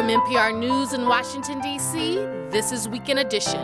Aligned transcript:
From 0.00 0.08
NPR 0.08 0.58
News 0.58 0.94
in 0.94 1.06
Washington, 1.06 1.60
D.C., 1.60 2.14
this 2.48 2.72
is 2.72 2.88
Weekend 2.88 3.18
Edition. 3.18 3.60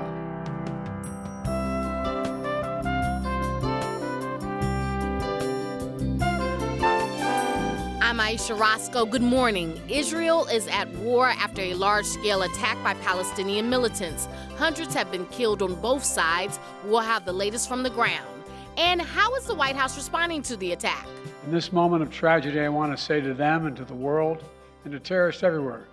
I'm 8.03 8.21
Ayesha 8.21 8.55
Rascoe. 8.55 9.07
Good 9.07 9.23
morning. 9.23 9.81
Israel 9.89 10.45
is 10.49 10.69
at 10.69 10.91
war 10.97 11.29
after 11.29 11.63
a 11.63 11.73
large 11.73 12.05
scale 12.05 12.43
attack 12.43 12.77
by 12.85 12.93
Palestinian 13.01 13.71
militants. 13.71 14.29
Hundreds 14.59 14.93
have 14.93 15.11
been 15.11 15.25
killed 15.29 15.63
on 15.63 15.75
both 15.77 16.05
sides. 16.05 16.59
We'll 16.85 17.01
have 17.01 17.25
the 17.25 17.33
latest 17.33 17.67
from 17.67 17.83
the 17.83 17.89
ground. 17.89 18.29
And 18.77 19.01
how 19.01 19.35
is 19.37 19.47
the 19.47 19.55
White 19.55 19.75
House 19.75 19.97
responding 19.97 20.43
to 20.43 20.57
the 20.59 20.73
attack? 20.73 21.07
In 21.47 21.51
this 21.51 21.73
moment 21.73 22.03
of 22.03 22.11
tragedy, 22.11 22.61
I 22.61 22.69
want 22.69 22.95
to 22.95 23.03
say 23.03 23.23
to 23.23 23.33
them 23.33 23.65
and 23.65 23.75
to 23.79 23.87
the 23.87 23.95
world 23.95 24.45
and 24.85 24.93
to 24.93 25.01
terrorists 25.01 25.43
everywhere 25.43 25.87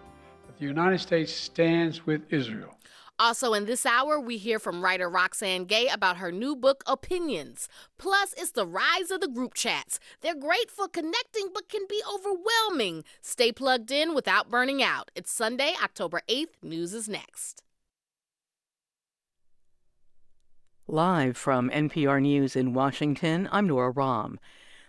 the 0.63 0.69
United 0.69 0.99
States 0.99 1.33
stands 1.33 2.05
with 2.05 2.21
Israel. 2.31 2.77
Also, 3.19 3.53
in 3.53 3.65
this 3.65 3.85
hour, 3.85 4.17
we 4.17 4.37
hear 4.37 4.59
from 4.59 4.81
writer 4.81 5.09
Roxane 5.09 5.65
Gay 5.65 5.89
about 5.89 6.17
her 6.17 6.31
new 6.31 6.55
book, 6.55 6.83
Opinions. 6.87 7.67
Plus, 7.97 8.33
it's 8.37 8.51
the 8.51 8.65
rise 8.65 9.11
of 9.11 9.19
the 9.19 9.27
group 9.27 9.53
chats. 9.55 9.99
They're 10.21 10.33
great 10.33 10.71
for 10.71 10.87
connecting, 10.87 11.49
but 11.53 11.67
can 11.67 11.85
be 11.89 12.01
overwhelming. 12.11 13.03
Stay 13.21 13.51
plugged 13.51 13.91
in 13.91 14.15
without 14.15 14.49
burning 14.49 14.81
out. 14.81 15.11
It's 15.15 15.31
Sunday, 15.31 15.73
October 15.83 16.21
8th. 16.29 16.63
News 16.63 16.93
is 16.93 17.09
next. 17.09 17.61
Live 20.87 21.35
from 21.35 21.69
NPR 21.71 22.21
News 22.21 22.55
in 22.55 22.73
Washington, 22.73 23.49
I'm 23.51 23.67
Nora 23.67 23.91
Raum. 23.91 24.39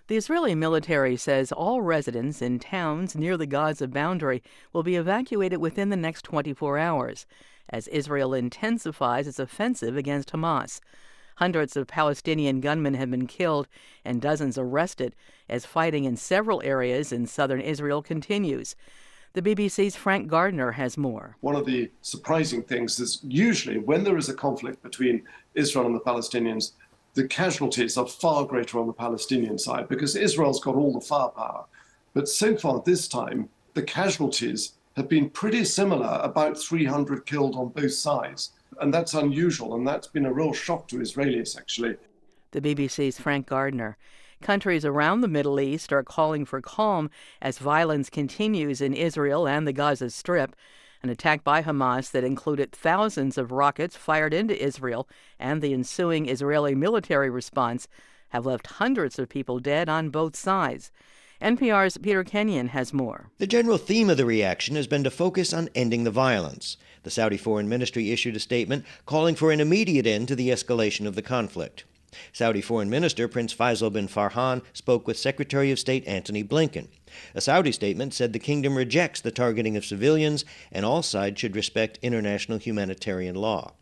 The 0.06 0.16
Israeli 0.18 0.54
military 0.54 1.16
says 1.16 1.50
all 1.50 1.80
residents 1.80 2.42
in 2.42 2.58
towns 2.58 3.16
near 3.16 3.38
the 3.38 3.46
Gaza 3.46 3.88
boundary 3.88 4.42
will 4.70 4.82
be 4.82 4.96
evacuated 4.96 5.60
within 5.60 5.88
the 5.88 5.96
next 5.96 6.22
24 6.24 6.76
hours 6.76 7.24
as 7.70 7.88
Israel 7.88 8.34
intensifies 8.34 9.26
its 9.26 9.38
offensive 9.38 9.96
against 9.96 10.30
Hamas. 10.30 10.80
Hundreds 11.36 11.74
of 11.74 11.86
Palestinian 11.86 12.60
gunmen 12.60 12.92
have 12.92 13.10
been 13.10 13.26
killed 13.26 13.66
and 14.04 14.20
dozens 14.20 14.58
arrested 14.58 15.16
as 15.48 15.64
fighting 15.64 16.04
in 16.04 16.18
several 16.18 16.60
areas 16.62 17.10
in 17.10 17.26
southern 17.26 17.62
Israel 17.62 18.02
continues. 18.02 18.76
The 19.32 19.40
BBC's 19.42 19.96
Frank 19.96 20.28
Gardner 20.28 20.72
has 20.72 20.98
more. 20.98 21.36
One 21.40 21.56
of 21.56 21.64
the 21.64 21.90
surprising 22.02 22.62
things 22.62 23.00
is 23.00 23.20
usually 23.24 23.78
when 23.78 24.04
there 24.04 24.18
is 24.18 24.28
a 24.28 24.34
conflict 24.34 24.82
between 24.82 25.22
Israel 25.54 25.86
and 25.86 25.94
the 25.94 26.00
Palestinians, 26.00 26.72
the 27.14 27.26
casualties 27.28 27.96
are 27.96 28.06
far 28.06 28.44
greater 28.44 28.78
on 28.78 28.86
the 28.86 28.92
Palestinian 28.92 29.58
side 29.58 29.88
because 29.88 30.16
Israel's 30.16 30.60
got 30.60 30.74
all 30.74 30.92
the 30.92 31.00
firepower. 31.00 31.64
But 32.12 32.28
so 32.28 32.56
far 32.56 32.82
this 32.84 33.08
time, 33.08 33.48
the 33.74 33.82
casualties 33.82 34.74
have 34.96 35.08
been 35.08 35.30
pretty 35.30 35.64
similar, 35.64 36.20
about 36.22 36.58
300 36.58 37.26
killed 37.26 37.56
on 37.56 37.68
both 37.68 37.92
sides. 37.92 38.50
And 38.80 38.92
that's 38.92 39.14
unusual, 39.14 39.74
and 39.74 39.86
that's 39.86 40.08
been 40.08 40.26
a 40.26 40.32
real 40.32 40.52
shock 40.52 40.88
to 40.88 40.96
Israelis, 40.96 41.56
actually. 41.56 41.96
The 42.50 42.60
BBC's 42.60 43.18
Frank 43.18 43.46
Gardner. 43.46 43.96
Countries 44.42 44.84
around 44.84 45.20
the 45.20 45.28
Middle 45.28 45.60
East 45.60 45.92
are 45.92 46.02
calling 46.02 46.44
for 46.44 46.60
calm 46.60 47.10
as 47.40 47.58
violence 47.58 48.10
continues 48.10 48.80
in 48.80 48.92
Israel 48.92 49.48
and 49.48 49.66
the 49.66 49.72
Gaza 49.72 50.10
Strip. 50.10 50.54
An 51.04 51.10
attack 51.10 51.44
by 51.44 51.62
Hamas 51.62 52.12
that 52.12 52.24
included 52.24 52.72
thousands 52.72 53.36
of 53.36 53.52
rockets 53.52 53.94
fired 53.94 54.32
into 54.32 54.58
Israel 54.58 55.06
and 55.38 55.60
the 55.60 55.74
ensuing 55.74 56.26
Israeli 56.26 56.74
military 56.74 57.28
response 57.28 57.86
have 58.30 58.46
left 58.46 58.66
hundreds 58.78 59.18
of 59.18 59.28
people 59.28 59.58
dead 59.58 59.90
on 59.90 60.08
both 60.08 60.34
sides. 60.34 60.90
NPR's 61.42 61.98
Peter 61.98 62.24
Kenyon 62.24 62.68
has 62.68 62.94
more. 62.94 63.28
The 63.36 63.46
general 63.46 63.76
theme 63.76 64.08
of 64.08 64.16
the 64.16 64.24
reaction 64.24 64.76
has 64.76 64.86
been 64.86 65.04
to 65.04 65.10
focus 65.10 65.52
on 65.52 65.68
ending 65.74 66.04
the 66.04 66.10
violence. 66.10 66.78
The 67.02 67.10
Saudi 67.10 67.36
Foreign 67.36 67.68
Ministry 67.68 68.10
issued 68.10 68.36
a 68.36 68.40
statement 68.40 68.86
calling 69.04 69.34
for 69.34 69.52
an 69.52 69.60
immediate 69.60 70.06
end 70.06 70.28
to 70.28 70.34
the 70.34 70.48
escalation 70.48 71.06
of 71.06 71.16
the 71.16 71.20
conflict. 71.20 71.84
Saudi 72.32 72.60
Foreign 72.60 72.90
Minister 72.90 73.28
Prince 73.28 73.54
Faisal 73.54 73.92
bin 73.92 74.08
Farhan 74.08 74.62
spoke 74.72 75.06
with 75.06 75.18
Secretary 75.18 75.70
of 75.70 75.78
State 75.78 76.06
Antony 76.06 76.42
Blinken. 76.42 76.88
A 77.34 77.40
Saudi 77.40 77.72
statement 77.72 78.14
said 78.14 78.32
the 78.32 78.38
kingdom 78.38 78.76
rejects 78.76 79.20
the 79.20 79.30
targeting 79.30 79.76
of 79.76 79.84
civilians 79.84 80.44
and 80.72 80.84
all 80.84 81.02
sides 81.02 81.40
should 81.40 81.56
respect 81.56 81.98
international 82.02 82.58
humanitarian 82.58 83.34
law. 83.34 83.72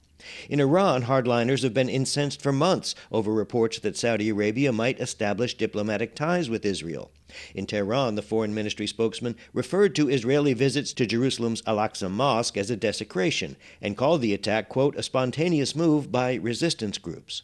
In 0.48 0.60
Iran, 0.60 1.04
hardliners 1.04 1.64
have 1.64 1.74
been 1.74 1.88
incensed 1.88 2.40
for 2.40 2.52
months 2.52 2.94
over 3.10 3.32
reports 3.32 3.80
that 3.80 3.96
Saudi 3.96 4.28
Arabia 4.28 4.70
might 4.70 5.00
establish 5.00 5.56
diplomatic 5.56 6.14
ties 6.14 6.48
with 6.48 6.64
Israel. 6.64 7.10
In 7.56 7.66
Tehran, 7.66 8.14
the 8.14 8.22
foreign 8.22 8.54
ministry 8.54 8.86
spokesman 8.86 9.34
referred 9.52 9.96
to 9.96 10.08
Israeli 10.08 10.52
visits 10.54 10.92
to 10.92 11.06
Jerusalem's 11.06 11.62
Al 11.66 11.78
Aqsa 11.78 12.08
Mosque 12.08 12.56
as 12.56 12.70
a 12.70 12.76
desecration 12.76 13.56
and 13.80 13.96
called 13.96 14.20
the 14.20 14.32
attack, 14.32 14.68
quote, 14.68 14.94
a 14.94 15.02
spontaneous 15.02 15.74
move 15.74 16.12
by 16.12 16.34
resistance 16.34 16.98
groups. 16.98 17.42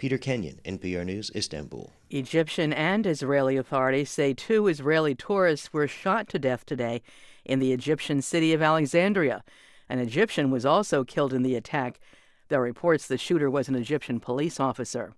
Peter 0.00 0.16
Kenyon, 0.16 0.58
NPR 0.64 1.04
News, 1.04 1.30
Istanbul. 1.36 1.92
Egyptian 2.08 2.72
and 2.72 3.06
Israeli 3.06 3.58
authorities 3.58 4.08
say 4.08 4.32
two 4.32 4.66
Israeli 4.66 5.14
tourists 5.14 5.74
were 5.74 5.86
shot 5.86 6.26
to 6.30 6.38
death 6.38 6.64
today 6.64 7.02
in 7.44 7.58
the 7.58 7.74
Egyptian 7.74 8.22
city 8.22 8.54
of 8.54 8.62
Alexandria. 8.62 9.44
An 9.90 9.98
Egyptian 9.98 10.50
was 10.50 10.64
also 10.64 11.04
killed 11.04 11.34
in 11.34 11.42
the 11.42 11.54
attack. 11.54 12.00
There 12.48 12.60
are 12.60 12.64
reports 12.64 13.06
the 13.06 13.18
shooter 13.18 13.50
was 13.50 13.68
an 13.68 13.74
Egyptian 13.74 14.20
police 14.20 14.58
officer. 14.58 15.12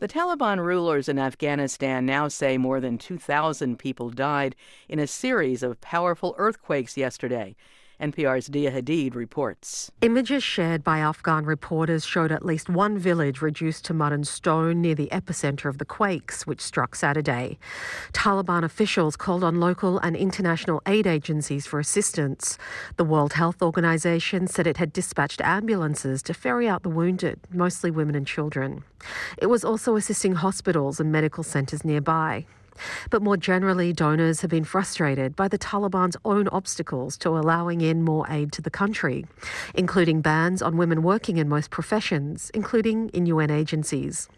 The 0.00 0.08
Taliban 0.08 0.58
rulers 0.58 1.08
in 1.08 1.20
Afghanistan 1.20 2.04
now 2.04 2.26
say 2.26 2.58
more 2.58 2.80
than 2.80 2.98
2,000 2.98 3.78
people 3.78 4.10
died 4.10 4.56
in 4.88 4.98
a 4.98 5.06
series 5.06 5.62
of 5.62 5.80
powerful 5.80 6.34
earthquakes 6.38 6.96
yesterday. 6.96 7.54
NPR's 8.00 8.46
Dia 8.46 8.70
Hadid 8.70 9.14
reports. 9.14 9.90
Images 10.02 10.42
shared 10.42 10.84
by 10.84 10.98
Afghan 10.98 11.44
reporters 11.44 12.04
showed 12.04 12.30
at 12.30 12.44
least 12.44 12.68
one 12.68 12.96
village 12.96 13.42
reduced 13.42 13.84
to 13.86 13.94
mud 13.94 14.12
and 14.12 14.26
stone 14.26 14.80
near 14.80 14.94
the 14.94 15.08
epicenter 15.10 15.68
of 15.68 15.78
the 15.78 15.84
quakes, 15.84 16.46
which 16.46 16.60
struck 16.60 16.94
Saturday. 16.94 17.58
Taliban 18.12 18.62
officials 18.62 19.16
called 19.16 19.42
on 19.42 19.58
local 19.58 19.98
and 19.98 20.16
international 20.16 20.80
aid 20.86 21.06
agencies 21.06 21.66
for 21.66 21.80
assistance. 21.80 22.56
The 22.96 23.04
World 23.04 23.32
Health 23.32 23.62
Organization 23.62 24.46
said 24.46 24.66
it 24.66 24.76
had 24.76 24.92
dispatched 24.92 25.40
ambulances 25.40 26.22
to 26.22 26.34
ferry 26.34 26.68
out 26.68 26.84
the 26.84 26.88
wounded, 26.88 27.40
mostly 27.50 27.90
women 27.90 28.14
and 28.14 28.26
children. 28.26 28.84
It 29.38 29.46
was 29.46 29.64
also 29.64 29.96
assisting 29.96 30.34
hospitals 30.34 31.00
and 31.00 31.10
medical 31.10 31.42
centers 31.42 31.84
nearby. 31.84 32.46
But 33.10 33.22
more 33.22 33.36
generally, 33.36 33.92
donors 33.92 34.40
have 34.40 34.50
been 34.50 34.64
frustrated 34.64 35.36
by 35.36 35.48
the 35.48 35.58
Taliban's 35.58 36.16
own 36.24 36.48
obstacles 36.48 37.16
to 37.18 37.30
allowing 37.30 37.80
in 37.80 38.02
more 38.02 38.26
aid 38.28 38.52
to 38.52 38.62
the 38.62 38.70
country, 38.70 39.26
including 39.74 40.20
bans 40.20 40.62
on 40.62 40.76
women 40.76 41.02
working 41.02 41.36
in 41.36 41.48
most 41.48 41.70
professions, 41.70 42.50
including 42.54 43.08
in 43.10 43.26
UN 43.26 43.50
agencies. 43.50 44.28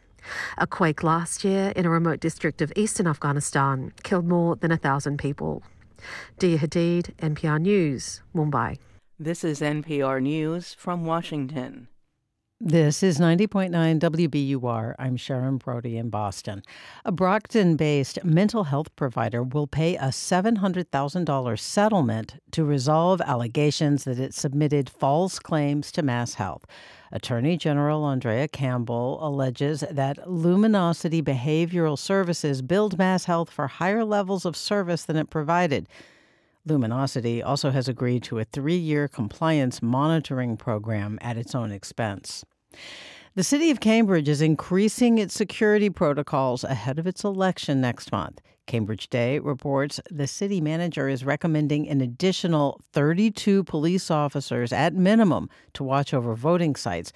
A 0.59 0.67
quake 0.67 1.03
last 1.03 1.45
year 1.45 1.73
in 1.77 1.87
a 1.87 1.91
remote 1.91 2.21
district 2.21 2.61
of 2.61 2.73
eastern 2.77 3.07
Afghanistan 3.07 3.93
killed 4.03 4.27
more 4.27 4.57
than 4.57 4.71
a 4.71 4.77
thousand 4.77 5.19
people. 5.19 5.63
Dia 6.39 6.59
Hadid, 6.59 7.15
NPR 7.17 7.61
News, 7.61 8.23
Mumbai. 8.35 8.79
This 9.19 9.45
is 9.45 9.61
NPR 9.61 10.23
News 10.23 10.75
from 10.75 11.05
Washington. 11.05 11.89
This 12.63 13.03
is 13.03 13.19
90.9 13.19 13.71
WBUR. 13.99 14.95
I'm 14.99 15.17
Sharon 15.17 15.57
Brody 15.57 15.97
in 15.97 16.11
Boston. 16.11 16.63
A 17.07 17.11
Brockton 17.11 17.75
based 17.75 18.23
mental 18.23 18.65
health 18.65 18.95
provider 18.97 19.43
will 19.43 19.67
pay 19.67 19.97
a 19.97 20.09
$700,000 20.09 21.59
settlement 21.59 22.35
to 22.51 22.63
resolve 22.63 23.23
allegations 23.23 24.05
that 24.05 24.19
it 24.19 24.35
submitted 24.35 24.91
false 24.91 25.39
claims 25.39 25.91
to 25.93 26.03
Mass 26.03 26.35
Health. 26.35 26.67
Attorney 27.11 27.57
General 27.57 28.05
Andrea 28.05 28.47
Campbell 28.47 29.27
alleges 29.27 29.83
that 29.91 30.29
Luminosity 30.29 31.23
Behavioral 31.23 31.99
Services 31.99 32.61
billed 32.61 32.99
Mass 32.99 33.25
Health 33.25 33.49
for 33.49 33.69
higher 33.69 34.05
levels 34.05 34.45
of 34.45 34.55
service 34.55 35.07
than 35.07 35.17
it 35.17 35.31
provided. 35.31 35.89
Luminosity 36.67 37.43
also 37.43 37.71
has 37.71 37.89
agreed 37.89 38.23
to 38.25 38.39
a 38.39 38.45
three 38.45 38.77
year 38.77 39.09
compliance 39.09 39.81
monitoring 39.81 40.59
program 40.59 41.19
at 41.23 41.39
its 41.39 41.55
own 41.55 41.73
expense. 41.73 42.45
The 43.37 43.45
city 43.45 43.71
of 43.71 43.81
Cambridge 43.81 44.29
is 44.29 44.43
increasing 44.43 45.19
its 45.19 45.35
security 45.35 45.89
protocols 45.89 46.65
ahead 46.65 46.99
of 46.99 47.07
its 47.07 47.23
election 47.23 47.81
next 47.81 48.11
month. 48.11 48.41
Cambridge 48.67 49.09
Day 49.09 49.39
reports 49.39 50.01
the 50.11 50.27
city 50.27 50.61
manager 50.61 51.09
is 51.09 51.25
recommending 51.25 51.89
an 51.89 52.01
additional 52.01 52.81
32 52.93 53.65
police 53.65 54.11
officers 54.11 54.73
at 54.73 54.95
minimum 54.95 55.49
to 55.75 55.85
watch 55.85 56.13
over 56.13 56.35
voting 56.35 56.77
sites. 56.77 57.13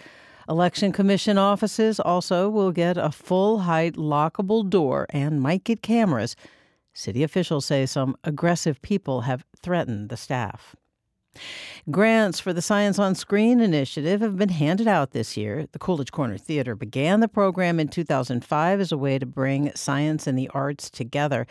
Election 0.49 0.93
Commission 0.93 1.39
offices 1.39 1.99
also 1.99 2.49
will 2.49 2.71
get 2.71 2.97
a 2.97 3.11
full 3.11 3.61
height 3.61 3.95
lockable 3.95 4.69
door 4.69 5.07
and 5.11 5.41
might 5.41 5.65
get 5.65 5.83
cameras. 5.83 6.37
City 6.93 7.23
officials 7.23 7.65
say 7.67 7.87
some 7.87 8.17
aggressive 8.25 8.81
people 8.83 9.23
have 9.23 9.45
threatened 9.61 10.11
the 10.11 10.17
staff. 10.17 10.77
Grants 11.91 12.41
for 12.41 12.53
the 12.53 12.63
Science 12.63 12.99
on 12.99 13.15
Screen 13.15 13.61
initiative 13.61 14.21
have 14.21 14.37
been 14.37 14.49
handed 14.49 14.89
out 14.89 15.11
this 15.11 15.37
year. 15.37 15.67
The 15.73 15.79
Coolidge 15.79 16.13
Corner 16.13 16.39
Theater 16.39 16.75
began 16.75 17.21
the 17.21 17.29
program 17.29 17.79
in 17.79 17.89
2005 17.89 18.81
as 18.81 18.93
a 18.93 18.97
way 18.97 19.19
to 19.19 19.27
bring 19.27 19.71
science 19.75 20.27
and 20.27 20.39
the 20.39 20.49
arts 20.55 20.89
together. 20.89 21.47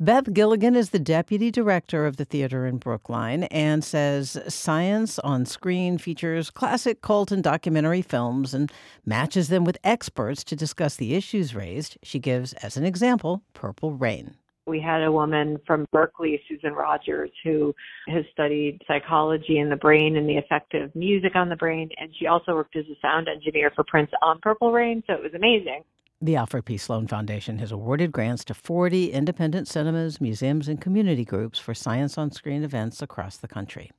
Beth 0.00 0.32
Gilligan 0.32 0.74
is 0.74 0.90
the 0.90 0.98
deputy 0.98 1.50
director 1.50 2.06
of 2.06 2.16
the 2.16 2.24
theater 2.24 2.66
in 2.66 2.78
Brookline 2.78 3.44
and 3.44 3.84
says 3.84 4.38
Science 4.48 5.18
on 5.18 5.44
Screen 5.44 5.98
features 5.98 6.50
classic 6.50 7.02
cult 7.02 7.30
and 7.30 7.42
documentary 7.42 8.02
films 8.02 8.54
and 8.54 8.72
matches 9.04 9.48
them 9.48 9.64
with 9.64 9.78
experts 9.84 10.44
to 10.44 10.56
discuss 10.56 10.96
the 10.96 11.14
issues 11.14 11.54
raised. 11.54 11.98
She 12.02 12.18
gives, 12.18 12.52
as 12.54 12.76
an 12.76 12.84
example, 12.84 13.42
Purple 13.52 13.92
Rain. 13.92 14.36
We 14.66 14.80
had 14.80 15.02
a 15.02 15.12
woman 15.12 15.60
from 15.66 15.86
Berkeley, 15.92 16.40
Susan 16.48 16.72
Rogers, 16.72 17.30
who 17.42 17.74
has 18.08 18.24
studied 18.32 18.80
psychology 18.88 19.58
and 19.58 19.70
the 19.70 19.76
brain 19.76 20.16
and 20.16 20.28
the 20.28 20.38
effect 20.38 20.74
of 20.74 20.94
music 20.94 21.36
on 21.36 21.50
the 21.50 21.56
brain. 21.56 21.90
And 21.98 22.10
she 22.18 22.26
also 22.26 22.54
worked 22.54 22.74
as 22.76 22.86
a 22.86 22.98
sound 23.02 23.28
engineer 23.28 23.70
for 23.74 23.84
Prince 23.84 24.10
on 24.22 24.38
Purple 24.40 24.72
Rain. 24.72 25.02
So 25.06 25.12
it 25.12 25.22
was 25.22 25.34
amazing. 25.34 25.84
The 26.22 26.36
Alfred 26.36 26.64
P. 26.64 26.78
Sloan 26.78 27.06
Foundation 27.06 27.58
has 27.58 27.70
awarded 27.70 28.10
grants 28.10 28.44
to 28.46 28.54
40 28.54 29.12
independent 29.12 29.68
cinemas, 29.68 30.22
museums, 30.22 30.68
and 30.68 30.80
community 30.80 31.24
groups 31.26 31.58
for 31.58 31.74
science 31.74 32.16
on 32.16 32.30
screen 32.30 32.64
events 32.64 33.02
across 33.02 33.36
the 33.36 33.48
country. 33.48 33.90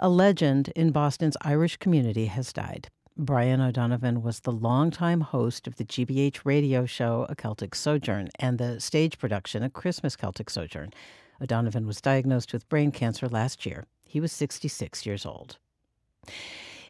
A 0.00 0.08
legend 0.08 0.72
in 0.74 0.90
Boston's 0.90 1.36
Irish 1.42 1.76
community 1.76 2.26
has 2.26 2.52
died. 2.52 2.88
Brian 3.18 3.60
O'Donovan 3.60 4.22
was 4.22 4.40
the 4.40 4.52
longtime 4.52 5.20
host 5.20 5.66
of 5.66 5.76
the 5.76 5.84
GBH 5.84 6.40
radio 6.44 6.86
show 6.86 7.26
A 7.28 7.34
Celtic 7.34 7.74
Sojourn 7.74 8.30
and 8.38 8.56
the 8.56 8.80
stage 8.80 9.18
production 9.18 9.62
A 9.62 9.68
Christmas 9.68 10.16
Celtic 10.16 10.48
Sojourn. 10.48 10.94
O'Donovan 11.40 11.86
was 11.86 12.00
diagnosed 12.00 12.54
with 12.54 12.68
brain 12.70 12.90
cancer 12.90 13.28
last 13.28 13.66
year. 13.66 13.84
He 14.06 14.18
was 14.18 14.32
66 14.32 15.04
years 15.04 15.26
old. 15.26 15.58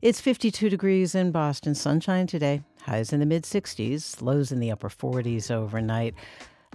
It's 0.00 0.20
52 0.20 0.70
degrees 0.70 1.16
in 1.16 1.32
Boston, 1.32 1.74
sunshine 1.74 2.28
today, 2.28 2.62
highs 2.82 3.12
in 3.12 3.18
the 3.18 3.26
mid 3.26 3.42
60s, 3.42 4.22
lows 4.22 4.52
in 4.52 4.60
the 4.60 4.70
upper 4.70 4.88
40s 4.88 5.50
overnight. 5.50 6.14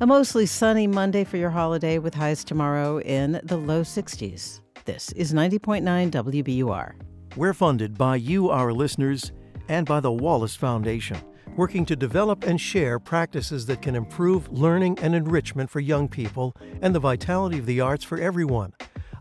A 0.01 0.05
mostly 0.05 0.45
sunny 0.45 0.87
Monday 0.87 1.23
for 1.23 1.37
your 1.37 1.51
holiday 1.51 1.99
with 1.99 2.13
highs 2.13 2.43
tomorrow 2.43 2.99
in 2.99 3.39
the 3.43 3.57
low 3.57 3.81
60s. 3.81 4.59
This 4.83 5.13
is 5.13 5.33
90.9 5.33 6.11
WBUR. 6.11 6.95
We're 7.37 7.53
funded 7.53 7.97
by 7.97 8.15
you, 8.15 8.49
our 8.49 8.73
listeners, 8.73 9.31
and 9.69 9.85
by 9.85 9.99
the 9.99 10.11
Wallace 10.11 10.55
Foundation, 10.55 11.17
working 11.55 11.85
to 11.85 11.95
develop 11.95 12.45
and 12.45 12.59
share 12.59 12.99
practices 12.99 13.65
that 13.65 13.81
can 13.81 13.95
improve 13.95 14.51
learning 14.51 14.99
and 14.99 15.15
enrichment 15.15 15.69
for 15.69 15.79
young 15.79 16.07
people 16.07 16.55
and 16.81 16.93
the 16.93 16.99
vitality 16.99 17.59
of 17.59 17.65
the 17.65 17.81
arts 17.81 18.03
for 18.03 18.17
everyone. 18.19 18.73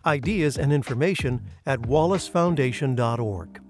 Ideas 0.05 0.57
and 0.57 0.73
information 0.73 1.43
at 1.67 1.81
wallacefoundation.org. 1.81 3.66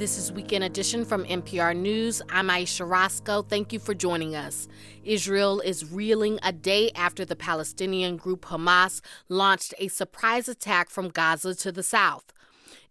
This 0.00 0.16
is 0.16 0.32
Weekend 0.32 0.64
Edition 0.64 1.04
from 1.04 1.26
NPR 1.26 1.76
News. 1.76 2.22
I'm 2.30 2.48
Ayesha 2.48 2.86
Rascoe. 2.86 3.42
Thank 3.42 3.70
you 3.70 3.78
for 3.78 3.92
joining 3.92 4.34
us. 4.34 4.66
Israel 5.04 5.60
is 5.60 5.92
reeling 5.92 6.38
a 6.42 6.52
day 6.52 6.90
after 6.94 7.26
the 7.26 7.36
Palestinian 7.36 8.16
group 8.16 8.46
Hamas 8.46 9.02
launched 9.28 9.74
a 9.76 9.88
surprise 9.88 10.48
attack 10.48 10.88
from 10.88 11.10
Gaza 11.10 11.54
to 11.56 11.70
the 11.70 11.82
south. 11.82 12.32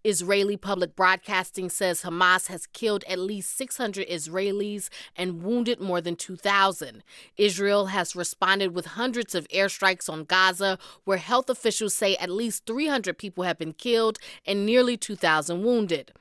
Israeli 0.03 0.55
public 0.55 0.95
broadcasting 0.95 1.71
says 1.71 2.03
Hamas 2.03 2.45
has 2.45 2.67
killed 2.67 3.03
at 3.09 3.17
least 3.17 3.57
600 3.57 4.07
Israelis 4.07 4.89
and 5.15 5.41
wounded 5.41 5.81
more 5.81 6.01
than 6.01 6.15
2,000. 6.15 7.01
Israel 7.37 7.87
has 7.87 8.15
responded 8.15 8.75
with 8.75 8.85
hundreds 8.85 9.33
of 9.33 9.47
airstrikes 9.47 10.11
on 10.11 10.25
Gaza, 10.25 10.77
where 11.05 11.17
health 11.17 11.49
officials 11.49 11.95
say 11.95 12.15
at 12.17 12.29
least 12.29 12.67
300 12.67 13.17
people 13.17 13.45
have 13.45 13.57
been 13.57 13.73
killed 13.73 14.19
and 14.45 14.63
nearly 14.63 14.95
2,000 14.95 15.63
wounded. 15.63 16.11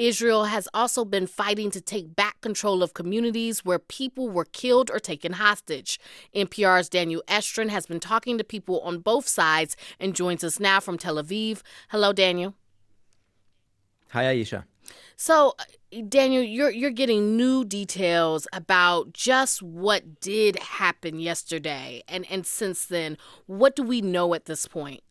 Israel 0.00 0.44
has 0.44 0.66
also 0.72 1.04
been 1.04 1.26
fighting 1.26 1.70
to 1.72 1.80
take 1.80 2.16
back 2.16 2.40
control 2.40 2.82
of 2.82 2.94
communities 2.94 3.66
where 3.66 3.78
people 3.78 4.30
were 4.30 4.46
killed 4.46 4.90
or 4.90 4.98
taken 4.98 5.34
hostage. 5.34 6.00
NPR's 6.34 6.88
Daniel 6.88 7.22
Estrin 7.28 7.68
has 7.68 7.84
been 7.84 8.00
talking 8.00 8.38
to 8.38 8.44
people 8.44 8.80
on 8.80 9.00
both 9.00 9.28
sides 9.28 9.76
and 10.00 10.16
joins 10.16 10.42
us 10.42 10.58
now 10.58 10.80
from 10.80 10.96
Tel 10.96 11.16
Aviv. 11.16 11.60
Hello, 11.90 12.14
Daniel. 12.14 12.54
Hi, 14.12 14.28
Ayesha. 14.28 14.64
So, 15.16 15.54
uh, 15.58 16.00
Daniel, 16.08 16.42
you're 16.42 16.70
you're 16.70 16.90
getting 16.90 17.36
new 17.36 17.62
details 17.62 18.48
about 18.54 19.12
just 19.12 19.60
what 19.62 20.20
did 20.20 20.58
happen 20.58 21.20
yesterday, 21.20 22.02
and 22.08 22.24
and 22.30 22.46
since 22.46 22.86
then, 22.86 23.18
what 23.46 23.76
do 23.76 23.82
we 23.82 24.00
know 24.00 24.32
at 24.32 24.46
this 24.46 24.66
point? 24.66 25.02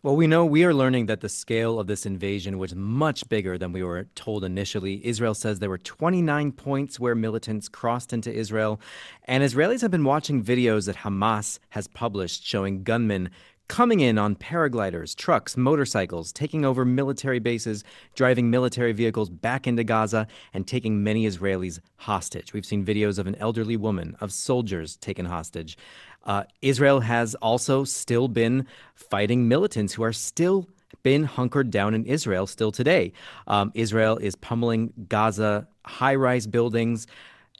Well, 0.00 0.14
we 0.14 0.28
know 0.28 0.46
we 0.46 0.62
are 0.62 0.72
learning 0.72 1.06
that 1.06 1.22
the 1.22 1.28
scale 1.28 1.80
of 1.80 1.88
this 1.88 2.06
invasion 2.06 2.58
was 2.58 2.72
much 2.72 3.28
bigger 3.28 3.58
than 3.58 3.72
we 3.72 3.82
were 3.82 4.04
told 4.14 4.44
initially. 4.44 5.04
Israel 5.04 5.34
says 5.34 5.58
there 5.58 5.68
were 5.68 5.76
29 5.76 6.52
points 6.52 7.00
where 7.00 7.16
militants 7.16 7.68
crossed 7.68 8.12
into 8.12 8.32
Israel, 8.32 8.80
and 9.24 9.42
Israelis 9.42 9.80
have 9.80 9.90
been 9.90 10.04
watching 10.04 10.44
videos 10.44 10.86
that 10.86 10.98
Hamas 10.98 11.58
has 11.70 11.88
published 11.88 12.46
showing 12.46 12.84
gunmen 12.84 13.30
coming 13.68 14.00
in 14.00 14.18
on 14.18 14.34
paragliders, 14.34 15.14
trucks, 15.14 15.56
motorcycles, 15.56 16.32
taking 16.32 16.64
over 16.64 16.84
military 16.84 17.38
bases, 17.38 17.84
driving 18.14 18.50
military 18.50 18.92
vehicles 18.92 19.28
back 19.28 19.66
into 19.66 19.84
Gaza, 19.84 20.26
and 20.54 20.66
taking 20.66 21.04
many 21.04 21.26
Israelis 21.26 21.78
hostage. 21.96 22.52
We've 22.52 22.64
seen 22.64 22.84
videos 22.84 23.18
of 23.18 23.26
an 23.26 23.34
elderly 23.36 23.76
woman, 23.76 24.16
of 24.20 24.32
soldiers 24.32 24.96
taken 24.96 25.26
hostage. 25.26 25.76
Uh, 26.24 26.44
Israel 26.62 27.00
has 27.00 27.34
also 27.36 27.84
still 27.84 28.28
been 28.28 28.66
fighting 28.94 29.48
militants 29.48 29.94
who 29.94 30.02
are 30.02 30.12
still 30.12 30.68
been 31.02 31.24
hunkered 31.24 31.70
down 31.70 31.94
in 31.94 32.04
Israel 32.04 32.46
still 32.46 32.72
today. 32.72 33.12
Um, 33.46 33.70
Israel 33.74 34.16
is 34.18 34.34
pummeling 34.36 34.92
Gaza 35.08 35.68
high 35.84 36.14
rise 36.14 36.46
buildings. 36.46 37.06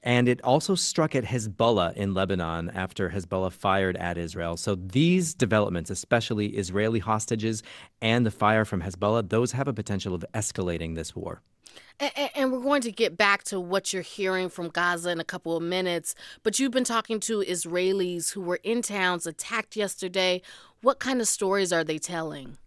And 0.01 0.29
it 0.29 0.41
also 0.43 0.75
struck 0.75 1.13
at 1.13 1.25
Hezbollah 1.25 1.93
in 1.95 2.13
Lebanon 2.13 2.69
after 2.69 3.09
Hezbollah 3.09 3.51
fired 3.51 3.97
at 3.97 4.17
Israel. 4.17 4.55
So 4.55 4.75
these 4.75 5.33
developments, 5.33 5.89
especially 5.89 6.47
Israeli 6.47 6.99
hostages 6.99 7.63
and 8.01 8.25
the 8.25 8.31
fire 8.31 8.63
from 8.63 8.81
Hezbollah, 8.81 9.27
those 9.27 9.51
have 9.51 9.67
a 9.67 9.73
potential 9.73 10.13
of 10.13 10.23
escalating 10.33 10.95
this 10.95 11.15
war. 11.15 11.41
And, 11.99 12.51
we're 12.53 12.61
going 12.61 12.81
to 12.83 12.91
get 12.91 13.17
back 13.17 13.43
to 13.45 13.59
what 13.59 13.91
you're 13.91 14.01
hearing 14.01 14.47
from 14.49 14.69
Gaza 14.69 15.09
in 15.09 15.19
a 15.19 15.25
couple 15.25 15.57
of 15.57 15.63
minutes. 15.63 16.15
But 16.43 16.57
you've 16.57 16.71
been 16.71 16.85
talking 16.85 17.19
to 17.21 17.39
Israelis 17.41 18.31
who 18.31 18.41
were 18.41 18.59
in 18.63 18.81
towns 18.81 19.27
attacked 19.27 19.75
yesterday. 19.75 20.41
What 20.81 20.99
kind 20.99 21.19
of 21.19 21.27
stories 21.27 21.73
are 21.73 21.83
they 21.83 21.97
telling? 21.97 22.57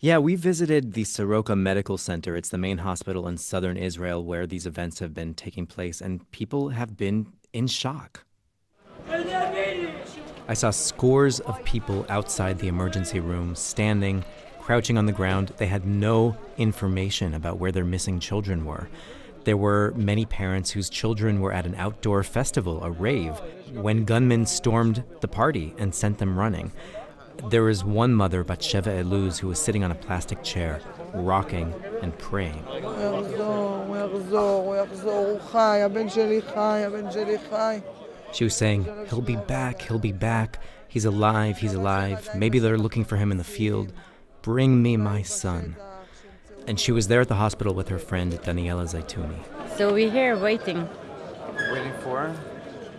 Yeah, 0.00 0.18
we 0.18 0.34
visited 0.34 0.94
the 0.94 1.04
Soroka 1.04 1.54
Medical 1.54 1.98
Center. 1.98 2.36
It's 2.36 2.48
the 2.48 2.58
main 2.58 2.78
hospital 2.78 3.28
in 3.28 3.36
southern 3.36 3.76
Israel 3.76 4.24
where 4.24 4.46
these 4.46 4.66
events 4.66 4.98
have 4.98 5.14
been 5.14 5.34
taking 5.34 5.66
place, 5.66 6.00
and 6.00 6.28
people 6.32 6.70
have 6.70 6.96
been 6.96 7.32
in 7.52 7.66
shock. 7.66 8.24
I 10.48 10.54
saw 10.54 10.70
scores 10.70 11.40
of 11.40 11.62
people 11.64 12.04
outside 12.08 12.58
the 12.58 12.68
emergency 12.68 13.20
room, 13.20 13.54
standing, 13.54 14.24
crouching 14.62 14.96
on 14.96 15.06
the 15.06 15.12
ground. 15.12 15.52
They 15.58 15.66
had 15.66 15.84
no 15.86 16.36
information 16.56 17.34
about 17.34 17.58
where 17.58 17.72
their 17.72 17.84
missing 17.84 18.20
children 18.20 18.64
were. 18.64 18.88
There 19.44 19.56
were 19.56 19.92
many 19.96 20.24
parents 20.24 20.70
whose 20.70 20.88
children 20.88 21.40
were 21.40 21.52
at 21.52 21.66
an 21.66 21.74
outdoor 21.74 22.22
festival, 22.22 22.82
a 22.84 22.90
rave, 22.90 23.40
when 23.72 24.04
gunmen 24.04 24.46
stormed 24.46 25.02
the 25.20 25.26
party 25.26 25.74
and 25.78 25.92
sent 25.92 26.18
them 26.18 26.38
running. 26.38 26.70
There 27.50 27.64
was 27.64 27.82
one 27.82 28.14
mother, 28.14 28.44
Batsheva 28.44 29.02
Eluz, 29.02 29.38
who 29.38 29.48
was 29.48 29.58
sitting 29.58 29.82
on 29.82 29.90
a 29.90 29.96
plastic 29.96 30.44
chair, 30.44 30.80
rocking 31.12 31.74
and 32.00 32.16
praying. 32.18 32.64
She 38.32 38.44
was 38.44 38.54
saying, 38.54 38.86
He'll 39.08 39.20
be 39.20 39.36
back, 39.36 39.82
he'll 39.82 39.98
be 39.98 40.12
back. 40.12 40.60
He's 40.86 41.04
alive, 41.04 41.58
he's 41.58 41.74
alive. 41.74 42.28
Maybe 42.36 42.60
they're 42.60 42.78
looking 42.78 43.04
for 43.04 43.16
him 43.16 43.32
in 43.32 43.38
the 43.38 43.44
field. 43.44 43.92
Bring 44.42 44.82
me 44.82 44.96
my 44.96 45.22
son. 45.22 45.76
And 46.66 46.78
she 46.78 46.90
was 46.92 47.08
there 47.08 47.20
at 47.20 47.28
the 47.28 47.36
hospital 47.36 47.74
with 47.74 47.88
her 47.88 47.98
friend 47.98 48.32
Daniela 48.32 48.84
Zaituni. 48.84 49.38
So 49.76 49.92
we're 49.92 50.10
here 50.10 50.36
waiting. 50.36 50.88
Waiting 51.70 51.92
for? 52.02 52.34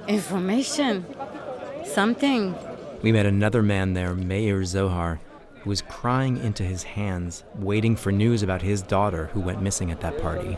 Information. 0.08 1.06
Something. 1.86 2.56
We 3.02 3.12
met 3.12 3.26
another 3.26 3.62
man 3.62 3.94
there, 3.94 4.16
Meir 4.16 4.64
Zohar, 4.64 5.20
who 5.62 5.70
was 5.70 5.82
crying 5.82 6.38
into 6.38 6.64
his 6.64 6.84
hands, 6.84 7.44
waiting 7.56 7.98
for 7.98 8.12
news 8.12 8.42
about 8.42 8.62
his 8.62 8.82
daughter 8.82 9.28
who 9.34 9.42
went 9.42 9.62
missing 9.62 9.92
at 9.92 10.00
that 10.00 10.22
party. 10.22 10.58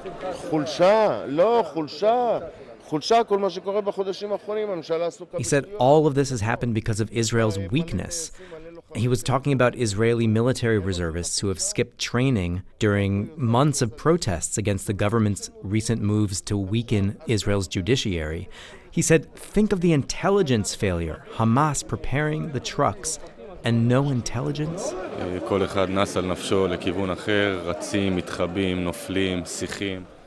He 5.37 5.43
said 5.43 5.65
all 5.79 6.07
of 6.07 6.13
this 6.13 6.29
has 6.29 6.41
happened 6.41 6.75
because 6.75 6.99
of 6.99 7.11
Israel's 7.11 7.57
weakness. 7.57 8.31
He 8.95 9.09
was 9.09 9.23
talking 9.23 9.51
about 9.51 9.75
Israeli 9.75 10.25
military 10.25 10.79
reservists 10.79 11.39
who 11.39 11.49
have 11.49 11.59
skipped 11.59 11.99
training 11.99 12.63
during 12.79 13.29
months 13.35 13.81
of 13.81 13.97
protests 13.97 14.57
against 14.57 14.87
the 14.87 14.93
government's 14.93 15.51
recent 15.63 16.01
moves 16.01 16.39
to 16.43 16.57
weaken 16.57 17.17
Israel's 17.27 17.67
judiciary. 17.67 18.47
He 18.89 19.01
said, 19.01 19.35
Think 19.35 19.73
of 19.73 19.81
the 19.81 19.91
intelligence 19.91 20.75
failure 20.75 21.25
Hamas 21.33 21.85
preparing 21.85 22.53
the 22.53 22.61
trucks 22.61 23.19
and 23.65 23.89
no 23.89 24.09
intelligence? 24.09 24.93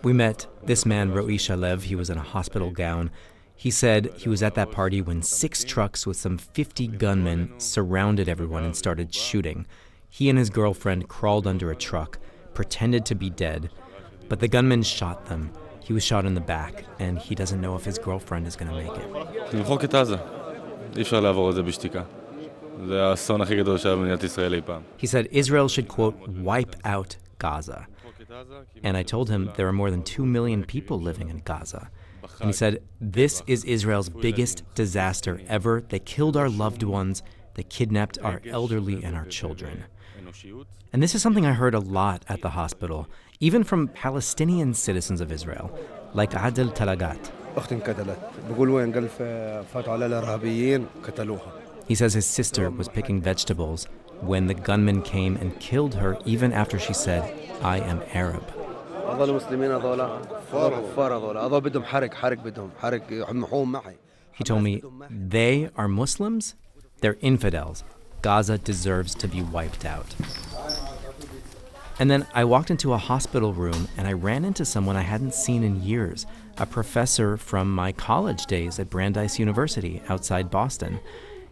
We 0.02 0.12
met 0.12 0.46
this 0.62 0.84
man, 0.84 1.12
Ro'i 1.12 1.37
Shalev. 1.37 1.82
He 1.84 1.96
was 1.96 2.10
in 2.10 2.18
a 2.18 2.22
hospital 2.22 2.70
gown. 2.70 3.10
He 3.58 3.72
said 3.72 4.12
he 4.16 4.28
was 4.28 4.40
at 4.40 4.54
that 4.54 4.70
party 4.70 5.02
when 5.02 5.20
six 5.20 5.64
trucks 5.64 6.06
with 6.06 6.16
some 6.16 6.38
50 6.38 6.86
gunmen 6.86 7.52
surrounded 7.58 8.28
everyone 8.28 8.62
and 8.62 8.76
started 8.76 9.12
shooting. 9.12 9.66
He 10.08 10.30
and 10.30 10.38
his 10.38 10.48
girlfriend 10.48 11.08
crawled 11.08 11.44
under 11.44 11.72
a 11.72 11.76
truck, 11.76 12.20
pretended 12.54 13.04
to 13.06 13.16
be 13.16 13.30
dead, 13.30 13.70
but 14.28 14.38
the 14.38 14.46
gunmen 14.46 14.84
shot 14.84 15.26
them. 15.26 15.50
He 15.80 15.92
was 15.92 16.04
shot 16.04 16.24
in 16.24 16.34
the 16.34 16.40
back, 16.40 16.84
and 17.00 17.18
he 17.18 17.34
doesn't 17.34 17.60
know 17.60 17.74
if 17.74 17.84
his 17.84 17.98
girlfriend 17.98 18.46
is 18.46 18.54
going 18.54 18.70
to 18.70 18.76
make 18.76 18.96
it. 18.96 19.50
He 24.98 25.08
said 25.08 25.26
Israel 25.32 25.66
should, 25.66 25.88
quote, 25.88 26.16
wipe 26.28 26.76
out 26.84 27.16
Gaza. 27.40 27.88
And 28.84 28.96
I 28.96 29.02
told 29.02 29.30
him 29.30 29.50
there 29.56 29.66
are 29.66 29.72
more 29.72 29.90
than 29.90 30.04
2 30.04 30.24
million 30.24 30.62
people 30.62 31.00
living 31.00 31.28
in 31.28 31.38
Gaza. 31.38 31.90
And 32.40 32.49
he 32.49 32.52
said, 32.52 32.83
This 33.00 33.42
is 33.47 33.64
Israel's 33.64 34.09
biggest 34.09 34.62
disaster 34.75 35.40
ever. 35.49 35.83
They 35.88 35.99
killed 35.99 36.37
our 36.37 36.49
loved 36.49 36.83
ones, 36.83 37.23
they 37.54 37.62
kidnapped 37.64 38.18
our 38.23 38.40
elderly 38.47 39.02
and 39.02 39.16
our 39.16 39.26
children. 39.26 39.85
And 40.92 41.02
this 41.02 41.14
is 41.14 41.23
something 41.23 41.45
I 41.45 41.52
heard 41.52 41.75
a 41.75 41.80
lot 41.80 42.25
at 42.28 42.40
the 42.40 42.50
hospital, 42.50 43.09
even 43.40 43.64
from 43.64 43.88
Palestinian 43.88 44.75
citizens 44.75 45.21
of 45.21 45.33
Israel, 45.33 45.76
like 46.14 46.35
Adel 46.35 46.71
Talagat. 46.71 47.30
He 51.87 51.95
says 51.95 52.14
his 52.14 52.26
sister 52.26 52.71
was 52.71 52.88
picking 52.88 53.21
vegetables 53.21 53.87
when 54.21 54.47
the 54.47 54.54
gunman 54.54 55.02
came 55.02 55.37
and 55.37 55.59
killed 55.59 55.95
her 55.95 56.18
even 56.25 56.52
after 56.52 56.78
she 56.78 56.92
said, 56.92 57.23
I 57.62 57.78
am 57.78 58.02
Arab. 58.12 58.57
He 64.32 64.44
told 64.44 64.62
me, 64.62 64.82
they 65.10 65.70
are 65.76 65.88
Muslims, 65.88 66.54
they're 67.00 67.16
infidels. 67.20 67.84
Gaza 68.22 68.58
deserves 68.58 69.14
to 69.16 69.28
be 69.28 69.42
wiped 69.42 69.84
out. 69.84 70.14
And 71.98 72.10
then 72.10 72.26
I 72.32 72.44
walked 72.44 72.70
into 72.70 72.92
a 72.92 72.98
hospital 72.98 73.52
room 73.52 73.88
and 73.96 74.06
I 74.06 74.12
ran 74.12 74.44
into 74.44 74.64
someone 74.64 74.96
I 74.96 75.02
hadn't 75.02 75.34
seen 75.34 75.64
in 75.64 75.82
years, 75.82 76.26
a 76.56 76.66
professor 76.66 77.36
from 77.36 77.74
my 77.74 77.92
college 77.92 78.46
days 78.46 78.78
at 78.78 78.90
Brandeis 78.90 79.38
University 79.38 80.02
outside 80.08 80.50
Boston. 80.50 81.00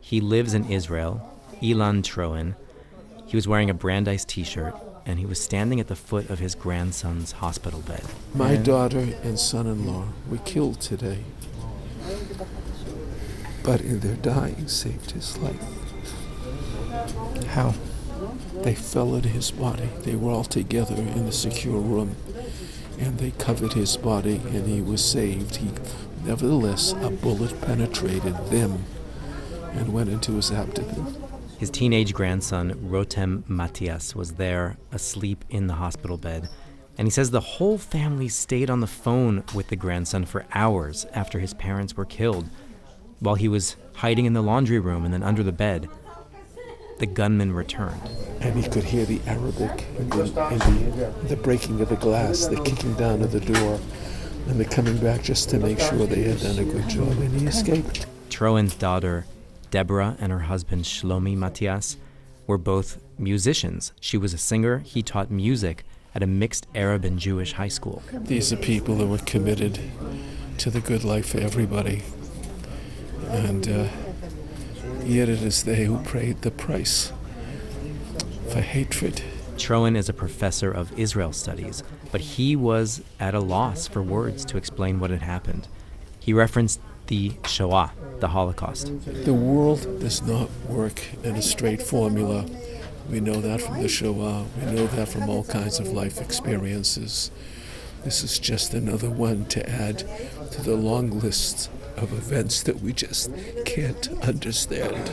He 0.00 0.20
lives 0.20 0.54
in 0.54 0.70
Israel, 0.70 1.40
Ilan 1.62 2.02
Troen. 2.02 2.54
He 3.26 3.36
was 3.36 3.48
wearing 3.48 3.70
a 3.70 3.74
Brandeis 3.74 4.24
t 4.24 4.44
shirt 4.44 4.74
and 5.06 5.20
he 5.20 5.26
was 5.26 5.40
standing 5.40 5.78
at 5.78 5.86
the 5.86 5.94
foot 5.94 6.28
of 6.28 6.40
his 6.40 6.56
grandson's 6.56 7.32
hospital 7.32 7.80
bed. 7.80 8.02
My 8.34 8.56
daughter 8.56 9.14
and 9.22 9.38
son 9.38 9.66
in 9.68 9.86
law 9.86 10.08
were 10.28 10.38
killed 10.38 10.80
today, 10.80 11.20
but 13.62 13.80
in 13.80 14.00
their 14.00 14.16
dying 14.16 14.66
saved 14.66 15.12
his 15.12 15.38
life. 15.38 15.62
How? 17.46 17.74
They 18.62 18.74
fell 18.74 19.14
in 19.14 19.22
his 19.22 19.52
body. 19.52 19.88
They 20.00 20.16
were 20.16 20.32
all 20.32 20.44
together 20.44 20.96
in 20.96 21.26
the 21.26 21.32
secure 21.32 21.78
room, 21.78 22.16
and 22.98 23.18
they 23.18 23.30
covered 23.32 23.74
his 23.74 23.96
body, 23.96 24.40
and 24.46 24.66
he 24.66 24.80
was 24.80 25.04
saved. 25.04 25.56
He, 25.56 25.70
nevertheless, 26.24 26.94
a 27.00 27.10
bullet 27.10 27.60
penetrated 27.60 28.34
them 28.48 28.84
and 29.72 29.92
went 29.92 30.08
into 30.08 30.32
his 30.32 30.50
abdomen. 30.50 31.25
His 31.58 31.70
teenage 31.70 32.12
grandson, 32.12 32.74
Rotem 32.90 33.48
Matias, 33.48 34.14
was 34.14 34.32
there 34.32 34.76
asleep 34.92 35.42
in 35.48 35.66
the 35.66 35.74
hospital 35.74 36.18
bed. 36.18 36.50
And 36.98 37.06
he 37.06 37.10
says 37.10 37.30
the 37.30 37.40
whole 37.40 37.78
family 37.78 38.28
stayed 38.28 38.68
on 38.68 38.80
the 38.80 38.86
phone 38.86 39.42
with 39.54 39.68
the 39.68 39.76
grandson 39.76 40.26
for 40.26 40.44
hours 40.52 41.06
after 41.14 41.38
his 41.38 41.54
parents 41.54 41.96
were 41.96 42.04
killed, 42.04 42.48
while 43.20 43.36
he 43.36 43.48
was 43.48 43.76
hiding 43.94 44.26
in 44.26 44.34
the 44.34 44.42
laundry 44.42 44.78
room 44.78 45.04
and 45.04 45.14
then 45.14 45.22
under 45.22 45.42
the 45.42 45.52
bed. 45.52 45.88
The 46.98 47.06
gunman 47.06 47.52
returned. 47.52 48.02
And 48.40 48.62
he 48.62 48.68
could 48.68 48.84
hear 48.84 49.06
the 49.06 49.20
Arabic 49.26 49.86
and 49.98 50.12
the, 50.12 50.42
and 50.46 50.60
the, 50.60 51.28
the 51.28 51.36
breaking 51.36 51.80
of 51.80 51.88
the 51.88 51.96
glass, 51.96 52.46
the 52.46 52.60
kicking 52.62 52.94
down 52.94 53.22
of 53.22 53.32
the 53.32 53.40
door, 53.40 53.80
and 54.48 54.60
the 54.60 54.64
coming 54.64 54.98
back 54.98 55.22
just 55.22 55.48
to 55.50 55.58
make 55.58 55.80
sure 55.80 56.06
they 56.06 56.22
had 56.22 56.40
done 56.40 56.58
a 56.58 56.64
good 56.64 56.88
job, 56.88 57.08
and 57.08 57.40
he 57.40 57.46
escaped. 57.46 58.06
Troen's 58.30 58.74
daughter, 58.74 59.26
Deborah 59.76 60.16
and 60.18 60.32
her 60.32 60.38
husband 60.38 60.84
Shlomi 60.84 61.36
Matias 61.36 61.98
were 62.46 62.56
both 62.56 62.98
musicians. 63.18 63.92
She 64.00 64.16
was 64.16 64.32
a 64.32 64.38
singer, 64.38 64.78
he 64.78 65.02
taught 65.02 65.30
music 65.30 65.84
at 66.14 66.22
a 66.22 66.26
mixed 66.26 66.66
Arab 66.74 67.04
and 67.04 67.18
Jewish 67.18 67.52
high 67.52 67.68
school. 67.68 68.02
These 68.10 68.54
are 68.54 68.56
people 68.56 68.94
who 68.94 69.06
were 69.06 69.18
committed 69.18 69.78
to 70.56 70.70
the 70.70 70.80
good 70.80 71.04
life 71.04 71.28
for 71.28 71.40
everybody. 71.40 72.04
And 73.28 73.68
uh, 73.68 73.88
yet 75.04 75.28
it 75.28 75.42
is 75.42 75.64
they 75.64 75.84
who 75.84 75.98
paid 76.04 76.40
the 76.40 76.50
price 76.50 77.12
for 78.48 78.62
hatred. 78.62 79.20
Troen 79.58 79.94
is 79.94 80.08
a 80.08 80.14
professor 80.14 80.70
of 80.70 80.98
Israel 80.98 81.34
studies, 81.34 81.82
but 82.10 82.22
he 82.22 82.56
was 82.56 83.02
at 83.20 83.34
a 83.34 83.40
loss 83.40 83.86
for 83.86 84.00
words 84.00 84.46
to 84.46 84.56
explain 84.56 85.00
what 85.00 85.10
had 85.10 85.20
happened. 85.20 85.68
He 86.18 86.32
referenced 86.32 86.80
the 87.06 87.32
Shoah, 87.46 87.92
the 88.20 88.28
Holocaust. 88.28 88.92
The 89.24 89.34
world 89.34 90.00
does 90.00 90.22
not 90.22 90.50
work 90.68 91.02
in 91.22 91.36
a 91.36 91.42
straight 91.42 91.82
formula. 91.82 92.46
We 93.10 93.20
know 93.20 93.40
that 93.40 93.60
from 93.60 93.80
the 93.80 93.88
Shoah, 93.88 94.44
we 94.58 94.72
know 94.72 94.86
that 94.88 95.08
from 95.08 95.28
all 95.28 95.44
kinds 95.44 95.78
of 95.78 95.88
life 95.88 96.20
experiences. 96.20 97.30
This 98.04 98.22
is 98.22 98.38
just 98.38 98.74
another 98.74 99.10
one 99.10 99.46
to 99.46 99.68
add 99.68 99.98
to 100.52 100.62
the 100.62 100.76
long 100.76 101.10
list 101.20 101.70
of 101.96 102.12
events 102.12 102.62
that 102.64 102.80
we 102.80 102.92
just 102.92 103.30
can't 103.64 104.08
understand. 104.22 105.10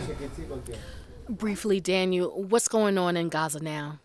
Briefly, 1.30 1.80
Daniel, 1.80 2.44
what's 2.44 2.68
going 2.68 2.98
on 2.98 3.16
in 3.16 3.30
Gaza 3.30 3.60
now? 3.62 4.00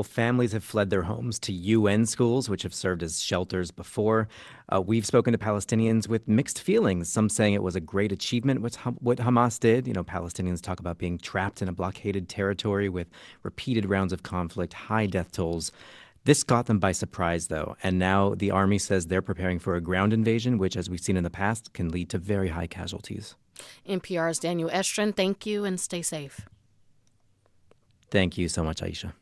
Well, 0.00 0.04
families 0.04 0.52
have 0.52 0.64
fled 0.64 0.88
their 0.88 1.02
homes 1.02 1.38
to 1.40 1.52
UN 1.52 2.06
schools, 2.06 2.48
which 2.48 2.62
have 2.62 2.72
served 2.72 3.02
as 3.02 3.20
shelters 3.20 3.70
before. 3.70 4.28
Uh, 4.72 4.80
we've 4.80 5.04
spoken 5.04 5.32
to 5.32 5.38
Palestinians 5.38 6.08
with 6.08 6.26
mixed 6.26 6.62
feelings, 6.62 7.12
some 7.12 7.28
saying 7.28 7.52
it 7.52 7.62
was 7.62 7.76
a 7.76 7.80
great 7.80 8.10
achievement 8.10 8.62
what, 8.62 8.76
what 9.02 9.18
Hamas 9.18 9.60
did. 9.60 9.86
You 9.86 9.92
know, 9.92 10.02
Palestinians 10.02 10.62
talk 10.62 10.80
about 10.80 10.96
being 10.96 11.18
trapped 11.18 11.60
in 11.60 11.68
a 11.68 11.72
blockaded 11.72 12.30
territory 12.30 12.88
with 12.88 13.10
repeated 13.42 13.90
rounds 13.90 14.14
of 14.14 14.22
conflict, 14.22 14.72
high 14.72 15.04
death 15.04 15.32
tolls. 15.32 15.70
This 16.24 16.44
got 16.44 16.64
them 16.64 16.78
by 16.78 16.92
surprise, 16.92 17.48
though, 17.48 17.76
and 17.82 17.98
now 17.98 18.34
the 18.34 18.50
army 18.50 18.78
says 18.78 19.08
they're 19.08 19.20
preparing 19.20 19.58
for 19.58 19.76
a 19.76 19.82
ground 19.82 20.14
invasion, 20.14 20.56
which, 20.56 20.78
as 20.78 20.88
we've 20.88 20.98
seen 20.98 21.18
in 21.18 21.24
the 21.24 21.28
past, 21.28 21.74
can 21.74 21.90
lead 21.90 22.08
to 22.08 22.16
very 22.16 22.48
high 22.48 22.68
casualties. 22.68 23.34
NPR's 23.86 24.38
Daniel 24.38 24.70
Estrin, 24.70 25.14
thank 25.14 25.44
you 25.44 25.66
and 25.66 25.78
stay 25.78 26.00
safe. 26.00 26.48
Thank 28.10 28.38
you 28.38 28.48
so 28.48 28.64
much, 28.64 28.82
Ayesha. 28.82 29.12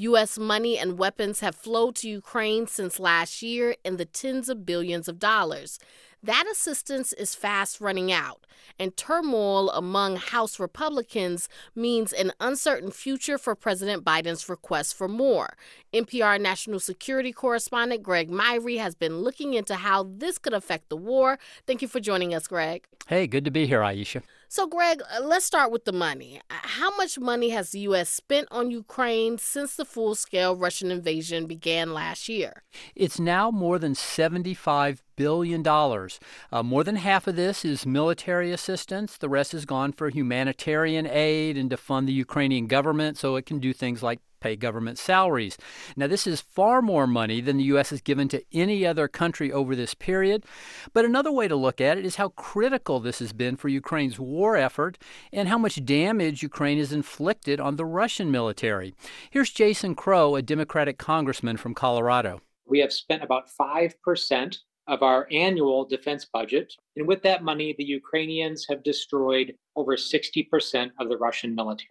U.S. 0.00 0.38
money 0.38 0.78
and 0.78 0.98
weapons 0.98 1.40
have 1.40 1.54
flowed 1.54 1.94
to 1.96 2.08
Ukraine 2.08 2.66
since 2.66 2.98
last 2.98 3.42
year 3.42 3.76
in 3.84 3.98
the 3.98 4.06
tens 4.06 4.48
of 4.48 4.64
billions 4.64 5.08
of 5.08 5.18
dollars. 5.18 5.78
That 6.22 6.46
assistance 6.50 7.12
is 7.12 7.34
fast 7.34 7.82
running 7.82 8.10
out, 8.10 8.46
and 8.78 8.96
turmoil 8.96 9.70
among 9.70 10.16
House 10.16 10.58
Republicans 10.58 11.50
means 11.74 12.14
an 12.14 12.32
uncertain 12.40 12.90
future 12.90 13.36
for 13.36 13.54
President 13.54 14.02
Biden's 14.02 14.48
request 14.48 14.94
for 14.96 15.06
more. 15.06 15.50
NPR 15.92 16.40
national 16.40 16.80
security 16.80 17.32
correspondent 17.32 18.02
Greg 18.02 18.30
Myre 18.30 18.78
has 18.78 18.94
been 18.94 19.18
looking 19.18 19.52
into 19.52 19.74
how 19.74 20.06
this 20.16 20.38
could 20.38 20.54
affect 20.54 20.88
the 20.88 20.96
war. 20.96 21.38
Thank 21.66 21.82
you 21.82 21.88
for 21.88 22.00
joining 22.00 22.34
us, 22.34 22.48
Greg. 22.48 22.86
Hey, 23.06 23.26
good 23.26 23.44
to 23.44 23.50
be 23.50 23.66
here, 23.66 23.82
Ayesha. 23.82 24.22
So, 24.52 24.66
Greg, 24.66 25.00
uh, 25.16 25.22
let's 25.22 25.44
start 25.44 25.70
with 25.70 25.84
the 25.84 25.92
money. 25.92 26.40
Uh, 26.50 26.54
how 26.62 26.96
much 26.96 27.20
money 27.20 27.50
has 27.50 27.70
the 27.70 27.78
U.S. 27.90 28.08
spent 28.08 28.48
on 28.50 28.72
Ukraine 28.72 29.38
since 29.38 29.76
the 29.76 29.84
full 29.84 30.16
scale 30.16 30.56
Russian 30.56 30.90
invasion 30.90 31.46
began 31.46 31.94
last 31.94 32.28
year? 32.28 32.64
It's 32.96 33.20
now 33.20 33.52
more 33.52 33.78
than 33.78 33.94
$75 33.94 35.02
billion. 35.14 35.64
Uh, 35.64 36.62
more 36.64 36.82
than 36.82 36.96
half 36.96 37.28
of 37.28 37.36
this 37.36 37.64
is 37.64 37.86
military 37.86 38.50
assistance. 38.50 39.16
The 39.16 39.28
rest 39.28 39.52
has 39.52 39.64
gone 39.64 39.92
for 39.92 40.08
humanitarian 40.08 41.06
aid 41.06 41.56
and 41.56 41.70
to 41.70 41.76
fund 41.76 42.08
the 42.08 42.12
Ukrainian 42.12 42.66
government 42.66 43.18
so 43.18 43.36
it 43.36 43.46
can 43.46 43.60
do 43.60 43.72
things 43.72 44.02
like 44.02 44.18
pay 44.40 44.56
government 44.56 44.98
salaries. 44.98 45.56
Now, 45.96 46.06
this 46.06 46.26
is 46.26 46.40
far 46.40 46.82
more 46.82 47.06
money 47.06 47.40
than 47.40 47.58
the 47.58 47.64
U.S. 47.64 47.90
has 47.90 48.00
given 48.00 48.28
to 48.28 48.42
any 48.52 48.86
other 48.86 49.08
country 49.08 49.52
over 49.52 49.76
this 49.76 49.94
period. 49.94 50.44
But 50.92 51.04
another 51.04 51.30
way 51.30 51.48
to 51.48 51.56
look 51.56 51.80
at 51.80 51.98
it 51.98 52.04
is 52.04 52.16
how 52.16 52.30
critical 52.30 53.00
this 53.00 53.18
has 53.18 53.32
been 53.32 53.56
for 53.56 53.68
Ukraine's 53.68 54.18
war 54.18 54.56
effort 54.56 54.98
and 55.32 55.48
how 55.48 55.58
much 55.58 55.84
damage 55.84 56.42
Ukraine 56.42 56.78
has 56.78 56.92
inflicted 56.92 57.60
on 57.60 57.76
the 57.76 57.84
Russian 57.84 58.30
military. 58.30 58.94
Here's 59.30 59.50
Jason 59.50 59.94
Crow, 59.94 60.36
a 60.36 60.42
Democratic 60.42 60.98
congressman 60.98 61.56
from 61.56 61.74
Colorado. 61.74 62.40
We 62.66 62.80
have 62.80 62.92
spent 62.92 63.22
about 63.22 63.48
5% 63.60 64.58
of 64.90 65.02
our 65.02 65.28
annual 65.30 65.84
defense 65.84 66.26
budget. 66.32 66.74
And 66.96 67.06
with 67.06 67.22
that 67.22 67.44
money, 67.44 67.74
the 67.78 67.84
Ukrainians 67.84 68.66
have 68.68 68.82
destroyed 68.82 69.54
over 69.76 69.96
60% 69.96 70.90
of 70.98 71.08
the 71.08 71.16
Russian 71.16 71.54
military. 71.54 71.88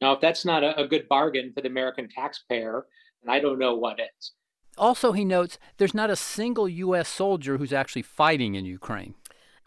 Now, 0.00 0.12
if 0.12 0.20
that's 0.20 0.44
not 0.44 0.64
a, 0.64 0.78
a 0.80 0.86
good 0.86 1.08
bargain 1.08 1.52
for 1.54 1.60
the 1.60 1.68
American 1.68 2.08
taxpayer, 2.08 2.86
then 3.22 3.34
I 3.34 3.40
don't 3.40 3.58
know 3.58 3.74
what 3.74 4.00
is. 4.00 4.32
Also, 4.76 5.12
he 5.12 5.24
notes 5.24 5.58
there's 5.76 5.94
not 5.94 6.10
a 6.10 6.16
single 6.16 6.68
U.S. 6.68 7.08
soldier 7.08 7.58
who's 7.58 7.72
actually 7.72 8.02
fighting 8.02 8.54
in 8.54 8.64
Ukraine. 8.64 9.14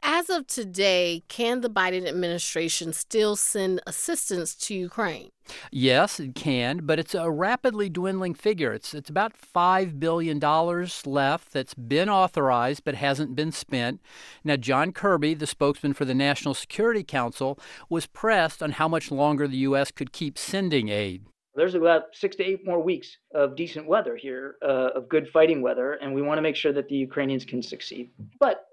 As 0.03 0.29
of 0.31 0.47
today, 0.47 1.23
can 1.27 1.61
the 1.61 1.69
Biden 1.69 2.07
administration 2.07 2.91
still 2.91 3.35
send 3.35 3.81
assistance 3.85 4.55
to 4.55 4.73
Ukraine? 4.73 5.29
Yes, 5.71 6.19
it 6.19 6.33
can, 6.33 6.81
but 6.83 6.97
it's 6.97 7.13
a 7.13 7.29
rapidly 7.29 7.87
dwindling 7.87 8.33
figure. 8.33 8.73
It's 8.73 8.93
it's 8.95 9.09
about 9.09 9.37
five 9.37 9.99
billion 9.99 10.39
dollars 10.39 11.05
left 11.05 11.53
that's 11.53 11.75
been 11.75 12.09
authorized 12.09 12.83
but 12.83 12.95
hasn't 12.95 13.35
been 13.35 13.51
spent. 13.51 14.01
Now, 14.43 14.55
John 14.55 14.91
Kirby, 14.91 15.35
the 15.35 15.47
spokesman 15.47 15.93
for 15.93 16.05
the 16.05 16.15
National 16.15 16.55
Security 16.55 17.03
Council, 17.03 17.59
was 17.89 18.07
pressed 18.07 18.63
on 18.63 18.71
how 18.71 18.87
much 18.87 19.11
longer 19.11 19.47
the 19.47 19.57
U.S. 19.57 19.91
could 19.91 20.11
keep 20.11 20.37
sending 20.37 20.89
aid. 20.89 21.25
There's 21.53 21.75
about 21.75 22.03
six 22.13 22.37
to 22.37 22.43
eight 22.43 22.65
more 22.65 22.81
weeks 22.81 23.17
of 23.35 23.55
decent 23.55 23.85
weather 23.85 24.15
here, 24.15 24.55
uh, 24.63 24.89
of 24.95 25.09
good 25.09 25.27
fighting 25.29 25.61
weather, 25.61 25.93
and 25.93 26.13
we 26.13 26.21
want 26.21 26.37
to 26.37 26.41
make 26.41 26.55
sure 26.55 26.71
that 26.73 26.87
the 26.87 26.95
Ukrainians 26.95 27.45
can 27.45 27.61
succeed. 27.61 28.11
But 28.39 28.65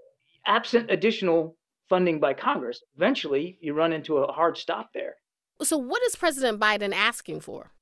absent 0.49 0.91
additional 0.91 1.57
funding 1.89 2.19
by 2.19 2.35
Congress, 2.35 2.83
eventually 2.97 3.59
you 3.61 3.75
run 3.75 3.93
into 3.93 4.17
a 4.19 4.33
hard 4.33 4.57
stop 4.57 4.91
there. 4.93 5.15
So, 5.63 5.77
what 5.77 6.03
is 6.05 6.17
President 6.17 6.61
Biden 6.61 6.95
asking 6.95 7.41
for? 7.41 7.73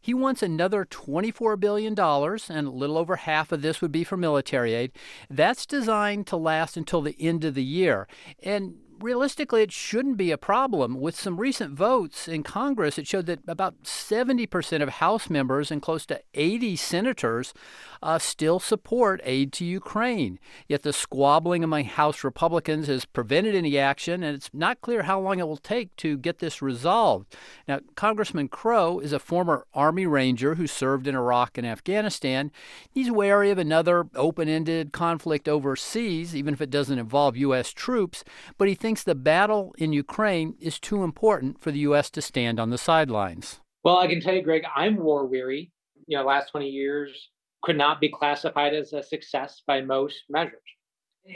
He 0.00 0.14
wants 0.14 0.42
another 0.42 0.84
$24 0.84 1.58
billion, 1.58 1.98
and 1.98 2.66
a 2.66 2.70
little 2.70 2.96
over 2.96 3.16
half 3.16 3.50
of 3.50 3.62
this 3.62 3.80
would 3.80 3.90
be 3.90 4.04
for 4.04 4.16
military 4.16 4.72
aid. 4.74 4.92
That's 5.28 5.66
designed 5.66 6.28
to 6.28 6.36
last 6.36 6.76
until 6.76 7.00
the 7.00 7.16
end 7.18 7.44
of 7.44 7.54
the 7.54 7.64
year. 7.64 8.06
And 8.40 8.76
realistically, 9.00 9.62
it 9.62 9.72
shouldn't 9.72 10.16
be 10.16 10.30
a 10.30 10.38
problem. 10.38 11.00
With 11.00 11.14
some 11.18 11.40
recent 11.40 11.74
votes 11.74 12.28
in 12.28 12.42
Congress, 12.42 12.98
it 12.98 13.06
showed 13.06 13.26
that 13.26 13.40
about 13.46 13.82
70% 13.82 14.82
of 14.82 14.88
House 14.88 15.28
members 15.28 15.70
and 15.70 15.82
close 15.82 16.06
to 16.06 16.22
80 16.34 16.76
senators 16.76 17.54
uh, 18.02 18.18
still 18.18 18.60
support 18.60 19.20
aid 19.24 19.52
to 19.54 19.64
Ukraine. 19.64 20.38
Yet 20.68 20.82
the 20.82 20.92
squabbling 20.92 21.64
among 21.64 21.84
House 21.84 22.24
Republicans 22.24 22.86
has 22.86 23.04
prevented 23.04 23.54
any 23.54 23.78
action, 23.78 24.22
and 24.22 24.34
it's 24.34 24.50
not 24.52 24.80
clear 24.80 25.02
how 25.02 25.20
long 25.20 25.38
it 25.38 25.48
will 25.48 25.56
take 25.56 25.94
to 25.96 26.16
get 26.16 26.38
this 26.38 26.62
resolved. 26.62 27.34
Now, 27.66 27.80
Congressman 27.94 28.48
Crow 28.48 28.98
is 28.98 29.12
a 29.12 29.18
former 29.18 29.66
Army 29.74 30.06
Ranger 30.06 30.54
who 30.54 30.66
served 30.66 31.06
in 31.06 31.14
Iraq 31.14 31.58
and 31.58 31.66
Afghanistan. 31.66 32.50
He's 32.90 33.10
wary 33.10 33.50
of 33.50 33.58
another 33.58 34.06
open 34.14 34.48
ended 34.48 34.92
conflict 34.92 35.48
overseas, 35.48 36.34
even 36.34 36.54
if 36.54 36.60
it 36.60 36.70
doesn't 36.70 36.98
involve 36.98 37.36
U.S. 37.36 37.72
troops, 37.72 38.24
but 38.58 38.68
he 38.68 38.74
thinks 38.74 38.85
the 38.94 39.14
battle 39.14 39.74
in 39.78 39.92
Ukraine 39.92 40.54
is 40.60 40.78
too 40.78 41.02
important 41.02 41.60
for 41.60 41.70
the 41.70 41.80
U.S. 41.80 42.10
to 42.10 42.22
stand 42.22 42.60
on 42.60 42.70
the 42.70 42.78
sidelines. 42.78 43.60
Well, 43.82 43.98
I 43.98 44.06
can 44.06 44.20
tell 44.20 44.34
you, 44.34 44.42
Greg, 44.42 44.64
I'm 44.74 44.96
war 44.96 45.26
weary. 45.26 45.72
You 46.06 46.18
know, 46.18 46.24
last 46.24 46.50
20 46.50 46.68
years, 46.68 47.30
could 47.62 47.76
not 47.76 48.00
be 48.00 48.08
classified 48.08 48.74
as 48.74 48.92
a 48.92 49.02
success 49.02 49.62
by 49.66 49.80
most 49.80 50.24
measures. 50.28 50.60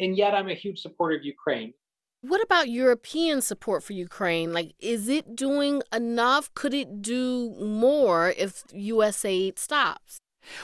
And 0.00 0.16
yet, 0.16 0.34
I'm 0.34 0.48
a 0.48 0.54
huge 0.54 0.78
supporter 0.78 1.16
of 1.16 1.24
Ukraine. 1.24 1.72
What 2.22 2.42
about 2.42 2.68
European 2.68 3.40
support 3.40 3.82
for 3.82 3.94
Ukraine? 3.94 4.52
Like, 4.52 4.74
is 4.78 5.08
it 5.08 5.34
doing 5.34 5.82
enough? 5.92 6.52
Could 6.54 6.74
it 6.74 7.02
do 7.02 7.56
more 7.58 8.34
if 8.36 8.62
U.S. 8.72 9.24
aid 9.24 9.58
stops? 9.58 10.20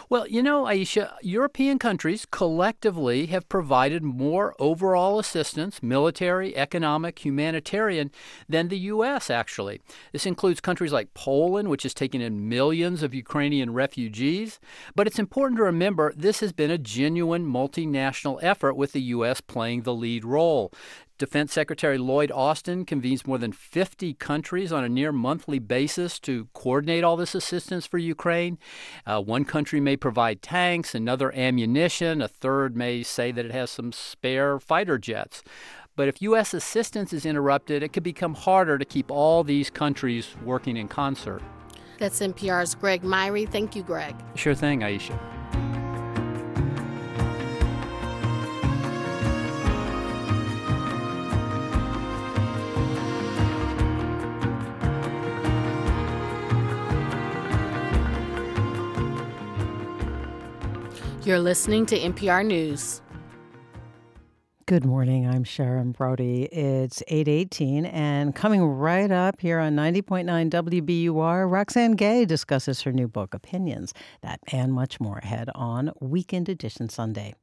Well, 0.09 0.27
you 0.27 0.43
know, 0.43 0.67
Ayesha, 0.67 1.15
European 1.23 1.79
countries 1.79 2.27
collectively 2.31 3.27
have 3.27 3.49
provided 3.49 4.03
more 4.03 4.55
overall 4.59 5.19
assistance, 5.19 5.83
military, 5.83 6.57
economic, 6.57 7.25
humanitarian, 7.25 8.11
than 8.49 8.69
the 8.69 8.79
U.S., 8.79 9.31
actually. 9.31 9.81
This 10.13 10.27
includes 10.27 10.61
countries 10.61 10.93
like 10.93 11.15
Poland, 11.15 11.69
which 11.69 11.83
has 11.83 11.95
taken 11.95 12.21
in 12.21 12.49
millions 12.49 13.03
of 13.03 13.15
Ukrainian 13.15 13.73
refugees. 13.73 14.59
But 14.95 15.07
it's 15.07 15.19
important 15.19 15.59
to 15.59 15.65
remember 15.65 16.13
this 16.17 16.41
has 16.41 16.53
been 16.53 16.71
a 16.71 16.79
genuine 16.79 17.47
multinational 17.47 18.39
effort 18.43 18.75
with 18.75 18.93
the 18.93 19.03
U.S. 19.03 19.41
playing 19.41 19.83
the 19.83 19.95
lead 19.95 20.25
role. 20.25 20.73
Defense 21.19 21.53
Secretary 21.53 21.97
Lloyd 21.97 22.31
Austin 22.31 22.85
convenes 22.85 23.27
more 23.27 23.39
than 23.39 23.53
50 23.53 24.13
countries 24.15 24.71
on 24.71 24.85
a 24.85 24.89
near 24.89 25.13
monthly 25.13 25.59
basis 25.59 26.19
to 26.21 26.49
coordinate 26.53 27.05
all 27.05 27.17
this 27.17 27.35
assistance 27.35 27.87
for 27.87 27.97
Ukraine. 27.97 28.59
Uh, 29.07 29.23
one 29.23 29.47
country 29.47 29.81
may 29.81 29.97
provide 29.97 30.43
tanks, 30.43 30.95
another 30.95 31.35
ammunition, 31.35 32.21
a 32.21 32.29
third 32.29 32.77
may 32.77 33.03
say 33.03 33.33
that 33.33 33.47
it 33.47 33.53
has 33.53 33.71
some 33.71 33.93
spare 33.93 34.61
fighter 34.61 34.99
jets. 34.99 35.43
But 35.97 36.09
if 36.09 36.21
U.S. 36.21 36.53
assistance 36.53 37.15
is 37.15 37.25
interrupted, 37.25 37.83
it 37.83 37.95
could 37.95 38.03
become 38.03 38.35
harder 38.35 38.77
to 38.77 38.85
keep 38.85 39.11
all 39.11 39.43
these 39.43 39.71
countries 39.71 40.37
working 40.45 40.77
in 40.77 40.87
concert. 40.87 41.41
That's 41.99 42.21
NPR's 42.21 42.75
Greg 42.75 43.03
Myre. 43.03 43.47
Thank 43.47 43.75
you, 43.75 43.83
Greg. 43.83 44.15
Sure 44.35 44.55
thing, 44.55 44.85
Ayesha. 44.85 45.19
You're 61.27 61.41
listening 61.41 61.87
to 61.87 61.99
NPR 61.99 62.47
News. 62.47 63.03
Good 64.67 64.85
morning. 64.85 65.27
I'm 65.27 65.43
Sharon 65.43 65.91
Brody. 65.91 66.45
It's 66.45 67.03
818 67.09 67.85
and 67.87 68.33
coming 68.33 68.63
right 68.63 69.11
up 69.11 69.41
here 69.41 69.59
on 69.59 69.75
90.9 69.75 70.51
WBUR, 70.51 71.51
Roxane 71.51 71.97
Gay 71.97 72.27
discusses 72.27 72.83
her 72.83 72.93
new 72.93 73.09
book, 73.09 73.35
Opinions. 73.35 73.93
That 74.23 74.39
and 74.53 74.73
much 74.73 75.01
more 75.01 75.19
ahead 75.19 75.51
on 75.57 75.91
Weekend 76.01 76.49
Edition 76.49 76.89
Sunday. 76.89 77.35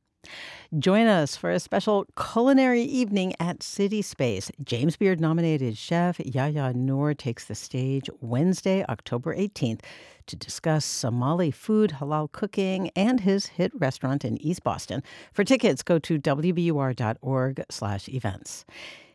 Join 0.80 1.08
us 1.08 1.36
for 1.36 1.52
a 1.52 1.60
special 1.60 2.06
culinary 2.17 2.84
evening 2.84 3.34
at 3.38 3.62
City 3.62 4.02
Space. 4.02 4.50
James 4.63 4.96
Beard 4.96 5.19
nominated 5.19 5.78
chef 5.78 6.19
Yahya 6.19 6.72
Noor 6.74 7.13
takes 7.13 7.43
the 7.43 7.56
stage 7.56 8.10
Wednesday, 8.22 8.86
October 8.88 9.36
18th 9.36 9.82
to 10.27 10.36
discuss 10.36 10.86
Somali 10.86 11.51
food, 11.51 11.97
halal 11.99 12.31
cooking, 12.31 12.89
and 12.95 13.21
his 13.21 13.47
hit 13.47 13.71
restaurant 13.73 14.25
in 14.25 14.41
East 14.41 14.63
Boston. 14.63 15.03
For 15.31 15.43
tickets, 15.43 15.83
go 15.83 15.99
to 15.99 16.19
wbur.org/events. 16.19 18.65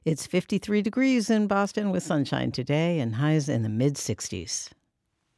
It's 0.05 0.27
53 0.27 0.83
degrees 0.83 1.29
in 1.29 1.47
Boston 1.47 1.91
with 1.91 2.03
sunshine 2.03 2.53
today 2.53 3.01
and 3.01 3.17
highs 3.17 3.49
in 3.49 3.63
the 3.63 3.69
mid 3.69 3.95
60s. 3.95 4.71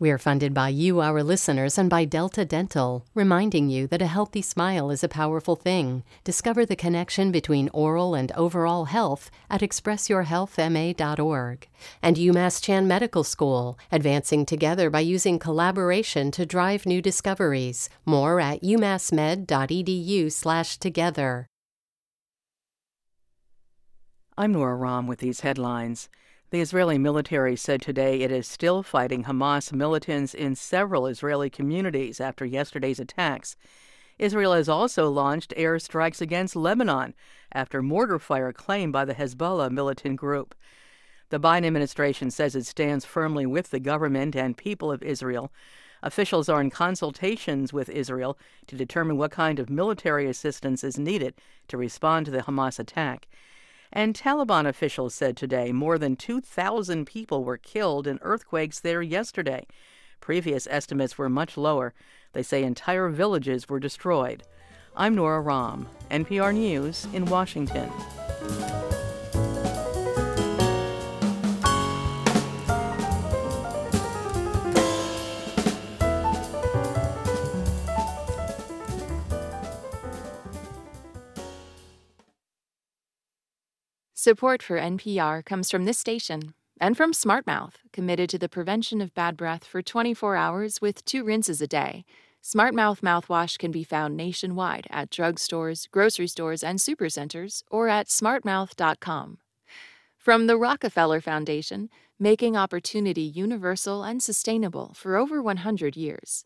We 0.00 0.10
are 0.10 0.16
funded 0.16 0.54
by 0.54 0.70
you, 0.70 1.02
our 1.02 1.22
listeners, 1.22 1.76
and 1.76 1.90
by 1.90 2.06
Delta 2.06 2.46
Dental, 2.46 3.04
reminding 3.14 3.68
you 3.68 3.86
that 3.88 4.00
a 4.00 4.06
healthy 4.06 4.40
smile 4.40 4.90
is 4.90 5.04
a 5.04 5.08
powerful 5.08 5.56
thing. 5.56 6.04
Discover 6.24 6.64
the 6.64 6.74
connection 6.74 7.30
between 7.30 7.68
oral 7.74 8.14
and 8.14 8.32
overall 8.32 8.86
health 8.86 9.30
at 9.50 9.60
expressyourhealthma.org. 9.60 11.68
And 12.00 12.16
UMass 12.16 12.62
Chan 12.62 12.88
Medical 12.88 13.24
School, 13.24 13.78
advancing 13.92 14.46
together 14.46 14.88
by 14.88 15.00
using 15.00 15.38
collaboration 15.38 16.30
to 16.30 16.46
drive 16.46 16.86
new 16.86 17.02
discoveries. 17.02 17.90
More 18.06 18.40
at 18.40 18.62
umassmed.edu/together. 18.62 21.46
I'm 24.38 24.52
Nora 24.52 24.76
Raum 24.76 25.06
with 25.06 25.18
these 25.18 25.40
headlines. 25.40 26.08
The 26.50 26.60
Israeli 26.60 26.98
military 26.98 27.54
said 27.54 27.80
today 27.80 28.22
it 28.22 28.32
is 28.32 28.48
still 28.48 28.82
fighting 28.82 29.22
Hamas 29.22 29.72
militants 29.72 30.34
in 30.34 30.56
several 30.56 31.06
Israeli 31.06 31.48
communities 31.48 32.20
after 32.20 32.44
yesterday's 32.44 32.98
attacks. 32.98 33.54
Israel 34.18 34.54
has 34.54 34.68
also 34.68 35.08
launched 35.08 35.54
airstrikes 35.56 36.20
against 36.20 36.56
Lebanon 36.56 37.14
after 37.52 37.82
mortar 37.82 38.18
fire 38.18 38.52
claimed 38.52 38.92
by 38.92 39.04
the 39.04 39.14
Hezbollah 39.14 39.70
militant 39.70 40.16
group. 40.16 40.56
The 41.28 41.38
Biden 41.38 41.66
administration 41.66 42.32
says 42.32 42.56
it 42.56 42.66
stands 42.66 43.04
firmly 43.04 43.46
with 43.46 43.70
the 43.70 43.78
government 43.78 44.34
and 44.34 44.56
people 44.56 44.90
of 44.90 45.04
Israel. 45.04 45.52
Officials 46.02 46.48
are 46.48 46.60
in 46.60 46.70
consultations 46.70 47.72
with 47.72 47.88
Israel 47.88 48.36
to 48.66 48.74
determine 48.74 49.16
what 49.16 49.30
kind 49.30 49.60
of 49.60 49.70
military 49.70 50.26
assistance 50.26 50.82
is 50.82 50.98
needed 50.98 51.34
to 51.68 51.76
respond 51.76 52.26
to 52.26 52.32
the 52.32 52.42
Hamas 52.42 52.80
attack. 52.80 53.28
And 53.92 54.14
Taliban 54.14 54.66
officials 54.66 55.14
said 55.14 55.36
today 55.36 55.72
more 55.72 55.98
than 55.98 56.16
2,000 56.16 57.06
people 57.06 57.42
were 57.44 57.56
killed 57.56 58.06
in 58.06 58.18
earthquakes 58.22 58.80
there 58.80 59.02
yesterday. 59.02 59.66
Previous 60.20 60.68
estimates 60.70 61.18
were 61.18 61.28
much 61.28 61.56
lower. 61.56 61.92
They 62.32 62.42
say 62.42 62.62
entire 62.62 63.08
villages 63.08 63.68
were 63.68 63.80
destroyed. 63.80 64.44
I'm 64.96 65.14
Nora 65.14 65.42
Raum, 65.42 65.86
NPR 66.10 66.54
News 66.54 67.06
in 67.12 67.24
Washington. 67.24 67.90
Support 84.22 84.62
for 84.62 84.78
NPR 84.78 85.42
comes 85.42 85.70
from 85.70 85.86
this 85.86 85.98
station 85.98 86.52
and 86.78 86.94
from 86.94 87.12
SmartMouth, 87.12 87.76
committed 87.90 88.28
to 88.28 88.38
the 88.38 88.50
prevention 88.50 89.00
of 89.00 89.14
bad 89.14 89.34
breath 89.34 89.64
for 89.64 89.80
24 89.80 90.36
hours 90.36 90.78
with 90.78 91.02
two 91.06 91.24
rinses 91.24 91.62
a 91.62 91.66
day. 91.66 92.04
SmartMouth 92.42 93.00
mouthwash 93.00 93.56
can 93.56 93.70
be 93.70 93.82
found 93.82 94.18
nationwide 94.18 94.86
at 94.90 95.08
drugstores, 95.08 95.90
grocery 95.90 96.26
stores, 96.26 96.62
and 96.62 96.78
supercenters, 96.78 97.62
or 97.70 97.88
at 97.88 98.08
smartmouth.com. 98.08 99.38
From 100.18 100.46
the 100.48 100.58
Rockefeller 100.58 101.22
Foundation, 101.22 101.88
making 102.18 102.58
opportunity 102.58 103.22
universal 103.22 104.04
and 104.04 104.22
sustainable 104.22 104.92
for 104.92 105.16
over 105.16 105.40
100 105.40 105.96
years. 105.96 106.44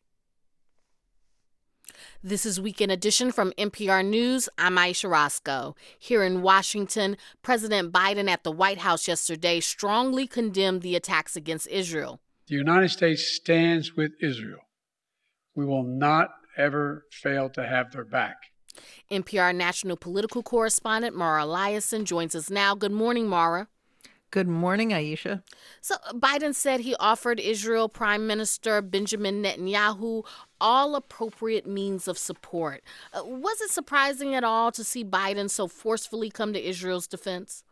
This 2.22 2.46
is 2.46 2.60
Weekend 2.60 2.92
Edition 2.92 3.32
from 3.32 3.52
NPR 3.58 4.04
News. 4.04 4.48
I'm 4.58 4.78
Ayesha 4.78 5.08
Rascoe. 5.08 5.74
Here 5.98 6.22
in 6.22 6.42
Washington, 6.42 7.16
President 7.42 7.92
Biden 7.92 8.28
at 8.28 8.44
the 8.44 8.52
White 8.52 8.78
House 8.78 9.06
yesterday 9.06 9.60
strongly 9.60 10.26
condemned 10.26 10.82
the 10.82 10.96
attacks 10.96 11.36
against 11.36 11.68
Israel. 11.68 12.20
The 12.48 12.56
United 12.56 12.90
States 12.90 13.24
stands 13.24 13.96
with 13.96 14.12
Israel. 14.20 14.60
We 15.54 15.64
will 15.64 15.84
not 15.84 16.30
ever 16.56 17.06
fail 17.10 17.48
to 17.50 17.66
have 17.66 17.92
their 17.92 18.04
back. 18.04 18.36
NPR 19.10 19.54
national 19.54 19.96
political 19.96 20.42
correspondent 20.42 21.14
Mara 21.14 21.42
Liasson 21.42 22.04
joins 22.04 22.34
us 22.34 22.50
now. 22.50 22.74
Good 22.74 22.92
morning, 22.92 23.28
Mara. 23.28 23.68
Good 24.33 24.49
morning, 24.49 24.95
Ayesha. 24.95 25.42
So, 25.83 25.97
Biden 26.14 26.55
said 26.55 26.81
he 26.81 26.95
offered 26.95 27.38
Israel 27.38 27.90
Prime 27.90 28.27
Minister 28.27 28.81
Benjamin 28.81 29.42
Netanyahu 29.42 30.25
all 30.59 30.97
appropriate 30.97 31.66
means 31.66 32.09
of 32.09 32.16
support. 32.16 32.83
Uh, 33.12 33.25
was 33.27 33.61
it 33.61 33.68
surprising 33.68 34.35
at 34.35 34.42
all 34.42 34.73
to 34.73 34.83
see 34.83 35.05
Biden 35.05 35.51
so 35.51 35.68
forcefully 35.68 36.31
come 36.31 36.55
to 36.55 36.66
Israel's 36.66 37.07
defense? 37.07 37.62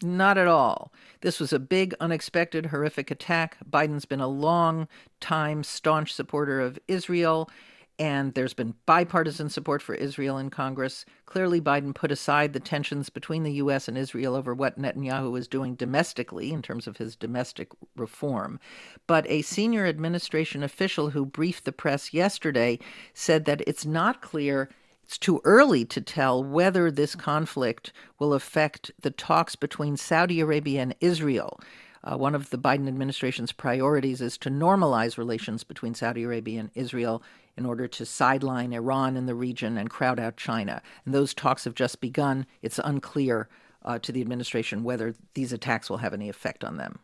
Not 0.00 0.38
at 0.38 0.46
all. 0.48 0.90
This 1.20 1.38
was 1.38 1.52
a 1.52 1.58
big, 1.58 1.94
unexpected, 2.00 2.66
horrific 2.66 3.10
attack. 3.10 3.58
Biden's 3.68 4.06
been 4.06 4.20
a 4.20 4.26
long 4.26 4.88
time 5.20 5.62
staunch 5.62 6.14
supporter 6.14 6.62
of 6.62 6.78
Israel 6.88 7.50
and 7.98 8.34
there's 8.34 8.52
been 8.52 8.74
bipartisan 8.84 9.48
support 9.48 9.80
for 9.80 9.94
Israel 9.94 10.36
in 10.36 10.50
Congress. 10.50 11.06
Clearly, 11.24 11.60
Biden 11.60 11.94
put 11.94 12.12
aside 12.12 12.52
the 12.52 12.60
tensions 12.60 13.08
between 13.08 13.42
the 13.42 13.54
U.S. 13.54 13.88
and 13.88 13.96
Israel 13.96 14.34
over 14.34 14.54
what 14.54 14.78
Netanyahu 14.78 15.30
was 15.30 15.48
doing 15.48 15.74
domestically 15.74 16.52
in 16.52 16.60
terms 16.60 16.86
of 16.86 16.98
his 16.98 17.16
domestic 17.16 17.68
reform. 17.96 18.60
But 19.06 19.26
a 19.30 19.42
senior 19.42 19.86
administration 19.86 20.62
official 20.62 21.10
who 21.10 21.24
briefed 21.24 21.64
the 21.64 21.72
press 21.72 22.12
yesterday 22.12 22.78
said 23.14 23.46
that 23.46 23.62
it's 23.66 23.86
not 23.86 24.20
clear. 24.20 24.68
It's 25.02 25.16
too 25.16 25.40
early 25.44 25.84
to 25.86 26.00
tell 26.00 26.44
whether 26.44 26.90
this 26.90 27.14
conflict 27.14 27.92
will 28.18 28.34
affect 28.34 28.90
the 29.00 29.10
talks 29.10 29.56
between 29.56 29.96
Saudi 29.96 30.40
Arabia 30.40 30.82
and 30.82 30.94
Israel. 31.00 31.60
Uh, 32.04 32.16
one 32.16 32.34
of 32.34 32.50
the 32.50 32.58
Biden 32.58 32.86
administration's 32.86 33.52
priorities 33.52 34.20
is 34.20 34.38
to 34.38 34.50
normalize 34.50 35.18
relations 35.18 35.64
between 35.64 35.94
Saudi 35.94 36.22
Arabia 36.22 36.60
and 36.60 36.70
Israel 36.74 37.22
in 37.56 37.66
order 37.66 37.88
to 37.88 38.06
sideline 38.06 38.72
Iran 38.72 39.16
in 39.16 39.26
the 39.26 39.34
region 39.34 39.78
and 39.78 39.90
crowd 39.90 40.20
out 40.20 40.36
China. 40.36 40.82
And 41.04 41.14
those 41.14 41.34
talks 41.34 41.64
have 41.64 41.74
just 41.74 42.00
begun. 42.00 42.46
It's 42.62 42.78
unclear 42.82 43.48
uh, 43.84 43.98
to 44.00 44.12
the 44.12 44.20
administration 44.20 44.84
whether 44.84 45.14
these 45.34 45.52
attacks 45.52 45.88
will 45.88 45.98
have 45.98 46.12
any 46.12 46.28
effect 46.28 46.64
on 46.64 46.76
them. 46.76 46.98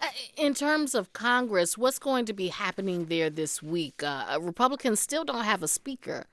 Uh, 0.00 0.06
in 0.36 0.54
terms 0.54 0.94
of 0.94 1.12
Congress, 1.12 1.76
what's 1.76 1.98
going 1.98 2.24
to 2.26 2.32
be 2.32 2.48
happening 2.48 3.06
there 3.06 3.30
this 3.30 3.62
week? 3.62 4.02
Uh, 4.02 4.38
Republicans 4.40 5.00
still 5.00 5.24
don't 5.24 5.44
have 5.44 5.62
a 5.62 5.68
speaker. 5.68 6.26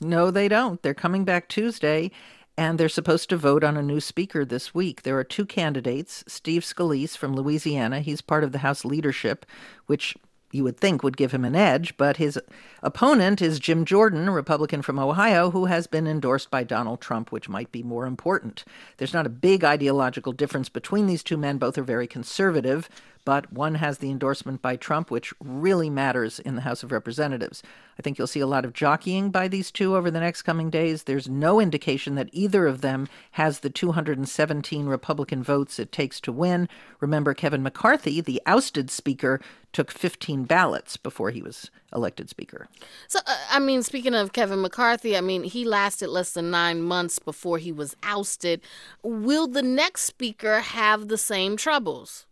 No, 0.00 0.30
they 0.30 0.48
don't. 0.48 0.82
They're 0.82 0.94
coming 0.94 1.24
back 1.24 1.48
Tuesday, 1.48 2.10
and 2.56 2.78
they're 2.78 2.88
supposed 2.88 3.28
to 3.30 3.36
vote 3.36 3.64
on 3.64 3.76
a 3.76 3.82
new 3.82 4.00
speaker 4.00 4.44
this 4.44 4.74
week. 4.74 5.02
There 5.02 5.18
are 5.18 5.24
two 5.24 5.44
candidates 5.44 6.24
Steve 6.26 6.62
Scalise 6.62 7.16
from 7.16 7.34
Louisiana, 7.34 8.00
he's 8.00 8.20
part 8.20 8.44
of 8.44 8.52
the 8.52 8.58
House 8.58 8.84
leadership, 8.84 9.44
which 9.86 10.16
you 10.50 10.64
would 10.64 10.78
think 10.78 11.02
would 11.02 11.16
give 11.16 11.32
him 11.32 11.44
an 11.44 11.54
edge, 11.54 11.96
but 11.96 12.16
his 12.16 12.38
opponent 12.82 13.42
is 13.42 13.58
Jim 13.58 13.84
Jordan, 13.84 14.28
a 14.28 14.32
Republican 14.32 14.82
from 14.82 14.98
Ohio, 14.98 15.50
who 15.50 15.66
has 15.66 15.86
been 15.86 16.06
endorsed 16.06 16.50
by 16.50 16.64
Donald 16.64 17.00
Trump, 17.00 17.30
which 17.30 17.48
might 17.48 17.70
be 17.70 17.82
more 17.82 18.06
important. 18.06 18.64
There's 18.96 19.14
not 19.14 19.26
a 19.26 19.30
big 19.30 19.62
ideological 19.64 20.32
difference 20.32 20.68
between 20.68 21.06
these 21.06 21.22
two 21.22 21.36
men. 21.36 21.58
Both 21.58 21.76
are 21.76 21.82
very 21.82 22.06
conservative, 22.06 22.88
but 23.28 23.52
one 23.52 23.74
has 23.74 23.98
the 23.98 24.08
endorsement 24.10 24.62
by 24.62 24.74
Trump, 24.74 25.10
which 25.10 25.34
really 25.38 25.90
matters 25.90 26.38
in 26.38 26.54
the 26.54 26.62
House 26.62 26.82
of 26.82 26.90
Representatives. 26.90 27.62
I 27.98 28.02
think 28.02 28.16
you'll 28.16 28.26
see 28.26 28.40
a 28.40 28.46
lot 28.46 28.64
of 28.64 28.72
jockeying 28.72 29.28
by 29.28 29.48
these 29.48 29.70
two 29.70 29.96
over 29.96 30.10
the 30.10 30.20
next 30.20 30.44
coming 30.44 30.70
days. 30.70 31.02
There's 31.02 31.28
no 31.28 31.60
indication 31.60 32.14
that 32.14 32.30
either 32.32 32.66
of 32.66 32.80
them 32.80 33.06
has 33.32 33.60
the 33.60 33.68
217 33.68 34.86
Republican 34.86 35.42
votes 35.42 35.78
it 35.78 35.92
takes 35.92 36.22
to 36.22 36.32
win. 36.32 36.70
Remember, 37.00 37.34
Kevin 37.34 37.62
McCarthy, 37.62 38.22
the 38.22 38.40
ousted 38.46 38.90
Speaker, 38.90 39.42
took 39.74 39.90
15 39.90 40.44
ballots 40.44 40.96
before 40.96 41.28
he 41.28 41.42
was 41.42 41.70
elected 41.94 42.30
Speaker. 42.30 42.66
So, 43.08 43.18
uh, 43.26 43.36
I 43.50 43.58
mean, 43.58 43.82
speaking 43.82 44.14
of 44.14 44.32
Kevin 44.32 44.62
McCarthy, 44.62 45.18
I 45.18 45.20
mean, 45.20 45.42
he 45.42 45.66
lasted 45.66 46.08
less 46.08 46.32
than 46.32 46.50
nine 46.50 46.80
months 46.80 47.18
before 47.18 47.58
he 47.58 47.72
was 47.72 47.94
ousted. 48.02 48.62
Will 49.02 49.46
the 49.46 49.62
next 49.62 50.04
Speaker 50.04 50.60
have 50.60 51.08
the 51.08 51.18
same 51.18 51.58
troubles? 51.58 52.24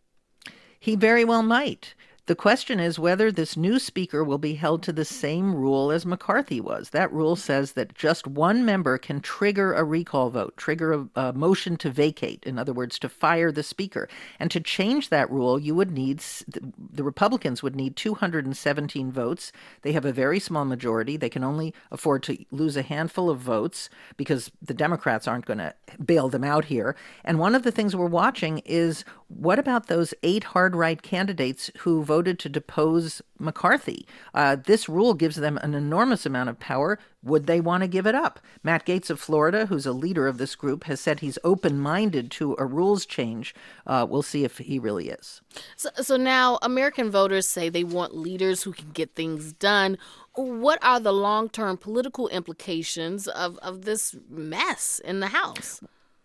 He 0.79 0.97
very 0.97 1.25
well 1.25 1.43
might. 1.43 1.95
The 2.27 2.35
question 2.35 2.81
is 2.81 2.99
whether 2.99 3.31
this 3.31 3.57
new 3.57 3.79
speaker 3.79 4.25
will 4.25 4.39
be 4.39 4.55
held 4.55 4.83
to 4.83 4.93
the 4.93 5.05
same 5.05 5.55
rule 5.55 5.93
as 5.93 6.05
McCarthy 6.05 6.61
was. 6.61 6.91
That 6.91 7.13
rule 7.13 7.37
says 7.37 7.73
that 7.73 7.95
just 7.95 8.27
one 8.27 8.65
member 8.65 8.99
can 8.99 9.21
trigger 9.21 9.73
a 9.73 9.85
recall 9.85 10.31
vote, 10.31 10.57
trigger 10.57 10.93
a, 10.93 11.09
a, 11.15 11.33
motion 11.33 11.77
to 11.77 11.91
vacate, 11.91 12.43
in 12.45 12.59
other 12.59 12.73
words, 12.73 12.99
to 12.99 13.09
fire 13.09 13.53
the 13.53 13.63
speaker. 13.63 14.09
And 14.41 14.51
to 14.51 14.59
change 14.59 15.09
that 15.09 15.31
rule, 15.31 15.57
you 15.57 15.77
would 15.77 15.93
need 15.93 16.19
the 16.49 17.05
Republicans 17.05 17.63
would 17.63 17.77
need 17.77 17.95
217 17.95 19.13
votes. 19.13 19.53
They 19.83 19.93
have 19.93 20.05
a 20.05 20.13
very 20.13 20.41
small 20.41 20.65
majority. 20.65 21.17
They 21.17 21.29
can 21.29 21.45
only 21.45 21.73
afford 21.93 22.25
to 22.25 22.45
lose 22.51 22.77
a 22.77 22.83
handful 22.83 23.31
of 23.31 23.39
votes 23.39 23.89
because 24.17 24.51
the 24.61 24.75
Democrats 24.75 25.29
aren't 25.29 25.47
going 25.47 25.59
to 25.59 25.75
bail 26.05 26.29
them 26.29 26.43
out 26.43 26.65
here. 26.65 26.97
And 27.23 27.39
one 27.39 27.55
of 27.55 27.63
the 27.63 27.71
things 27.71 27.95
we're 27.95 28.07
watching 28.07 28.59
is 28.65 29.05
what 29.29 29.59
about 29.59 29.87
those 29.87 30.15
eight 30.23 30.45
hard 30.45 30.77
right 30.77 31.01
candidates 31.03 31.71
who 31.79 32.05
voted 32.05 32.39
to 32.41 32.49
depose 32.49 33.23
McCarthy. 33.39 34.07
Uh, 34.35 34.57
this 34.57 34.89
rule 34.89 35.15
gives 35.15 35.37
them 35.37 35.59
an 35.59 35.75
enormous 35.75 36.27
amount 36.27 36.49
of 36.49 36.59
power. 36.59 36.99
Would 37.23 37.47
they 37.47 37.61
want 37.61 37.83
to 37.83 37.89
give 37.89 38.07
it 38.07 38.15
up? 38.15 38.41
Matt 38.63 38.87
Gaetz 38.87 39.11
of 39.11 39.21
Florida, 39.21 39.67
who's 39.67 39.87
a 39.87 39.93
leader 39.93 40.27
of 40.29 40.39
this 40.39 40.55
group, 40.55 40.85
has 40.85 41.01
said 41.01 41.21
he's 41.21 41.39
open 41.45 41.79
minded 41.79 42.31
to 42.33 42.55
a 42.59 42.65
rules 42.65 43.05
change. 43.05 43.55
Uh, 43.87 44.07
we'll 44.09 44.23
see 44.23 44.45
if 44.45 44.59
he 44.59 44.79
really 44.79 45.09
is. 45.09 45.41
So, 45.77 45.91
so 46.01 46.17
now 46.17 46.59
American 46.63 47.11
voters 47.11 47.47
say 47.47 47.69
they 47.69 47.85
want 47.85 48.17
leaders 48.17 48.63
who 48.63 48.73
can 48.73 48.91
get 48.91 49.15
things 49.15 49.53
done. 49.53 49.99
What 50.35 50.79
are 50.83 51.01
the 51.01 51.13
long 51.13 51.49
term 51.49 51.77
political 51.77 52.29
implications 52.29 53.27
of, 53.27 53.59
of 53.59 53.83
this 53.83 54.15
mess 54.29 55.01
in 55.05 55.21
the 55.21 55.29
House? 55.29 55.81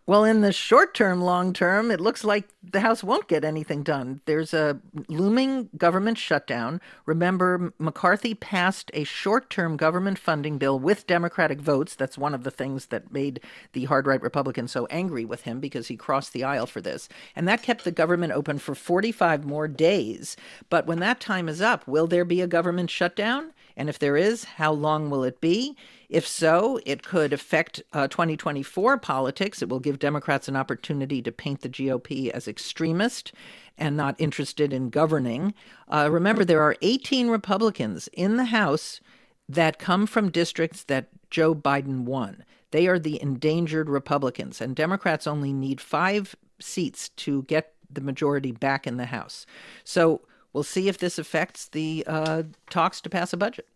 Well, 0.08 0.24
in 0.24 0.42
the 0.42 0.52
short 0.52 0.96
term, 0.96 1.22
long 1.22 1.54
term, 1.54 1.92
it 1.92 2.02
looks 2.02 2.24
like 2.24 2.50
the 2.64 2.80
House 2.82 3.04
won't 3.04 3.28
get 3.28 3.46
anything 3.46 3.84
done. 3.84 4.20
There's 4.26 4.52
a 4.52 4.80
looming 5.08 5.70
government 5.78 6.18
shutdown. 6.18 6.82
Remember, 7.06 7.72
McCarthy 7.78 8.34
passed 8.34 8.90
a 8.96 9.04
short 9.04 9.52
term 9.52 9.78
government 9.78 10.18
funding 10.18 10.58
bill 10.58 10.80
with 10.80 11.06
Democratic 11.06 11.62
votes. 11.62 11.96
That's 11.96 12.18
one 12.18 12.34
of 12.34 12.44
the 12.44 12.52
things 12.52 12.88
that 12.88 13.14
made 13.14 13.42
the 13.74 13.86
hard 13.86 14.08
right 14.08 14.22
Republicans 14.22 14.72
so 14.72 14.88
angry 14.88 15.24
with 15.24 15.44
him 15.44 15.60
because 15.60 15.88
he 15.88 15.96
crossed 15.96 16.34
the 16.34 16.44
aisle 16.44 16.66
for 16.66 16.82
this. 16.82 17.08
And 17.36 17.48
that 17.48 17.62
kept 17.62 17.84
the 17.84 17.92
government 17.92 18.34
open 18.34 18.58
for 18.58 18.74
45 18.74 19.46
more 19.46 19.68
days. 19.68 20.36
But 20.70 20.88
when 20.88 21.00
that 21.00 21.20
time 21.20 21.48
is 21.48 21.62
up, 21.62 21.88
will 21.88 22.08
there 22.08 22.26
be 22.26 22.42
a 22.42 22.48
government 22.48 22.90
shutdown? 22.90 23.54
And 23.78 23.88
if 23.88 24.00
there 24.00 24.18
is, 24.18 24.44
how 24.44 24.74
long 24.74 25.10
will 25.10 25.24
it 25.24 25.40
be? 25.40 25.78
If 26.12 26.28
so, 26.28 26.78
it 26.86 27.04
could 27.04 27.32
affect 27.32 27.82
uh, 27.94 28.10
2024 28.10 28.98
politics. 28.98 29.62
It 29.62 29.70
will 29.70 29.80
give 29.80 29.98
Democrats 29.98 30.50
an 30.50 30.58
opportunity 30.58 31.22
to 31.22 31.32
paint 31.32 31.62
the 31.62 31.70
GOP 31.70 32.30
as 32.30 32.50
extremist 32.50 33.32
and 33.78 33.96
not 33.96 34.20
interested 34.20 34.74
in 34.74 34.90
governing. 34.90 35.54
Uh, 35.88 36.10
remember, 36.12 36.44
there 36.44 36.62
are 36.62 36.76
18 36.82 37.30
Republicans 37.30 38.10
in 38.12 38.36
the 38.36 38.46
House 38.46 39.00
that 39.48 39.80
come 39.80 40.06
from 40.06 40.32
districts 40.32 40.84
that 40.84 41.08
Joe 41.30 41.56
Biden 41.56 42.02
won. 42.02 42.44
They 42.72 42.88
are 42.88 43.00
the 43.00 43.22
endangered 43.22 43.90
Republicans, 43.90 44.60
and 44.60 44.76
Democrats 44.76 45.26
only 45.26 45.54
need 45.54 45.80
five 45.80 46.36
seats 46.60 47.08
to 47.08 47.44
get 47.44 47.74
the 47.90 48.02
majority 48.02 48.52
back 48.52 48.86
in 48.86 48.98
the 48.98 49.06
House. 49.06 49.46
So 49.86 50.24
we'll 50.54 50.64
see 50.64 50.88
if 50.88 50.98
this 50.98 51.18
affects 51.18 51.68
the 51.70 52.04
uh, 52.08 52.44
talks 52.70 53.02
to 53.02 53.10
pass 53.10 53.34
a 53.34 53.38
budget. 53.38 53.68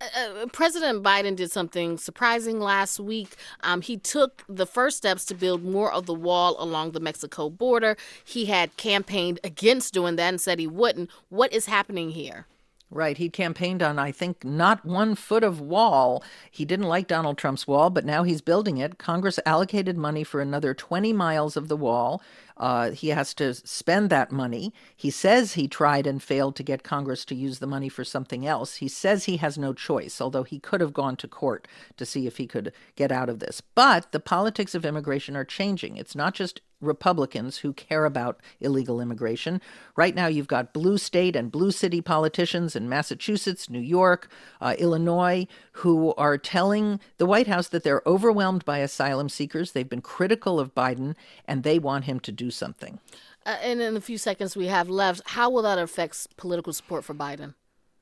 Uh, 0.00 0.04
uh, 0.42 0.46
President 0.52 1.02
Biden 1.02 1.36
did 1.36 1.50
something 1.50 1.98
surprising 1.98 2.60
last 2.60 2.98
week. 2.98 3.36
Um, 3.60 3.82
he 3.82 3.96
took 3.96 4.44
the 4.48 4.66
first 4.66 4.96
steps 4.96 5.24
to 5.26 5.34
build 5.34 5.64
more 5.64 5.92
of 5.92 6.06
the 6.06 6.14
wall 6.14 6.56
along 6.58 6.92
the 6.92 7.00
Mexico 7.00 7.50
border. 7.50 7.96
He 8.24 8.46
had 8.46 8.76
campaigned 8.76 9.40
against 9.44 9.94
doing 9.94 10.16
that 10.16 10.28
and 10.28 10.40
said 10.40 10.58
he 10.58 10.66
wouldn't. 10.66 11.10
What 11.28 11.52
is 11.52 11.66
happening 11.66 12.10
here? 12.10 12.46
Right. 12.92 13.16
He 13.16 13.30
campaigned 13.30 13.82
on, 13.82 13.98
I 13.98 14.12
think, 14.12 14.44
not 14.44 14.84
one 14.84 15.14
foot 15.14 15.42
of 15.42 15.62
wall. 15.62 16.22
He 16.50 16.66
didn't 16.66 16.88
like 16.88 17.06
Donald 17.06 17.38
Trump's 17.38 17.66
wall, 17.66 17.88
but 17.88 18.04
now 18.04 18.22
he's 18.22 18.42
building 18.42 18.76
it. 18.76 18.98
Congress 18.98 19.38
allocated 19.46 19.96
money 19.96 20.24
for 20.24 20.42
another 20.42 20.74
20 20.74 21.10
miles 21.14 21.56
of 21.56 21.68
the 21.68 21.76
wall. 21.76 22.22
Uh, 22.58 22.90
he 22.90 23.08
has 23.08 23.32
to 23.34 23.54
spend 23.54 24.10
that 24.10 24.30
money. 24.30 24.74
He 24.94 25.10
says 25.10 25.54
he 25.54 25.68
tried 25.68 26.06
and 26.06 26.22
failed 26.22 26.54
to 26.56 26.62
get 26.62 26.82
Congress 26.82 27.24
to 27.24 27.34
use 27.34 27.60
the 27.60 27.66
money 27.66 27.88
for 27.88 28.04
something 28.04 28.46
else. 28.46 28.76
He 28.76 28.88
says 28.88 29.24
he 29.24 29.38
has 29.38 29.56
no 29.56 29.72
choice, 29.72 30.20
although 30.20 30.42
he 30.42 30.58
could 30.58 30.82
have 30.82 30.92
gone 30.92 31.16
to 31.16 31.28
court 31.28 31.66
to 31.96 32.04
see 32.04 32.26
if 32.26 32.36
he 32.36 32.46
could 32.46 32.74
get 32.94 33.10
out 33.10 33.30
of 33.30 33.38
this. 33.38 33.62
But 33.74 34.12
the 34.12 34.20
politics 34.20 34.74
of 34.74 34.84
immigration 34.84 35.34
are 35.34 35.46
changing. 35.46 35.96
It's 35.96 36.14
not 36.14 36.34
just 36.34 36.60
Republicans 36.82 37.58
who 37.58 37.72
care 37.72 38.04
about 38.04 38.40
illegal 38.60 39.00
immigration. 39.00 39.60
Right 39.96 40.14
now, 40.14 40.26
you've 40.26 40.48
got 40.48 40.72
blue 40.72 40.98
state 40.98 41.36
and 41.36 41.50
blue 41.50 41.70
city 41.70 42.00
politicians 42.00 42.76
in 42.76 42.88
Massachusetts, 42.88 43.70
New 43.70 43.80
York, 43.80 44.28
uh, 44.60 44.74
Illinois, 44.78 45.46
who 45.72 46.14
are 46.14 46.36
telling 46.36 47.00
the 47.18 47.26
White 47.26 47.46
House 47.46 47.68
that 47.68 47.84
they're 47.84 48.02
overwhelmed 48.06 48.64
by 48.64 48.78
asylum 48.78 49.28
seekers. 49.28 49.72
They've 49.72 49.88
been 49.88 50.02
critical 50.02 50.60
of 50.60 50.74
Biden, 50.74 51.14
and 51.46 51.62
they 51.62 51.78
want 51.78 52.04
him 52.04 52.20
to 52.20 52.32
do 52.32 52.50
something. 52.50 52.98
Uh, 53.44 53.56
and 53.62 53.80
in 53.80 53.94
the 53.94 54.00
few 54.00 54.18
seconds 54.18 54.56
we 54.56 54.66
have 54.66 54.88
left, 54.88 55.22
how 55.30 55.50
will 55.50 55.62
that 55.62 55.78
affect 55.78 56.36
political 56.36 56.72
support 56.72 57.04
for 57.04 57.14
Biden? 57.14 57.54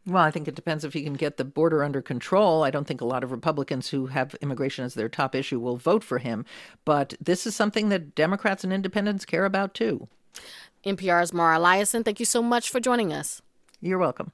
Well, 0.06 0.22
I 0.22 0.30
think 0.30 0.48
it 0.48 0.54
depends 0.54 0.84
if 0.84 0.94
he 0.94 1.02
can 1.02 1.14
get 1.14 1.36
the 1.36 1.44
border 1.44 1.84
under 1.84 2.00
control. 2.00 2.64
I 2.64 2.70
don't 2.70 2.86
think 2.86 3.00
a 3.00 3.06
lot 3.06 3.22
of 3.22 3.30
Republicans 3.30 3.90
who 3.90 4.06
have 4.06 4.34
immigration 4.40 4.84
as 4.84 4.94
their 4.94 5.08
top 5.08 5.34
issue 5.34 5.60
will 5.60 5.76
vote 5.76 6.02
for 6.02 6.18
him. 6.18 6.46
But 6.84 7.14
this 7.20 7.46
is 7.46 7.54
something 7.54 7.90
that 7.90 8.14
Democrats 8.14 8.64
and 8.64 8.72
independents 8.72 9.26
care 9.26 9.44
about 9.44 9.74
too. 9.74 10.08
NPR's 10.84 11.32
Mara 11.32 11.58
Liasson, 11.58 12.04
thank 12.04 12.18
you 12.18 12.26
so 12.26 12.42
much 12.42 12.70
for 12.70 12.80
joining 12.80 13.12
us. 13.12 13.42
You're 13.80 13.98
welcome. 13.98 14.32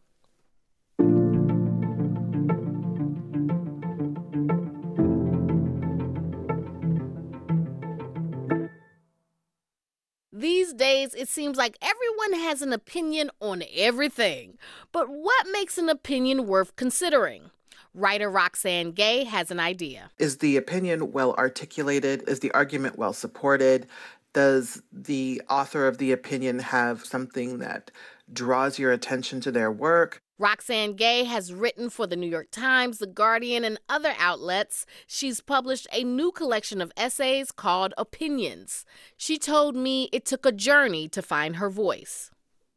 These 10.47 10.75
days, 10.75 11.13
it 11.13 11.29
seems 11.29 11.57
like 11.57 11.77
everyone 11.83 12.35
has 12.45 12.63
an 12.63 12.73
opinion 12.73 13.33
on 13.41 13.65
everything. 13.75 14.59
But 14.93 15.09
what 15.09 15.49
makes 15.51 15.77
an 15.77 15.89
opinion 15.89 16.47
worth 16.47 16.77
considering? 16.77 17.51
Writer 17.95 18.31
Roxane 18.31 18.93
Gay 18.93 19.25
has 19.25 19.51
an 19.51 19.59
idea. 19.59 20.13
Is 20.21 20.39
the 20.39 20.57
opinion 20.57 21.11
well 21.11 21.35
articulated? 21.35 22.23
Is 22.29 22.39
the 22.39 22.53
argument 22.53 22.97
well 22.97 23.13
supported? 23.13 23.89
Does 24.35 24.81
the 24.93 25.43
author 25.51 25.89
of 25.89 25.99
the 25.99 26.13
opinion 26.13 26.61
have 26.61 27.05
something 27.05 27.59
that 27.59 27.91
draws 28.33 28.79
your 28.79 28.93
attention 28.93 29.41
to 29.43 29.51
their 29.51 29.71
work? 29.71 30.21
Roxane 30.39 30.97
Gay 30.97 31.25
has 31.25 31.53
written 31.53 31.89
for 31.89 32.07
the 32.07 32.17
New 32.17 32.29
York 32.29 32.51
Times, 32.51 32.99
The 32.99 33.07
Guardian, 33.07 33.65
and 33.65 33.81
other 33.89 34.15
outlets. 34.19 34.85
She's 35.07 35.41
published 35.41 35.87
a 35.93 36.05
new 36.05 36.31
collection 36.31 36.83
of 36.83 36.93
essays 36.97 37.51
called 37.51 37.95
Opinions. 37.97 38.85
She 39.17 39.39
told 39.39 39.75
me 39.75 40.11
it 40.13 40.27
took 40.27 40.45
a 40.45 40.53
journey 40.53 41.09
to 41.09 41.23
find 41.23 41.57
her 41.57 41.71
voice. 41.71 42.31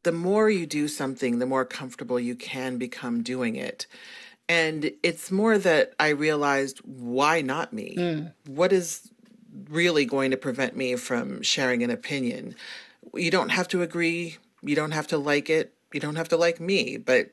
The 0.03 0.13
more 0.13 0.49
you 0.49 0.65
do 0.65 0.88
something, 0.88 1.39
the 1.39 1.45
more 1.45 1.65
comfortable 1.65 2.19
you 2.19 2.35
can 2.35 2.77
become 2.77 3.23
doing 3.23 3.57
it. 3.57 3.88
And 4.47 4.91
it's 5.03 5.29
more 5.29 5.57
that 5.57 5.93
I 5.99 6.09
realized 6.09 6.79
why 6.79 7.41
not 7.41 7.73
me? 7.73 7.95
Mm. 7.97 8.33
What 8.47 8.71
is 8.71 9.12
really 9.69 10.05
going 10.05 10.31
to 10.31 10.38
prevent 10.38 10.77
me 10.77 10.95
from 10.95 11.41
sharing 11.41 11.83
an 11.83 11.91
opinion? 11.91 12.55
You 13.13 13.31
don't 13.31 13.49
have 13.49 13.67
to 13.69 13.81
agree, 13.81 14.38
you 14.62 14.76
don't 14.76 14.91
have 14.91 15.08
to 15.08 15.17
like 15.17 15.50
it, 15.50 15.74
you 15.93 16.00
don't 16.00 16.15
have 16.15 16.30
to 16.30 16.38
like 16.38 16.60
me, 16.60 16.98
but 16.98 17.32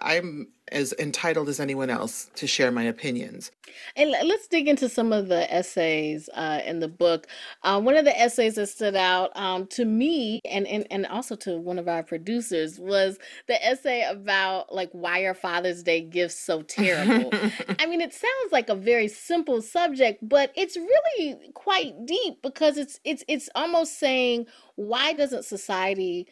I'm 0.00 0.48
as 0.72 0.92
entitled 0.98 1.48
as 1.48 1.60
anyone 1.60 1.90
else 1.90 2.28
to 2.34 2.46
share 2.46 2.72
my 2.72 2.82
opinions. 2.82 3.52
And 3.94 4.10
let's 4.10 4.48
dig 4.48 4.66
into 4.66 4.88
some 4.88 5.12
of 5.12 5.28
the 5.28 5.52
essays 5.52 6.28
uh, 6.34 6.60
in 6.64 6.80
the 6.80 6.88
book. 6.88 7.28
Uh, 7.62 7.80
one 7.80 7.96
of 7.96 8.04
the 8.04 8.18
essays 8.18 8.56
that 8.56 8.66
stood 8.66 8.96
out 8.96 9.30
um, 9.36 9.66
to 9.68 9.84
me 9.84 10.40
and, 10.44 10.66
and, 10.66 10.86
and 10.90 11.06
also 11.06 11.36
to 11.36 11.58
one 11.58 11.78
of 11.78 11.86
our 11.86 12.02
producers 12.02 12.80
was 12.80 13.18
the 13.46 13.64
essay 13.64 14.02
about 14.02 14.74
like 14.74 14.90
why 14.90 15.20
are 15.20 15.34
Father's 15.34 15.84
Day 15.84 16.00
gifts 16.00 16.38
so 16.38 16.62
terrible. 16.62 17.30
I 17.78 17.86
mean, 17.86 18.00
it 18.00 18.12
sounds 18.12 18.52
like 18.52 18.68
a 18.68 18.74
very 18.74 19.08
simple 19.08 19.62
subject, 19.62 20.28
but 20.28 20.50
it's 20.56 20.76
really 20.76 21.52
quite 21.54 22.06
deep 22.06 22.42
because 22.42 22.76
it's 22.76 22.98
it's 23.04 23.22
it's 23.28 23.48
almost 23.54 24.00
saying 24.00 24.46
why 24.74 25.12
doesn't 25.12 25.44
society 25.44 26.26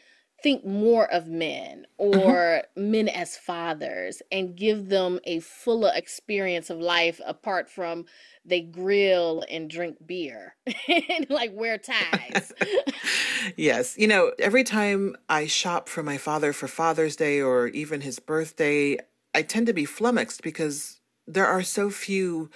think 0.45 0.67
more 0.67 1.11
of 1.11 1.27
men 1.27 1.87
mm-hmm. 1.99 2.21
or 2.21 2.63
mm-hmm. 2.77 2.91
men 2.91 3.09
as 3.09 3.35
fathers 3.35 4.21
and 4.31 4.55
give 4.55 4.91
them 4.91 5.19
a 5.25 5.41
fuller 5.41 5.91
experience 5.95 6.69
of 6.69 6.79
life 6.79 7.19
apart 7.25 7.71
from 7.71 8.05
they 8.45 8.61
grill 8.61 9.43
and 9.49 9.71
drink 9.71 9.97
beer 10.05 10.55
and 11.09 11.27
like 11.31 11.51
wear 11.55 11.79
ties. 11.79 12.53
yes. 13.57 13.97
You 13.97 14.07
know, 14.07 14.33
every 14.39 14.65
time 14.65 15.17
I 15.31 15.47
shop 15.47 15.89
for 15.89 16.03
my 16.03 16.19
father 16.19 16.53
for 16.53 16.69
Father's 16.69 17.17
Day 17.17 17.41
or 17.41 17.69
even 17.69 18.03
his 18.03 18.19
birthday, 18.19 18.99
I 19.35 19.41
tend 19.41 19.67
to 19.69 19.73
be 19.73 19.87
flummoxed 19.87 20.43
because 20.43 21.01
there 21.27 21.47
are 21.47 21.63
so 21.63 21.89
few 21.89 22.51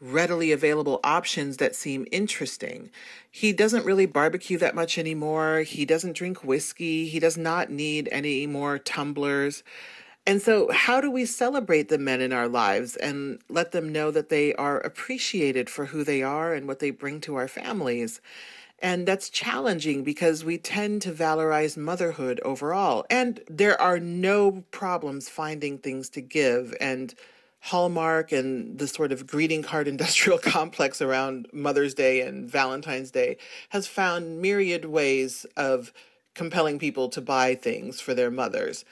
readily 0.00 0.52
available 0.52 1.00
options 1.02 1.56
that 1.58 1.74
seem 1.74 2.06
interesting. 2.10 2.90
He 3.30 3.52
doesn't 3.52 3.86
really 3.86 4.06
barbecue 4.06 4.58
that 4.58 4.74
much 4.74 4.98
anymore. 4.98 5.60
He 5.60 5.84
doesn't 5.84 6.16
drink 6.16 6.44
whiskey. 6.44 7.08
He 7.08 7.18
does 7.18 7.36
not 7.36 7.70
need 7.70 8.08
any 8.12 8.46
more 8.46 8.78
tumblers. 8.78 9.62
And 10.26 10.40
so, 10.40 10.70
how 10.72 11.00
do 11.00 11.10
we 11.10 11.26
celebrate 11.26 11.88
the 11.88 11.98
men 11.98 12.22
in 12.22 12.32
our 12.32 12.48
lives 12.48 12.96
and 12.96 13.40
let 13.48 13.72
them 13.72 13.92
know 13.92 14.10
that 14.10 14.30
they 14.30 14.54
are 14.54 14.80
appreciated 14.80 15.68
for 15.68 15.86
who 15.86 16.02
they 16.02 16.22
are 16.22 16.54
and 16.54 16.66
what 16.66 16.78
they 16.78 16.90
bring 16.90 17.20
to 17.22 17.36
our 17.36 17.48
families? 17.48 18.20
And 18.78 19.06
that's 19.06 19.30
challenging 19.30 20.02
because 20.02 20.44
we 20.44 20.58
tend 20.58 21.02
to 21.02 21.12
valorize 21.12 21.76
motherhood 21.76 22.40
overall. 22.44 23.04
And 23.08 23.40
there 23.48 23.80
are 23.80 24.00
no 24.00 24.64
problems 24.70 25.28
finding 25.28 25.78
things 25.78 26.08
to 26.10 26.20
give 26.20 26.74
and 26.80 27.14
Hallmark 27.64 28.30
and 28.30 28.78
the 28.78 28.86
sort 28.86 29.10
of 29.10 29.26
greeting 29.26 29.62
card 29.62 29.88
industrial 29.94 30.38
complex 30.38 31.00
around 31.00 31.48
Mother's 31.52 31.94
Day 31.94 32.20
and 32.20 32.48
Valentine's 32.48 33.10
Day 33.10 33.38
has 33.70 33.86
found 33.86 34.42
myriad 34.42 34.84
ways 34.84 35.46
of 35.56 35.92
compelling 36.34 36.78
people 36.78 37.08
to 37.08 37.20
buy 37.20 37.54
things 37.54 38.00
for 38.00 38.12
their 38.12 38.30
mothers. 38.30 38.84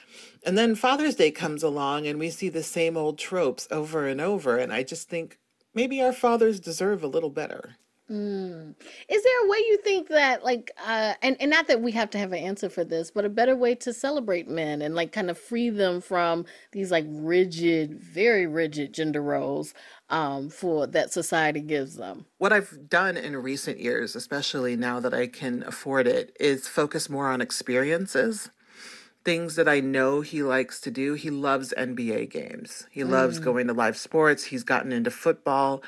And 0.43 0.57
then 0.57 0.75
Father's 0.75 1.15
Day 1.15 1.29
comes 1.29 1.61
along 1.61 2.07
and 2.07 2.17
we 2.17 2.29
see 2.29 2.49
the 2.49 2.63
same 2.63 2.97
old 2.97 3.19
tropes 3.19 3.67
over 3.69 4.07
and 4.07 4.19
over. 4.19 4.57
And 4.57 4.73
I 4.73 4.81
just 4.81 5.07
think 5.07 5.37
maybe 5.75 6.01
our 6.01 6.13
fathers 6.13 6.59
deserve 6.59 7.03
a 7.03 7.07
little 7.07 7.29
better. 7.29 7.75
Mm. 8.13 8.75
Is 9.09 9.23
there 9.23 9.45
a 9.45 9.49
way 9.49 9.57
you 9.57 9.77
think 9.83 10.07
that 10.09 10.43
like 10.43 10.69
uh 10.85 11.15
and, 11.23 11.35
and 11.39 11.49
not 11.49 11.67
that 11.67 11.81
we 11.81 11.91
have 11.93 12.11
to 12.11 12.19
have 12.19 12.31
an 12.31 12.37
answer 12.37 12.69
for 12.69 12.83
this, 12.83 13.09
but 13.09 13.25
a 13.25 13.29
better 13.29 13.55
way 13.55 13.73
to 13.75 13.91
celebrate 13.91 14.47
men 14.47 14.83
and 14.83 14.93
like 14.93 15.11
kind 15.11 15.31
of 15.31 15.37
free 15.37 15.71
them 15.71 15.99
from 15.99 16.45
these 16.73 16.91
like 16.91 17.05
rigid, 17.07 17.99
very 17.99 18.45
rigid 18.45 18.93
gender 18.93 19.21
roles 19.21 19.73
um 20.11 20.49
for 20.49 20.85
that 20.85 21.11
society 21.11 21.61
gives 21.61 21.95
them? 21.95 22.27
What 22.37 22.53
I've 22.53 22.87
done 22.87 23.17
in 23.17 23.35
recent 23.37 23.79
years, 23.79 24.15
especially 24.15 24.75
now 24.75 24.99
that 24.99 25.13
I 25.15 25.25
can 25.25 25.63
afford 25.63 26.05
it, 26.05 26.37
is 26.39 26.67
focus 26.67 27.09
more 27.09 27.29
on 27.31 27.41
experiences. 27.41 28.51
Things 29.25 29.55
that 29.55 29.69
I 29.69 29.79
know 29.79 30.21
he 30.21 30.43
likes 30.43 30.81
to 30.81 30.91
do. 30.91 31.13
He 31.13 31.31
loves 31.31 31.73
NBA 31.77 32.29
games. 32.29 32.85
He 32.91 33.03
loves 33.05 33.39
Mm. 33.39 33.43
going 33.43 33.67
to 33.67 33.73
live 33.73 33.97
sports. 33.97 34.43
He's 34.43 34.63
gotten 34.65 34.91
into 34.91 35.09
football 35.09 35.81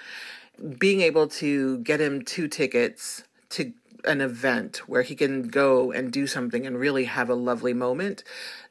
being 0.77 1.01
able 1.01 1.27
to 1.27 1.79
get 1.79 2.01
him 2.01 2.23
two 2.23 2.47
tickets 2.47 3.23
to 3.49 3.73
an 4.05 4.21
event 4.21 4.77
where 4.87 5.01
he 5.01 5.15
can 5.15 5.47
go 5.47 5.91
and 5.91 6.11
do 6.11 6.27
something 6.27 6.65
and 6.65 6.79
really 6.79 7.05
have 7.05 7.29
a 7.29 7.35
lovely 7.35 7.73
moment, 7.73 8.23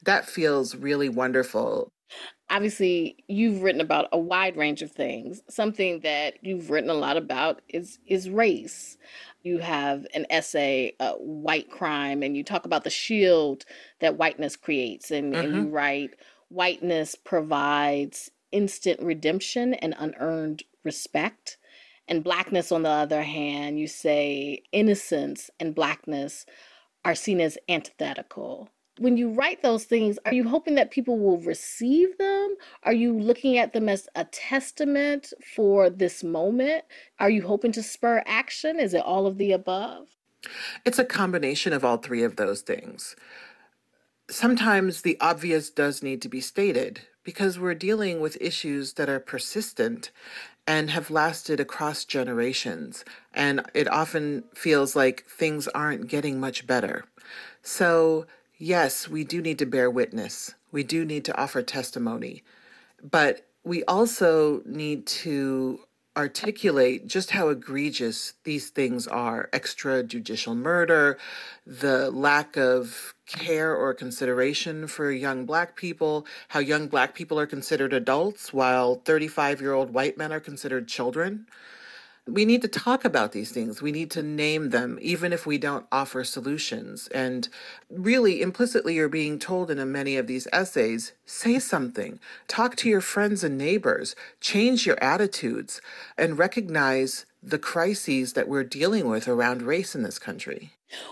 that 0.02 0.26
feels 0.26 0.74
really 0.76 1.08
wonderful. 1.08 1.88
Obviously, 2.50 3.16
you've 3.26 3.62
written 3.62 3.80
about 3.80 4.08
a 4.12 4.18
wide 4.18 4.56
range 4.56 4.82
of 4.82 4.92
things. 4.92 5.42
Something 5.48 6.00
that 6.00 6.34
you've 6.42 6.70
written 6.70 6.90
a 6.90 6.94
lot 6.94 7.16
about 7.16 7.62
is 7.68 7.98
is 8.06 8.28
race. 8.28 8.96
You 9.42 9.58
have 9.58 10.06
an 10.14 10.26
essay, 10.30 10.94
uh, 11.00 11.14
"White 11.14 11.70
Crime," 11.70 12.22
and 12.22 12.36
you 12.36 12.44
talk 12.44 12.66
about 12.66 12.84
the 12.84 12.90
shield 12.90 13.64
that 14.00 14.16
whiteness 14.18 14.56
creates, 14.56 15.10
and, 15.10 15.34
mm-hmm. 15.34 15.44
and 15.44 15.54
you 15.56 15.68
write, 15.70 16.10
"Whiteness 16.48 17.14
provides 17.14 18.30
instant 18.52 19.00
redemption 19.00 19.74
and 19.74 19.94
unearned 19.98 20.62
respect. 20.84 21.58
And 22.08 22.22
blackness, 22.22 22.70
on 22.70 22.82
the 22.82 22.90
other 22.90 23.22
hand, 23.22 23.78
you 23.78 23.86
say 23.86 24.62
innocence 24.72 25.50
and 25.58 25.74
blackness 25.74 26.44
are 27.04 27.14
seen 27.14 27.40
as 27.40 27.58
antithetical. 27.68 28.68
When 28.98 29.16
you 29.16 29.30
write 29.30 29.62
those 29.62 29.84
things, 29.84 30.18
are 30.24 30.32
you 30.32 30.48
hoping 30.48 30.76
that 30.76 30.92
people 30.92 31.18
will 31.18 31.38
receive 31.38 32.16
them? 32.18 32.54
Are 32.84 32.92
you 32.92 33.18
looking 33.18 33.58
at 33.58 33.72
them 33.72 33.88
as 33.88 34.08
a 34.14 34.24
testament 34.26 35.32
for 35.54 35.90
this 35.90 36.22
moment? 36.22 36.84
Are 37.18 37.30
you 37.30 37.42
hoping 37.42 37.72
to 37.72 37.82
spur 37.82 38.22
action? 38.26 38.78
Is 38.78 38.94
it 38.94 39.02
all 39.02 39.26
of 39.26 39.36
the 39.36 39.50
above? 39.52 40.06
It's 40.84 40.98
a 40.98 41.04
combination 41.04 41.72
of 41.72 41.84
all 41.84 41.96
three 41.96 42.22
of 42.22 42.36
those 42.36 42.60
things. 42.60 43.16
Sometimes 44.30 45.02
the 45.02 45.18
obvious 45.20 45.70
does 45.70 46.02
need 46.02 46.22
to 46.22 46.28
be 46.28 46.40
stated 46.40 47.00
because 47.24 47.58
we're 47.58 47.74
dealing 47.74 48.20
with 48.20 48.40
issues 48.40 48.92
that 48.94 49.08
are 49.08 49.18
persistent 49.18 50.10
and 50.66 50.90
have 50.90 51.10
lasted 51.10 51.58
across 51.58 52.04
generations. 52.04 53.04
And 53.32 53.64
it 53.74 53.88
often 53.88 54.44
feels 54.54 54.94
like 54.94 55.24
things 55.26 55.66
aren't 55.68 56.06
getting 56.06 56.38
much 56.38 56.66
better. 56.66 57.04
So, 57.62 58.26
yes, 58.56 59.08
we 59.08 59.24
do 59.24 59.42
need 59.42 59.58
to 59.58 59.66
bear 59.66 59.90
witness. 59.90 60.54
We 60.70 60.82
do 60.82 61.04
need 61.04 61.24
to 61.26 61.36
offer 61.36 61.62
testimony. 61.62 62.42
But 63.02 63.46
we 63.64 63.84
also 63.84 64.62
need 64.64 65.06
to 65.06 65.80
articulate 66.16 67.06
just 67.06 67.32
how 67.32 67.48
egregious 67.48 68.34
these 68.44 68.70
things 68.70 69.06
are 69.08 69.48
extrajudicial 69.52 70.56
murder, 70.56 71.18
the 71.66 72.10
lack 72.10 72.56
of 72.56 73.14
care 73.26 73.74
or 73.74 73.92
consideration 73.94 74.86
for 74.86 75.10
young 75.10 75.44
black 75.44 75.74
people, 75.74 76.26
how 76.48 76.60
young 76.60 76.86
black 76.86 77.14
people 77.14 77.38
are 77.38 77.46
considered 77.46 77.92
adults 77.92 78.52
while 78.52 78.96
35 79.04 79.60
year 79.60 79.72
old 79.72 79.92
white 79.92 80.16
men 80.16 80.32
are 80.32 80.40
considered 80.40 80.86
children. 80.86 81.46
We 82.26 82.46
need 82.46 82.62
to 82.62 82.68
talk 82.68 83.04
about 83.04 83.32
these 83.32 83.52
things. 83.52 83.82
We 83.82 83.92
need 83.92 84.10
to 84.12 84.22
name 84.22 84.70
them, 84.70 84.98
even 85.02 85.30
if 85.30 85.44
we 85.44 85.58
don't 85.58 85.86
offer 85.92 86.24
solutions. 86.24 87.06
And 87.08 87.46
really, 87.90 88.40
implicitly, 88.40 88.94
you're 88.94 89.10
being 89.10 89.38
told 89.38 89.70
in 89.70 89.92
many 89.92 90.16
of 90.16 90.26
these 90.26 90.48
essays 90.50 91.12
say 91.26 91.58
something, 91.58 92.18
talk 92.48 92.76
to 92.76 92.88
your 92.88 93.02
friends 93.02 93.44
and 93.44 93.58
neighbors, 93.58 94.16
change 94.40 94.86
your 94.86 95.02
attitudes, 95.04 95.82
and 96.16 96.38
recognize 96.38 97.26
the 97.46 97.58
crises 97.58 98.32
that 98.32 98.48
we're 98.48 98.64
dealing 98.64 99.08
with 99.08 99.28
around 99.28 99.60
race 99.62 99.94
in 99.94 100.02
this 100.02 100.18
country. 100.18 100.70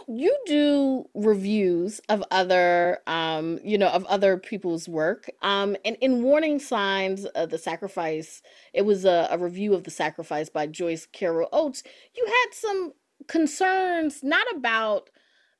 You 0.09 0.35
do 0.47 1.05
reviews 1.14 2.01
of 2.09 2.25
other, 2.31 3.01
um, 3.07 3.59
you 3.62 3.77
know, 3.77 3.88
of 3.88 4.07
other 4.07 4.38
people's 4.38 4.88
work. 4.88 5.31
Um, 5.42 5.77
and 5.85 5.97
in 6.01 6.23
Warning 6.23 6.59
Signs, 6.59 7.27
uh, 7.35 7.47
the 7.47 7.59
sacrifice, 7.59 8.40
it 8.73 8.83
was 8.83 9.05
a, 9.05 9.29
a 9.31 9.37
review 9.37 9.75
of 9.75 9.85
the 9.85 9.90
sacrifice 9.90 10.49
by 10.49 10.66
Joyce 10.66 11.07
Carol 11.07 11.49
Oates. 11.53 11.83
You 12.16 12.25
had 12.25 12.55
some 12.55 12.95
concerns, 13.29 14.23
not 14.23 14.47
about 14.57 15.11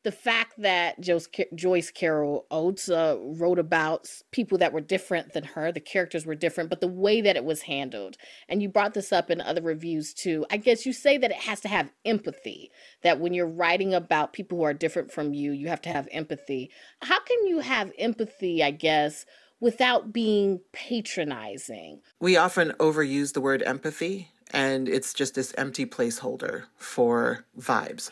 the 0.05 0.13
fact 0.13 0.61
that 0.61 1.01
Joyce 1.01 1.91
Carol 1.91 2.47
Oates 2.51 2.89
uh, 2.89 3.17
wrote 3.21 3.59
about 3.59 4.11
people 4.33 4.59
that 4.59 4.73
were 4.73 4.81
different 4.81 5.33
than 5.33 5.45
her, 5.45 5.71
the 5.71 5.81
characters 5.81 6.27
were 6.27 6.35
different, 6.35 6.71
but 6.71 6.81
the 6.81 6.89
way 6.89 7.21
that 7.21 7.37
it 7.37 7.45
was 7.45 7.63
handled. 7.63 8.17
And 8.49 8.61
you 8.61 8.69
brought 8.69 8.95
this 8.95 9.13
up 9.13 9.31
in 9.31 9.41
other 9.41 9.63
reviews 9.63 10.13
too. 10.13 10.45
I 10.51 10.57
guess 10.57 10.85
you 10.85 10.93
say 10.93 11.19
that 11.19 11.31
it 11.31 11.37
has 11.37 11.61
to 11.61 11.69
have 11.69 11.93
empathy, 12.05 12.71
that 13.03 13.21
when 13.21 13.33
you're 13.33 13.47
writing 13.47 13.95
about 13.95 14.33
people 14.33 14.59
who 14.59 14.65
are 14.65 14.75
different 14.75 15.13
from 15.13 15.35
you, 15.35 15.53
you 15.53 15.69
have 15.69 15.83
to 15.83 15.91
have 15.91 16.09
empathy. 16.11 16.71
How 17.03 17.21
can 17.21 17.47
you 17.47 17.61
have 17.61 17.93
empathy, 17.97 18.63
I 18.63 18.73
guess, 18.73 19.25
without 19.61 20.13
being 20.13 20.61
patronizing? 20.73 22.01
We 22.19 22.37
often 22.37 22.73
overuse 22.81 23.35
the 23.35 23.41
word 23.41 23.63
empathy, 23.63 24.31
and 24.53 24.89
it's 24.89 25.15
just 25.15 25.37
this 25.37 25.55
empty 25.57 25.87
placeholder 25.87 26.65
for 26.77 27.45
vibes. 27.57 28.11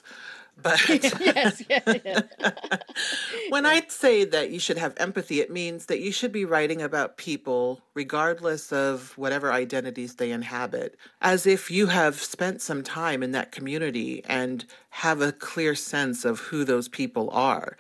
But 0.65 0.89
yes, 1.21 1.63
yeah, 1.71 1.95
yeah. 2.05 2.23
when 3.49 3.65
I 3.65 3.83
say 3.89 4.25
that 4.25 4.51
you 4.51 4.59
should 4.61 4.77
have 4.79 4.95
empathy, 4.99 5.41
it 5.41 5.51
means 5.51 5.87
that 5.87 6.01
you 6.01 6.13
should 6.13 6.33
be 6.33 6.45
writing 6.45 6.83
about 6.83 7.17
people, 7.17 7.81
regardless 7.95 8.73
of 8.73 9.17
whatever 9.17 9.53
identities 9.53 10.17
they 10.17 10.31
inhabit, 10.31 10.97
as 11.23 11.47
if 11.47 11.71
you 11.71 11.87
have 11.87 12.23
spent 12.23 12.61
some 12.61 12.83
time 12.83 13.23
in 13.23 13.33
that 13.33 13.53
community 13.53 14.23
and 14.27 14.67
have 14.91 15.23
a 15.23 15.33
clear 15.33 15.75
sense 15.75 16.25
of 16.27 16.41
who 16.41 16.65
those 16.65 16.89
people 16.89 17.31
are. 17.31 17.79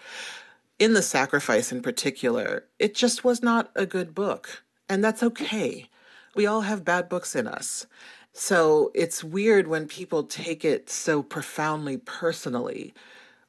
In 0.78 0.94
The 0.94 1.02
Sacrifice, 1.02 1.72
in 1.72 1.82
particular, 1.82 2.64
it 2.78 2.94
just 2.94 3.24
was 3.24 3.42
not 3.42 3.70
a 3.76 3.84
good 3.84 4.14
book, 4.14 4.62
and 4.88 5.04
that's 5.04 5.22
okay. 5.22 5.90
We 6.34 6.46
all 6.46 6.62
have 6.62 6.84
bad 6.84 7.08
books 7.10 7.36
in 7.36 7.46
us. 7.46 7.86
So 8.32 8.90
it's 8.94 9.24
weird 9.24 9.66
when 9.66 9.86
people 9.86 10.24
take 10.24 10.64
it 10.64 10.88
so 10.88 11.22
profoundly 11.22 11.96
personally. 11.98 12.94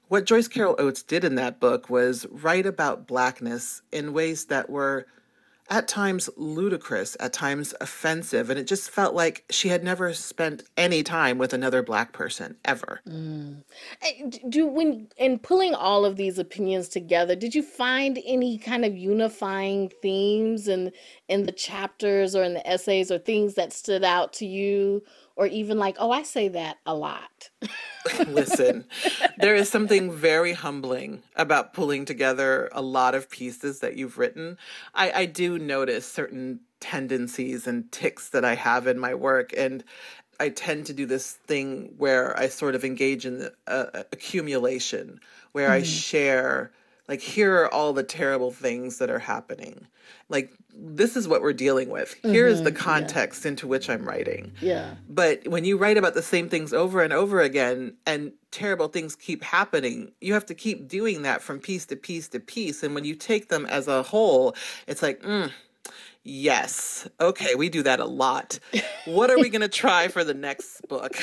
What 0.07 0.25
Joyce 0.25 0.47
Carol 0.47 0.75
Oates 0.79 1.03
did 1.03 1.23
in 1.23 1.35
that 1.35 1.59
book 1.59 1.89
was 1.89 2.25
write 2.29 2.65
about 2.65 3.07
blackness 3.07 3.81
in 3.91 4.13
ways 4.13 4.45
that 4.45 4.69
were 4.69 5.05
at 5.71 5.87
times 5.87 6.29
ludicrous, 6.35 7.15
at 7.21 7.31
times 7.31 7.73
offensive, 7.79 8.49
and 8.49 8.59
it 8.59 8.67
just 8.67 8.91
felt 8.91 9.15
like 9.15 9.45
she 9.49 9.69
had 9.69 9.85
never 9.85 10.13
spent 10.13 10.63
any 10.75 11.01
time 11.01 11.37
with 11.37 11.53
another 11.53 11.81
black 11.81 12.11
person 12.11 12.57
ever. 12.65 12.99
Mm. 13.07 13.63
Do 14.49 14.67
when 14.67 15.07
in 15.17 15.39
pulling 15.39 15.73
all 15.73 16.03
of 16.03 16.17
these 16.17 16.37
opinions 16.37 16.89
together, 16.89 17.37
did 17.37 17.55
you 17.55 17.63
find 17.63 18.19
any 18.25 18.57
kind 18.57 18.83
of 18.83 18.97
unifying 18.97 19.89
themes 20.01 20.67
in 20.67 20.91
in 21.29 21.45
the 21.45 21.53
chapters 21.53 22.35
or 22.35 22.43
in 22.43 22.53
the 22.53 22.67
essays 22.67 23.09
or 23.09 23.17
things 23.17 23.55
that 23.55 23.71
stood 23.71 24.03
out 24.03 24.33
to 24.33 24.45
you? 24.45 25.01
or 25.37 25.47
even 25.47 25.79
like, 25.79 25.95
oh, 25.97 26.11
I 26.11 26.23
say 26.23 26.49
that 26.49 26.77
a 26.85 26.93
lot. 26.93 27.49
Listen, 28.27 28.85
there 29.37 29.55
is 29.55 29.69
something 29.69 30.11
very 30.11 30.53
humbling 30.53 31.23
about 31.35 31.73
pulling 31.73 32.05
together 32.05 32.69
a 32.71 32.81
lot 32.81 33.15
of 33.15 33.29
pieces 33.29 33.79
that 33.79 33.95
you've 33.95 34.17
written. 34.17 34.57
I, 34.93 35.11
I 35.11 35.25
do 35.25 35.59
notice 35.59 36.05
certain 36.05 36.61
tendencies 36.79 37.67
and 37.67 37.91
tics 37.91 38.29
that 38.29 38.43
I 38.43 38.55
have 38.55 38.87
in 38.87 38.99
my 38.99 39.13
work. 39.13 39.53
And 39.55 39.83
I 40.39 40.49
tend 40.49 40.87
to 40.87 40.93
do 40.93 41.05
this 41.05 41.33
thing 41.33 41.93
where 41.97 42.37
I 42.37 42.47
sort 42.47 42.75
of 42.75 42.83
engage 42.83 43.25
in 43.25 43.39
the, 43.39 43.53
uh, 43.67 44.03
accumulation, 44.11 45.19
where 45.51 45.67
mm-hmm. 45.67 45.83
I 45.83 45.83
share 45.83 46.71
like 47.11 47.19
here 47.19 47.53
are 47.57 47.73
all 47.73 47.91
the 47.91 48.03
terrible 48.03 48.51
things 48.51 48.97
that 48.97 49.09
are 49.09 49.19
happening 49.19 49.85
like 50.29 50.53
this 50.73 51.17
is 51.17 51.27
what 51.27 51.41
we're 51.41 51.51
dealing 51.51 51.89
with 51.89 52.15
here 52.23 52.47
is 52.47 52.59
mm-hmm, 52.59 52.63
the 52.63 52.71
context 52.71 53.43
yeah. 53.43 53.49
into 53.49 53.67
which 53.67 53.89
i'm 53.89 54.07
writing 54.07 54.49
yeah 54.61 54.95
but 55.09 55.45
when 55.45 55.65
you 55.65 55.77
write 55.77 55.97
about 55.97 56.13
the 56.13 56.21
same 56.21 56.47
things 56.47 56.71
over 56.71 57.03
and 57.03 57.11
over 57.11 57.41
again 57.41 57.93
and 58.07 58.31
terrible 58.49 58.87
things 58.87 59.13
keep 59.13 59.43
happening 59.43 60.09
you 60.21 60.31
have 60.33 60.45
to 60.45 60.55
keep 60.55 60.87
doing 60.87 61.21
that 61.23 61.41
from 61.41 61.59
piece 61.59 61.85
to 61.85 61.97
piece 61.97 62.29
to 62.29 62.39
piece 62.39 62.81
and 62.81 62.95
when 62.95 63.03
you 63.03 63.13
take 63.13 63.49
them 63.49 63.65
as 63.65 63.89
a 63.89 64.01
whole 64.03 64.55
it's 64.87 65.01
like 65.01 65.21
mm, 65.21 65.51
Yes. 66.23 67.09
Okay, 67.19 67.55
we 67.55 67.67
do 67.67 67.81
that 67.81 67.99
a 67.99 68.05
lot. 68.05 68.59
What 69.05 69.31
are 69.31 69.39
we 69.39 69.49
going 69.49 69.61
to 69.67 69.67
try 69.67 70.07
for 70.07 70.23
the 70.23 70.35
next 70.35 70.87
book? 70.87 71.17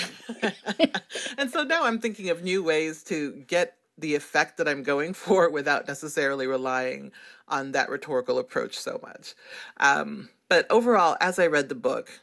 and 1.39 1.51
so 1.51 1.63
now 1.63 1.85
I'm 1.85 2.01
thinking 2.01 2.31
of 2.31 2.43
new 2.43 2.65
ways 2.65 3.05
to 3.05 3.33
get 3.47 3.78
the 3.99 4.15
effect 4.15 4.57
that 4.57 4.69
I'm 4.69 4.83
going 4.83 5.13
for 5.25 5.51
without 5.51 5.89
necessarily 5.89 6.47
relying 6.47 7.13
on 7.49 7.73
that 7.73 7.91
rhetorical 7.91 8.39
approach 8.39 8.79
so 8.79 9.01
much. 9.03 9.35
Um, 9.79 10.29
but 10.49 10.67
overall, 10.71 11.17
as 11.21 11.39
I 11.39 11.47
read 11.47 11.69
the 11.69 11.75
book, 11.75 12.21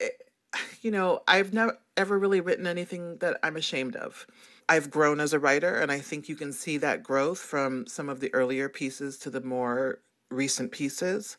it, 0.00 0.30
you 0.82 0.90
know, 0.90 1.22
I've 1.26 1.52
never 1.52 1.78
ever 1.96 2.18
really 2.18 2.40
written 2.40 2.66
anything 2.66 3.16
that 3.18 3.38
I'm 3.42 3.56
ashamed 3.56 3.96
of. 3.96 4.26
I've 4.68 4.90
grown 4.90 5.18
as 5.18 5.32
a 5.32 5.38
writer, 5.38 5.74
and 5.80 5.90
I 5.90 5.98
think 5.98 6.28
you 6.28 6.36
can 6.36 6.52
see 6.52 6.76
that 6.78 7.02
growth 7.02 7.38
from 7.38 7.86
some 7.86 8.08
of 8.08 8.20
the 8.20 8.32
earlier 8.34 8.68
pieces 8.68 9.18
to 9.18 9.30
the 9.30 9.40
more 9.40 10.00
recent 10.30 10.70
pieces. 10.70 11.38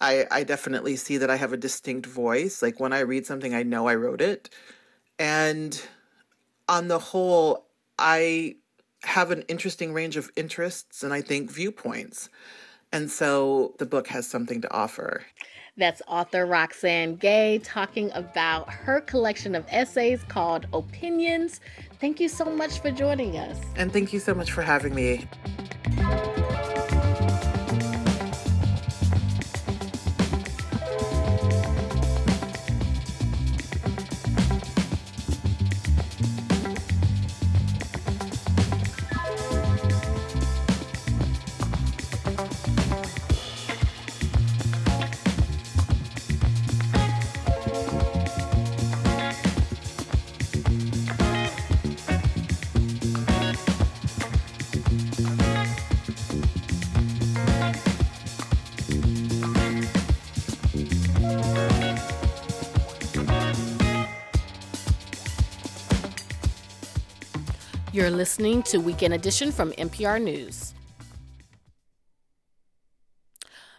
I, 0.00 0.26
I 0.30 0.44
definitely 0.44 0.96
see 0.96 1.18
that 1.18 1.30
I 1.30 1.36
have 1.36 1.52
a 1.52 1.56
distinct 1.56 2.06
voice. 2.06 2.62
Like 2.62 2.80
when 2.80 2.92
I 2.92 3.00
read 3.00 3.26
something, 3.26 3.54
I 3.54 3.62
know 3.62 3.86
I 3.86 3.94
wrote 3.94 4.20
it. 4.20 4.50
And 5.18 5.80
on 6.68 6.88
the 6.88 6.98
whole, 6.98 7.66
I 7.98 8.56
have 9.04 9.30
an 9.30 9.42
interesting 9.48 9.92
range 9.92 10.16
of 10.16 10.30
interests 10.36 11.02
and 11.02 11.12
I 11.12 11.20
think 11.20 11.50
viewpoints. 11.50 12.28
And 12.92 13.10
so 13.10 13.74
the 13.78 13.86
book 13.86 14.06
has 14.08 14.26
something 14.26 14.60
to 14.60 14.72
offer. 14.72 15.24
That's 15.78 16.02
author 16.06 16.44
Roxane 16.44 17.16
Gay 17.16 17.58
talking 17.64 18.10
about 18.12 18.68
her 18.70 19.00
collection 19.00 19.54
of 19.54 19.64
essays 19.70 20.22
called 20.24 20.66
Opinions. 20.74 21.60
Thank 21.98 22.20
you 22.20 22.28
so 22.28 22.44
much 22.44 22.80
for 22.80 22.90
joining 22.90 23.38
us. 23.38 23.58
And 23.76 23.90
thank 23.90 24.12
you 24.12 24.20
so 24.20 24.34
much 24.34 24.52
for 24.52 24.60
having 24.60 24.94
me. 24.94 25.26
Listening 68.22 68.62
to 68.62 68.78
Weekend 68.78 69.12
Edition 69.12 69.50
from 69.50 69.72
NPR 69.72 70.22
News. 70.22 70.71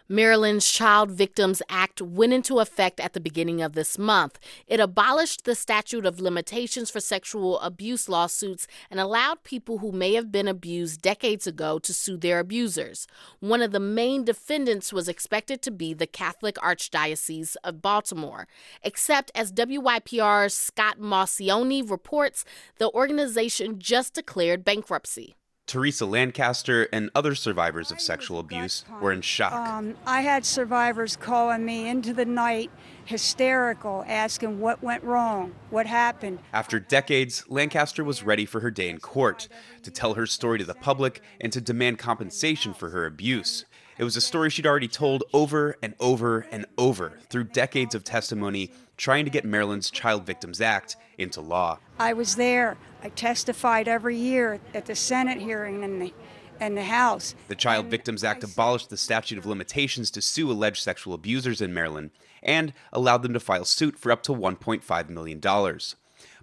Maryland's 0.08 0.70
Child 0.70 1.12
Victims 1.12 1.62
Act 1.70 2.02
went 2.02 2.34
into 2.34 2.58
effect 2.58 3.00
at 3.00 3.14
the 3.14 3.20
beginning 3.20 3.62
of 3.62 3.72
this 3.72 3.98
month. 3.98 4.38
It 4.66 4.78
abolished 4.78 5.44
the 5.44 5.54
statute 5.54 6.04
of 6.04 6.20
limitations 6.20 6.90
for 6.90 7.00
sexual 7.00 7.58
abuse 7.60 8.06
lawsuits 8.06 8.66
and 8.90 9.00
allowed 9.00 9.44
people 9.44 9.78
who 9.78 9.92
may 9.92 10.12
have 10.12 10.30
been 10.30 10.46
abused 10.46 11.00
decades 11.00 11.46
ago 11.46 11.78
to 11.78 11.94
sue 11.94 12.18
their 12.18 12.38
abusers. 12.38 13.06
One 13.40 13.62
of 13.62 13.72
the 13.72 13.80
main 13.80 14.24
defendants 14.24 14.92
was 14.92 15.08
expected 15.08 15.62
to 15.62 15.70
be 15.70 15.94
the 15.94 16.06
Catholic 16.06 16.56
Archdiocese 16.56 17.56
of 17.64 17.80
Baltimore. 17.80 18.46
Except, 18.82 19.30
as 19.34 19.52
WYPR's 19.52 20.52
Scott 20.52 20.98
Maucione 20.98 21.88
reports, 21.90 22.44
the 22.76 22.90
organization 22.90 23.78
just 23.78 24.12
declared 24.12 24.66
bankruptcy. 24.66 25.34
Teresa 25.66 26.04
Lancaster 26.04 26.88
and 26.92 27.10
other 27.14 27.34
survivors 27.34 27.90
of 27.90 28.00
sexual 28.00 28.38
abuse 28.38 28.84
were 29.00 29.12
in 29.12 29.22
shock. 29.22 29.52
Um, 29.52 29.94
I 30.06 30.20
had 30.20 30.44
survivors 30.44 31.16
calling 31.16 31.64
me 31.64 31.88
into 31.88 32.12
the 32.12 32.26
night, 32.26 32.70
hysterical, 33.06 34.04
asking 34.06 34.60
what 34.60 34.82
went 34.82 35.02
wrong, 35.02 35.54
what 35.70 35.86
happened. 35.86 36.38
After 36.52 36.78
decades, 36.78 37.44
Lancaster 37.48 38.04
was 38.04 38.22
ready 38.22 38.44
for 38.44 38.60
her 38.60 38.70
day 38.70 38.90
in 38.90 38.98
court 38.98 39.48
to 39.82 39.90
tell 39.90 40.14
her 40.14 40.26
story 40.26 40.58
to 40.58 40.64
the 40.64 40.74
public 40.74 41.22
and 41.40 41.52
to 41.52 41.60
demand 41.60 41.98
compensation 41.98 42.74
for 42.74 42.90
her 42.90 43.06
abuse. 43.06 43.64
It 43.96 44.04
was 44.04 44.16
a 44.16 44.20
story 44.20 44.50
she'd 44.50 44.66
already 44.66 44.88
told 44.88 45.24
over 45.32 45.76
and 45.82 45.94
over 45.98 46.40
and 46.50 46.66
over 46.76 47.18
through 47.30 47.44
decades 47.44 47.94
of 47.94 48.04
testimony 48.04 48.70
trying 48.96 49.24
to 49.24 49.30
get 49.30 49.44
Maryland's 49.44 49.90
Child 49.90 50.26
Victims 50.26 50.60
Act 50.60 50.96
into 51.18 51.40
law. 51.40 51.78
I 51.98 52.12
was 52.12 52.36
there. 52.36 52.76
I 53.02 53.08
testified 53.10 53.88
every 53.88 54.16
year 54.16 54.60
at 54.72 54.86
the 54.86 54.94
Senate 54.94 55.38
hearing 55.38 55.84
and 55.84 56.00
the 56.00 56.12
and 56.60 56.76
the 56.76 56.84
House. 56.84 57.34
The 57.48 57.54
Child 57.54 57.86
Victims 57.86 58.22
Act 58.22 58.44
abolished 58.44 58.90
the 58.90 58.96
statute 58.96 59.38
of 59.38 59.46
limitations 59.46 60.10
to 60.12 60.22
sue 60.22 60.50
alleged 60.50 60.82
sexual 60.82 61.14
abusers 61.14 61.60
in 61.60 61.74
Maryland 61.74 62.10
and 62.42 62.72
allowed 62.92 63.22
them 63.22 63.32
to 63.32 63.40
file 63.40 63.64
suit 63.64 63.98
for 63.98 64.12
up 64.12 64.22
to 64.24 64.32
$1.5 64.32 65.08
million. 65.08 65.40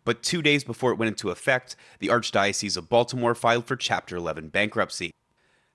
But 0.04 0.24
two 0.24 0.42
days 0.42 0.64
before 0.64 0.92
it 0.92 0.98
went 0.98 1.10
into 1.10 1.30
effect, 1.30 1.76
the 2.00 2.08
Archdiocese 2.08 2.76
of 2.76 2.90
Baltimore 2.90 3.36
filed 3.36 3.66
for 3.66 3.76
Chapter 3.76 4.18
11 4.18 4.50
bankruptcy. 4.50 5.12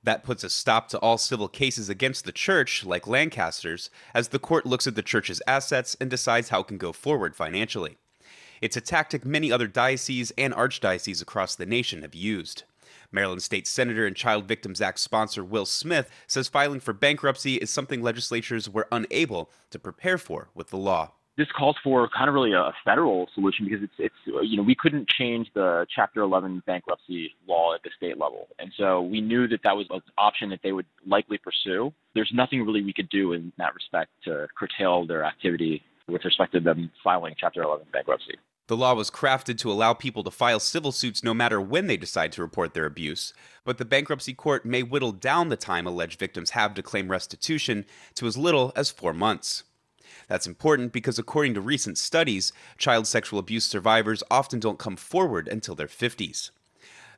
That 0.06 0.22
puts 0.22 0.44
a 0.44 0.50
stop 0.50 0.86
to 0.90 0.98
all 1.00 1.18
civil 1.18 1.48
cases 1.48 1.88
against 1.88 2.24
the 2.24 2.30
church, 2.30 2.84
like 2.84 3.08
Lancaster's, 3.08 3.90
as 4.14 4.28
the 4.28 4.38
court 4.38 4.64
looks 4.64 4.86
at 4.86 4.94
the 4.94 5.02
church's 5.02 5.42
assets 5.48 5.96
and 6.00 6.08
decides 6.08 6.50
how 6.50 6.60
it 6.60 6.68
can 6.68 6.78
go 6.78 6.92
forward 6.92 7.34
financially. 7.34 7.96
It's 8.60 8.76
a 8.76 8.80
tactic 8.80 9.24
many 9.24 9.50
other 9.50 9.66
dioceses 9.66 10.32
and 10.38 10.54
archdioceses 10.54 11.20
across 11.20 11.56
the 11.56 11.66
nation 11.66 12.02
have 12.02 12.14
used. 12.14 12.62
Maryland 13.10 13.42
State 13.42 13.66
Senator 13.66 14.06
and 14.06 14.14
Child 14.14 14.44
Victims 14.46 14.80
Act 14.80 15.00
sponsor 15.00 15.42
Will 15.42 15.66
Smith 15.66 16.08
says 16.28 16.46
filing 16.46 16.78
for 16.78 16.92
bankruptcy 16.92 17.56
is 17.56 17.68
something 17.68 18.00
legislatures 18.00 18.70
were 18.70 18.86
unable 18.92 19.50
to 19.70 19.78
prepare 19.80 20.18
for 20.18 20.50
with 20.54 20.70
the 20.70 20.76
law 20.76 21.10
this 21.36 21.48
calls 21.56 21.76
for 21.84 22.08
kind 22.08 22.28
of 22.28 22.34
really 22.34 22.52
a 22.52 22.72
federal 22.84 23.28
solution 23.34 23.66
because 23.66 23.82
it's 23.82 23.92
it's 23.98 24.48
you 24.48 24.56
know 24.56 24.62
we 24.62 24.74
couldn't 24.74 25.08
change 25.08 25.48
the 25.54 25.86
Chapter 25.94 26.22
11 26.22 26.62
bankruptcy 26.66 27.34
law 27.46 27.74
at 27.74 27.82
the 27.82 27.90
state 27.96 28.18
level, 28.18 28.48
and 28.58 28.72
so 28.76 29.02
we 29.02 29.20
knew 29.20 29.46
that 29.48 29.60
that 29.62 29.76
was 29.76 29.86
an 29.90 30.00
option 30.18 30.50
that 30.50 30.60
they 30.62 30.72
would 30.72 30.86
likely 31.06 31.38
pursue. 31.38 31.92
There's 32.14 32.30
nothing 32.34 32.64
really 32.64 32.82
we 32.82 32.92
could 32.92 33.08
do 33.08 33.32
in 33.32 33.52
that 33.58 33.74
respect 33.74 34.10
to 34.24 34.48
curtail 34.58 35.06
their 35.06 35.24
activity 35.24 35.82
with 36.08 36.24
respect 36.24 36.52
to 36.52 36.60
them 36.60 36.90
filing 37.02 37.34
Chapter 37.38 37.62
11 37.62 37.86
bankruptcy. 37.92 38.36
The 38.68 38.76
law 38.76 38.94
was 38.94 39.12
crafted 39.12 39.58
to 39.58 39.70
allow 39.70 39.94
people 39.94 40.24
to 40.24 40.30
file 40.30 40.58
civil 40.58 40.90
suits 40.90 41.22
no 41.22 41.32
matter 41.32 41.60
when 41.60 41.86
they 41.86 41.96
decide 41.96 42.32
to 42.32 42.42
report 42.42 42.74
their 42.74 42.86
abuse, 42.86 43.32
but 43.64 43.78
the 43.78 43.84
bankruptcy 43.84 44.34
court 44.34 44.66
may 44.66 44.82
whittle 44.82 45.12
down 45.12 45.50
the 45.50 45.56
time 45.56 45.86
alleged 45.86 46.18
victims 46.18 46.50
have 46.50 46.74
to 46.74 46.82
claim 46.82 47.08
restitution 47.08 47.84
to 48.16 48.26
as 48.26 48.36
little 48.36 48.72
as 48.74 48.90
four 48.90 49.12
months. 49.12 49.62
That's 50.28 50.46
important 50.46 50.92
because, 50.92 51.18
according 51.18 51.54
to 51.54 51.60
recent 51.60 51.98
studies, 51.98 52.52
child 52.78 53.06
sexual 53.06 53.38
abuse 53.38 53.64
survivors 53.64 54.22
often 54.30 54.58
don't 54.58 54.78
come 54.78 54.96
forward 54.96 55.48
until 55.48 55.74
their 55.74 55.86
50s. 55.86 56.50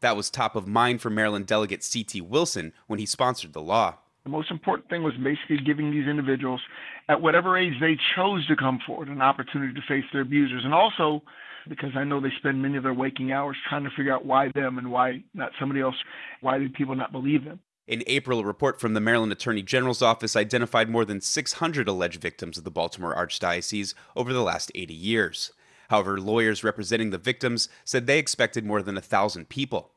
That 0.00 0.16
was 0.16 0.30
top 0.30 0.54
of 0.54 0.68
mind 0.68 1.00
for 1.00 1.10
Maryland 1.10 1.46
Delegate 1.46 1.82
C.T. 1.82 2.20
Wilson 2.20 2.72
when 2.86 2.98
he 2.98 3.06
sponsored 3.06 3.52
the 3.52 3.62
law. 3.62 3.96
The 4.24 4.30
most 4.30 4.50
important 4.50 4.90
thing 4.90 5.02
was 5.02 5.14
basically 5.14 5.58
giving 5.64 5.90
these 5.90 6.06
individuals, 6.06 6.60
at 7.08 7.22
whatever 7.22 7.56
age 7.56 7.74
they 7.80 7.96
chose 8.14 8.46
to 8.48 8.56
come 8.56 8.78
forward, 8.86 9.08
an 9.08 9.22
opportunity 9.22 9.72
to 9.72 9.80
face 9.88 10.04
their 10.12 10.20
abusers. 10.20 10.64
And 10.64 10.74
also, 10.74 11.22
because 11.66 11.90
I 11.96 12.04
know 12.04 12.20
they 12.20 12.32
spend 12.38 12.60
many 12.60 12.76
of 12.76 12.82
their 12.82 12.94
waking 12.94 13.32
hours 13.32 13.56
trying 13.68 13.84
to 13.84 13.90
figure 13.96 14.12
out 14.12 14.26
why 14.26 14.50
them 14.54 14.78
and 14.78 14.90
why 14.90 15.22
not 15.34 15.52
somebody 15.58 15.80
else, 15.80 15.96
why 16.42 16.58
did 16.58 16.74
people 16.74 16.94
not 16.94 17.10
believe 17.10 17.44
them. 17.44 17.60
In 17.88 18.04
April, 18.06 18.40
a 18.40 18.44
report 18.44 18.78
from 18.78 18.92
the 18.92 19.00
Maryland 19.00 19.32
Attorney 19.32 19.62
General's 19.62 20.02
office 20.02 20.36
identified 20.36 20.90
more 20.90 21.06
than 21.06 21.22
600 21.22 21.88
alleged 21.88 22.20
victims 22.20 22.58
of 22.58 22.64
the 22.64 22.70
Baltimore 22.70 23.16
Archdiocese 23.16 23.94
over 24.14 24.30
the 24.30 24.42
last 24.42 24.70
80 24.74 24.92
years. 24.92 25.52
However, 25.88 26.20
lawyers 26.20 26.62
representing 26.62 27.08
the 27.08 27.16
victims 27.16 27.70
said 27.86 28.06
they 28.06 28.18
expected 28.18 28.66
more 28.66 28.82
than 28.82 28.96
1,000 28.96 29.48
people. 29.48 29.92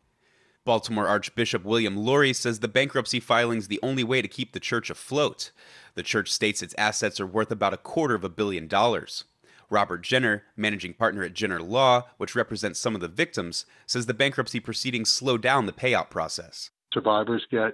Baltimore 0.63 1.05
Archbishop 1.05 1.65
William 1.65 1.97
Lori 1.97 2.31
says 2.31 2.61
the 2.61 2.69
bankruptcy 2.69 3.19
filing 3.19 3.57
is 3.57 3.67
the 3.67 3.79
only 3.83 4.05
way 4.05 4.21
to 4.21 4.27
keep 4.29 4.53
the 4.53 4.61
church 4.61 4.89
afloat. 4.89 5.51
The 5.95 6.03
church 6.03 6.31
states 6.31 6.61
its 6.61 6.75
assets 6.77 7.19
are 7.19 7.27
worth 7.27 7.51
about 7.51 7.73
a 7.73 7.77
quarter 7.77 8.15
of 8.15 8.23
a 8.23 8.29
billion 8.29 8.69
dollars. 8.69 9.25
Robert 9.69 10.01
Jenner, 10.01 10.43
managing 10.55 10.93
partner 10.93 11.23
at 11.23 11.33
Jenner 11.33 11.61
Law, 11.61 12.03
which 12.15 12.35
represents 12.35 12.79
some 12.79 12.95
of 12.95 13.01
the 13.01 13.09
victims, 13.09 13.65
says 13.85 14.05
the 14.05 14.13
bankruptcy 14.13 14.61
proceedings 14.61 15.11
slow 15.11 15.37
down 15.37 15.65
the 15.65 15.73
payout 15.73 16.09
process 16.09 16.69
survivors 16.93 17.45
get 17.51 17.73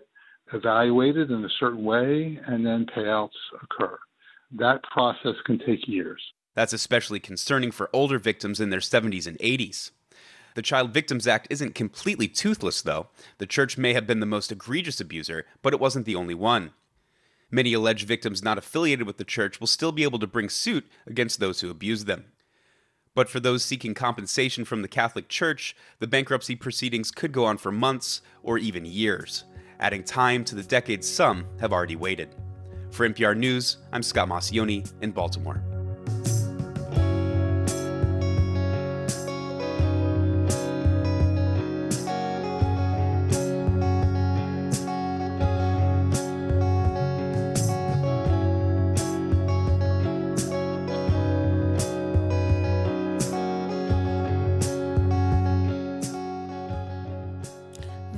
evaluated 0.53 1.32
in 1.32 1.43
a 1.43 1.49
certain 1.59 1.84
way 1.84 2.39
and 2.47 2.65
then 2.65 2.86
payouts 2.86 3.30
occur. 3.61 3.97
That 4.51 4.84
process 4.84 5.36
can 5.45 5.59
take 5.59 5.88
years. 5.88 6.22
That's 6.55 6.74
especially 6.74 7.20
concerning 7.20 7.72
for 7.72 7.89
older 7.93 8.18
victims 8.18 8.59
in 8.59 8.70
their 8.70 8.80
70s 8.80 9.28
and 9.28 9.38
80s. 9.39 9.91
The 10.55 10.61
Child 10.63 10.91
Victims 10.91 11.28
Act 11.28 11.47
isn't 11.51 11.76
completely 11.76 12.28
toothless, 12.28 12.82
though. 12.82 13.07
The 13.38 13.45
church 13.45 13.78
may 13.78 13.93
have 13.93 14.07
been 14.07 14.22
the 14.22 14.26
most 14.26 14.51
egregious 14.51 14.99
abuser, 14.99 15.45
but 15.61 15.74
it 15.74 15.80
wasn't 15.80 16.07
the 16.07 16.15
only 16.15 16.34
one. 16.34 16.72
Many 17.51 17.74
alleged 17.74 18.07
victims 18.07 18.43
not 18.43 18.57
affiliated 18.57 19.05
with 19.05 19.18
the 19.18 19.24
church 19.24 19.59
will 19.59 19.68
still 19.68 19.91
be 19.91 20.03
able 20.03 20.20
to 20.20 20.28
bring 20.28 20.49
suit 20.49 20.88
against 21.05 21.39
those 21.39 21.61
who 21.61 21.70
abused 21.70 22.07
them. 22.07 22.26
But 23.18 23.30
for 23.30 23.39
those 23.39 23.65
seeking 23.65 23.95
compensation 23.95 24.63
from 24.63 24.84
the 24.84 24.88
Catholic 24.88 25.28
Church, 25.28 25.76
the 25.97 26.05
bankruptcy 26.05 26.55
proceedings 26.55 27.09
could 27.09 27.32
go 27.32 27.45
on 27.45 27.57
for 27.57 27.72
months 27.72 28.22
or 28.43 28.59
even 28.59 28.86
years, 28.86 29.45
adding 29.80 30.03
time 30.03 30.45
to 30.45 30.53
the 30.53 30.61
decades 30.61 31.09
some 31.09 31.47
have 31.59 31.74
already 31.74 31.95
waited. 31.95 32.36
For 32.91 33.09
NPR 33.09 33.36
News, 33.36 33.78
I'm 33.91 34.03
Scott 34.03 34.30
Maucione 34.30 34.88
in 35.01 35.09
Baltimore. 35.09 35.63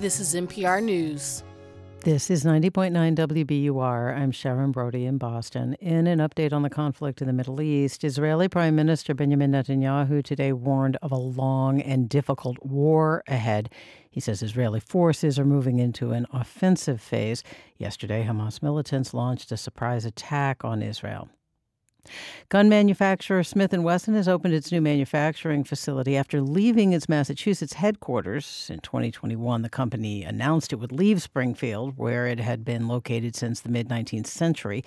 This 0.10 0.34
is 0.34 0.34
NPR 0.34 0.82
News. 0.82 1.44
This 2.00 2.32
is 2.32 2.44
90.9 2.44 3.16
WBUR. 3.16 4.18
I'm 4.18 4.32
Sharon 4.32 4.72
Brody 4.72 5.06
in 5.06 5.20
Boston. 5.20 5.76
In 5.76 6.08
an 6.08 6.18
update 6.18 6.52
on 6.52 6.64
the 6.64 6.70
conflict 6.72 7.22
in 7.22 7.28
the 7.28 7.34
Middle 7.34 7.62
East, 7.62 8.04
Israeli 8.04 8.48
Prime 8.48 8.76
Minister 8.76 9.14
Benjamin 9.14 9.52
Netanyahu 9.52 10.24
today 10.24 10.52
warned 10.52 10.98
of 11.04 11.12
a 11.12 11.16
long 11.16 11.80
and 11.80 12.10
difficult 12.10 12.58
war 12.66 13.24
ahead. 13.28 13.70
He 14.10 14.20
says 14.20 14.42
Israeli 14.42 14.80
forces 14.80 15.38
are 15.38 15.46
moving 15.46 15.78
into 15.78 16.10
an 16.10 16.26
offensive 16.34 17.00
phase. 17.00 17.44
Yesterday, 17.78 18.26
Hamas 18.28 18.64
militants 18.64 19.14
launched 19.14 19.52
a 19.52 19.58
surprise 19.58 20.06
attack 20.06 20.66
on 20.66 20.82
Israel. 20.82 21.30
Gun 22.50 22.70
manufacturer 22.70 23.44
Smith 23.44 23.74
& 23.74 23.74
Wesson 23.74 24.16
has 24.16 24.28
opened 24.28 24.54
its 24.54 24.72
new 24.72 24.82
manufacturing 24.82 25.64
facility 25.64 26.18
after 26.18 26.42
leaving 26.42 26.94
its 26.94 27.10
Massachusetts 27.10 27.74
headquarters. 27.74 28.70
In 28.72 28.80
2021, 28.80 29.62
the 29.62 29.70
company 29.70 30.24
announced 30.24 30.74
it 30.74 30.78
would 30.78 30.92
leave 30.92 31.22
Springfield, 31.22 31.98
where 31.98 32.28
it 32.28 32.40
had 32.40 32.66
been 32.66 32.88
located 32.88 33.36
since 33.36 33.62
the 33.62 33.70
mid-19th 33.70 34.28
century. 34.28 34.84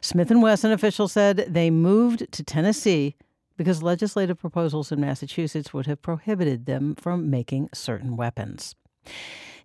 Smith 0.00 0.30
& 0.30 0.30
Wesson 0.30 0.72
officials 0.72 1.12
said 1.12 1.46
they 1.48 1.70
moved 1.70 2.30
to 2.32 2.42
Tennessee 2.42 3.16
because 3.56 3.82
legislative 3.82 4.38
proposals 4.38 4.90
in 4.90 5.00
Massachusetts 5.00 5.72
would 5.72 5.86
have 5.86 6.02
prohibited 6.02 6.66
them 6.66 6.94
from 6.94 7.30
making 7.30 7.68
certain 7.72 8.16
weapons. 8.16 8.74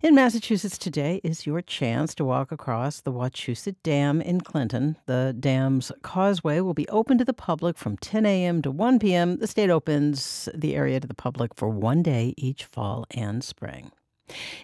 In 0.00 0.14
Massachusetts 0.14 0.78
today 0.78 1.20
is 1.24 1.44
your 1.44 1.60
chance 1.60 2.14
to 2.14 2.24
walk 2.24 2.52
across 2.52 3.00
the 3.00 3.12
Wachusett 3.12 3.74
Dam 3.82 4.20
in 4.20 4.40
Clinton. 4.40 4.96
The 5.06 5.34
dam's 5.38 5.90
causeway 6.02 6.60
will 6.60 6.72
be 6.72 6.88
open 6.88 7.18
to 7.18 7.24
the 7.24 7.32
public 7.32 7.76
from 7.76 7.96
10 7.96 8.24
a.m. 8.24 8.62
to 8.62 8.70
1 8.70 9.00
p.m. 9.00 9.38
The 9.38 9.48
state 9.48 9.70
opens 9.70 10.48
the 10.54 10.76
area 10.76 11.00
to 11.00 11.08
the 11.08 11.14
public 11.14 11.52
for 11.56 11.68
one 11.68 12.04
day 12.04 12.32
each 12.36 12.64
fall 12.64 13.06
and 13.10 13.42
spring. 13.42 13.90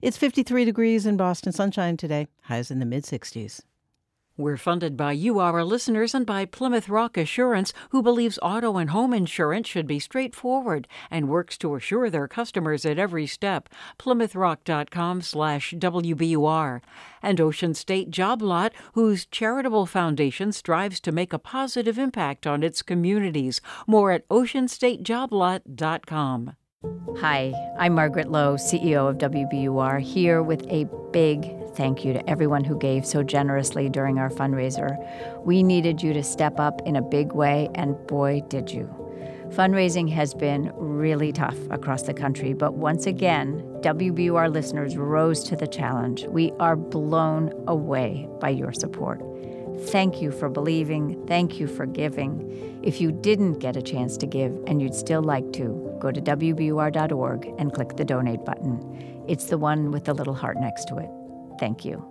It's 0.03 0.17
53 0.17 0.65
degrees 0.65 1.05
in 1.05 1.17
Boston 1.17 1.51
sunshine 1.51 1.97
today, 1.97 2.29
highs 2.43 2.71
in 2.71 2.79
the 2.79 2.87
mid 2.87 3.03
60s. 3.03 3.61
We're 4.37 4.57
funded 4.57 4.97
by 4.97 5.13
you, 5.13 5.39
our 5.39 5.63
listeners, 5.63 6.13
and 6.13 6.27
by 6.27 6.45
Plymouth 6.45 6.89
Rock 6.89 7.17
Assurance, 7.17 7.73
who 7.91 8.03
believes 8.03 8.37
auto 8.43 8.79
and 8.79 8.91
home 8.91 9.15
insurance 9.15 9.69
should 9.69 9.87
be 9.87 10.01
straightforward 10.01 10.89
and 11.09 11.29
works 11.29 11.57
to 11.59 11.77
assure 11.77 12.11
their 12.11 12.27
customers 12.27 12.85
at 12.85 12.99
every 12.99 13.29
step. 13.29 13.69
PlymouthRock.com 13.97 15.23
slash 15.23 15.73
WBUR. 15.75 16.81
And 17.23 17.41
Ocean 17.41 17.75
State 17.75 18.11
Job 18.11 18.43
Lot, 18.43 18.73
whose 18.95 19.25
charitable 19.25 19.87
foundation 19.87 20.51
strives 20.51 20.99
to 21.01 21.13
make 21.13 21.33
a 21.33 21.39
positive 21.39 21.97
impact 21.97 22.45
on 22.45 22.65
its 22.65 22.83
communities. 22.83 23.61
More 23.87 24.11
at 24.11 24.29
OceanStateJobLot.com. 24.31 26.57
Hi, 27.19 27.55
I'm 27.79 27.95
Margaret 27.95 28.31
Low, 28.31 28.57
CEO 28.57 29.09
of 29.09 29.17
WBUR, 29.17 30.01
here 30.01 30.43
with 30.43 30.67
a 30.69 30.85
big 31.13 31.51
thank 31.75 32.05
you 32.05 32.13
to 32.13 32.29
everyone 32.29 32.65
who 32.65 32.79
gave 32.79 33.07
so 33.07 33.23
generously 33.23 33.89
during 33.89 34.19
our 34.19 34.29
fundraiser. 34.29 34.97
We 35.45 35.63
needed 35.63 36.03
you 36.03 36.13
to 36.13 36.23
step 36.23 36.61
up 36.61 36.83
in 36.85 36.97
a 36.97 37.03
big 37.03 37.33
way, 37.33 37.71
and 37.75 37.97
boy, 38.07 38.43
did 38.49 38.71
you. 38.71 38.85
Fundraising 39.49 40.11
has 40.13 40.35
been 40.35 40.73
really 40.75 41.33
tough 41.33 41.57
across 41.71 42.03
the 42.03 42.13
country, 42.13 42.53
but 42.53 42.75
once 42.75 43.07
again, 43.07 43.61
WBUR 43.81 44.53
listeners 44.53 44.97
rose 44.97 45.43
to 45.45 45.57
the 45.57 45.67
challenge. 45.67 46.25
We 46.27 46.53
are 46.61 46.77
blown 46.77 47.53
away 47.67 48.29
by 48.41 48.51
your 48.51 48.73
support. 48.73 49.23
Thank 49.91 50.21
you 50.23 50.31
for 50.33 50.49
believing. 50.49 51.27
Thank 51.27 51.61
you 51.61 51.67
for 51.67 51.87
giving. 51.87 52.81
If 52.83 53.01
you 53.01 53.13
didn't 53.13 53.59
get 53.59 53.77
a 53.77 53.83
chance 53.83 54.17
to 54.19 54.27
give 54.27 54.53
and 54.67 54.81
you'd 54.81 54.95
still 54.95 55.23
like 55.23 55.53
to, 55.55 55.97
go 56.01 56.11
to 56.11 56.21
WBUR.org 56.21 57.47
and 57.59 57.73
click 57.73 57.97
the 57.97 58.05
donate 58.05 58.45
button. 58.45 59.25
It's 59.29 59.47
the 59.47 59.59
one 59.59 59.91
with 59.91 60.05
the 60.05 60.15
little 60.15 60.35
heart 60.35 60.59
next 60.59 60.87
to 60.89 60.99
it. 60.99 61.11
Thank 61.59 61.85
you. 61.85 62.05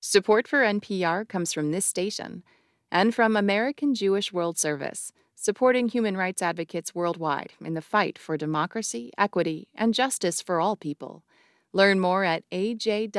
Support 0.00 0.46
for 0.46 0.60
NPR 0.60 1.28
comes 1.28 1.52
from 1.52 1.72
this 1.72 1.86
station 1.86 2.42
and 2.90 3.14
from 3.14 3.36
American 3.36 3.94
Jewish 3.94 4.32
World 4.32 4.58
Service, 4.58 5.12
supporting 5.34 5.88
human 5.88 6.16
rights 6.16 6.40
advocates 6.40 6.94
worldwide 6.94 7.52
in 7.60 7.74
the 7.74 7.82
fight 7.82 8.18
for 8.18 8.36
democracy, 8.36 9.10
equity, 9.18 9.68
and 9.74 9.92
justice 9.92 10.40
for 10.40 10.60
all 10.60 10.76
people. 10.76 11.24
Learn 11.74 11.98
more 11.98 12.22
at 12.24 12.48
ajws.org. 12.50 13.16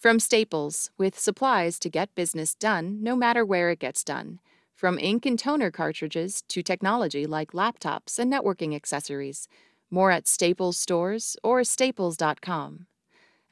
From 0.00 0.18
Staples, 0.18 0.90
with 0.98 1.18
supplies 1.18 1.78
to 1.78 1.90
get 1.90 2.14
business 2.14 2.54
done 2.54 3.02
no 3.02 3.14
matter 3.14 3.44
where 3.44 3.70
it 3.70 3.78
gets 3.80 4.02
done. 4.02 4.40
From 4.74 4.98
ink 4.98 5.26
and 5.26 5.38
toner 5.38 5.70
cartridges 5.70 6.42
to 6.48 6.62
technology 6.62 7.26
like 7.26 7.52
laptops 7.52 8.18
and 8.18 8.32
networking 8.32 8.74
accessories. 8.74 9.46
More 9.90 10.10
at 10.10 10.26
Staples 10.26 10.78
stores 10.78 11.36
or 11.44 11.62
staples.com. 11.64 12.86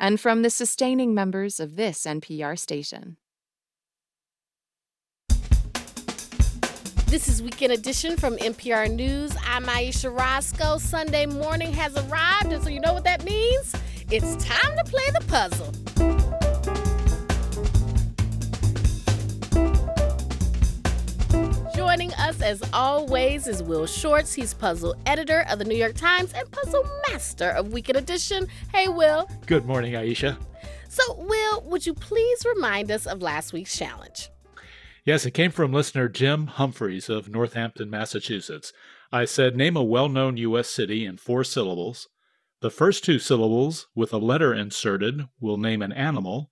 And 0.01 0.19
from 0.19 0.41
the 0.41 0.51
sustaining 0.51 1.15
members 1.15 1.61
of 1.61 1.77
this 1.77 2.05
NPR 2.05 2.59
station. 2.59 3.19
This 7.13 7.29
is 7.29 7.43
Weekend 7.43 7.75
Edition 7.75 8.17
from 8.17 8.39
NPR 8.39 8.91
News. 8.91 9.37
I'm 9.47 9.69
Ayesha 9.69 10.09
Rascoe. 10.09 10.79
Sunday 10.79 11.27
morning 11.27 11.71
has 11.75 11.95
arrived, 11.95 12.51
and 12.51 12.65
so 12.65 12.71
you 12.71 12.81
know 12.81 12.95
what 12.95 13.05
that 13.05 13.23
means? 13.23 13.75
It's 14.11 14.43
time 14.43 14.75
to 14.79 14.85
play 14.85 15.05
the 15.13 15.21
puzzle. 15.27 15.71
Joining 21.77 22.15
us 22.15 22.41
as 22.41 22.63
always 22.73 23.47
is 23.47 23.63
Will 23.63 23.85
Shortz. 23.85 24.33
He's 24.33 24.55
puzzle 24.55 24.95
editor 25.05 25.45
of 25.51 25.59
the 25.59 25.67
New 25.67 25.77
York 25.77 25.95
Times 25.95 26.33
and 26.33 26.51
puzzle 26.51 26.83
master 27.11 27.51
of 27.51 27.75
Weekend 27.75 27.99
Edition. 27.99 28.49
Hey, 28.73 28.89
Will. 28.89 29.29
Good 29.45 29.67
morning, 29.67 29.97
Ayesha. 29.97 30.39
So, 30.89 31.15
Will, 31.19 31.61
would 31.67 31.85
you 31.85 31.93
please 31.93 32.47
remind 32.47 32.91
us 32.91 33.05
of 33.05 33.21
last 33.21 33.53
week's 33.53 33.77
challenge? 33.77 34.32
Yes, 35.05 35.27
it 35.27 35.33
came 35.33 35.51
from 35.51 35.73
listener 35.73 36.09
Jim 36.09 36.47
Humphreys 36.47 37.09
of 37.09 37.29
Northampton, 37.29 37.91
Massachusetts. 37.91 38.73
I 39.11 39.25
said, 39.25 39.57
Name 39.57 39.77
a 39.77 39.83
well 39.83 40.09
known 40.09 40.37
U.S. 40.37 40.69
city 40.69 41.05
in 41.05 41.17
four 41.17 41.43
syllables. 41.43 42.09
The 42.61 42.71
first 42.71 43.05
two 43.05 43.19
syllables, 43.19 43.89
with 43.97 44.13
a 44.13 44.19
letter 44.19 44.55
inserted, 44.55 45.27
will 45.41 45.57
name 45.57 45.83
an 45.83 45.93
animal 45.93 46.51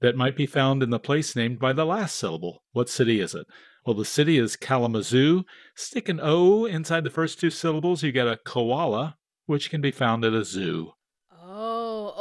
that 0.00 0.16
might 0.16 0.36
be 0.36 0.44
found 0.44 0.82
in 0.82 0.90
the 0.90 0.98
place 0.98 1.36
named 1.36 1.60
by 1.60 1.72
the 1.72 1.86
last 1.86 2.16
syllable. 2.16 2.64
What 2.72 2.88
city 2.88 3.20
is 3.20 3.32
it? 3.32 3.46
Well, 3.86 3.94
the 3.94 4.04
city 4.04 4.38
is 4.38 4.56
Kalamazoo. 4.56 5.44
Stick 5.76 6.08
an 6.08 6.18
O 6.20 6.64
inside 6.64 7.04
the 7.04 7.10
first 7.10 7.38
two 7.38 7.50
syllables, 7.50 8.02
you 8.02 8.10
get 8.10 8.26
a 8.26 8.40
koala, 8.44 9.18
which 9.46 9.70
can 9.70 9.80
be 9.80 9.92
found 9.92 10.24
at 10.24 10.32
a 10.32 10.44
zoo. 10.44 10.93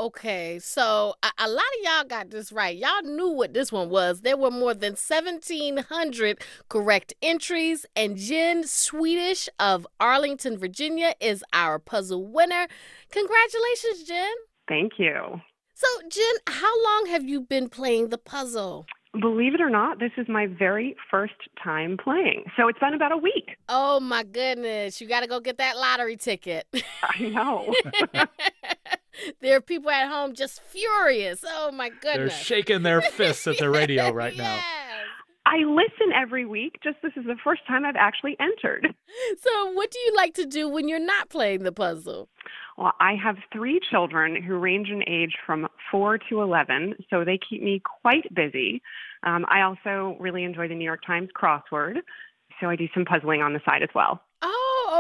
Okay. 0.04 0.60
So 0.60 1.14
a, 1.24 1.30
a, 1.38 1.48
lot 1.48 1.60
of 1.60 1.86
y'all 1.86 2.04
got 2.04 2.30
this 2.30 2.52
right. 2.52 2.78
Y'all 2.78 3.04
knew 3.04 3.30
what 3.30 3.54
this 3.54 3.72
one 3.72 3.90
was. 3.90 4.20
There 4.20 4.36
were 4.36 4.52
more 4.52 4.74
than 4.74 4.98
1,700 4.98 6.42
correct 6.68 7.14
entries, 7.22 7.86
and 7.96 8.18
Jen 8.18 8.66
Swedish 8.66 9.48
of 9.60 9.88
Arlington, 10.02 10.58
Virginia 10.58 11.14
is 11.22 11.42
our 11.54 11.80
puzzle 11.80 12.28
winner. 12.28 12.68
Congratulations, 13.12 14.04
Jen. 14.04 14.34
Thank 14.68 14.94
you. 14.98 15.40
So, 15.74 15.88
Jen, 16.10 16.36
how 16.48 16.84
long 16.84 17.06
have 17.06 17.24
you 17.24 17.40
been 17.40 17.70
playing 17.70 18.10
the 18.10 18.18
puzzle? 18.18 18.86
Believe 19.22 19.54
it 19.54 19.62
or 19.62 19.70
not, 19.70 20.00
this 20.00 20.12
is 20.18 20.28
my 20.28 20.48
very 20.48 20.98
first 21.10 21.36
time 21.64 21.96
playing. 21.96 22.44
So 22.58 22.68
it's 22.68 22.80
been 22.80 22.94
about 22.94 23.14
a 23.14 23.18
week. 23.18 23.56
Oh 23.70 24.02
my 24.02 24.24
goodness. 24.24 25.00
You 25.00 25.08
got 25.08 25.22
to 25.22 25.28
go 25.28 25.40
get 25.40 25.60
that 25.60 25.78
lottery 25.78 26.18
ticket. 26.18 26.68
I 27.04 27.30
know. 27.30 27.74
there 29.42 29.58
are 29.58 29.62
people 29.62 29.90
at 29.90 30.10
home 30.10 30.34
just 30.34 30.62
furious. 30.62 31.44
Oh 31.48 31.72
my 31.72 31.90
goodness. 31.90 32.16
They're 32.16 32.30
shaking 32.30 32.84
their 32.84 33.02
fists 33.02 33.48
at 33.48 33.58
the 33.58 33.70
radio 33.72 34.12
right 34.12 34.36
now. 34.36 34.60
I 35.46 35.58
listen 35.58 36.14
every 36.16 36.46
week. 36.46 36.80
Just 36.84 36.98
this 37.04 37.12
is 37.18 37.26
the 37.26 37.36
first 37.44 37.62
time 37.68 37.86
I've 37.86 37.96
actually 37.98 38.36
entered. 38.40 38.94
So, 39.42 39.72
what 39.74 39.92
do 39.92 40.00
you 40.00 40.16
like 40.16 40.34
to 40.36 40.46
do 40.46 40.68
when 40.68 40.88
you're 40.88 40.98
not 40.98 41.30
playing 41.30 41.64
the 41.64 41.72
puzzle? 41.72 42.30
Well, 42.78 42.94
I 43.00 43.14
have 43.24 43.36
three 43.52 43.80
children 43.92 44.42
who 44.42 44.56
range 44.56 44.90
in 44.90 45.04
age 45.08 45.34
from 45.46 45.68
4 45.92 46.18
to 46.30 46.42
11, 46.42 46.96
so 47.12 47.24
they 47.24 47.38
keep 47.38 47.62
me 47.62 47.80
quite 48.02 48.34
busy. 48.34 48.82
Um, 49.22 49.46
I 49.50 49.62
also 49.62 50.18
really 50.20 50.44
enjoy 50.44 50.68
the 50.68 50.74
New 50.74 50.84
York 50.84 51.02
Times 51.06 51.30
crossword, 51.40 51.98
so 52.60 52.70
I 52.70 52.76
do 52.76 52.88
some 52.94 53.06
puzzling 53.06 53.44
on 53.44 53.54
the 53.54 53.62
side 53.66 53.84
as 53.84 53.90
well. 53.94 54.22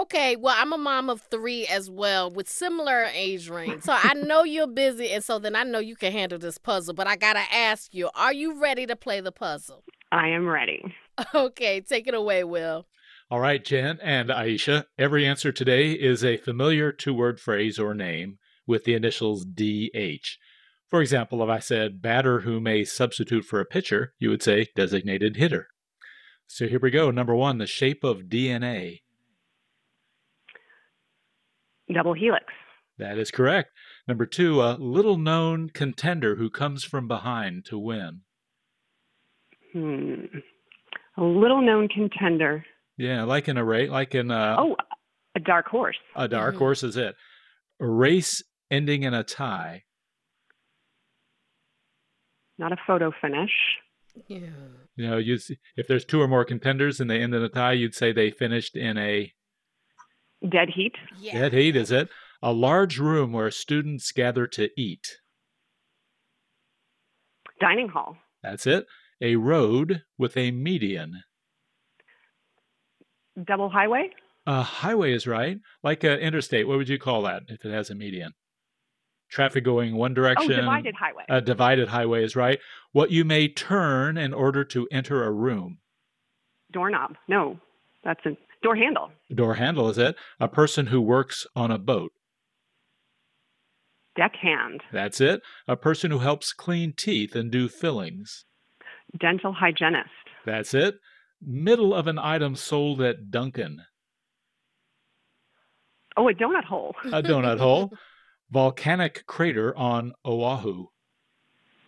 Okay. 0.01 0.35
Well, 0.35 0.55
I'm 0.57 0.73
a 0.73 0.77
mom 0.77 1.09
of 1.09 1.21
three 1.21 1.67
as 1.67 1.89
well 1.89 2.31
with 2.31 2.49
similar 2.49 3.03
age 3.13 3.47
range. 3.49 3.83
So 3.83 3.93
I 3.95 4.15
know 4.15 4.43
you're 4.43 4.65
busy, 4.65 5.11
and 5.11 5.23
so 5.23 5.37
then 5.37 5.55
I 5.55 5.63
know 5.63 5.79
you 5.79 5.95
can 5.95 6.11
handle 6.11 6.39
this 6.39 6.57
puzzle. 6.57 6.95
But 6.95 7.07
I 7.07 7.15
got 7.15 7.33
to 7.33 7.53
ask 7.53 7.93
you, 7.93 8.09
are 8.15 8.33
you 8.33 8.59
ready 8.59 8.87
to 8.87 8.95
play 8.95 9.21
the 9.21 9.31
puzzle? 9.31 9.83
I 10.11 10.29
am 10.29 10.47
ready. 10.47 10.81
Okay, 11.35 11.79
take 11.79 12.07
it 12.07 12.15
away, 12.15 12.43
Will. 12.43 12.87
All 13.29 13.39
right, 13.39 13.63
Jen 13.63 13.99
and 14.01 14.31
Ayesha. 14.31 14.87
Every 14.97 15.27
answer 15.27 15.51
today 15.51 15.91
is 15.91 16.23
a 16.23 16.37
familiar 16.37 16.91
two 16.91 17.13
word 17.13 17.39
phrase 17.39 17.77
or 17.77 17.93
name 17.93 18.39
with 18.65 18.83
the 18.83 18.95
initials 18.95 19.45
DH. 19.45 20.39
For 20.89 21.01
example, 21.01 21.43
if 21.43 21.49
I 21.49 21.59
said 21.59 22.01
batter 22.01 22.39
who 22.39 22.59
may 22.59 22.83
substitute 22.83 23.45
for 23.45 23.59
a 23.59 23.65
pitcher, 23.65 24.13
you 24.17 24.31
would 24.31 24.41
say 24.41 24.69
designated 24.75 25.37
hitter. 25.37 25.67
So 26.47 26.67
here 26.67 26.79
we 26.79 26.89
go. 26.89 27.11
Number 27.11 27.35
one, 27.35 27.59
the 27.59 27.67
shape 27.67 28.03
of 28.03 28.23
DNA. 28.23 29.01
Double 31.91 32.13
helix. 32.13 32.45
That 32.97 33.17
is 33.17 33.31
correct. 33.31 33.69
Number 34.07 34.25
two, 34.25 34.61
a 34.61 34.77
little 34.79 35.17
known 35.17 35.69
contender 35.69 36.35
who 36.35 36.49
comes 36.49 36.83
from 36.83 37.07
behind 37.07 37.65
to 37.65 37.77
win. 37.77 38.21
Hmm. 39.73 40.25
A 41.17 41.23
little 41.23 41.61
known 41.61 41.87
contender. 41.87 42.65
Yeah, 42.97 43.23
like 43.23 43.47
in 43.47 43.57
a 43.57 43.63
race, 43.63 43.89
like 43.89 44.13
in 44.13 44.29
a. 44.29 44.55
Oh, 44.59 44.75
a 45.35 45.39
dark 45.39 45.67
horse. 45.67 45.97
A 46.15 46.27
dark 46.27 46.55
mm-hmm. 46.55 46.59
horse 46.59 46.83
is 46.83 46.95
it. 46.95 47.15
A 47.79 47.87
race 47.87 48.43
ending 48.69 49.03
in 49.03 49.13
a 49.13 49.23
tie. 49.23 49.83
Not 52.57 52.71
a 52.71 52.77
photo 52.85 53.11
finish. 53.19 53.51
Yeah. 54.27 54.49
You 54.95 55.09
know, 55.09 55.17
you 55.17 55.39
if 55.75 55.87
there's 55.87 56.05
two 56.05 56.21
or 56.21 56.27
more 56.27 56.45
contenders 56.45 56.99
and 56.99 57.09
they 57.09 57.19
end 57.19 57.33
in 57.33 57.41
a 57.41 57.49
tie, 57.49 57.73
you'd 57.73 57.95
say 57.95 58.11
they 58.11 58.29
finished 58.29 58.75
in 58.75 58.97
a 58.97 59.33
dead 60.49 60.69
heat. 60.69 60.93
Yeah. 61.19 61.39
Dead 61.39 61.53
heat 61.53 61.75
is 61.75 61.91
it? 61.91 62.09
A 62.41 62.51
large 62.51 62.99
room 62.99 63.31
where 63.31 63.51
students 63.51 64.11
gather 64.11 64.47
to 64.47 64.69
eat. 64.77 65.19
Dining 67.59 67.87
hall. 67.87 68.17
That's 68.41 68.67
it. 68.67 68.85
A 69.21 69.37
road 69.37 70.03
with 70.17 70.35
a 70.35 70.51
median. 70.51 71.23
Double 73.41 73.69
highway? 73.69 74.09
A 74.45 74.61
highway 74.61 75.13
is 75.13 75.25
right. 75.25 75.57
Like 75.81 76.03
an 76.03 76.19
interstate, 76.19 76.67
what 76.67 76.77
would 76.77 76.89
you 76.89 76.99
call 76.99 77.21
that 77.23 77.43
if 77.47 77.63
it 77.63 77.71
has 77.71 77.89
a 77.89 77.95
median? 77.95 78.33
Traffic 79.31 79.63
going 79.63 79.95
one 79.95 80.11
oh, 80.11 80.15
direction. 80.15 80.51
Oh, 80.51 80.55
divided 80.57 80.95
highway. 80.95 81.23
A 81.29 81.41
divided 81.41 81.87
highway 81.87 82.23
is 82.23 82.35
right. 82.35 82.59
What 82.91 83.09
you 83.09 83.23
may 83.23 83.47
turn 83.47 84.17
in 84.17 84.33
order 84.33 84.63
to 84.65 84.87
enter 84.91 85.23
a 85.23 85.31
room. 85.31 85.79
Doorknob. 86.71 87.15
No, 87.27 87.59
that's 88.03 88.23
a 88.25 88.37
door 88.63 88.75
handle. 88.75 89.11
Door 89.33 89.55
handle 89.55 89.89
is 89.89 89.97
it. 89.97 90.15
A 90.39 90.47
person 90.47 90.87
who 90.87 91.01
works 91.01 91.45
on 91.55 91.69
a 91.71 91.77
boat. 91.77 92.11
Deckhand. 94.15 94.81
That's 94.91 95.19
it. 95.21 95.41
A 95.67 95.75
person 95.75 96.11
who 96.11 96.19
helps 96.19 96.53
clean 96.53 96.93
teeth 96.95 97.35
and 97.35 97.51
do 97.51 97.67
fillings. 97.67 98.45
Dental 99.19 99.53
hygienist. 99.53 100.09
That's 100.45 100.73
it. 100.73 100.95
Middle 101.41 101.93
of 101.93 102.07
an 102.07 102.17
item 102.19 102.55
sold 102.55 103.01
at 103.01 103.29
Dunkin'. 103.31 103.81
Oh, 106.15 106.29
a 106.29 106.33
donut 106.33 106.63
hole. 106.65 106.95
A 107.05 107.23
donut 107.23 107.57
hole. 107.59 107.91
Volcanic 108.51 109.25
crater 109.25 109.75
on 109.75 110.13
Oahu. 110.23 110.85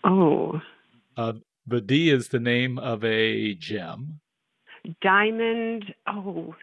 Oh. 0.03 0.61
Uh, 1.15 1.33
the 1.67 1.79
D 1.81 2.09
is 2.09 2.29
the 2.29 2.39
name 2.39 2.79
of 2.79 3.03
a 3.03 3.53
gem. 3.53 4.19
Diamond. 5.01 5.93
Oh, 6.07 6.55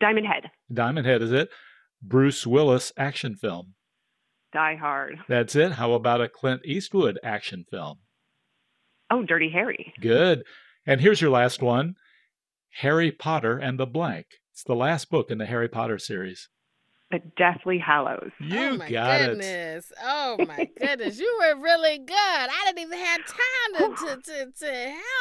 Diamond 0.00 0.26
Head. 0.26 0.50
Diamond 0.72 1.06
Head 1.06 1.22
is 1.22 1.32
it. 1.32 1.48
Bruce 2.02 2.46
Willis 2.46 2.92
action 2.96 3.34
film. 3.34 3.74
Die 4.52 4.76
Hard. 4.76 5.18
That's 5.28 5.54
it. 5.56 5.72
How 5.72 5.92
about 5.92 6.20
a 6.20 6.28
Clint 6.28 6.62
Eastwood 6.64 7.18
action 7.22 7.64
film? 7.70 7.98
Oh, 9.10 9.22
Dirty 9.22 9.50
Harry. 9.50 9.92
Good. 10.00 10.44
And 10.86 11.00
here's 11.00 11.20
your 11.20 11.30
last 11.30 11.62
one 11.62 11.94
Harry 12.80 13.10
Potter 13.10 13.58
and 13.58 13.78
the 13.78 13.86
Blank. 13.86 14.26
It's 14.52 14.64
the 14.64 14.74
last 14.74 15.10
book 15.10 15.30
in 15.30 15.38
the 15.38 15.46
Harry 15.46 15.68
Potter 15.68 15.98
series. 15.98 16.48
The 17.10 17.20
Deathly 17.38 17.78
Hallows. 17.78 18.32
You 18.38 18.58
oh 18.58 18.76
my 18.76 18.90
got 18.90 19.20
goodness. 19.20 19.92
Oh 20.02 20.36
my 20.46 20.68
goodness. 20.78 21.18
You 21.18 21.38
were 21.40 21.60
really 21.60 21.98
good. 21.98 22.14
I 22.14 22.62
didn't 22.66 22.80
even 22.80 22.98
have 22.98 23.20
time 23.26 23.96
to, 23.96 24.06
to, 24.06 24.16
to, 24.16 24.52
to 24.58 24.72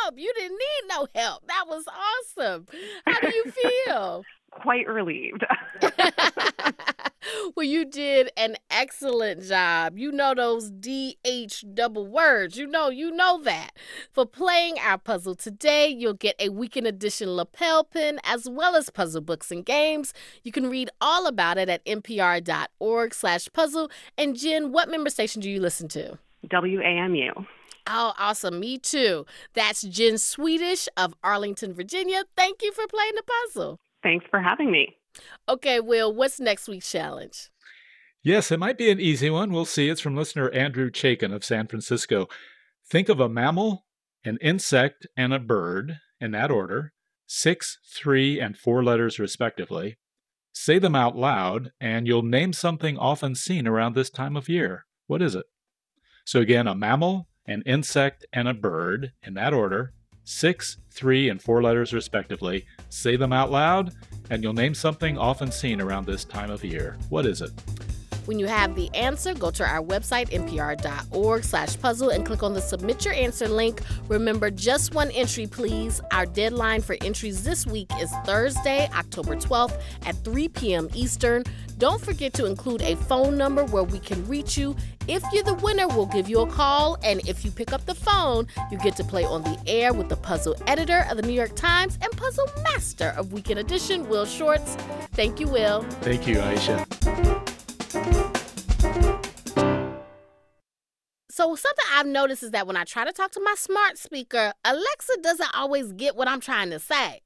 help. 0.03 0.17
You 0.17 0.33
didn't 0.35 0.57
need 0.57 0.89
no 0.89 1.07
help. 1.15 1.47
That 1.47 1.65
was 1.67 1.85
awesome. 1.88 2.65
How 3.05 3.21
do 3.21 3.33
you 3.33 3.51
feel? 3.85 4.25
Quite 4.51 4.88
relieved. 4.88 5.45
well, 7.55 7.65
you 7.65 7.86
did 7.86 8.32
an 8.38 8.55
excellent 8.69 9.43
job. 9.43 9.97
You 9.97 10.11
know 10.11 10.34
those 10.34 10.69
DH 10.71 11.63
double 11.73 12.07
words. 12.07 12.57
You 12.57 12.67
know, 12.67 12.89
you 12.89 13.11
know 13.11 13.41
that. 13.43 13.71
For 14.13 14.25
playing 14.25 14.78
our 14.80 14.97
puzzle 14.97 15.36
today, 15.36 15.88
you'll 15.88 16.13
get 16.13 16.36
a 16.39 16.49
weekend 16.49 16.88
edition 16.88 17.36
lapel 17.36 17.84
pin 17.84 18.19
as 18.23 18.49
well 18.49 18.75
as 18.75 18.89
puzzle 18.89 19.21
books 19.21 19.51
and 19.51 19.65
games. 19.65 20.13
You 20.43 20.51
can 20.51 20.69
read 20.69 20.89
all 21.01 21.28
about 21.28 21.57
it 21.57 21.69
at 21.69 21.86
npr.org 21.86 23.13
slash 23.13 23.49
puzzle. 23.53 23.89
And 24.17 24.36
Jen, 24.36 24.71
what 24.71 24.89
member 24.89 25.09
station 25.09 25.41
do 25.41 25.49
you 25.49 25.59
listen 25.59 25.88
to? 25.89 26.17
WAMU. 26.47 27.45
Oh, 27.89 28.13
awesome. 28.19 28.59
Me 28.59 28.78
too. 28.78 29.25
That's 29.53 29.82
Jen 29.82 30.17
Swedish 30.17 30.89
of 30.97 31.13
Arlington, 31.23 31.73
Virginia. 31.73 32.25
Thank 32.36 32.61
you 32.61 32.73
for 32.73 32.86
playing 32.88 33.13
the 33.15 33.23
puzzle. 33.23 33.78
Thanks 34.03 34.25
for 34.30 34.41
having 34.41 34.71
me. 34.71 34.95
Okay, 35.47 35.80
Will, 35.80 36.13
what's 36.13 36.39
next 36.39 36.68
week's 36.68 36.91
challenge? 36.91 37.49
Yes, 38.24 38.51
it 38.51 38.59
might 38.59 38.78
be 38.78 38.91
an 38.91 38.99
easy 38.99 39.30
one. 39.30 39.51
We'll 39.51 39.65
see. 39.65 39.89
It's 39.89 40.01
from 40.01 40.15
listener 40.15 40.49
Andrew 40.49 40.89
Chaikin 40.89 41.34
of 41.34 41.45
San 41.45 41.68
Francisco. 41.68 42.28
Think 42.89 43.09
of 43.09 43.20
a 43.20 43.30
mammal, 43.30 43.86
an 44.26 44.38
insect, 44.41 45.07
and 45.15 45.34
a 45.34 45.39
bird 45.39 45.99
in 46.20 46.32
that 46.32 46.51
order, 46.51 46.93
six, 47.26 47.80
three, 47.86 48.39
and 48.39 48.57
four 48.57 48.84
letters 48.84 49.20
respectively. 49.20 49.97
Say 50.51 50.80
them 50.80 50.95
out 50.95 51.15
loud, 51.15 51.72
and 51.80 52.07
you'll 52.07 52.24
name 52.24 52.51
something 52.51 52.97
often 52.97 53.36
seen 53.36 53.68
around 53.68 53.93
this 53.93 54.09
time 54.09 54.36
of 54.36 54.49
year. 54.49 54.86
What 55.05 55.22
is 55.22 55.36
it? 55.36 55.45
So, 56.26 56.41
again, 56.41 56.68
a 56.68 56.76
mammal, 56.76 57.30
an 57.45 57.63
insect, 57.65 58.26
and 58.34 58.47
a 58.47 58.53
bird 58.53 59.13
in 59.24 59.36
that 59.36 59.53
order, 59.53 59.93
six, 60.28 60.78
three, 60.91 61.30
and 61.30 61.41
four 61.41 61.63
letters 61.63 61.93
respectively. 61.93 62.65
Say 62.89 63.15
them 63.15 63.32
out 63.32 63.49
loud, 63.49 63.93
and 64.30 64.43
you'll 64.43 64.53
name 64.53 64.73
something 64.73 65.17
often 65.17 65.51
seen 65.51 65.80
around 65.80 66.05
this 66.05 66.25
time 66.25 66.51
of 66.51 66.63
year. 66.65 66.97
What 67.09 67.25
is 67.25 67.41
it? 67.41 67.51
When 68.28 68.39
you 68.39 68.47
have 68.47 68.75
the 68.75 68.93
answer, 68.93 69.34
go 69.34 69.51
to 69.51 69.65
our 69.65 69.82
website, 69.82 70.32
npr.org 70.32 71.43
slash 71.45 71.80
puzzle, 71.80 72.09
and 72.09 72.25
click 72.25 72.43
on 72.43 72.53
the 72.53 72.59
submit 72.59 73.05
your 73.05 73.13
answer 73.13 73.47
link. 73.47 73.82
Remember, 74.09 74.51
just 74.51 74.93
one 74.93 75.11
entry, 75.11 75.47
please. 75.47 76.01
Our 76.11 76.25
deadline 76.25 76.82
for 76.82 76.97
entries 76.99 77.45
this 77.45 77.65
week 77.65 77.89
is 78.01 78.11
Thursday, 78.25 78.89
October 78.93 79.38
12th 79.38 79.82
at 80.05 80.21
3 80.25 80.49
p.m. 80.49 80.89
Eastern. 80.93 81.45
Don't 81.78 82.01
forget 82.01 82.34
to 82.34 82.45
include 82.45 82.82
a 82.82 82.97
phone 82.97 83.38
number 83.38 83.63
where 83.63 83.84
we 83.84 83.97
can 83.97 84.28
reach 84.28 84.57
you. 84.57 84.75
If 85.07 85.23
you're 85.32 85.43
the 85.43 85.53
winner, 85.53 85.88
we'll 85.88 86.05
give 86.05 86.28
you 86.28 86.41
a 86.41 86.47
call. 86.47 86.97
And 87.03 87.25
if 87.30 87.45
you 87.45 87.51
pick 87.51 87.71
up 87.71 87.86
the 87.86 87.95
phone, 87.95 88.47
you 88.69 88.78
get 88.78 88.97
to 88.97 89.05
play 89.05 89.23
on 89.23 89.43
the 89.43 89.57
air 89.67 89.93
with 89.93 90.09
the 90.09 90.17
puzzle 90.17 90.53
editor 90.67 91.05
of 91.09 91.15
the 91.15 91.23
New 91.23 91.32
York 91.32 91.55
Times 91.55 91.97
and 92.01 92.11
puzzle 92.17 92.47
master 92.63 93.13
of 93.15 93.32
Weekend 93.32 93.59
Edition, 93.59 94.09
Will 94.09 94.25
Shortz. 94.25 94.75
Thank 95.13 95.39
you, 95.39 95.47
Will. 95.47 95.84
Thank 96.01 96.28
you, 96.28 96.41
Ayesha. 96.41 96.86
So 101.38 101.53
something 101.53 101.85
I've 101.93 102.07
noticed 102.07 102.41
is 102.41 102.49
that 102.49 102.65
when 102.65 102.77
I 102.77 102.83
try 102.83 103.05
to 103.05 103.11
talk 103.11 103.29
to 103.33 103.39
my 103.39 103.53
smart 103.55 103.99
speaker, 103.99 104.53
Alexa 104.65 105.17
doesn't 105.21 105.55
always 105.55 105.91
get 105.91 106.15
what 106.15 106.27
I'm 106.27 106.39
trying 106.39 106.71
to 106.71 106.79
say. 106.79 107.21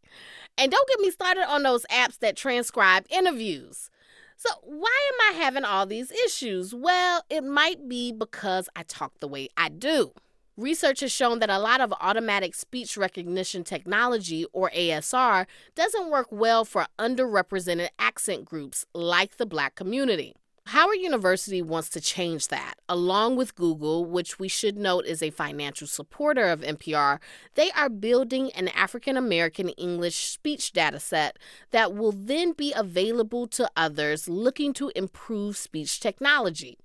And 0.57 0.70
don't 0.70 0.89
get 0.89 0.99
me 0.99 1.12
started 1.12 1.49
on 1.49 1.64
those 1.64 1.86
apps 1.89 2.20
that 2.20 2.36
transcribe 2.36 3.05
interviews. 3.09 3.89
So, 4.36 4.49
why 4.64 5.12
am 5.14 5.34
I 5.34 5.39
having 5.39 5.64
all 5.64 5.86
these 5.86 6.12
issues? 6.12 6.76
Well, 6.76 7.24
it 7.30 7.45
might 7.45 7.88
be 7.88 8.12
because 8.12 8.68
I 8.76 8.84
talk 8.84 9.18
the 9.22 9.30
way 9.30 9.47
I 9.55 9.70
do. 9.70 10.12
Research 10.57 10.99
has 10.99 11.14
shown 11.14 11.39
that 11.39 11.49
a 11.49 11.57
lot 11.57 11.80
of 11.80 11.93
automatic 12.01 12.53
speech 12.53 12.97
recognition 12.97 13.64
technology, 13.64 14.45
or 14.51 14.72
ASR, 14.72 15.45
doesn't 15.74 16.09
work 16.09 16.28
well 16.32 16.66
for 16.66 16.86
underrepresented 16.99 17.88
accent 17.97 18.43
groups 18.43 18.86
like 18.93 19.38
the 19.38 19.45
Black 19.45 19.76
community. 19.76 20.36
Howard 20.68 20.99
University 20.99 21.62
wants 21.62 21.89
to 21.89 21.99
change 21.99 22.47
that. 22.49 22.76
Along 22.88 23.36
with 23.36 23.55
Google, 23.55 24.05
which 24.05 24.39
we 24.39 24.47
should 24.47 24.78
note 24.78 25.05
is 25.05 25.24
a 25.24 25.32
financial 25.32 25.88
supporter 25.88 26.45
of 26.45 26.62
NPR, 26.62 27.20
they 27.55 27.72
are 27.72 27.89
building 27.89 28.51
an 28.51 28.68
African 28.70 29.18
American 29.18 29.70
English 29.70 30.28
speech 30.28 30.72
dataset 30.72 31.32
that 31.72 31.93
will 31.93 32.12
then 32.12 32.53
be 32.53 32.74
available 32.76 33.47
to 33.47 33.70
others 33.76 34.30
looking 34.30 34.72
to 34.74 34.91
improve 34.95 35.57
speech 35.57 35.99
technology. 35.99 36.78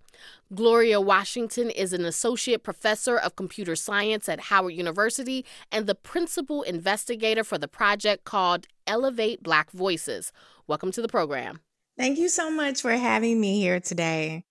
Gloria 0.55 0.99
Washington 0.99 1.69
is 1.69 1.93
an 1.93 2.07
associate 2.07 2.63
professor 2.63 3.19
of 3.19 3.37
computer 3.37 3.77
science 3.77 4.29
at 4.29 4.41
Howard 4.41 4.73
University 4.73 5.45
and 5.71 5.87
the 5.87 5.95
principal 5.95 6.63
investigator 6.63 7.45
for 7.45 7.59
the 7.59 7.69
project 7.69 8.25
called 8.25 8.67
Elevate 8.87 9.43
Black 9.43 9.71
Voices. 9.71 10.33
Welcome 10.67 10.93
to 10.93 11.03
the 11.03 11.09
program. 11.09 11.61
Thank 11.99 12.19
you 12.19 12.29
so 12.29 12.51
much 12.51 12.83
for 12.83 12.93
having 12.93 13.41
me 13.41 13.59
here 13.61 13.81
today. 13.81 14.45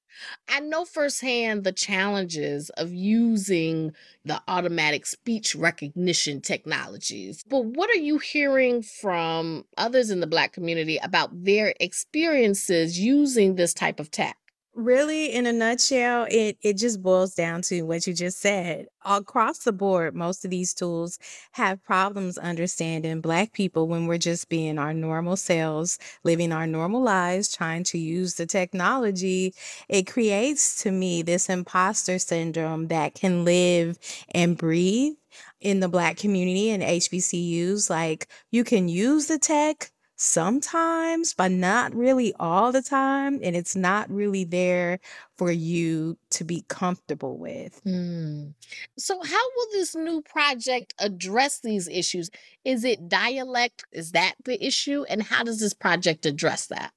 I 0.49 0.61
know 0.61 0.85
firsthand 0.85 1.63
the 1.63 1.73
challenges 1.73 2.69
of 2.71 2.93
using 2.93 3.93
the 4.23 4.41
automatic 4.47 5.05
speech 5.05 5.55
recognition 5.55 6.41
technologies. 6.41 7.43
But 7.47 7.65
what 7.65 7.89
are 7.89 7.99
you 7.99 8.17
hearing 8.19 8.81
from 8.81 9.65
others 9.77 10.09
in 10.09 10.21
the 10.21 10.27
Black 10.27 10.53
community 10.53 10.97
about 11.03 11.43
their 11.43 11.73
experiences 11.79 12.99
using 12.99 13.55
this 13.55 13.73
type 13.73 13.99
of 13.99 14.09
tech? 14.09 14.37
Really, 14.77 15.31
in 15.31 15.45
a 15.45 15.53
nutshell, 15.53 16.27
it 16.29 16.57
it 16.61 16.73
just 16.77 17.01
boils 17.01 17.33
down 17.33 17.61
to 17.63 17.83
what 17.83 18.05
you 18.05 18.13
just 18.13 18.39
said. 18.39 18.87
Across 19.05 19.59
the 19.59 19.71
board, 19.71 20.13
most 20.15 20.43
of 20.43 20.51
these 20.51 20.73
tools 20.73 21.17
have 21.53 21.81
problems 21.81 22.37
understanding 22.37 23.21
Black 23.21 23.53
people 23.53 23.87
when 23.87 24.05
we're 24.05 24.17
just 24.17 24.49
being 24.49 24.77
our 24.77 24.93
normal 24.93 25.37
selves, 25.37 25.97
living 26.25 26.51
our 26.51 26.67
normal 26.67 27.01
lives, 27.01 27.55
trying 27.55 27.85
to 27.85 27.97
use 27.97 28.35
the 28.35 28.45
technology. 28.45 29.53
It 29.87 30.07
creates 30.07 30.83
to 30.83 30.91
me 30.91 31.21
this 31.21 31.47
imposter 31.49 32.19
syndrome 32.19 32.87
that 32.89 33.13
can 33.15 33.45
live 33.45 33.97
and 34.33 34.57
breathe 34.57 35.13
in 35.61 35.79
the 35.79 35.87
Black 35.89 36.17
community 36.17 36.69
and 36.69 36.83
HBCUs. 36.83 37.89
Like, 37.89 38.27
you 38.51 38.65
can 38.65 38.89
use 38.89 39.27
the 39.27 39.39
tech 39.39 39.91
sometimes, 40.15 41.33
but 41.33 41.51
not 41.51 41.93
really 41.93 42.33
all 42.39 42.71
the 42.71 42.81
time. 42.81 43.39
And 43.43 43.55
it's 43.55 43.75
not 43.75 44.09
really 44.09 44.43
there 44.43 44.99
for 45.37 45.51
you 45.51 46.17
to 46.31 46.43
be 46.43 46.65
comfortable 46.67 47.37
with. 47.37 47.79
Hmm. 47.83 48.49
So, 48.97 49.21
how 49.21 49.49
will 49.55 49.67
this 49.73 49.95
new 49.95 50.21
project 50.21 50.93
address 50.99 51.59
these 51.59 51.87
issues? 51.87 52.29
Is 52.63 52.83
it 52.83 53.09
dialect? 53.09 53.85
Is 53.91 54.11
that 54.11 54.35
the 54.43 54.63
issue? 54.65 55.05
And 55.09 55.23
how 55.23 55.43
does 55.43 55.59
this 55.59 55.73
project 55.73 56.25
address 56.25 56.67
that? 56.67 56.91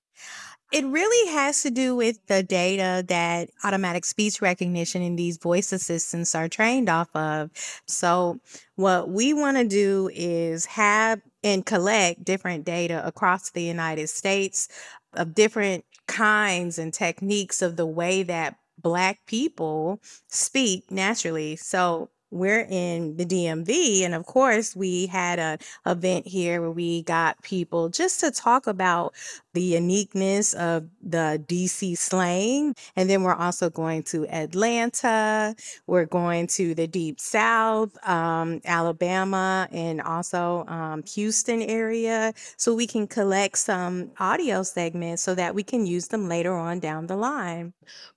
It 0.71 0.85
really 0.85 1.33
has 1.33 1.62
to 1.62 1.71
do 1.71 1.97
with 1.97 2.19
the 2.27 2.43
data 2.43 3.03
that 3.09 3.49
automatic 3.64 4.05
speech 4.05 4.43
recognition 4.43 5.01
and 5.01 5.19
these 5.19 5.39
voice 5.39 5.73
assistants 5.73 6.35
are 6.35 6.47
trained 6.47 6.91
off 6.91 7.09
of. 7.16 7.51
So, 7.87 8.39
what 8.77 9.09
we 9.09 9.33
want 9.33 9.57
to 9.57 9.64
do 9.64 10.11
is 10.12 10.66
have 10.66 11.23
and 11.43 11.64
collect 11.64 12.24
different 12.24 12.64
data 12.64 13.07
across 13.07 13.51
the 13.51 13.62
United 13.62 14.09
States 14.09 14.68
of 15.14 15.34
different 15.34 15.84
kinds 16.07 16.78
and 16.78 16.93
techniques 16.93 17.62
of 17.62 17.76
the 17.76 17.86
way 17.86 18.22
that 18.24 18.57
Black 18.78 19.20
people 19.26 20.01
speak 20.28 20.91
naturally. 20.91 21.57
So 21.57 22.11
we're 22.31 22.66
in 22.68 23.16
the 23.16 23.24
DMV, 23.24 24.03
and 24.03 24.14
of 24.14 24.26
course, 24.26 24.76
we 24.76 25.07
had 25.07 25.39
a 25.39 25.59
event 25.87 26.26
here 26.26 26.61
where 26.61 26.70
we 26.70 27.03
got 27.03 27.41
people 27.43 27.89
just 27.89 28.20
to 28.20 28.31
talk 28.31 28.66
about 28.66 29.14
the 29.55 29.62
uniqueness 29.62 30.55
of 30.55 30.87
the 31.03 31.43
DC 31.49 31.99
slang. 31.99 32.74
And 32.95 33.11
then 33.11 33.22
we're 33.24 33.35
also 33.35 33.70
going 33.70 34.05
to 34.05 34.26
Atlanta. 34.29 35.57
We're 35.87 36.05
going 36.07 36.47
to 36.49 36.74
the 36.74 36.87
Deep 36.87 37.18
South, 37.18 37.91
um, 38.09 38.61
Alabama, 38.64 39.66
and 39.72 40.01
also 40.01 40.64
um, 40.68 41.03
Houston 41.14 41.62
area, 41.62 42.33
so 42.57 42.74
we 42.74 42.87
can 42.87 43.07
collect 43.07 43.59
some 43.59 44.11
audio 44.20 44.62
segments 44.62 45.22
so 45.22 45.35
that 45.35 45.55
we 45.55 45.62
can 45.62 45.87
use 45.87 46.09
them 46.09 46.29
later 46.29 46.55
on 46.55 46.79
down 46.79 47.07
the 47.07 47.16
line. 47.16 47.72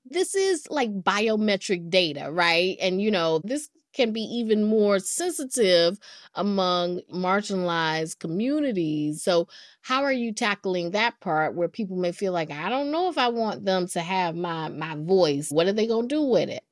This 0.05 0.35
is 0.35 0.67
like 0.69 0.91
biometric 1.01 1.89
data, 1.89 2.29
right? 2.31 2.77
And 2.81 3.01
you 3.01 3.09
know, 3.11 3.41
this 3.43 3.69
can 3.93 4.13
be 4.13 4.21
even 4.21 4.63
more 4.63 4.99
sensitive 4.99 5.99
among 6.35 7.01
marginalized 7.13 8.19
communities. 8.19 9.23
So, 9.23 9.47
how 9.81 10.03
are 10.03 10.13
you 10.13 10.33
tackling 10.33 10.91
that 10.91 11.19
part 11.21 11.55
where 11.55 11.67
people 11.69 11.97
may 11.97 12.11
feel 12.11 12.33
like 12.33 12.51
I 12.51 12.69
don't 12.69 12.91
know 12.91 13.09
if 13.09 13.17
I 13.17 13.29
want 13.29 13.65
them 13.65 13.87
to 13.89 14.01
have 14.01 14.35
my 14.35 14.69
my 14.69 14.95
voice? 14.95 15.51
What 15.51 15.67
are 15.67 15.73
they 15.73 15.87
going 15.87 16.07
to 16.09 16.15
do 16.15 16.23
with 16.23 16.49
it? 16.49 16.63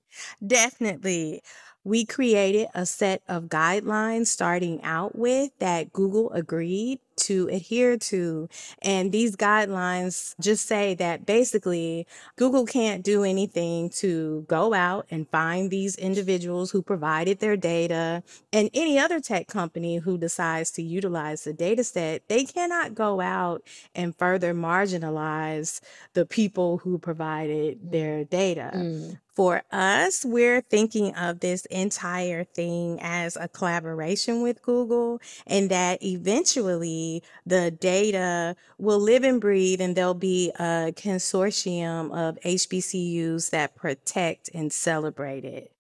Definitely. 0.46 1.42
We 1.84 2.06
created 2.06 2.68
a 2.74 2.86
set 2.86 3.24
of 3.28 3.46
guidelines 3.46 4.28
starting 4.28 4.82
out 4.84 5.16
with 5.18 5.52
that 5.60 5.94
Google 5.94 6.32
agreed 6.32 7.00
to 7.20 7.48
adhere 7.50 7.98
to. 7.98 8.50
And 8.82 9.12
these 9.12 9.36
guidelines 9.36 10.36
just 10.40 10.66
say 10.68 10.96
that 10.96 11.26
basically 11.26 12.08
Google 12.38 12.66
can't 12.66 13.04
do 13.04 13.24
anything 13.24 13.90
to 13.92 14.46
go 14.48 14.74
out 14.74 15.06
and 15.12 15.30
find 15.30 15.70
these 15.70 15.96
individuals 15.96 16.72
who 16.72 16.82
provided 16.82 17.40
their 17.40 17.58
data 17.58 18.24
and 18.52 18.70
any 18.74 18.98
other 18.98 19.20
tech 19.20 19.48
company 19.48 19.98
who 19.98 20.18
decides 20.18 20.72
to 20.72 20.82
utilize 20.82 21.44
the 21.44 21.54
data 21.54 21.84
set. 21.84 22.28
They 22.28 22.46
cannot 22.46 22.96
go 22.96 23.22
out 23.22 23.64
and 23.96 24.16
further 24.16 24.54
marginalize 24.54 25.82
the 26.14 26.26
people 26.26 26.78
who 26.80 26.98
provided 26.98 27.92
their 27.92 28.24
data. 28.24 28.72
Mm. 28.74 29.20
For 29.40 29.64
us, 29.72 30.26
we're 30.26 30.60
thinking 30.60 31.16
of 31.16 31.40
this 31.40 31.66
entire 31.68 32.44
thing 32.44 33.00
as 33.02 33.38
a 33.38 33.48
collaboration 33.48 34.42
with 34.42 34.62
Google, 34.62 35.22
and 35.48 35.72
that 35.72 36.04
eventually 36.04 37.24
the 37.46 37.72
data 37.72 38.58
will 38.78 39.00
live 39.00 39.24
and 39.24 39.40
breathe, 39.40 39.80
and 39.80 39.96
there'll 39.96 40.14
be 40.14 40.52
a 40.60 40.92
consortium 40.94 42.12
of 42.12 42.38
HBCUs 42.42 43.52
that 43.52 43.78
protect 43.78 44.50
and 44.54 44.74
celebrate 44.74 45.46
it. 45.46 45.72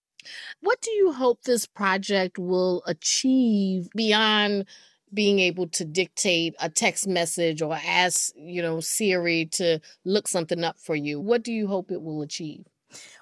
What 0.62 0.80
do 0.80 0.92
you 0.92 1.12
hope 1.12 1.42
this 1.42 1.66
project 1.66 2.40
will 2.40 2.82
achieve 2.88 3.90
beyond 3.94 4.68
being 5.14 5.40
able 5.40 5.68
to 5.68 5.84
dictate 5.84 6.56
a 6.62 6.70
text 6.70 7.10
message 7.10 7.62
or 7.62 7.78
ask, 7.86 8.32
you 8.38 8.62
know, 8.62 8.80
Siri 8.80 9.48
to 9.48 9.82
look 10.06 10.30
something 10.30 10.64
up 10.64 10.80
for 10.80 10.96
you? 10.96 11.20
What 11.20 11.44
do 11.44 11.52
you 11.52 11.68
hope 11.68 11.92
it 11.92 12.02
will 12.02 12.22
achieve? 12.22 12.64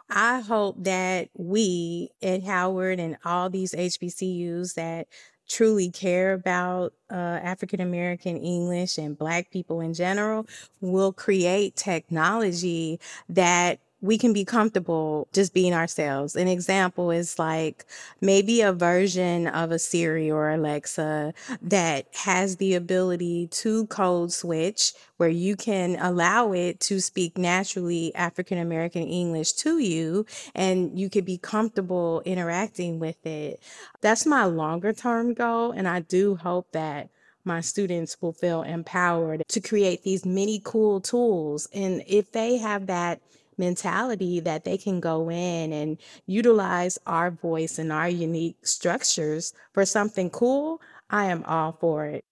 I 0.09 0.39
hope 0.39 0.83
that 0.83 1.29
we 1.35 2.09
at 2.21 2.43
Howard 2.43 2.99
and 2.99 3.17
all 3.25 3.49
these 3.49 3.73
HBCUs 3.73 4.75
that 4.75 5.07
truly 5.49 5.89
care 5.89 6.33
about 6.33 6.93
uh, 7.09 7.15
African 7.15 7.81
American 7.81 8.37
English 8.37 8.97
and 8.97 9.17
Black 9.17 9.49
people 9.51 9.81
in 9.81 9.93
general 9.93 10.45
will 10.81 11.13
create 11.13 11.75
technology 11.75 12.99
that 13.29 13.79
we 14.01 14.17
can 14.17 14.31
be 14.31 14.45
comfortable 14.45 15.27
just 15.33 15.53
being 15.53 15.73
ourselves. 15.73 16.35
An 16.35 16.47
example 16.47 17.09
is 17.09 17.39
like 17.39 17.85
maybe 18.21 18.61
a 18.61 18.71
version 18.71 19.47
of 19.47 19.71
a 19.71 19.79
Siri 19.79 20.29
or 20.29 20.51
Alexa 20.51 21.33
that 21.61 22.05
has 22.13 22.57
the 22.57 22.75
ability 22.75 23.47
to 23.47 23.87
code 23.87 24.31
switch 24.31 24.93
where 25.17 25.29
you 25.29 25.55
can 25.55 25.97
allow 25.99 26.51
it 26.51 26.79
to 26.81 26.99
speak 26.99 27.37
naturally 27.37 28.13
African 28.13 28.59
American 28.59 29.03
English 29.03 29.53
to 29.53 29.79
you 29.79 30.25
and 30.53 30.97
you 30.97 31.09
could 31.09 31.25
be 31.25 31.39
comfortable 31.39 32.21
interacting 32.23 32.99
with 32.99 33.25
it. 33.25 33.61
That's 34.01 34.27
my 34.27 34.45
longer 34.45 34.93
term 34.93 35.33
goal. 35.33 35.71
And 35.71 35.87
I 35.87 36.01
do 36.01 36.35
hope 36.35 36.71
that 36.73 37.09
my 37.43 37.61
students 37.61 38.21
will 38.21 38.33
feel 38.33 38.61
empowered 38.61 39.41
to 39.47 39.61
create 39.61 40.03
these 40.03 40.25
many 40.25 40.61
cool 40.63 40.99
tools. 40.99 41.67
And 41.73 42.03
if 42.05 42.31
they 42.33 42.57
have 42.57 42.87
that 42.87 43.21
mentality 43.57 44.39
that 44.41 44.63
they 44.63 44.77
can 44.77 44.99
go 44.99 45.29
in 45.29 45.73
and 45.73 45.97
utilize 46.25 46.97
our 47.05 47.31
voice 47.31 47.79
and 47.79 47.91
our 47.91 48.09
unique 48.09 48.65
structures 48.65 49.53
for 49.73 49.85
something 49.85 50.29
cool, 50.29 50.81
I 51.09 51.25
am 51.25 51.43
all 51.45 51.71
for 51.73 52.05
it. 52.05 52.23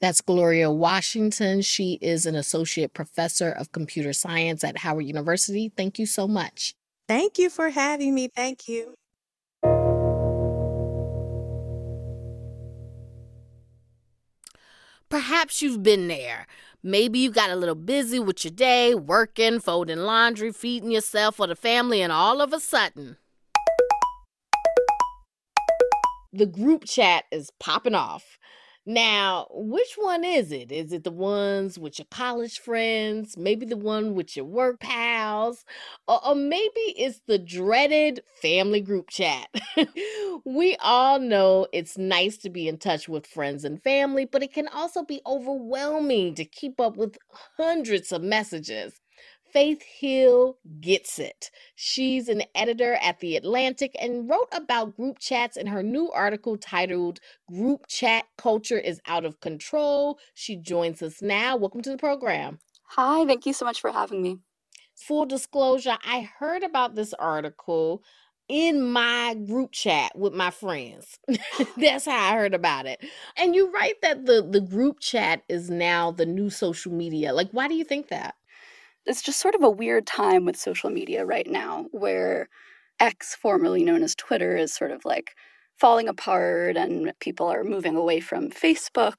That's 0.00 0.20
Gloria 0.20 0.70
Washington. 0.70 1.62
She 1.62 1.98
is 2.02 2.26
an 2.26 2.34
associate 2.34 2.92
professor 2.92 3.50
of 3.50 3.72
computer 3.72 4.12
science 4.12 4.64
at 4.64 4.78
Howard 4.78 5.06
University. 5.06 5.72
Thank 5.74 5.98
you 5.98 6.06
so 6.06 6.28
much. 6.28 6.74
Thank 7.08 7.38
you 7.38 7.50
for 7.50 7.70
having 7.70 8.14
me. 8.14 8.28
Thank 8.28 8.68
you. 8.68 8.94
Perhaps 15.08 15.60
you've 15.60 15.82
been 15.82 16.08
there. 16.08 16.46
Maybe 16.84 17.20
you 17.20 17.30
got 17.30 17.50
a 17.50 17.54
little 17.54 17.76
busy 17.76 18.18
with 18.18 18.44
your 18.44 18.50
day, 18.50 18.92
working, 18.92 19.60
folding 19.60 20.00
laundry, 20.00 20.50
feeding 20.50 20.90
yourself 20.90 21.38
or 21.38 21.46
the 21.46 21.54
family, 21.54 22.02
and 22.02 22.10
all 22.10 22.40
of 22.40 22.52
a 22.52 22.58
sudden, 22.58 23.18
the 26.32 26.46
group 26.46 26.84
chat 26.84 27.24
is 27.30 27.52
popping 27.60 27.94
off. 27.94 28.36
Now, 28.84 29.46
which 29.52 29.94
one 29.96 30.24
is 30.24 30.50
it? 30.50 30.72
Is 30.72 30.92
it 30.92 31.04
the 31.04 31.12
ones 31.12 31.78
with 31.78 32.00
your 32.00 32.06
college 32.10 32.58
friends? 32.58 33.36
Maybe 33.36 33.64
the 33.64 33.76
one 33.76 34.14
with 34.14 34.36
your 34.36 34.44
work 34.44 34.80
pals? 34.80 35.64
Or, 36.08 36.26
or 36.26 36.34
maybe 36.34 36.80
it's 36.96 37.20
the 37.28 37.38
dreaded 37.38 38.24
family 38.40 38.80
group 38.80 39.08
chat. 39.08 39.46
we 40.44 40.76
all 40.80 41.20
know 41.20 41.68
it's 41.72 41.96
nice 41.96 42.36
to 42.38 42.50
be 42.50 42.66
in 42.66 42.76
touch 42.78 43.08
with 43.08 43.24
friends 43.26 43.64
and 43.64 43.80
family, 43.84 44.24
but 44.24 44.42
it 44.42 44.52
can 44.52 44.66
also 44.68 45.04
be 45.04 45.20
overwhelming 45.26 46.34
to 46.34 46.44
keep 46.44 46.80
up 46.80 46.96
with 46.96 47.16
hundreds 47.56 48.10
of 48.10 48.22
messages. 48.22 49.00
Faith 49.52 49.82
Hill 49.82 50.56
gets 50.80 51.18
it. 51.18 51.50
She's 51.74 52.28
an 52.28 52.42
editor 52.54 52.94
at 53.02 53.20
The 53.20 53.36
Atlantic 53.36 53.94
and 54.00 54.28
wrote 54.28 54.48
about 54.50 54.96
group 54.96 55.18
chats 55.18 55.58
in 55.58 55.66
her 55.66 55.82
new 55.82 56.10
article 56.10 56.56
titled 56.56 57.20
Group 57.50 57.86
Chat 57.86 58.24
Culture 58.38 58.78
is 58.78 59.00
Out 59.06 59.26
of 59.26 59.40
Control. 59.40 60.18
She 60.32 60.56
joins 60.56 61.02
us 61.02 61.20
now. 61.20 61.56
Welcome 61.56 61.82
to 61.82 61.90
the 61.90 61.98
program. 61.98 62.60
Hi, 62.84 63.26
thank 63.26 63.44
you 63.44 63.52
so 63.52 63.66
much 63.66 63.80
for 63.80 63.92
having 63.92 64.22
me. 64.22 64.38
Full 64.94 65.26
disclosure, 65.26 65.98
I 66.02 66.30
heard 66.38 66.62
about 66.62 66.94
this 66.94 67.12
article 67.14 68.02
in 68.48 68.82
my 68.90 69.34
group 69.46 69.72
chat 69.72 70.16
with 70.16 70.32
my 70.32 70.50
friends. 70.50 71.18
That's 71.76 72.06
how 72.06 72.32
I 72.32 72.36
heard 72.36 72.54
about 72.54 72.86
it. 72.86 73.04
And 73.36 73.54
you 73.54 73.70
write 73.70 74.00
that 74.02 74.26
the 74.26 74.42
the 74.42 74.60
group 74.60 75.00
chat 75.00 75.42
is 75.48 75.70
now 75.70 76.10
the 76.10 76.26
new 76.26 76.50
social 76.50 76.92
media. 76.92 77.32
Like 77.32 77.50
why 77.52 77.68
do 77.68 77.74
you 77.74 77.84
think 77.84 78.08
that? 78.08 78.34
It's 79.06 79.22
just 79.22 79.40
sort 79.40 79.54
of 79.54 79.62
a 79.62 79.70
weird 79.70 80.06
time 80.06 80.44
with 80.44 80.56
social 80.56 80.90
media 80.90 81.24
right 81.24 81.46
now 81.46 81.86
where 81.90 82.48
X, 83.00 83.34
formerly 83.34 83.82
known 83.84 84.02
as 84.02 84.14
Twitter, 84.14 84.56
is 84.56 84.72
sort 84.72 84.90
of 84.90 85.04
like 85.04 85.32
falling 85.76 86.08
apart 86.08 86.76
and 86.76 87.12
people 87.20 87.46
are 87.46 87.64
moving 87.64 87.96
away 87.96 88.20
from 88.20 88.50
Facebook. 88.50 89.14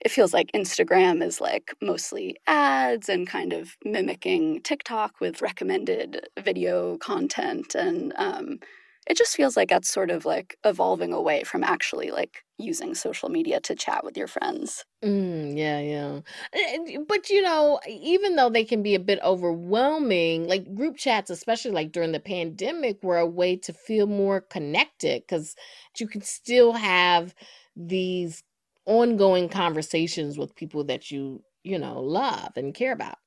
It 0.00 0.12
feels 0.12 0.32
like 0.32 0.52
Instagram 0.52 1.24
is 1.24 1.40
like 1.40 1.74
mostly 1.82 2.36
ads 2.46 3.08
and 3.08 3.26
kind 3.26 3.52
of 3.52 3.76
mimicking 3.84 4.62
TikTok 4.62 5.20
with 5.20 5.42
recommended 5.42 6.28
video 6.38 6.96
content. 6.98 7.74
And 7.74 8.12
um, 8.16 8.60
it 9.08 9.16
just 9.16 9.36
feels 9.36 9.56
like 9.56 9.70
that's 9.70 9.90
sort 9.90 10.10
of 10.10 10.24
like 10.24 10.56
evolving 10.64 11.12
away 11.12 11.44
from 11.44 11.64
actually 11.64 12.10
like 12.10 12.44
using 12.58 12.94
social 12.94 13.28
media 13.28 13.60
to 13.62 13.74
chat 13.74 14.04
with 14.04 14.16
your 14.16 14.28
friends. 14.28 14.84
Mm, 15.04 15.56
yeah, 15.56 15.78
yeah. 15.78 16.98
But 17.06 17.30
you 17.30 17.40
know, 17.40 17.78
even 17.86 18.34
though 18.34 18.50
they 18.50 18.64
can 18.64 18.82
be 18.82 18.96
a 18.96 19.00
bit 19.00 19.20
overwhelming, 19.22 20.48
like 20.48 20.74
group 20.74 20.96
chats, 20.96 21.30
especially 21.30 21.70
like 21.70 21.92
during 21.92 22.10
the 22.10 22.18
pandemic, 22.20 23.00
were 23.02 23.18
a 23.18 23.26
way 23.26 23.56
to 23.58 23.72
feel 23.72 24.08
more 24.08 24.40
connected 24.40 25.22
because 25.22 25.54
you 26.00 26.08
can 26.08 26.22
still 26.22 26.72
have 26.72 27.32
these 27.76 28.42
ongoing 28.86 29.48
conversations 29.48 30.36
with 30.36 30.56
people 30.56 30.82
that 30.84 31.12
you, 31.12 31.44
you 31.62 31.78
know, 31.78 32.00
love 32.00 32.56
and 32.56 32.74
care 32.74 32.92
about. 32.92 33.18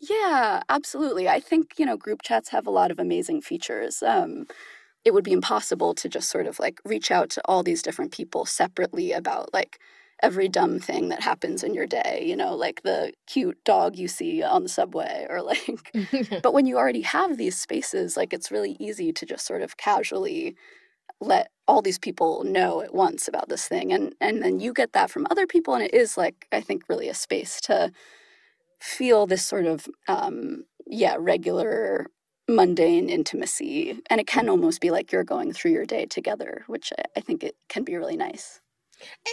Yeah, 0.00 0.62
absolutely. 0.68 1.28
I 1.28 1.40
think, 1.40 1.78
you 1.78 1.84
know, 1.86 1.96
group 1.96 2.22
chats 2.22 2.48
have 2.50 2.66
a 2.66 2.70
lot 2.70 2.90
of 2.92 2.98
amazing 3.00 3.40
features. 3.42 4.02
Um, 4.02 4.46
it 5.04 5.14
would 5.14 5.24
be 5.24 5.32
impossible 5.32 5.94
to 5.94 6.08
just 6.08 6.28
sort 6.28 6.46
of 6.46 6.58
like 6.58 6.80
reach 6.84 7.10
out 7.10 7.30
to 7.30 7.42
all 7.44 7.62
these 7.62 7.82
different 7.82 8.12
people 8.12 8.44
separately 8.44 9.12
about 9.12 9.52
like 9.54 9.78
every 10.22 10.48
dumb 10.48 10.80
thing 10.80 11.08
that 11.10 11.22
happens 11.22 11.62
in 11.62 11.74
your 11.74 11.86
day, 11.86 12.24
you 12.26 12.34
know, 12.34 12.54
like 12.54 12.82
the 12.82 13.12
cute 13.26 13.62
dog 13.64 13.96
you 13.96 14.08
see 14.08 14.42
on 14.42 14.64
the 14.64 14.68
subway 14.68 15.26
or 15.30 15.42
like 15.42 15.92
but 16.42 16.52
when 16.52 16.66
you 16.66 16.76
already 16.76 17.02
have 17.02 17.36
these 17.36 17.58
spaces, 17.58 18.16
like 18.16 18.32
it's 18.32 18.50
really 18.50 18.76
easy 18.80 19.12
to 19.12 19.26
just 19.26 19.46
sort 19.46 19.62
of 19.62 19.76
casually 19.76 20.56
let 21.20 21.50
all 21.66 21.82
these 21.82 21.98
people 21.98 22.44
know 22.44 22.80
at 22.80 22.94
once 22.94 23.26
about 23.26 23.48
this 23.48 23.66
thing 23.66 23.92
and 23.92 24.14
and 24.20 24.42
then 24.42 24.60
you 24.60 24.72
get 24.72 24.92
that 24.92 25.10
from 25.10 25.26
other 25.30 25.46
people 25.48 25.74
and 25.74 25.82
it 25.82 25.92
is 25.92 26.16
like 26.16 26.46
I 26.52 26.60
think 26.60 26.84
really 26.88 27.08
a 27.08 27.14
space 27.14 27.60
to 27.62 27.90
feel 28.80 29.26
this 29.26 29.44
sort 29.44 29.66
of 29.66 29.88
um 30.06 30.64
yeah, 30.88 31.16
regular 31.18 32.06
mundane 32.48 33.08
intimacy 33.08 34.00
and 34.08 34.20
it 34.20 34.26
can 34.26 34.44
mm-hmm. 34.44 34.50
almost 34.50 34.80
be 34.80 34.90
like 34.90 35.12
you're 35.12 35.24
going 35.24 35.52
through 35.52 35.72
your 35.72 35.86
day 35.86 36.06
together, 36.06 36.64
which 36.66 36.92
I, 36.98 37.04
I 37.16 37.20
think 37.20 37.44
it 37.44 37.56
can 37.68 37.84
be 37.84 37.96
really 37.96 38.16
nice. 38.16 38.60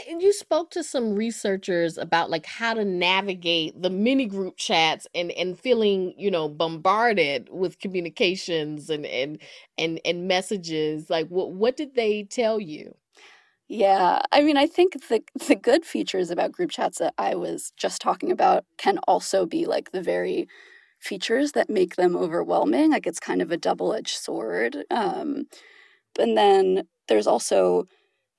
And 0.08 0.22
you 0.22 0.32
spoke 0.32 0.70
to 0.72 0.84
some 0.84 1.16
researchers 1.16 1.98
about 1.98 2.30
like 2.30 2.46
how 2.46 2.76
to 2.76 2.86
navigate 2.86 3.82
the 3.82 3.90
mini 3.90 4.28
group 4.28 4.58
chats 4.58 5.08
and 5.16 5.32
and 5.32 5.58
feeling, 5.58 6.14
you 6.18 6.30
know, 6.30 6.48
bombarded 6.48 7.50
with 7.52 7.80
communications 7.80 8.92
and 8.92 9.08
and 9.08 9.42
and 9.78 10.00
and 10.06 10.28
messages. 10.28 11.10
Like 11.10 11.28
what 11.30 11.52
what 11.54 11.78
did 11.78 11.96
they 11.96 12.24
tell 12.24 12.60
you? 12.60 12.96
Yeah, 13.68 14.22
I 14.32 14.42
mean, 14.42 14.58
I 14.58 14.68
think 14.68 14.94
the 15.10 15.24
the 15.48 15.56
good 15.56 15.84
features 15.86 16.30
about 16.30 16.52
group 16.52 16.70
chats 16.70 17.00
that 17.00 17.16
I 17.18 17.34
was 17.36 17.74
just 17.78 18.02
talking 18.02 18.32
about 18.32 18.66
can 18.78 19.00
also 19.08 19.46
be 19.48 19.66
like 19.66 19.92
the 19.92 20.02
very 20.02 20.48
features 21.06 21.52
that 21.54 21.70
make 21.70 21.96
them 21.96 22.16
overwhelming. 22.16 22.92
Like 22.92 23.08
it's 23.08 23.20
kind 23.20 23.42
of 23.42 23.52
a 23.52 23.58
double-edged 23.58 24.18
sword. 24.18 24.78
Um, 24.90 25.46
and 26.20 26.36
then 26.36 26.88
there's 27.08 27.28
also 27.28 27.86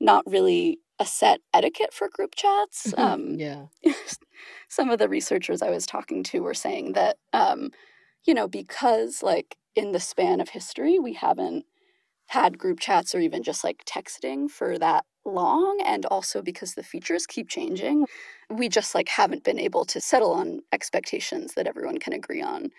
not 0.01 0.25
really 0.27 0.79
a 0.99 1.07
set 1.07 1.41
etiquette 1.55 1.93
for 1.93 2.09
group 2.09 2.35
chats. 2.35 2.93
Um, 2.97 3.37
yeah. 3.39 3.67
some 4.69 4.91
of 4.91 4.99
the 4.99 5.09
researchers 5.09 5.63
I 5.63 5.71
was 5.71 5.87
talking 5.87 6.23
to 6.25 6.41
were 6.41 6.55
saying 6.55 6.93
that, 6.95 7.17
um, 7.33 7.71
you 8.27 8.35
know, 8.35 8.49
because 8.49 9.23
like 9.23 9.57
in 9.75 9.93
the 9.93 10.01
span 10.01 10.41
of 10.41 10.49
history, 10.49 10.99
we 10.99 11.13
haven't 11.13 11.65
had 12.29 12.59
group 12.59 12.81
chats 12.81 13.15
or 13.15 13.21
even 13.21 13.43
just 13.43 13.63
like 13.63 13.85
texting 13.85 14.51
for 14.51 14.79
that 14.79 15.05
long 15.25 15.81
and 15.85 16.05
also 16.07 16.43
because 16.43 16.75
the 16.75 16.83
features 16.83 17.27
keep 17.27 17.49
changing 17.49 18.07
we 18.51 18.69
just 18.69 18.95
like 18.95 19.09
haven't 19.09 19.45
been 19.45 19.59
able 19.59 19.85
to 19.87 20.01
settle 20.01 20.33
on 20.33 20.61
expectations 20.73 21.55
that 21.55 21.67
everyone 21.67 21.99
can 21.99 22.13
agree 22.13 22.43
on. 22.43 22.71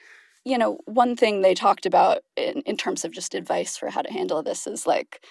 You 0.46 0.58
know 0.58 0.80
one 0.86 1.16
thing 1.16 1.42
they 1.42 1.54
talked 1.54 1.86
about 1.86 2.20
in, 2.36 2.62
in 2.66 2.78
terms 2.78 3.04
of 3.04 3.12
just 3.12 3.36
advice 3.36 3.78
for 3.78 3.90
how 3.90 4.02
to 4.02 4.12
handle 4.12 4.42
this 4.44 4.66
is 4.68 4.88
like 4.88 5.26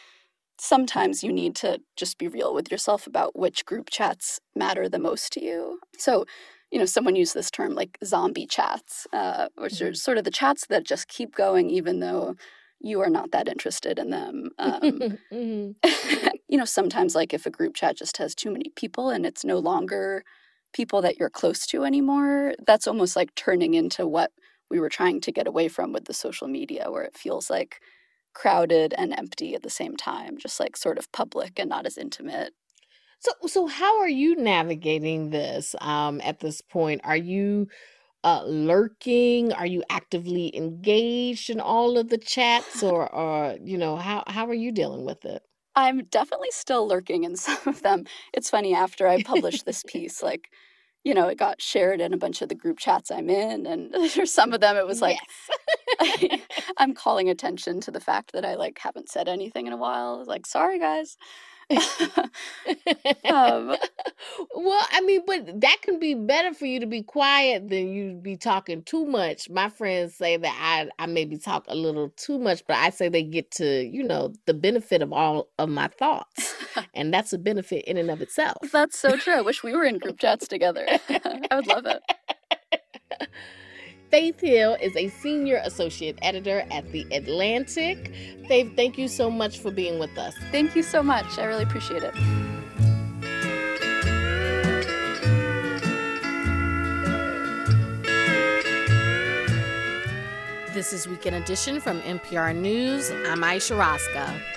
sometimes 0.58 1.22
you 1.22 1.32
need 1.32 1.54
to 1.56 1.80
just 1.96 2.18
be 2.18 2.28
real 2.28 2.54
with 2.54 2.70
yourself 2.70 3.06
about 3.06 3.38
which 3.38 3.64
group 3.66 3.90
chats 3.90 4.40
matter 4.54 4.88
the 4.88 4.98
most 4.98 5.32
to 5.34 5.44
you. 5.44 5.80
So 5.98 6.26
you 6.70 6.78
know 6.78 6.86
someone 6.86 7.16
used 7.16 7.34
this 7.34 7.50
term 7.50 7.74
like 7.74 7.96
zombie 8.04 8.46
chats 8.46 9.06
uh, 9.12 9.48
which 9.56 9.80
are 9.80 9.94
sort 9.94 10.18
of 10.18 10.24
the 10.24 10.30
chats 10.30 10.66
that 10.66 10.84
just 10.84 11.08
keep 11.08 11.34
going 11.34 11.70
even 11.70 12.00
though 12.00 12.36
you 12.86 13.00
are 13.00 13.10
not 13.10 13.32
that 13.32 13.48
interested 13.48 13.98
in 13.98 14.10
them. 14.10 14.50
Um, 14.58 15.04
Mhm. 15.30 15.76
you 16.48 16.58
know, 16.58 16.64
sometimes 16.64 17.14
like 17.14 17.34
if 17.34 17.46
a 17.46 17.50
group 17.50 17.74
chat 17.74 17.96
just 17.96 18.16
has 18.18 18.34
too 18.34 18.50
many 18.50 18.70
people 18.76 19.10
and 19.10 19.26
it's 19.26 19.44
no 19.44 19.58
longer 19.58 20.24
people 20.72 21.02
that 21.02 21.18
you're 21.18 21.30
close 21.30 21.66
to 21.68 21.84
anymore, 21.84 22.54
that's 22.66 22.86
almost 22.86 23.16
like 23.16 23.34
turning 23.34 23.74
into 23.74 24.06
what 24.06 24.32
we 24.70 24.80
were 24.80 24.88
trying 24.88 25.20
to 25.22 25.32
get 25.32 25.46
away 25.46 25.68
from 25.68 25.92
with 25.92 26.04
the 26.06 26.14
social 26.14 26.48
media, 26.48 26.90
where 26.90 27.04
it 27.04 27.16
feels 27.16 27.48
like 27.50 27.80
crowded 28.34 28.94
and 28.98 29.14
empty 29.18 29.54
at 29.54 29.62
the 29.62 29.70
same 29.70 29.96
time, 29.96 30.36
just 30.38 30.60
like 30.60 30.76
sort 30.76 30.98
of 30.98 31.10
public 31.12 31.58
and 31.58 31.70
not 31.70 31.86
as 31.86 31.96
intimate. 31.98 32.52
So 33.20 33.32
so 33.46 33.66
how 33.66 33.98
are 34.00 34.08
you 34.08 34.36
navigating 34.36 35.30
this 35.30 35.74
um 35.80 36.20
at 36.22 36.40
this 36.40 36.60
point? 36.60 37.00
Are 37.04 37.16
you 37.16 37.68
uh 38.26 38.44
lurking? 38.46 39.54
Are 39.54 39.66
you 39.66 39.84
actively 39.90 40.56
engaged 40.56 41.50
in 41.50 41.60
all 41.60 41.98
of 41.98 42.10
the 42.10 42.18
chats 42.18 42.82
or 42.84 43.12
or 43.14 43.58
you 43.64 43.78
know, 43.78 43.96
how 43.98 44.24
how 44.28 44.46
are 44.48 44.54
you 44.54 44.72
dealing 44.72 45.06
with 45.06 45.24
it? 45.26 45.42
I'm 45.74 46.04
definitely 46.06 46.50
still 46.52 46.86
lurking 46.88 47.24
in 47.24 47.36
some 47.38 47.58
of 47.66 47.82
them. 47.82 48.04
It's 48.32 48.50
funny, 48.50 48.74
after 48.74 49.06
I 49.06 49.18
published 49.18 49.64
this 49.66 49.82
piece, 49.88 50.22
like, 50.22 50.50
you 51.04 51.14
know, 51.14 51.28
it 51.28 51.38
got 51.38 51.62
shared 51.62 52.00
in 52.00 52.12
a 52.12 52.18
bunch 52.18 52.42
of 52.42 52.48
the 52.48 52.54
group 52.54 52.78
chats 52.78 53.10
I'm 53.10 53.30
in, 53.30 53.66
and 53.66 54.10
for 54.12 54.26
some 54.26 54.52
of 54.52 54.60
them, 54.60 54.76
it 54.76 54.86
was 54.86 55.00
like, 55.02 55.18
I'm 56.78 56.94
calling 56.94 57.28
attention 57.30 57.80
to 57.82 57.90
the 57.90 58.00
fact 58.00 58.32
that 58.32 58.44
I 58.44 58.54
like 58.56 58.78
haven't 58.80 59.10
said 59.10 59.28
anything 59.28 59.66
in 59.66 59.72
a 59.72 59.76
while. 59.78 60.24
Like, 60.26 60.46
sorry, 60.46 60.78
guys. 60.78 61.16
um, 63.30 63.76
Well, 64.54 64.86
I 64.92 65.00
mean, 65.02 65.22
but 65.26 65.60
that 65.60 65.78
can 65.82 65.98
be 65.98 66.14
better 66.14 66.54
for 66.54 66.66
you 66.66 66.80
to 66.80 66.86
be 66.86 67.02
quiet 67.02 67.68
than 67.68 67.92
you 67.92 68.14
be 68.14 68.36
talking 68.36 68.82
too 68.82 69.06
much. 69.06 69.50
My 69.50 69.68
friends 69.68 70.14
say 70.14 70.36
that 70.36 70.58
I 70.60 71.02
I 71.02 71.06
maybe 71.06 71.38
talk 71.38 71.64
a 71.68 71.74
little 71.74 72.10
too 72.16 72.38
much, 72.38 72.62
but 72.66 72.76
I 72.76 72.90
say 72.90 73.08
they 73.08 73.22
get 73.22 73.50
to, 73.52 73.84
you 73.84 74.02
know, 74.04 74.32
the 74.46 74.54
benefit 74.54 75.02
of 75.02 75.12
all 75.12 75.48
of 75.58 75.68
my 75.68 75.88
thoughts. 75.88 76.54
And 76.94 77.12
that's 77.12 77.32
a 77.32 77.38
benefit 77.38 77.84
in 77.86 77.96
and 77.96 78.10
of 78.10 78.20
itself. 78.20 78.58
that's 78.72 78.98
so 78.98 79.16
true. 79.16 79.34
I 79.34 79.40
wish 79.40 79.62
we 79.62 79.72
were 79.74 79.84
in 79.84 79.98
group 79.98 80.18
chats 80.18 80.46
together. 80.48 80.86
I 81.08 81.48
would 81.56 81.66
love 81.66 81.86
it. 81.86 82.02
Faith 84.10 84.40
Hill 84.40 84.76
is 84.80 84.94
a 84.96 85.08
senior 85.08 85.60
associate 85.64 86.18
editor 86.22 86.64
at 86.70 86.90
The 86.92 87.06
Atlantic. 87.10 88.12
Faith, 88.46 88.76
thank 88.76 88.96
you 88.98 89.08
so 89.08 89.30
much 89.30 89.58
for 89.58 89.70
being 89.70 89.98
with 89.98 90.16
us. 90.16 90.34
Thank 90.52 90.76
you 90.76 90.82
so 90.82 91.02
much. 91.02 91.38
I 91.38 91.44
really 91.44 91.64
appreciate 91.64 92.02
it. 92.04 92.14
This 100.72 100.92
is 100.92 101.08
Weekend 101.08 101.36
Edition 101.36 101.80
from 101.80 102.00
NPR 102.02 102.54
News. 102.54 103.10
I'm 103.26 103.42
Ayesha 103.42 103.74
Rascoe. 103.74 104.55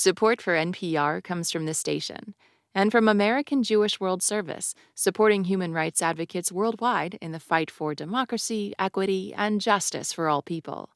Support 0.00 0.40
for 0.40 0.54
NPR 0.54 1.22
comes 1.22 1.50
from 1.50 1.66
the 1.66 1.74
station 1.74 2.34
and 2.74 2.90
from 2.90 3.06
American 3.06 3.62
Jewish 3.62 4.00
World 4.00 4.22
Service, 4.22 4.74
supporting 4.94 5.44
human 5.44 5.74
rights 5.74 6.00
advocates 6.00 6.50
worldwide 6.50 7.18
in 7.20 7.32
the 7.32 7.38
fight 7.38 7.70
for 7.70 7.94
democracy, 7.94 8.72
equity, 8.78 9.34
and 9.36 9.60
justice 9.60 10.10
for 10.10 10.26
all 10.26 10.40
people. 10.40 10.88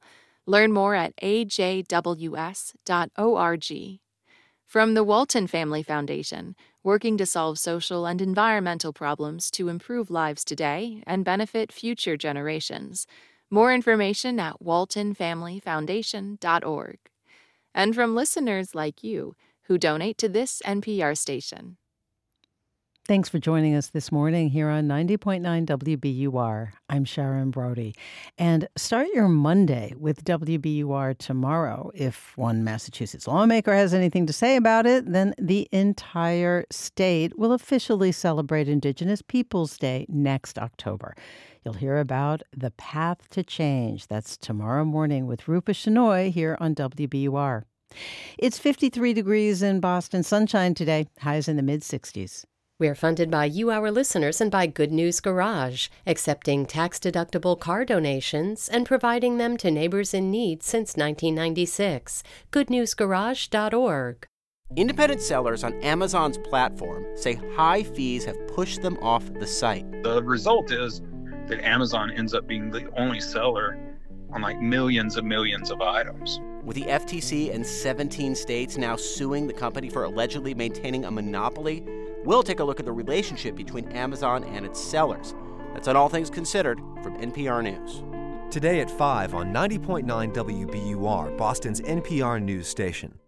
Learn 0.47 0.73
more 0.73 0.95
at 0.95 1.15
ajws.org. 1.19 1.91
From 4.67 4.95
the 4.95 5.05
Walton 5.05 5.47
Family 5.49 5.83
Foundation, 5.83 6.57
working 6.83 7.19
to 7.19 7.27
solve 7.27 7.59
social 7.59 8.07
and 8.07 8.23
environmental 8.23 8.95
problems 8.95 9.51
to 9.51 9.69
improve 9.69 10.11
lives 10.11 10.47
today 10.47 11.03
and 11.07 11.27
benefit 11.27 11.73
future 11.73 12.17
generations. 12.17 13.07
More 13.51 13.71
information 13.71 14.41
at 14.41 14.63
waltonfamilyfoundation.org 14.63 16.99
and 17.75 17.95
from 17.95 18.15
listeners 18.15 18.75
like 18.75 19.03
you 19.03 19.35
who 19.65 19.79
donate 19.79 20.19
to 20.19 20.29
this 20.29 20.63
NPR 20.65 21.17
station. 21.17 21.77
Thanks 23.07 23.29
for 23.29 23.39
joining 23.39 23.75
us 23.75 23.89
this 23.89 24.11
morning 24.11 24.49
here 24.49 24.71
on 24.71 24.89
90.9 24.89 25.43
WBUR. 25.43 26.71
I'm 26.89 27.05
Sharon 27.05 27.51
Brody. 27.51 27.95
And 28.39 28.67
start 28.79 29.09
your 29.13 29.29
Monday 29.29 29.93
with 29.99 30.25
WBUR 30.25 31.19
tomorrow. 31.19 31.91
If 31.95 32.33
one 32.39 32.65
Massachusetts 32.65 33.29
lawmaker 33.29 33.75
has 33.75 33.93
anything 33.93 34.25
to 34.25 34.33
say 34.33 34.57
about 34.57 34.87
it, 34.87 35.13
then 35.13 35.35
the 35.39 35.69
entire 35.71 36.65
state 36.71 37.39
will 37.39 37.53
officially 37.53 38.11
celebrate 38.11 38.71
Indigenous 38.71 39.21
Peoples 39.21 39.77
Day 39.77 40.07
next 40.09 40.59
October. 40.59 41.15
You'll 41.63 41.75
hear 41.75 41.99
about 41.99 42.41
The 42.57 42.71
Path 42.71 43.29
to 43.33 43.43
Change. 43.43 44.07
That's 44.07 44.39
tomorrow 44.39 44.87
morning 44.87 45.27
with 45.27 45.47
Rupa 45.47 45.73
Shenoy 45.73 46.33
here 46.33 46.57
on 46.59 46.75
WBUR. 46.75 47.65
It's 48.39 48.59
53 48.59 49.13
degrees 49.13 49.61
in 49.61 49.81
Boston, 49.81 50.23
sunshine 50.23 50.73
today, 50.73 51.09
highs 51.19 51.49
in 51.49 51.57
the 51.57 51.63
mid 51.63 51.83
60s. 51.83 52.47
We're 52.81 52.97
funded 52.97 53.31
by 53.31 53.45
you, 53.45 53.71
our 53.71 53.93
listeners, 53.93 54.41
and 54.41 54.51
by 54.51 54.67
Good 54.67 54.91
News 54.91 55.21
Garage, 55.21 55.87
accepting 56.09 56.67
tax 56.67 56.99
deductible 56.99 57.57
car 57.59 57.85
donations 57.85 58.69
and 58.69 58.85
providing 58.85 59.39
them 59.39 59.57
to 59.59 59.71
neighbors 59.71 60.13
in 60.13 60.29
need 60.29 60.65
since 60.65 60.97
1996. 60.97 62.25
GoodNewsGarage.org. 62.51 64.27
Independent 64.75 65.23
sellers 65.23 65.63
on 65.63 65.81
Amazon's 65.85 66.37
platform 66.39 67.07
say 67.15 67.35
high 67.55 67.85
fees 67.85 68.25
have 68.25 68.49
pushed 68.49 68.83
them 68.83 68.99
off 69.01 69.33
the 69.35 69.47
site. 69.47 70.03
The 70.03 70.21
result 70.25 70.73
is 70.73 71.01
that 71.47 71.65
Amazon 71.65 72.11
ends 72.11 72.35
up 72.35 72.49
being 72.49 72.71
the 72.71 72.91
only 72.99 73.21
seller 73.21 73.79
on 74.33 74.43
like 74.43 74.61
millions 74.61 75.17
and 75.17 75.29
millions 75.29 75.71
of 75.71 75.81
items. 75.81 76.41
With 76.65 76.75
the 76.75 76.87
FTC 76.87 77.55
and 77.55 77.65
17 77.65 78.35
states 78.35 78.77
now 78.77 78.97
suing 78.97 79.47
the 79.47 79.53
company 79.53 79.91
for 79.91 80.03
allegedly 80.03 80.55
maintaining 80.55 81.05
a 81.05 81.11
monopoly, 81.13 81.85
we'll 82.25 82.43
take 82.43 82.61
a 82.61 82.65
look 82.65 82.81
at 82.81 82.87
the 82.87 82.93
relationship 82.93 83.55
between 83.55 83.89
Amazon 83.93 84.45
and 84.45 84.65
its 84.65 84.81
sellers. 84.81 85.35
That's 85.73 85.89
on 85.89 85.97
All 85.97 86.09
Things 86.09 86.31
Considered 86.31 86.79
from 87.03 87.19
NPR 87.19 87.63
News. 87.63 88.03
Today 88.53 88.81
at 88.81 88.91
5 88.91 89.35
on 89.35 89.53
90.9 89.53 90.33
WBUR, 90.33 91.37
Boston's 91.37 91.81
NPR 91.81 92.43
news 92.43 92.69
station. 92.69 93.19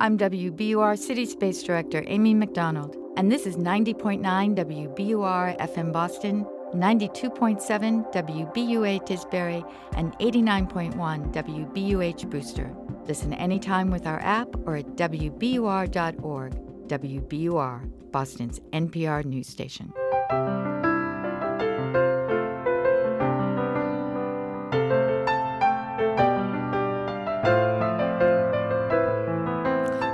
I'm 0.00 0.18
WBUR 0.18 0.98
City 0.98 1.24
Space 1.24 1.62
Director 1.62 2.04
Amy 2.06 2.34
McDonald, 2.34 2.96
and 3.16 3.30
this 3.30 3.46
is 3.46 3.56
90.9 3.56 4.20
WBUR 4.20 5.58
FM 5.58 5.92
Boston, 5.92 6.44
92.7 6.74 8.12
WBUA 8.12 9.06
Tisbury, 9.06 9.62
and 9.96 10.18
89.1 10.18 11.32
WBUH 11.32 12.28
Brewster. 12.28 12.74
Listen 13.06 13.32
anytime 13.34 13.90
with 13.90 14.06
our 14.06 14.20
app 14.20 14.48
or 14.66 14.76
at 14.76 14.86
WBUR.org. 14.96 16.52
WBUR, 16.88 18.01
Boston's 18.12 18.60
NPR 18.74 19.24
news 19.24 19.48
station. 19.48 19.90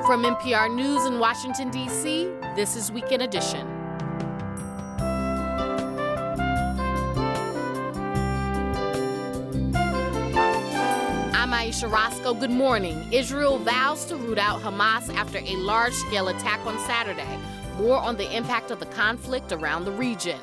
From 0.06 0.22
NPR 0.24 0.74
News 0.74 1.04
in 1.06 1.18
Washington, 1.18 1.70
D.C., 1.70 2.32
this 2.56 2.76
is 2.76 2.92
Weekend 2.92 3.20
Edition. 3.20 3.66
I'm 11.34 11.52
Ayesha 11.52 11.88
Rascoe. 11.88 12.34
Good 12.34 12.50
morning. 12.50 13.12
Israel 13.12 13.58
vows 13.58 14.04
to 14.06 14.16
root 14.16 14.38
out 14.38 14.62
Hamas 14.62 15.12
after 15.14 15.38
a 15.38 15.56
large 15.56 15.92
scale 15.92 16.28
attack 16.28 16.64
on 16.64 16.78
Saturday. 16.86 17.38
More 17.78 17.96
on 17.96 18.16
the 18.16 18.36
impact 18.36 18.70
of 18.70 18.80
the 18.80 18.86
conflict 18.86 19.52
around 19.52 19.84
the 19.84 19.92
region. 19.92 20.38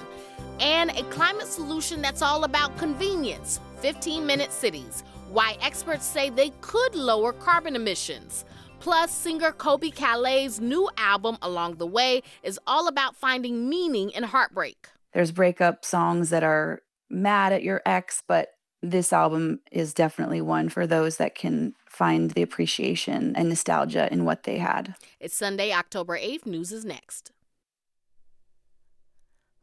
And 0.59 0.89
a 0.91 1.03
climate 1.03 1.47
solution 1.47 2.01
that's 2.01 2.21
all 2.21 2.45
about 2.45 2.77
convenience 2.77 3.59
15 3.81 4.25
minute 4.25 4.51
cities. 4.51 5.03
Why 5.29 5.57
experts 5.61 6.05
say 6.05 6.29
they 6.29 6.51
could 6.61 6.95
lower 6.95 7.33
carbon 7.33 7.75
emissions. 7.75 8.45
Plus, 8.79 9.11
singer 9.11 9.51
Colbie 9.51 9.93
Caillat's 9.93 10.59
new 10.59 10.89
album, 10.97 11.37
Along 11.41 11.75
the 11.75 11.87
Way, 11.87 12.23
is 12.43 12.59
all 12.67 12.87
about 12.87 13.15
finding 13.15 13.67
meaning 13.67 14.11
in 14.11 14.23
heartbreak. 14.23 14.87
There's 15.13 15.31
breakup 15.31 15.83
songs 15.83 16.29
that 16.29 16.43
are 16.43 16.81
mad 17.09 17.51
at 17.51 17.63
your 17.63 17.81
ex, 17.85 18.23
but 18.27 18.49
this 18.81 19.11
album 19.11 19.59
is 19.71 19.93
definitely 19.93 20.41
one 20.41 20.69
for 20.69 20.85
those 20.85 21.17
that 21.17 21.35
can 21.35 21.73
find 21.95 22.31
the 22.31 22.41
appreciation 22.41 23.33
and 23.35 23.47
nostalgia 23.47 24.11
in 24.11 24.25
what 24.25 24.43
they 24.43 24.57
had. 24.57 24.95
It's 25.19 25.35
Sunday, 25.35 25.71
October 25.71 26.17
8th. 26.17 26.45
News 26.45 26.71
is 26.73 26.83
next. 26.83 27.31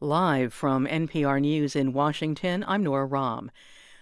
Live 0.01 0.53
from 0.53 0.87
NPR 0.87 1.41
News 1.41 1.76
in 1.76 1.93
Washington, 1.93 2.64
I'm 2.66 2.83
Nora 2.83 3.07
Raum. 3.07 3.51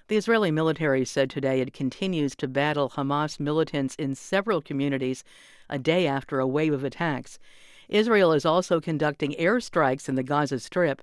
The 0.09 0.17
Israeli 0.17 0.51
military 0.51 1.05
said 1.05 1.29
today 1.29 1.61
it 1.61 1.75
continues 1.75 2.35
to 2.37 2.49
battle 2.49 2.91
Hamas 2.91 3.39
militants 3.39 3.97
in 3.97 4.15
several 4.15 4.63
communities 4.63 5.25
a 5.69 5.79
day 5.79 6.07
after 6.07 6.39
a 6.39 6.47
wave 6.47 6.73
of 6.73 6.85
attacks. 6.85 7.39
Israel 7.89 8.33
is 8.33 8.47
also 8.47 8.81
conducting 8.81 9.33
airstrikes 9.33 10.09
in 10.09 10.15
the 10.15 10.23
Gaza 10.23 10.61
Strip. 10.61 11.03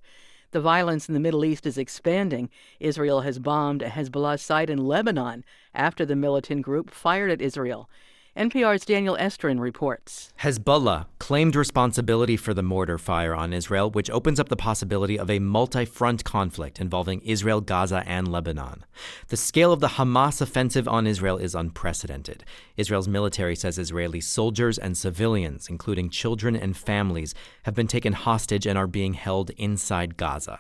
The 0.52 0.62
violence 0.62 1.08
in 1.08 1.14
the 1.14 1.20
Middle 1.20 1.44
East 1.44 1.66
is 1.66 1.78
expanding. 1.78 2.50
Israel 2.80 3.22
has 3.22 3.38
bombed 3.38 3.82
a 3.82 3.90
Hezbollah 3.90 4.40
site 4.40 4.70
in 4.70 4.78
Lebanon 4.78 5.44
after 5.74 6.06
the 6.06 6.16
militant 6.16 6.62
group 6.62 6.90
fired 6.90 7.30
at 7.32 7.42
Israel. 7.42 7.90
NPR's 8.38 8.86
Daniel 8.86 9.18
Estrin 9.18 9.60
reports. 9.60 10.32
Hezbollah 10.42 11.08
claimed 11.18 11.56
responsibility 11.56 12.38
for 12.38 12.54
the 12.54 12.62
mortar 12.62 13.00
fire 13.00 13.34
on 13.34 13.52
Israel, 13.52 13.90
which 13.90 14.12
opens 14.12 14.40
up 14.40 14.48
the 14.48 14.56
possibility 14.56 15.18
of 15.18 15.32
a 15.32 15.40
multi 15.40 15.86
front 15.86 16.24
conflict 16.24 16.80
involving 16.80 17.22
Israel, 17.22 17.62
Gaza, 17.62 18.04
and 18.06 18.28
Lebanon. 18.28 18.86
The 19.30 19.38
scale 19.38 19.72
of 19.72 19.80
the 19.80 19.98
Hamas 19.98 20.40
offensive 20.40 20.88
on 20.88 21.08
Israel 21.08 21.38
is 21.38 21.56
unprecedented. 21.56 22.44
Israel's 22.78 23.08
military 23.08 23.56
says 23.56 23.80
Israeli 23.80 24.22
soldiers 24.22 24.78
and 24.78 24.96
civilians, 24.96 25.68
including 25.68 26.12
children 26.12 26.56
and 26.56 26.78
families, 26.78 27.34
have 27.64 27.74
been 27.74 27.88
taken 27.88 28.14
hostage 28.14 28.68
and 28.68 28.78
are 28.78 28.86
being 28.86 29.16
held 29.16 29.50
inside 29.58 30.16
Gaza. 30.16 30.60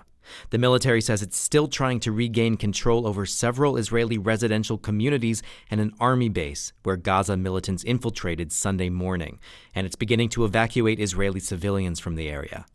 The 0.49 0.57
military 0.57 1.01
says 1.01 1.21
it's 1.21 1.38
still 1.38 1.67
trying 1.67 1.99
to 2.01 2.11
regain 2.11 2.57
control 2.57 3.07
over 3.07 3.25
several 3.25 3.78
Israeli 3.78 4.17
residential 4.17 4.78
communities 4.78 5.43
and 5.69 5.82
an 5.82 5.93
army 5.99 6.30
base 6.30 6.73
where 6.84 6.97
Gaza 6.97 7.38
militants 7.38 7.84
infiltrated 7.84 8.51
Sunday 8.51 8.89
morning, 8.89 9.39
and 9.75 9.86
it's 9.86 9.95
beginning 9.95 10.30
to 10.30 10.45
evacuate 10.45 10.99
Israeli 10.99 11.39
civilians 11.39 11.99
from 11.99 12.15
the 12.15 12.30
area. 12.30 12.65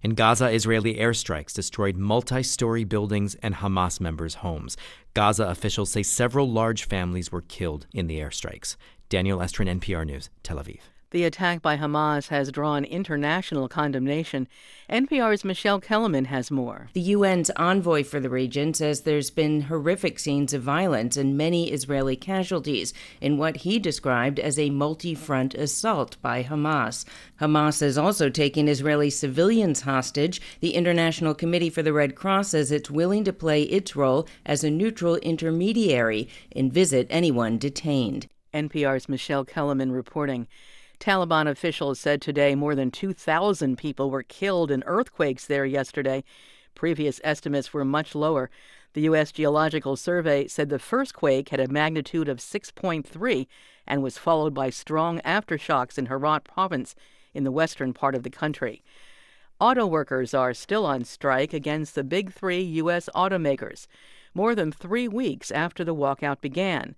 In 0.00 0.14
Gaza, 0.14 0.48
Israeli 0.50 0.94
airstrikes 0.94 1.52
destroyed 1.52 1.96
multi 1.96 2.42
story 2.44 2.84
buildings 2.84 3.34
and 3.36 3.56
Hamas 3.56 4.00
members' 4.00 4.34
homes. 4.34 4.76
Gaza 5.14 5.44
officials 5.44 5.90
say 5.90 6.04
several 6.04 6.48
large 6.48 6.84
families 6.84 7.32
were 7.32 7.42
killed 7.42 7.86
in 7.92 8.06
the 8.06 8.20
airstrikes. 8.20 8.76
Daniel 9.08 9.40
Estrin, 9.40 9.80
NPR 9.80 10.06
News, 10.06 10.30
Tel 10.44 10.58
Aviv. 10.58 10.80
The 11.10 11.24
attack 11.24 11.62
by 11.62 11.78
Hamas 11.78 12.28
has 12.28 12.52
drawn 12.52 12.84
international 12.84 13.66
condemnation. 13.66 14.46
NPR's 14.90 15.42
Michelle 15.42 15.80
Kelemen 15.80 16.26
has 16.26 16.50
more. 16.50 16.90
The 16.92 17.14
UN's 17.14 17.48
envoy 17.56 18.04
for 18.04 18.20
the 18.20 18.28
region 18.28 18.74
says 18.74 19.00
there's 19.00 19.30
been 19.30 19.62
horrific 19.62 20.18
scenes 20.18 20.52
of 20.52 20.60
violence 20.60 21.16
and 21.16 21.34
many 21.34 21.72
Israeli 21.72 22.14
casualties 22.14 22.92
in 23.22 23.38
what 23.38 23.58
he 23.58 23.78
described 23.78 24.38
as 24.38 24.58
a 24.58 24.68
multi 24.68 25.14
front 25.14 25.54
assault 25.54 26.18
by 26.20 26.42
Hamas. 26.42 27.06
Hamas 27.40 27.80
has 27.80 27.96
also 27.96 28.28
taken 28.28 28.68
Israeli 28.68 29.08
civilians 29.08 29.80
hostage. 29.80 30.42
The 30.60 30.74
International 30.74 31.34
Committee 31.34 31.70
for 31.70 31.82
the 31.82 31.94
Red 31.94 32.16
Cross 32.16 32.48
says 32.48 32.70
it's 32.70 32.90
willing 32.90 33.24
to 33.24 33.32
play 33.32 33.62
its 33.62 33.96
role 33.96 34.28
as 34.44 34.62
a 34.62 34.70
neutral 34.70 35.16
intermediary 35.16 36.28
and 36.54 36.70
visit 36.70 37.06
anyone 37.08 37.56
detained. 37.56 38.28
NPR's 38.52 39.08
Michelle 39.08 39.46
Kelemen 39.46 39.94
reporting. 39.94 40.46
Taliban 41.00 41.48
officials 41.48 42.00
said 42.00 42.20
today 42.20 42.54
more 42.54 42.74
than 42.74 42.90
2,000 42.90 43.76
people 43.76 44.10
were 44.10 44.22
killed 44.22 44.70
in 44.70 44.82
earthquakes 44.84 45.46
there 45.46 45.64
yesterday. 45.64 46.24
Previous 46.74 47.20
estimates 47.22 47.72
were 47.72 47.84
much 47.84 48.14
lower. 48.14 48.50
The 48.94 49.02
U.S. 49.02 49.32
Geological 49.32 49.96
Survey 49.96 50.48
said 50.48 50.70
the 50.70 50.78
first 50.78 51.14
quake 51.14 51.50
had 51.50 51.60
a 51.60 51.68
magnitude 51.68 52.28
of 52.28 52.38
6.3 52.38 53.46
and 53.86 54.02
was 54.02 54.18
followed 54.18 54.54
by 54.54 54.70
strong 54.70 55.20
aftershocks 55.20 55.98
in 55.98 56.06
Herat 56.06 56.44
province 56.44 56.94
in 57.32 57.44
the 57.44 57.52
western 57.52 57.92
part 57.92 58.14
of 58.14 58.22
the 58.22 58.30
country. 58.30 58.82
Auto 59.60 59.86
workers 59.86 60.34
are 60.34 60.54
still 60.54 60.86
on 60.86 61.04
strike 61.04 61.52
against 61.52 61.94
the 61.94 62.04
big 62.04 62.32
three 62.32 62.60
U.S. 62.60 63.08
automakers, 63.14 63.86
more 64.34 64.54
than 64.54 64.72
three 64.72 65.08
weeks 65.08 65.50
after 65.50 65.84
the 65.84 65.94
walkout 65.94 66.40
began. 66.40 66.94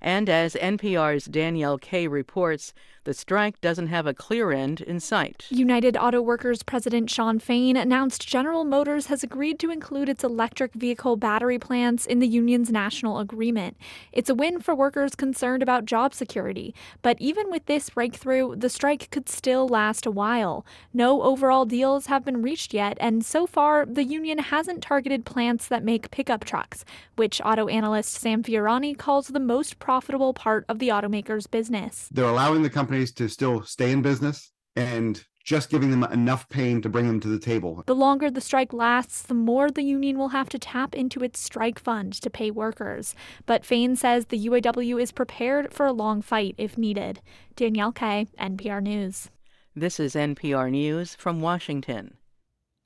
And 0.00 0.28
as 0.28 0.54
NPR's 0.54 1.26
Danielle 1.26 1.78
Kaye 1.78 2.06
reports, 2.06 2.72
the 3.04 3.14
strike 3.14 3.60
doesn't 3.62 3.86
have 3.86 4.06
a 4.06 4.12
clear 4.12 4.52
end 4.52 4.82
in 4.82 5.00
sight. 5.00 5.46
United 5.48 5.96
Auto 5.96 6.20
Workers 6.20 6.62
President 6.62 7.08
Shawn 7.08 7.38
Fain 7.38 7.74
announced 7.74 8.28
General 8.28 8.64
Motors 8.64 9.06
has 9.06 9.22
agreed 9.22 9.58
to 9.60 9.70
include 9.70 10.08
its 10.08 10.22
electric 10.22 10.74
vehicle 10.74 11.16
battery 11.16 11.58
plants 11.58 12.04
in 12.04 12.18
the 12.18 12.28
union's 12.28 12.70
national 12.70 13.18
agreement. 13.18 13.78
It's 14.12 14.28
a 14.28 14.34
win 14.34 14.60
for 14.60 14.74
workers 14.74 15.14
concerned 15.14 15.62
about 15.62 15.86
job 15.86 16.12
security. 16.12 16.74
But 17.00 17.16
even 17.20 17.50
with 17.50 17.64
this 17.66 17.88
breakthrough, 17.88 18.54
the 18.54 18.68
strike 18.68 19.10
could 19.10 19.30
still 19.30 19.66
last 19.66 20.04
a 20.04 20.10
while. 20.10 20.66
No 20.92 21.22
overall 21.22 21.64
deals 21.64 22.06
have 22.06 22.24
been 22.24 22.42
reached 22.42 22.74
yet, 22.74 22.98
and 23.00 23.24
so 23.24 23.46
far, 23.46 23.86
the 23.86 24.04
union 24.04 24.38
hasn't 24.38 24.82
targeted 24.82 25.24
plants 25.24 25.66
that 25.68 25.82
make 25.82 26.10
pickup 26.10 26.44
trucks, 26.44 26.84
which 27.16 27.40
auto 27.44 27.68
analyst 27.68 28.12
Sam 28.12 28.42
Fiorani 28.42 28.96
calls 28.96 29.28
the 29.28 29.40
most 29.40 29.78
profitable 29.90 30.32
part 30.32 30.64
of 30.68 30.78
the 30.78 30.86
automaker's 30.86 31.48
business. 31.48 32.08
They're 32.12 32.24
allowing 32.24 32.62
the 32.62 32.70
companies 32.70 33.10
to 33.14 33.28
still 33.28 33.64
stay 33.64 33.90
in 33.90 34.02
business 34.02 34.52
and 34.76 35.20
just 35.44 35.68
giving 35.68 35.90
them 35.90 36.04
enough 36.04 36.48
pain 36.48 36.80
to 36.82 36.88
bring 36.88 37.08
them 37.08 37.18
to 37.18 37.26
the 37.26 37.40
table. 37.40 37.82
The 37.86 37.94
longer 37.96 38.30
the 38.30 38.40
strike 38.40 38.72
lasts, 38.72 39.20
the 39.22 39.34
more 39.34 39.68
the 39.68 39.82
union 39.82 40.16
will 40.16 40.28
have 40.28 40.48
to 40.50 40.60
tap 40.60 40.94
into 40.94 41.24
its 41.24 41.40
strike 41.40 41.80
fund 41.80 42.12
to 42.22 42.30
pay 42.30 42.52
workers. 42.52 43.16
But 43.46 43.64
Fain 43.64 43.96
says 43.96 44.26
the 44.26 44.46
UAW 44.46 45.02
is 45.02 45.10
prepared 45.10 45.74
for 45.74 45.86
a 45.86 45.92
long 45.92 46.22
fight 46.22 46.54
if 46.56 46.78
needed. 46.78 47.20
Danielle 47.56 47.90
Kaye, 47.90 48.28
NPR 48.38 48.80
News. 48.80 49.28
This 49.74 49.98
is 49.98 50.14
NPR 50.14 50.70
News 50.70 51.16
from 51.16 51.40
Washington. 51.40 52.14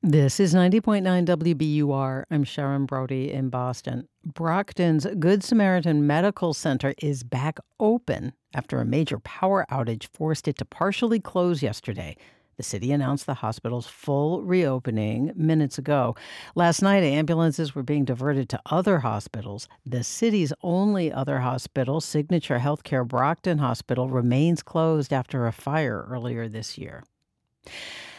This 0.06 0.38
is 0.38 0.52
90.9 0.52 1.24
WBUR. 1.24 2.24
I'm 2.30 2.44
Sharon 2.44 2.84
Brody 2.84 3.32
in 3.32 3.48
Boston. 3.48 4.06
Brockton's 4.22 5.06
Good 5.18 5.42
Samaritan 5.42 6.06
Medical 6.06 6.52
Center 6.52 6.92
is 6.98 7.22
back 7.22 7.58
open 7.80 8.34
after 8.52 8.78
a 8.78 8.84
major 8.84 9.18
power 9.20 9.64
outage 9.70 10.06
forced 10.12 10.46
it 10.46 10.58
to 10.58 10.66
partially 10.66 11.20
close 11.20 11.62
yesterday. 11.62 12.18
The 12.58 12.62
city 12.62 12.92
announced 12.92 13.24
the 13.24 13.32
hospital's 13.32 13.86
full 13.86 14.42
reopening 14.42 15.32
minutes 15.36 15.78
ago. 15.78 16.14
Last 16.54 16.82
night, 16.82 17.02
ambulances 17.02 17.74
were 17.74 17.82
being 17.82 18.04
diverted 18.04 18.50
to 18.50 18.60
other 18.66 18.98
hospitals. 18.98 19.68
The 19.86 20.04
city's 20.04 20.52
only 20.60 21.10
other 21.10 21.38
hospital, 21.38 22.02
Signature 22.02 22.58
Healthcare 22.58 23.08
Brockton 23.08 23.56
Hospital, 23.56 24.10
remains 24.10 24.62
closed 24.62 25.14
after 25.14 25.46
a 25.46 25.52
fire 25.52 26.06
earlier 26.10 26.46
this 26.46 26.76
year. 26.76 27.04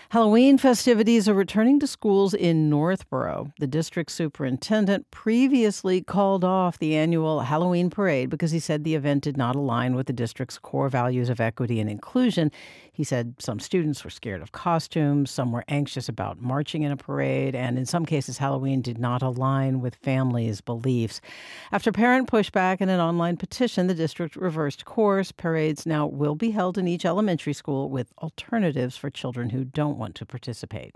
Halloween 0.10 0.60
festivities 0.60 1.28
are 1.28 1.34
returning 1.34 1.80
to 1.80 1.88
schools 1.88 2.36
in 2.36 2.70
Northborough. 2.70 3.52
The 3.60 3.66
district 3.66 4.12
superintendent 4.12 5.10
previously 5.10 6.02
called 6.02 6.44
off 6.44 6.78
the 6.78 6.96
annual 6.96 7.42
Halloween 7.42 7.90
parade 7.90 8.30
because 8.30 8.52
he 8.52 8.60
said 8.60 8.84
the 8.84 8.94
event 8.94 9.24
did 9.24 9.36
not 9.36 9.56
align 9.56 9.96
with 9.96 10.06
the 10.06 10.14
district's 10.14 10.60
core 10.60 10.90
values 10.90 11.30
of 11.30 11.42
equity 11.42 11.80
and 11.80 11.90
inclusion. 11.90 12.52
He 12.96 13.04
said 13.04 13.36
some 13.40 13.60
students 13.60 14.06
were 14.06 14.10
scared 14.10 14.42
of 14.42 14.54
costumes, 14.54 15.30
some 15.30 15.52
were 15.52 15.66
anxious 15.68 16.08
about 16.08 16.42
marching 16.42 16.84
in 16.84 16.94
a 16.94 16.98
parade, 16.98 17.54
and 17.54 17.78
in 17.78 17.86
some 17.86 18.06
cases, 18.06 18.38
Halloween 18.38 18.82
did 18.82 18.98
not 18.98 19.22
align 19.22 19.82
with 19.82 19.96
families' 19.96 20.62
beliefs. 20.62 21.20
After 21.74 21.92
parent 21.92 22.32
pushback 22.32 22.78
and 22.80 22.90
an 22.90 23.02
online 23.02 23.36
petition, 23.36 23.88
the 23.88 23.94
district 23.94 24.38
reversed 24.38 24.86
course. 24.86 25.34
Parades 25.34 25.86
now 25.86 26.08
will 26.08 26.36
be 26.36 26.52
held 26.52 26.78
in 26.78 26.88
each 26.88 27.04
elementary 27.04 27.52
school 27.52 27.90
with 27.90 28.14
alternatives 28.20 28.96
for 28.96 29.10
children 29.10 29.50
who 29.50 29.66
don't 29.66 29.98
want 29.98 30.16
to 30.16 30.26
participate. 30.26 30.94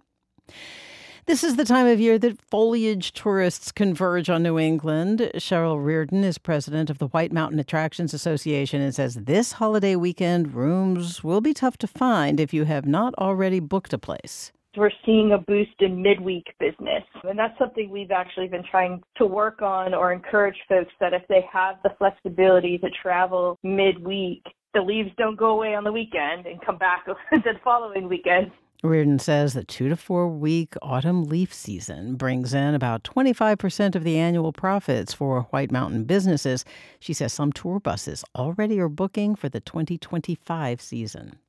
This 1.29 1.43
is 1.43 1.57
the 1.57 1.63
time 1.63 1.85
of 1.85 1.99
year 1.99 2.17
that 2.17 2.41
foliage 2.41 3.11
tourists 3.11 3.71
converge 3.71 4.31
on 4.31 4.41
New 4.41 4.57
England. 4.57 5.29
Cheryl 5.35 5.77
Reardon 5.79 6.23
is 6.23 6.39
president 6.39 6.89
of 6.89 6.97
the 6.97 7.09
White 7.09 7.31
Mountain 7.31 7.59
Attractions 7.59 8.15
Association 8.15 8.81
and 8.81 8.95
says 8.95 9.13
this 9.13 9.51
holiday 9.51 9.95
weekend 9.95 10.55
rooms 10.55 11.23
will 11.23 11.39
be 11.39 11.53
tough 11.53 11.77
to 11.77 11.87
find 11.87 12.39
if 12.39 12.51
you 12.51 12.63
have 12.63 12.87
not 12.87 13.13
already 13.19 13.59
booked 13.59 13.93
a 13.93 13.99
place. 13.99 14.51
We're 14.75 14.89
seeing 15.05 15.31
a 15.31 15.37
boost 15.37 15.79
in 15.81 16.01
midweek 16.01 16.47
business. 16.59 17.03
And 17.23 17.37
that's 17.37 17.59
something 17.59 17.91
we've 17.91 18.09
actually 18.09 18.47
been 18.47 18.63
trying 18.63 19.03
to 19.17 19.27
work 19.27 19.61
on 19.61 19.93
or 19.93 20.11
encourage 20.11 20.57
folks 20.67 20.93
that 20.99 21.13
if 21.13 21.21
they 21.29 21.45
have 21.53 21.75
the 21.83 21.91
flexibility 21.99 22.79
to 22.79 22.89
travel 23.03 23.59
midweek, 23.61 24.41
the 24.73 24.81
leaves 24.81 25.11
don't 25.19 25.37
go 25.37 25.51
away 25.51 25.75
on 25.75 25.83
the 25.83 25.91
weekend 25.91 26.47
and 26.47 26.59
come 26.65 26.79
back 26.79 27.05
the 27.31 27.53
following 27.63 28.09
weekend. 28.09 28.49
Reardon 28.81 29.19
says 29.19 29.53
the 29.53 29.65
two 29.65 29.89
to 29.89 29.97
four 29.97 30.29
week 30.29 30.73
autumn 30.81 31.25
leaf 31.25 31.53
season 31.53 32.15
brings 32.15 32.53
in 32.53 32.73
about 32.73 33.03
25% 33.03 33.93
of 33.93 34.05
the 34.05 34.17
annual 34.17 34.53
profits 34.53 35.13
for 35.13 35.41
White 35.49 35.69
Mountain 35.69 36.05
businesses. 36.05 36.63
She 36.97 37.11
says 37.11 37.33
some 37.33 37.51
tour 37.51 37.81
buses 37.81 38.23
already 38.35 38.79
are 38.79 38.87
booking 38.87 39.35
for 39.35 39.49
the 39.49 39.59
2025 39.59 40.79
season. 40.79 41.39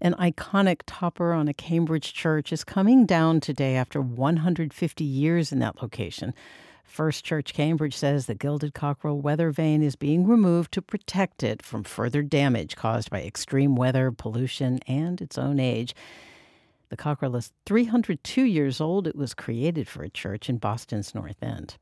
An 0.00 0.14
iconic 0.14 0.82
topper 0.86 1.32
on 1.32 1.48
a 1.48 1.54
Cambridge 1.54 2.14
church 2.14 2.52
is 2.52 2.62
coming 2.62 3.06
down 3.06 3.40
today 3.40 3.74
after 3.74 4.00
150 4.00 5.02
years 5.02 5.50
in 5.50 5.58
that 5.58 5.82
location. 5.82 6.32
First 6.84 7.24
Church 7.24 7.54
Cambridge 7.54 7.96
says 7.96 8.26
the 8.26 8.36
gilded 8.36 8.72
cockerel 8.72 9.20
weather 9.20 9.50
vane 9.50 9.82
is 9.82 9.96
being 9.96 10.28
removed 10.28 10.70
to 10.72 10.82
protect 10.82 11.42
it 11.42 11.60
from 11.60 11.82
further 11.82 12.22
damage 12.22 12.76
caused 12.76 13.10
by 13.10 13.22
extreme 13.22 13.74
weather, 13.74 14.12
pollution, 14.12 14.78
and 14.86 15.20
its 15.20 15.36
own 15.36 15.58
age. 15.58 15.92
The 16.92 16.98
cockerel 16.98 17.36
is 17.36 17.52
302 17.64 18.42
years 18.42 18.78
old. 18.78 19.06
It 19.06 19.16
was 19.16 19.32
created 19.32 19.88
for 19.88 20.02
a 20.02 20.10
church 20.10 20.50
in 20.50 20.58
Boston's 20.58 21.14
North 21.14 21.42
End. 21.42 21.78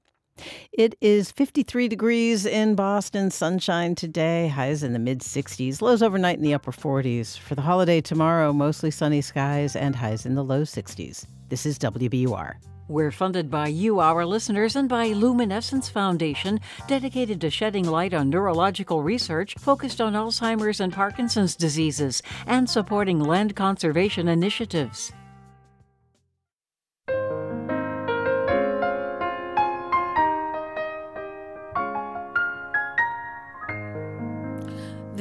It 0.70 0.94
is 1.00 1.32
53 1.32 1.88
degrees 1.88 2.46
in 2.46 2.76
Boston, 2.76 3.32
sunshine 3.32 3.96
today, 3.96 4.46
highs 4.46 4.84
in 4.84 4.92
the 4.92 5.00
mid 5.00 5.18
60s, 5.18 5.82
lows 5.82 6.00
overnight 6.00 6.36
in 6.36 6.44
the 6.44 6.54
upper 6.54 6.70
40s. 6.70 7.36
For 7.36 7.56
the 7.56 7.62
holiday 7.62 8.00
tomorrow, 8.00 8.52
mostly 8.52 8.92
sunny 8.92 9.20
skies 9.20 9.74
and 9.74 9.96
highs 9.96 10.26
in 10.26 10.36
the 10.36 10.44
low 10.44 10.62
60s. 10.62 11.26
This 11.48 11.66
is 11.66 11.76
WBUR. 11.80 12.54
We're 12.90 13.12
funded 13.12 13.52
by 13.52 13.68
you, 13.68 14.00
our 14.00 14.26
listeners, 14.26 14.74
and 14.74 14.88
by 14.88 15.12
Luminescence 15.12 15.88
Foundation, 15.88 16.58
dedicated 16.88 17.40
to 17.40 17.48
shedding 17.48 17.84
light 17.84 18.12
on 18.12 18.30
neurological 18.30 19.04
research 19.04 19.54
focused 19.60 20.00
on 20.00 20.14
Alzheimer's 20.14 20.80
and 20.80 20.92
Parkinson's 20.92 21.54
diseases 21.54 22.20
and 22.48 22.68
supporting 22.68 23.20
land 23.20 23.54
conservation 23.54 24.26
initiatives. 24.26 25.12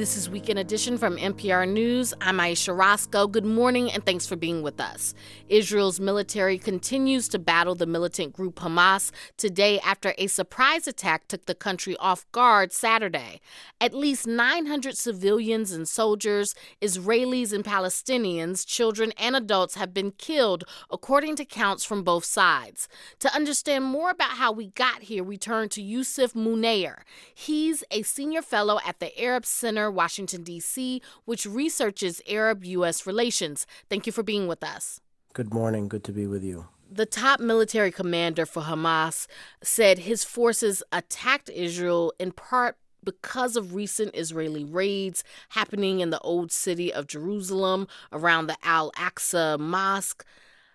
This 0.00 0.16
is 0.16 0.30
Weekend 0.30 0.58
Edition 0.58 0.96
from 0.96 1.18
NPR 1.18 1.70
News. 1.70 2.14
I'm 2.22 2.40
Ayesha 2.40 2.72
Rascoe. 2.72 3.26
Good 3.26 3.44
morning 3.44 3.92
and 3.92 4.02
thanks 4.02 4.26
for 4.26 4.34
being 4.34 4.62
with 4.62 4.80
us. 4.80 5.12
Israel's 5.50 6.00
military 6.00 6.56
continues 6.56 7.28
to 7.28 7.38
battle 7.38 7.74
the 7.74 7.84
militant 7.84 8.32
group 8.32 8.54
Hamas 8.60 9.10
today 9.36 9.78
after 9.80 10.14
a 10.16 10.26
surprise 10.28 10.88
attack 10.88 11.28
took 11.28 11.44
the 11.44 11.54
country 11.54 11.98
off 11.98 12.24
guard 12.32 12.72
Saturday. 12.72 13.42
At 13.78 13.92
least 13.92 14.26
900 14.26 14.96
civilians 14.96 15.70
and 15.70 15.86
soldiers, 15.86 16.54
Israelis 16.80 17.52
and 17.52 17.62
Palestinians, 17.62 18.66
children 18.66 19.12
and 19.18 19.36
adults 19.36 19.74
have 19.74 19.92
been 19.92 20.12
killed, 20.12 20.64
according 20.90 21.36
to 21.36 21.44
counts 21.44 21.84
from 21.84 22.04
both 22.04 22.24
sides. 22.24 22.88
To 23.18 23.34
understand 23.34 23.84
more 23.84 24.08
about 24.08 24.30
how 24.30 24.50
we 24.50 24.68
got 24.68 25.02
here, 25.02 25.22
we 25.22 25.36
turn 25.36 25.68
to 25.68 25.82
Yousef 25.82 26.32
Munayyer. 26.32 27.00
He's 27.34 27.84
a 27.90 28.00
senior 28.00 28.40
fellow 28.40 28.78
at 28.86 28.98
the 28.98 29.22
Arab 29.22 29.44
Center 29.44 29.89
Washington, 29.90 30.42
D.C., 30.42 31.02
which 31.24 31.46
researches 31.46 32.20
Arab 32.28 32.64
U.S. 32.64 33.06
relations. 33.06 33.66
Thank 33.88 34.06
you 34.06 34.12
for 34.12 34.22
being 34.22 34.46
with 34.46 34.62
us. 34.62 35.00
Good 35.32 35.54
morning. 35.54 35.88
Good 35.88 36.04
to 36.04 36.12
be 36.12 36.26
with 36.26 36.42
you. 36.42 36.68
The 36.90 37.06
top 37.06 37.38
military 37.38 37.92
commander 37.92 38.44
for 38.44 38.64
Hamas 38.64 39.28
said 39.62 40.00
his 40.00 40.24
forces 40.24 40.82
attacked 40.90 41.48
Israel 41.48 42.12
in 42.18 42.32
part 42.32 42.76
because 43.04 43.56
of 43.56 43.74
recent 43.74 44.14
Israeli 44.14 44.64
raids 44.64 45.22
happening 45.50 46.00
in 46.00 46.10
the 46.10 46.18
old 46.20 46.50
city 46.52 46.92
of 46.92 47.06
Jerusalem 47.06 47.86
around 48.12 48.46
the 48.46 48.56
Al 48.62 48.90
Aqsa 48.92 49.58
Mosque. 49.58 50.24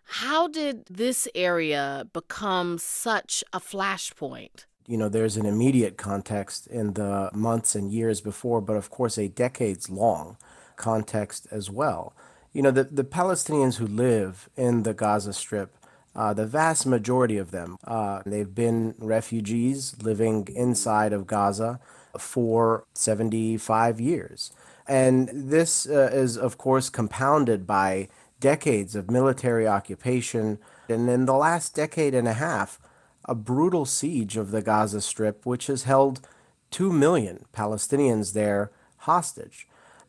How 0.05 0.47
did 0.47 0.86
this 0.86 1.28
area 1.36 2.07
become 2.13 2.78
such 2.78 3.43
a 3.51 3.59
flashpoint? 3.59 4.66
You 4.88 4.97
know, 4.97 5.09
there's 5.09 5.38
an 5.38 5.45
immediate 5.45 5.97
context 5.97 6.67
in 6.67 6.93
the 6.93 7.29
months 7.33 7.75
and 7.75 7.91
years 7.91 8.21
before, 8.21 8.61
but 8.61 8.75
of 8.75 8.89
course, 8.89 9.17
a 9.17 9.27
decades 9.27 9.89
long 9.89 10.38
context 10.75 11.47
as 11.51 11.69
well. 11.69 12.13
You 12.53 12.61
know, 12.61 12.71
the, 12.71 12.83
the 12.83 13.03
Palestinians 13.03 13.77
who 13.77 13.88
live 13.88 14.49
in 14.55 14.83
the 14.83 14.93
Gaza 14.93 15.33
Strip, 15.33 15.75
uh, 16.15 16.33
the 16.33 16.45
vast 16.45 16.86
majority 16.86 17.38
of 17.38 17.51
them, 17.51 17.77
uh, 17.86 18.21
they've 18.25 18.53
been 18.53 18.95
refugees 18.97 19.95
living 20.01 20.47
inside 20.55 21.13
of 21.13 21.27
Gaza 21.27 21.79
for 22.17 22.86
75 22.93 23.99
years. 23.99 24.53
And 24.88 25.29
this 25.33 25.88
uh, 25.88 26.11
is, 26.13 26.38
of 26.38 26.57
course, 26.57 26.89
compounded 26.89 27.65
by 27.65 28.07
decades 28.39 28.95
of 28.95 29.09
military 29.09 29.67
occupation. 29.67 30.59
And 30.88 31.09
in 31.09 31.25
the 31.25 31.33
last 31.33 31.75
decade 31.75 32.13
and 32.13 32.27
a 32.27 32.33
half, 32.33 32.79
a 33.26 33.36
brutal 33.36 33.86
siege 33.86 34.38
of 34.38 34.51
the 34.51 34.61
Gaza 34.61 35.01
Strip, 35.01 35.45
which 35.45 35.67
has 35.67 35.84
held 35.84 36.28
2 36.71 36.91
million 36.91 37.45
Palestinians 37.53 38.34
there 38.34 38.71
hostage. 38.99 39.67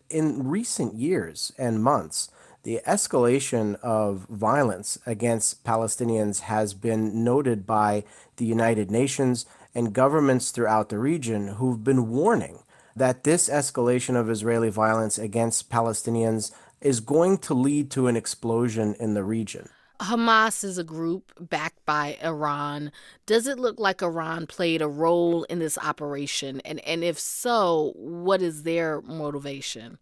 In 0.09 0.49
recent 0.49 0.95
years 0.95 1.53
and 1.59 1.83
months, 1.83 2.31
the 2.63 2.81
escalation 2.87 3.77
of 3.77 4.27
violence 4.29 4.99
against 5.07 5.65
Palestinians 5.65 6.41
has 6.41 6.75
been 6.75 7.23
noted 7.23 7.67
by 7.67 8.05
the 8.37 8.45
United 8.45 8.91
Nations 8.91 9.47
and 9.75 9.93
governments 9.93 10.51
throughout 10.51 10.89
the 10.89 10.99
region 10.99 11.49
who've 11.49 11.85
been 11.85 12.09
warning 12.09 12.65
that 12.97 13.25
this 13.25 13.49
escalation 13.49 14.17
of 14.17 14.31
Israeli 14.31 14.71
violence 14.71 15.19
against 15.19 15.71
Palestinians 15.71 16.51
is 16.81 17.01
going 17.01 17.39
to 17.39 17.55
lead 17.55 17.91
to 17.91 18.07
an 18.09 18.17
explosion 18.17 18.97
in 18.99 19.15
the 19.15 19.23
region. 19.23 19.69
Hamas 20.01 20.65
is 20.65 20.79
a 20.79 20.85
group 20.85 21.33
backed 21.41 21.85
by 21.85 22.19
Iran. 22.23 22.93
Does 23.25 23.47
it 23.47 23.59
look 23.59 23.79
like 23.79 24.03
Iran 24.03 24.47
played 24.47 24.83
a 24.83 24.89
role 24.89 25.45
in 25.45 25.59
this 25.59 25.79
operation? 25.79 26.61
And, 26.65 26.81
and 26.81 27.03
if 27.03 27.19
so, 27.19 27.93
what 27.97 28.43
is 28.43 28.63
their 28.63 29.01
motivation? 29.03 29.99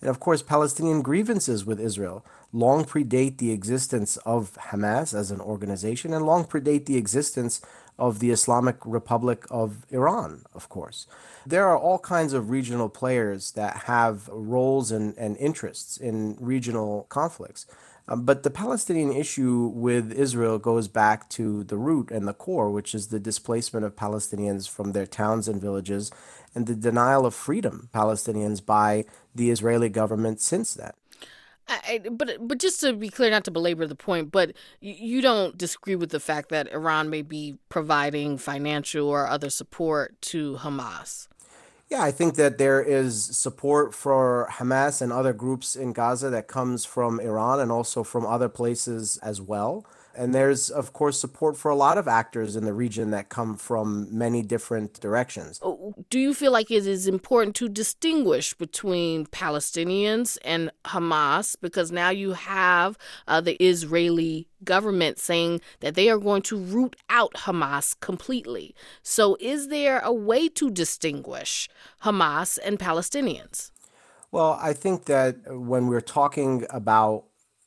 And 0.00 0.08
of 0.08 0.20
course, 0.20 0.42
Palestinian 0.42 1.02
grievances 1.02 1.64
with 1.64 1.78
Israel 1.78 2.24
long 2.52 2.84
predate 2.84 3.38
the 3.38 3.52
existence 3.52 4.16
of 4.18 4.56
Hamas 4.70 5.14
as 5.14 5.30
an 5.30 5.40
organization 5.40 6.12
and 6.12 6.24
long 6.24 6.44
predate 6.44 6.86
the 6.86 6.96
existence 6.96 7.60
of 7.98 8.18
the 8.18 8.30
Islamic 8.30 8.76
Republic 8.84 9.44
of 9.50 9.86
Iran, 9.90 10.42
of 10.54 10.68
course. 10.70 11.06
There 11.46 11.68
are 11.68 11.78
all 11.78 11.98
kinds 11.98 12.32
of 12.32 12.48
regional 12.48 12.88
players 12.88 13.52
that 13.52 13.84
have 13.84 14.26
roles 14.28 14.90
and, 14.90 15.16
and 15.18 15.36
interests 15.36 15.98
in 15.98 16.36
regional 16.40 17.04
conflicts. 17.10 17.66
Um, 18.10 18.24
but 18.24 18.42
the 18.42 18.50
Palestinian 18.50 19.12
issue 19.12 19.70
with 19.72 20.12
Israel 20.12 20.58
goes 20.58 20.88
back 20.88 21.30
to 21.30 21.62
the 21.64 21.76
root 21.76 22.10
and 22.10 22.26
the 22.26 22.34
core, 22.34 22.70
which 22.70 22.92
is 22.94 23.08
the 23.08 23.20
displacement 23.20 23.86
of 23.86 23.94
Palestinians 23.94 24.68
from 24.68 24.92
their 24.92 25.06
towns 25.06 25.46
and 25.46 25.60
villages 25.60 26.10
and 26.54 26.66
the 26.66 26.74
denial 26.74 27.24
of 27.24 27.34
freedom 27.34 27.88
Palestinians 27.94 28.64
by 28.64 29.04
the 29.32 29.50
Israeli 29.50 29.88
government 29.88 30.40
since 30.40 30.74
that. 30.74 30.96
I, 31.68 32.00
but 32.10 32.48
but 32.48 32.58
just 32.58 32.80
to 32.80 32.92
be 32.92 33.10
clear, 33.10 33.30
not 33.30 33.44
to 33.44 33.52
belabor 33.52 33.86
the 33.86 33.94
point, 33.94 34.32
but 34.32 34.54
you 34.80 35.20
don't 35.20 35.56
disagree 35.56 35.94
with 35.94 36.10
the 36.10 36.18
fact 36.18 36.48
that 36.48 36.72
Iran 36.72 37.10
may 37.10 37.22
be 37.22 37.58
providing 37.68 38.38
financial 38.38 39.06
or 39.06 39.28
other 39.28 39.50
support 39.50 40.20
to 40.22 40.56
Hamas. 40.56 41.28
Yeah, 41.90 42.02
I 42.02 42.12
think 42.12 42.36
that 42.36 42.58
there 42.58 42.80
is 42.80 43.24
support 43.36 43.94
for 43.94 44.48
Hamas 44.52 45.02
and 45.02 45.12
other 45.12 45.32
groups 45.32 45.74
in 45.74 45.92
Gaza 45.92 46.30
that 46.30 46.46
comes 46.46 46.84
from 46.84 47.18
Iran 47.18 47.58
and 47.58 47.72
also 47.72 48.04
from 48.04 48.24
other 48.24 48.48
places 48.48 49.18
as 49.22 49.40
well. 49.40 49.84
And 50.20 50.34
there's, 50.34 50.68
of 50.68 50.92
course, 50.92 51.18
support 51.18 51.56
for 51.56 51.70
a 51.70 51.74
lot 51.74 51.96
of 51.96 52.06
actors 52.06 52.54
in 52.54 52.66
the 52.66 52.74
region 52.74 53.10
that 53.12 53.30
come 53.30 53.56
from 53.56 54.06
many 54.10 54.42
different 54.42 55.00
directions. 55.00 55.58
Oh, 55.62 55.94
do 56.10 56.18
you 56.18 56.34
feel 56.34 56.52
like 56.52 56.70
it 56.70 56.86
is 56.86 57.06
important 57.06 57.56
to 57.56 57.70
distinguish 57.70 58.52
between 58.52 59.24
Palestinians 59.24 60.36
and 60.44 60.70
Hamas? 60.84 61.56
Because 61.62 61.90
now 61.90 62.10
you 62.10 62.34
have 62.34 62.98
uh, 63.26 63.40
the 63.40 63.56
Israeli 63.64 64.46
government 64.62 65.18
saying 65.18 65.62
that 65.80 65.94
they 65.94 66.10
are 66.10 66.18
going 66.18 66.42
to 66.42 66.58
root 66.58 66.96
out 67.08 67.32
Hamas 67.32 67.98
completely. 68.00 68.74
So, 69.02 69.38
is 69.40 69.68
there 69.68 70.00
a 70.00 70.12
way 70.12 70.50
to 70.50 70.70
distinguish 70.70 71.66
Hamas 72.04 72.58
and 72.62 72.78
Palestinians? 72.78 73.70
Well, 74.30 74.58
I 74.60 74.74
think 74.74 75.06
that 75.06 75.36
when 75.46 75.86
we're 75.86 76.02
talking 76.02 76.66
about 76.68 77.24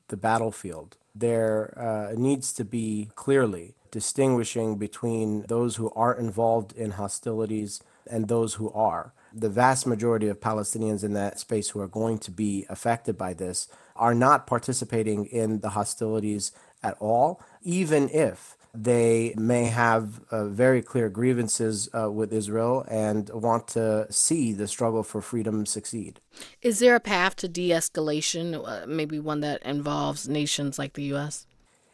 the 0.09 0.17
battlefield, 0.17 0.97
there 1.15 1.77
uh, 1.77 2.13
needs 2.15 2.53
to 2.53 2.65
be 2.65 3.09
clearly 3.15 3.75
distinguishing 3.91 4.77
between 4.77 5.43
those 5.43 5.75
who 5.75 5.91
aren't 5.95 6.19
involved 6.19 6.73
in 6.73 6.91
hostilities 6.91 7.81
and 8.09 8.27
those 8.27 8.55
who 8.55 8.71
are. 8.71 9.13
The 9.31 9.49
vast 9.49 9.85
majority 9.85 10.27
of 10.27 10.39
Palestinians 10.39 11.03
in 11.03 11.13
that 11.13 11.39
space 11.39 11.69
who 11.69 11.79
are 11.79 11.87
going 11.87 12.17
to 12.19 12.31
be 12.31 12.65
affected 12.69 13.17
by 13.17 13.33
this 13.33 13.67
are 13.95 14.15
not 14.15 14.47
participating 14.47 15.25
in 15.25 15.59
the 15.59 15.69
hostilities 15.69 16.51
at 16.81 16.97
all, 16.99 17.41
even 17.61 18.09
if 18.09 18.57
they 18.73 19.35
may 19.37 19.65
have 19.65 20.21
uh, 20.31 20.45
very 20.45 20.81
clear 20.81 21.07
grievances 21.07 21.89
uh, 21.93 22.09
with 22.09 22.33
Israel 22.33 22.85
and 22.89 23.29
want 23.29 23.67
to 23.69 24.07
see 24.09 24.51
the 24.51 24.67
struggle 24.67 25.03
for 25.03 25.21
freedom 25.21 25.65
succeed. 25.65 26.19
Is 26.61 26.79
there 26.79 26.95
a 26.95 26.99
path 26.99 27.35
to 27.37 27.47
de 27.47 27.69
escalation, 27.69 28.67
uh, 28.67 28.87
maybe 28.87 29.19
one 29.19 29.41
that 29.41 29.61
involves 29.61 30.27
nations 30.27 30.79
like 30.79 30.93
the 30.93 31.03
U.S.? 31.03 31.45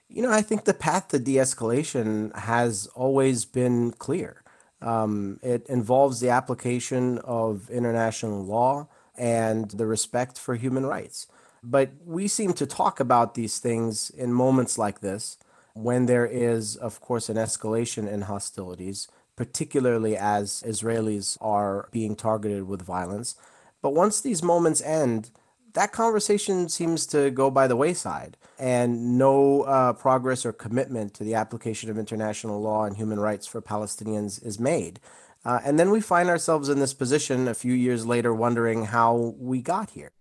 You 0.08 0.24
know, 0.24 0.32
I 0.32 0.42
think 0.42 0.64
the 0.64 0.74
path 0.74 1.10
to 1.10 1.20
de 1.20 1.36
escalation 1.36 2.36
has 2.36 2.88
always 2.96 3.44
been 3.44 3.92
clear. 3.92 4.42
Um, 4.82 5.40
it 5.44 5.68
involves 5.68 6.22
the 6.22 6.30
application 6.30 7.18
of 7.20 7.70
international 7.70 8.44
law 8.44 8.88
and 9.18 9.70
the 9.72 9.86
respect 9.86 10.40
for 10.40 10.56
human 10.56 10.86
rights. 10.86 11.28
But 11.62 11.92
we 12.06 12.30
seem 12.30 12.54
to 12.54 12.66
talk 12.66 13.02
about 13.02 13.36
these 13.36 13.60
things 13.60 14.10
in 14.10 14.32
moments 14.32 14.78
like 14.78 15.02
this 15.02 15.38
when 15.84 16.06
there 16.06 16.26
is, 16.26 16.76
of 16.76 17.00
course, 17.00 17.30
an 17.30 17.38
escalation 17.38 18.12
in 18.12 18.22
hostilities, 18.24 19.08
particularly 19.36 20.18
as 20.18 20.62
Israelis 20.68 21.38
are 21.40 21.88
being 21.92 22.16
targeted 22.16 22.68
with 22.68 22.82
violence. 22.82 23.36
But 23.82 23.94
once 23.94 24.20
these 24.20 24.44
moments 24.44 24.82
end, 24.82 25.32
that 25.74 25.92
conversation 25.92 26.68
seems 26.68 27.06
to 27.08 27.32
go 27.32 27.50
by 27.50 27.68
the 27.68 27.76
wayside, 27.76 28.36
and 28.58 29.18
no 29.18 29.62
uh, 29.62 29.94
progress 29.94 30.46
or 30.46 30.52
commitment 30.52 31.14
to 31.14 31.24
the 31.24 31.36
application 31.36 31.90
of 31.90 31.98
international 31.98 32.62
law 32.62 32.84
and 32.84 32.98
human 32.98 33.20
rights 33.20 33.48
for 33.48 33.62
Palestinians 33.62 34.46
is 34.46 34.60
made. 34.60 35.00
Uh, 35.46 35.60
and 35.64 35.80
then 35.80 35.90
we 35.92 36.02
find 36.02 36.28
ourselves 36.28 36.68
in 36.68 36.80
this 36.80 36.94
position 36.94 37.48
a 37.48 37.54
few 37.54 37.74
years 37.74 38.06
later, 38.06 38.34
wondering 38.34 38.86
how 38.86 39.36
we 39.38 39.62
got 39.62 39.92
here. 39.92 40.12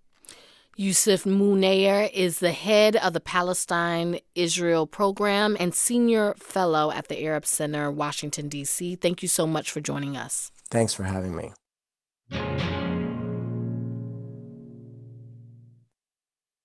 Yousef 0.78 1.26
Munayyer 1.26 2.08
is 2.12 2.38
the 2.38 2.52
head 2.52 2.94
of 2.94 3.12
the 3.12 3.18
Palestine 3.18 4.20
Israel 4.36 4.86
program 4.86 5.56
and 5.58 5.74
senior 5.74 6.34
fellow 6.34 6.92
at 6.92 7.08
the 7.08 7.20
Arab 7.24 7.44
Center, 7.44 7.90
Washington, 7.90 8.48
D.C. 8.48 8.94
Thank 8.94 9.20
you 9.20 9.26
so 9.26 9.44
much 9.44 9.72
for 9.72 9.80
joining 9.80 10.16
us. 10.16 10.52
Thanks 10.70 10.94
for 10.94 11.02
having 11.02 11.34
me. 11.34 11.50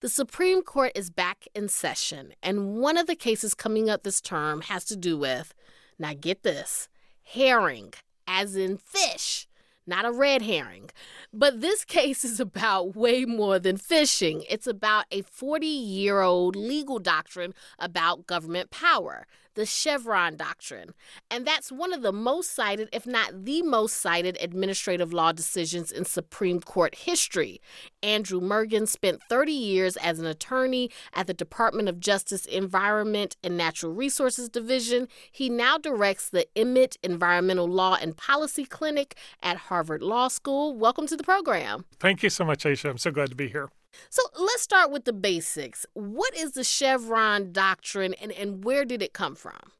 The 0.02 0.10
Supreme 0.10 0.61
Court 0.61 0.91
is 0.94 1.10
back 1.10 1.48
in 1.56 1.68
session, 1.68 2.34
and 2.44 2.76
one 2.76 2.98
of 2.98 3.07
the 3.07 3.15
cases 3.15 3.56
coming 3.56 3.90
up 3.90 4.03
this 4.03 4.22
term 4.22 4.61
has 4.61 4.85
to 4.85 4.95
do 4.95 5.18
with, 5.18 5.56
now 5.98 6.14
get 6.14 6.44
this, 6.44 6.88
herring, 7.23 7.94
as 8.27 8.56
in 8.56 8.77
fish 8.77 9.48
not 9.86 10.06
a 10.06 10.12
red 10.12 10.42
herring. 10.42 10.90
But 11.34 11.62
this 11.62 11.84
case 11.86 12.24
is 12.24 12.40
about 12.40 12.96
way 12.96 13.26
more 13.26 13.60
than 13.60 13.78
fishing. 13.78 14.44
It's 14.50 14.68
about 14.68 15.06
a 15.12 15.22
40 15.24 15.66
year 15.66 16.22
old 16.22 16.56
legal 16.56 17.00
doctrine 17.00 17.54
about 17.80 18.28
government 18.28 18.72
power 18.72 19.26
the 19.56 19.66
Chevron 19.66 20.36
doctrine. 20.36 20.94
And 21.30 21.46
that's 21.46 21.72
one 21.72 21.94
of 21.94 22.02
the 22.02 22.12
most 22.12 22.54
cited, 22.54 22.90
if 22.92 23.06
not 23.06 23.46
the 23.46 23.62
most 23.62 23.96
cited, 24.02 24.38
administrative 24.42 25.14
law 25.14 25.32
decisions 25.32 25.92
in 25.92 26.06
Supreme 26.06 26.60
Court 26.60 26.96
history. 26.96 27.62
Andrew 28.02 28.42
Mergen 28.42 28.88
spent 28.88 29.22
30 29.30 29.52
years 29.52 29.98
as 29.98 30.20
an 30.20 30.26
attorney 30.26 30.90
at 31.14 31.28
the 31.28 31.34
Department 31.34 31.90
of 31.90 32.00
Justice 32.00 32.46
Environment 32.46 33.36
and 33.44 33.58
Natural 33.58 33.94
Resources 33.94 34.50
Division. 34.50 35.08
He 35.32 35.50
now 35.50 35.78
directs 35.78 36.30
the 36.30 36.48
Emmett 36.56 36.98
Environmental 37.04 37.68
Law 37.68 37.98
and 38.02 38.16
Policy 38.18 38.66
Clinic 38.66 39.16
at 39.42 39.58
Harvard 39.58 40.02
Law 40.02 40.28
School. 40.28 40.76
Welcome 40.76 41.08
to 41.08 41.18
the 41.18 41.24
program. 41.24 41.86
Thank 42.00 42.24
you 42.24 42.30
so 42.30 42.44
much, 42.46 42.66
Ayesha. 42.66 42.90
I'm 42.90 42.98
so 42.98 43.12
glad 43.12 43.30
to 43.30 43.36
be 43.36 43.50
here. 43.50 43.70
So 44.10 44.24
let's 44.38 44.61
start 44.61 44.91
with 44.91 45.06
the 45.06 45.14
basics. 45.14 45.86
What 45.94 46.36
is 46.36 46.52
the 46.52 46.64
Chevron 46.64 47.52
doctrine 47.52 48.14
and, 48.15 48.32
and 48.32 48.64
where 48.64 48.86
did 48.86 49.02
it 49.02 49.14
come 49.14 49.36
from? 49.36 49.72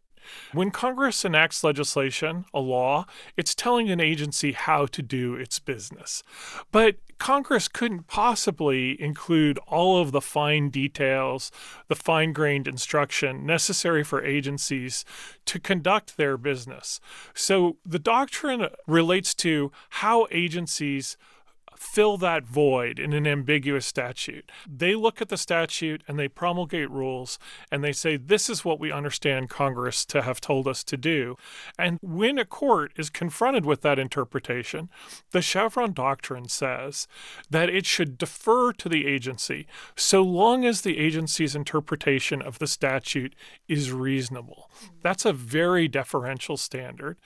When 0.54 0.72
Congress 0.72 1.26
enacts 1.26 1.64
legislation, 1.64 2.46
a 2.54 2.60
law, 2.60 3.06
it's 3.36 3.56
telling 3.56 3.90
an 3.90 4.00
agency 4.00 4.54
how 4.54 4.86
to 4.88 5.02
do 5.02 5.36
its 5.36 5.60
business. 5.60 6.24
But 6.72 6.96
Congress 7.18 7.68
couldn't 7.68 8.08
possibly 8.08 9.02
include 9.02 9.60
all 9.68 10.02
of 10.02 10.12
the 10.12 10.22
fine 10.22 10.70
details, 10.70 11.52
the 11.88 11.96
fine 11.96 12.34
grained 12.34 12.68
instruction 12.68 13.46
necessary 13.46 14.04
for 14.04 14.24
agencies 14.24 15.06
to 15.46 15.60
conduct 15.60 16.18
their 16.18 16.38
business. 16.38 17.00
So 17.34 17.78
the 17.86 18.00
doctrine 18.00 18.68
relates 18.88 19.34
to 19.36 19.72
how 19.90 20.28
agencies 20.32 21.18
fill 21.84 22.18
that 22.18 22.46
void 22.46 22.98
in 22.98 23.14
an 23.14 23.28
ambiguous 23.28 23.86
statute. 23.86 24.52
They 24.68 24.96
look 24.96 25.22
at 25.22 25.30
the 25.30 25.38
statute 25.38 26.02
and 26.08 26.18
they 26.18 26.28
promulgate 26.28 26.90
rules 26.90 27.38
and 27.72 27.84
they 27.84 27.92
say, 27.92 28.16
this 28.16 28.50
is 28.50 28.64
what 28.64 28.80
we 28.80 28.92
understand 28.92 29.50
Congress 29.50 30.06
to 30.06 30.22
have 30.22 30.40
told 30.40 30.68
us 30.68 30.84
to 30.86 30.98
do. 30.98 31.36
And 31.78 32.00
when 32.02 32.40
a 32.40 32.46
court 32.46 32.94
is 32.96 33.10
confronted 33.10 33.66
with 33.66 33.82
that 33.82 34.00
interpretation, 34.00 34.90
the 35.32 35.42
Chevron 35.42 35.94
doctrine 35.94 36.48
says 36.48 37.08
that 37.50 37.70
it 37.70 37.86
should 37.86 38.18
defer 38.18 38.72
to 38.74 38.90
the 38.90 39.06
agency 39.06 39.68
so 39.96 40.24
long 40.24 40.66
as 40.66 40.82
the 40.82 40.98
agency's 40.98 41.56
interpretation 41.56 42.42
of 42.42 42.60
the 42.60 42.68
statute 42.68 43.36
is 43.68 43.92
reasonable. 43.92 44.70
That's 45.02 45.26
a 45.26 45.34
very 45.34 45.88
deferential 45.88 46.58
standard. 46.58 47.18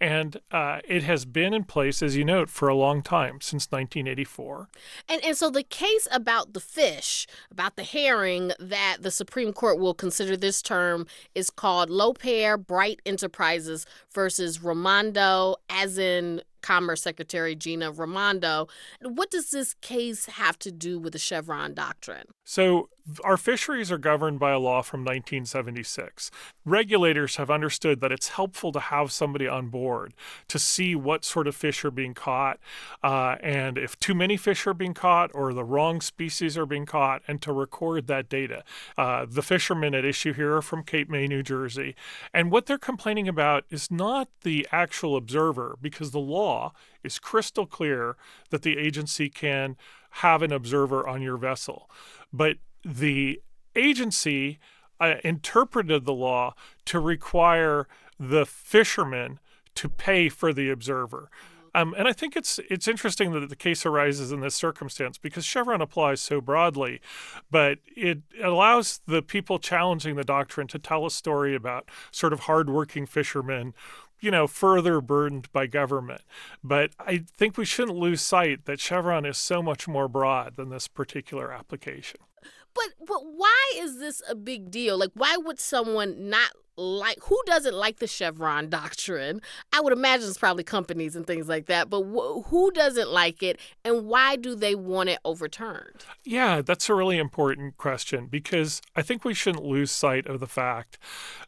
And 0.00 0.38
uh, 0.50 0.80
it 0.86 1.02
has 1.02 1.24
been 1.24 1.52
in 1.52 1.64
place, 1.64 2.02
as 2.02 2.16
you 2.16 2.24
note, 2.24 2.48
for 2.48 2.68
a 2.68 2.74
long 2.74 3.02
time, 3.02 3.40
since 3.40 3.70
19. 3.70 4.03
1984. 4.04 4.68
And 5.08 5.24
and 5.24 5.36
so 5.36 5.50
the 5.50 5.62
case 5.62 6.06
about 6.10 6.52
the 6.52 6.60
fish, 6.60 7.26
about 7.50 7.76
the 7.76 7.84
herring 7.84 8.52
that 8.58 8.98
the 9.00 9.10
Supreme 9.10 9.52
Court 9.52 9.78
will 9.78 9.94
consider 9.94 10.36
this 10.36 10.62
term 10.62 11.06
is 11.34 11.50
called 11.50 11.90
Loper 11.90 12.56
Bright 12.56 13.00
Enterprises 13.06 13.86
versus 14.12 14.62
Raimondo, 14.62 15.56
as 15.68 15.98
in 15.98 16.42
Commerce 16.64 17.02
Secretary 17.02 17.54
Gina 17.54 17.92
Raimondo. 17.92 18.68
What 19.02 19.30
does 19.30 19.50
this 19.50 19.74
case 19.74 20.24
have 20.26 20.58
to 20.60 20.72
do 20.72 20.98
with 20.98 21.12
the 21.12 21.18
Chevron 21.18 21.74
doctrine? 21.74 22.24
So, 22.42 22.88
our 23.22 23.36
fisheries 23.36 23.92
are 23.92 23.98
governed 23.98 24.38
by 24.38 24.52
a 24.52 24.58
law 24.58 24.80
from 24.80 25.00
1976. 25.00 26.30
Regulators 26.64 27.36
have 27.36 27.50
understood 27.50 28.00
that 28.00 28.12
it's 28.12 28.28
helpful 28.28 28.72
to 28.72 28.80
have 28.80 29.12
somebody 29.12 29.46
on 29.46 29.68
board 29.68 30.14
to 30.48 30.58
see 30.58 30.94
what 30.94 31.24
sort 31.24 31.46
of 31.46 31.54
fish 31.54 31.84
are 31.84 31.90
being 31.90 32.14
caught, 32.14 32.58
uh, 33.02 33.36
and 33.42 33.76
if 33.76 33.98
too 34.00 34.14
many 34.14 34.36
fish 34.36 34.66
are 34.66 34.74
being 34.74 34.94
caught 34.94 35.30
or 35.34 35.52
the 35.52 35.64
wrong 35.64 36.00
species 36.00 36.56
are 36.56 36.64
being 36.64 36.86
caught, 36.86 37.22
and 37.28 37.42
to 37.42 37.52
record 37.52 38.06
that 38.06 38.28
data. 38.28 38.64
Uh, 38.96 39.26
the 39.28 39.42
fishermen 39.42 39.94
at 39.94 40.04
issue 40.04 40.32
here 40.32 40.56
are 40.56 40.62
from 40.62 40.82
Cape 40.82 41.10
May, 41.10 41.26
New 41.26 41.42
Jersey, 41.42 41.94
and 42.32 42.50
what 42.50 42.64
they're 42.64 42.78
complaining 42.78 43.28
about 43.28 43.64
is 43.68 43.90
not 43.90 44.28
the 44.42 44.66
actual 44.72 45.16
observer, 45.16 45.76
because 45.82 46.10
the 46.10 46.18
law 46.18 46.72
is 47.02 47.18
crystal 47.18 47.66
clear 47.66 48.16
that 48.48 48.62
the 48.62 48.78
agency 48.78 49.28
can 49.28 49.76
have 50.18 50.42
an 50.42 50.52
observer 50.52 51.06
on 51.06 51.20
your 51.20 51.36
vessel. 51.36 51.90
But 52.32 52.56
the 52.84 53.40
agency 53.74 54.58
uh, 55.00 55.16
interpreted 55.24 56.04
the 56.04 56.12
law 56.12 56.54
to 56.86 57.00
require 57.00 57.88
the 58.18 58.46
fishermen 58.46 59.40
to 59.74 59.88
pay 59.88 60.28
for 60.28 60.52
the 60.52 60.70
observer. 60.70 61.30
Um, 61.76 61.92
and 61.98 62.06
I 62.06 62.12
think 62.12 62.36
it's 62.36 62.60
it's 62.70 62.86
interesting 62.86 63.32
that 63.32 63.48
the 63.48 63.56
case 63.56 63.84
arises 63.84 64.30
in 64.30 64.38
this 64.38 64.54
circumstance 64.54 65.18
because 65.18 65.44
Chevron 65.44 65.80
applies 65.80 66.20
so 66.20 66.40
broadly, 66.40 67.00
but 67.50 67.78
it 67.96 68.20
allows 68.40 69.00
the 69.08 69.22
people 69.22 69.58
challenging 69.58 70.14
the 70.14 70.22
doctrine 70.22 70.68
to 70.68 70.78
tell 70.78 71.04
a 71.04 71.10
story 71.10 71.56
about 71.56 71.88
sort 72.12 72.32
of 72.32 72.40
hardworking 72.40 73.06
fishermen 73.06 73.74
you 74.20 74.30
know, 74.30 74.46
further 74.46 75.02
burdened 75.02 75.52
by 75.52 75.66
government. 75.66 76.22
But 76.62 76.92
I 76.98 77.24
think 77.36 77.58
we 77.58 77.66
shouldn't 77.66 77.98
lose 77.98 78.22
sight 78.22 78.64
that 78.64 78.80
Chevron 78.80 79.26
is 79.26 79.36
so 79.36 79.62
much 79.62 79.86
more 79.86 80.08
broad 80.08 80.56
than 80.56 80.70
this 80.70 80.88
particular 80.88 81.52
application. 81.52 82.20
But 82.74 83.06
but 83.06 83.20
why 83.24 83.72
is 83.76 83.98
this 83.98 84.22
a 84.28 84.34
big 84.34 84.70
deal? 84.70 84.98
Like 84.98 85.12
why 85.14 85.36
would 85.36 85.60
someone 85.60 86.28
not 86.28 86.50
like 86.76 87.18
who 87.22 87.40
doesn't 87.46 87.74
like 87.74 87.98
the 87.98 88.06
Chevron 88.06 88.68
doctrine? 88.80 89.40
I 89.72 89.80
would 89.80 89.92
imagine 89.92 90.28
it's 90.28 90.38
probably 90.38 90.64
companies 90.64 91.14
and 91.14 91.26
things 91.26 91.48
like 91.48 91.66
that, 91.66 91.88
but 91.88 92.02
wh- 92.02 92.46
who 92.48 92.70
doesn't 92.72 93.10
like 93.10 93.42
it 93.42 93.60
and 93.84 94.06
why 94.06 94.36
do 94.36 94.54
they 94.54 94.74
want 94.74 95.08
it 95.08 95.18
overturned? 95.24 96.04
Yeah, 96.24 96.62
that's 96.62 96.88
a 96.88 96.94
really 96.94 97.18
important 97.18 97.76
question 97.76 98.26
because 98.26 98.82
I 98.96 99.02
think 99.02 99.24
we 99.24 99.34
shouldn't 99.34 99.64
lose 99.64 99.90
sight 99.90 100.26
of 100.26 100.40
the 100.40 100.48
fact 100.48 100.98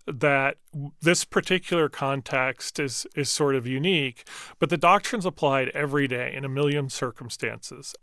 that 0.06 0.56
this 1.00 1.24
particular 1.24 1.88
context 1.88 2.78
is 2.78 3.06
is 3.16 3.30
sort 3.30 3.54
of 3.54 3.66
unique, 3.66 4.28
but 4.58 4.70
the 4.70 4.76
doctrine's 4.76 5.26
applied 5.26 5.68
every 5.70 6.06
day 6.06 6.32
in 6.34 6.44
a 6.44 6.48
million 6.48 6.88
circumstances. 6.88 7.94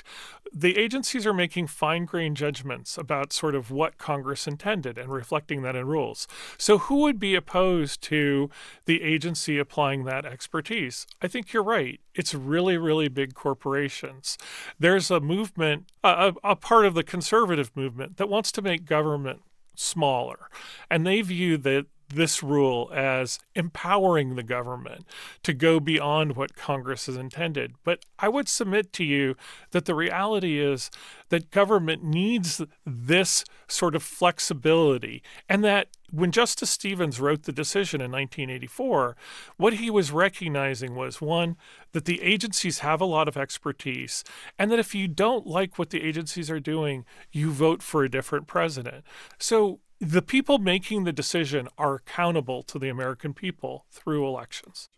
The 0.51 0.77
agencies 0.77 1.25
are 1.25 1.33
making 1.33 1.67
fine-grained 1.67 2.37
judgments 2.37 2.97
about 2.97 3.31
sort 3.31 3.55
of 3.55 3.71
what 3.71 3.97
Congress 3.97 4.47
intended 4.47 4.97
and 4.97 5.11
reflecting 5.11 5.61
that 5.61 5.75
in 5.75 5.87
rules. 5.87 6.27
So 6.57 6.77
who 6.77 6.97
would 6.97 7.19
be 7.19 7.35
opposed 7.35 8.01
to 8.03 8.49
the 8.85 9.01
agency 9.01 9.57
applying 9.57 10.03
that 10.05 10.25
expertise? 10.25 11.07
I 11.21 11.27
think 11.27 11.53
you're 11.53 11.63
right. 11.63 11.99
It's 12.15 12.35
really, 12.35 12.77
really 12.77 13.07
big 13.07 13.33
corporations. 13.33 14.37
There's 14.77 15.09
a 15.09 15.19
movement, 15.19 15.91
a, 16.03 16.33
a 16.43 16.55
part 16.55 16.85
of 16.85 16.93
the 16.93 17.03
conservative 17.03 17.71
movement 17.75 18.17
that 18.17 18.29
wants 18.29 18.51
to 18.53 18.61
make 18.61 18.85
government 18.85 19.41
smaller. 19.75 20.49
And 20.89 21.05
they 21.05 21.21
view 21.21 21.57
that 21.57 21.85
this 22.15 22.43
rule 22.43 22.89
as 22.93 23.39
empowering 23.55 24.35
the 24.35 24.43
government 24.43 25.05
to 25.43 25.53
go 25.53 25.79
beyond 25.79 26.35
what 26.35 26.55
Congress 26.55 27.05
has 27.07 27.15
intended. 27.15 27.73
But 27.83 28.05
I 28.19 28.29
would 28.29 28.47
submit 28.47 28.93
to 28.93 29.03
you 29.03 29.35
that 29.71 29.85
the 29.85 29.95
reality 29.95 30.59
is 30.59 30.89
that 31.29 31.51
government 31.51 32.03
needs 32.03 32.61
this 32.85 33.43
sort 33.67 33.95
of 33.95 34.03
flexibility, 34.03 35.23
and 35.49 35.63
that 35.63 35.87
when 36.11 36.31
Justice 36.31 36.69
Stevens 36.69 37.19
wrote 37.19 37.43
the 37.43 37.51
decision 37.51 37.99
in 37.99 38.11
1984, 38.11 39.15
what 39.57 39.73
he 39.73 39.89
was 39.89 40.11
recognizing 40.11 40.93
was 40.93 41.19
one, 41.19 41.57
that 41.93 42.05
the 42.05 42.21
agencies 42.21 42.79
have 42.79 43.01
a 43.01 43.05
lot 43.05 43.27
of 43.27 43.35
expertise, 43.35 44.23
and 44.59 44.69
that 44.69 44.77
if 44.77 44.93
you 44.93 45.07
don't 45.07 45.47
like 45.47 45.79
what 45.79 45.89
the 45.89 46.03
agencies 46.03 46.51
are 46.51 46.59
doing, 46.59 47.03
you 47.31 47.49
vote 47.49 47.81
for 47.81 48.03
a 48.03 48.11
different 48.11 48.45
president. 48.45 49.03
So 49.39 49.79
the 50.03 50.21
people 50.21 50.57
making 50.57 51.05
the 51.05 51.13
decision 51.13 51.69
are 51.77 51.95
accountable 51.95 52.61
to 52.63 52.77
the 52.77 52.89
American 52.89 53.33
people 53.33 53.85
through 53.89 54.27
elections. 54.27 54.89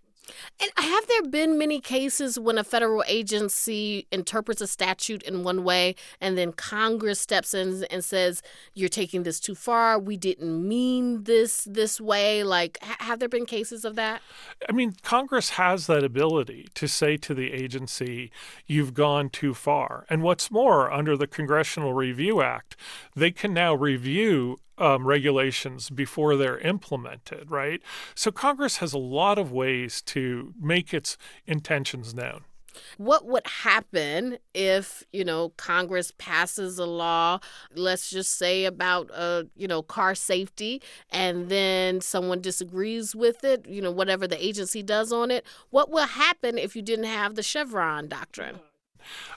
And 0.60 0.72
have 0.78 1.08
there 1.08 1.24
been 1.24 1.58
many 1.58 1.80
cases 1.80 2.40
when 2.40 2.58
a 2.58 2.64
federal 2.64 3.04
agency 3.08 4.08
interprets 4.12 4.60
a 4.60 4.66
statute 4.66 5.22
in 5.22 5.44
one 5.44 5.64
way 5.64 5.96
and 6.20 6.36
then 6.36 6.52
Congress 6.52 7.20
steps 7.20 7.54
in 7.54 7.86
and 7.92 8.04
says 8.04 8.42
you're 8.74 8.90
taking 8.90 9.22
this 9.22 9.40
too 9.40 9.54
far, 9.54 10.00
we 10.00 10.18
didn't 10.18 10.68
mean 10.68 11.26
this 11.26 11.66
this 11.70 12.02
way? 12.02 12.44
Like 12.44 12.80
have 12.82 13.20
there 13.20 13.30
been 13.30 13.46
cases 13.46 13.86
of 13.86 13.96
that? 13.96 14.22
I 14.68 14.72
mean, 14.72 14.96
Congress 15.04 15.52
has 15.52 15.88
that 15.88 16.04
ability 16.04 16.70
to 16.74 16.88
say 16.88 17.18
to 17.18 17.36
the 17.36 17.54
agency 17.54 18.32
you've 18.66 18.96
gone 18.96 19.30
too 19.30 19.54
far. 19.54 20.06
And 20.10 20.24
what's 20.24 20.50
more, 20.50 20.92
under 20.92 21.16
the 21.16 21.28
Congressional 21.28 21.94
Review 21.94 22.42
Act, 22.42 22.76
they 23.16 23.30
can 23.30 23.54
now 23.54 23.76
review 23.76 24.58
um, 24.78 25.06
regulations 25.06 25.90
before 25.90 26.36
they're 26.36 26.60
implemented, 26.60 27.50
right? 27.52 27.82
So 28.14 28.32
Congress 28.32 28.78
has 28.78 28.94
a 28.94 28.98
lot 28.98 29.38
of 29.38 29.52
ways 29.52 30.02
to 30.04 30.54
make 30.60 30.94
its 30.94 31.18
intentions 31.46 32.14
known. 32.14 32.42
What 32.98 33.26
would 33.26 33.48
happen 33.48 34.38
if, 34.54 35.04
you 35.14 35.24
know, 35.24 35.50
Congress 35.56 36.12
passes 36.18 36.78
a 36.78 36.86
law, 36.86 37.40
let's 37.74 38.10
just 38.10 38.38
say 38.38 38.66
about, 38.66 39.10
uh, 39.14 39.44
you 39.56 39.68
know, 39.68 39.82
car 39.82 40.14
safety, 40.14 40.82
and 41.10 41.48
then 41.50 42.02
someone 42.02 42.42
disagrees 42.42 43.16
with 43.16 43.46
it, 43.46 43.66
you 43.68 43.82
know, 43.82 43.92
whatever 43.92 44.28
the 44.28 44.44
agency 44.46 44.84
does 44.84 45.14
on 45.14 45.32
it? 45.32 45.46
What 45.70 45.90
will 45.90 46.06
happen 46.06 46.58
if 46.58 46.76
you 46.76 46.82
didn't 46.82 47.06
have 47.06 47.36
the 47.36 47.44
Chevron 47.44 48.10
doctrine? 48.10 48.60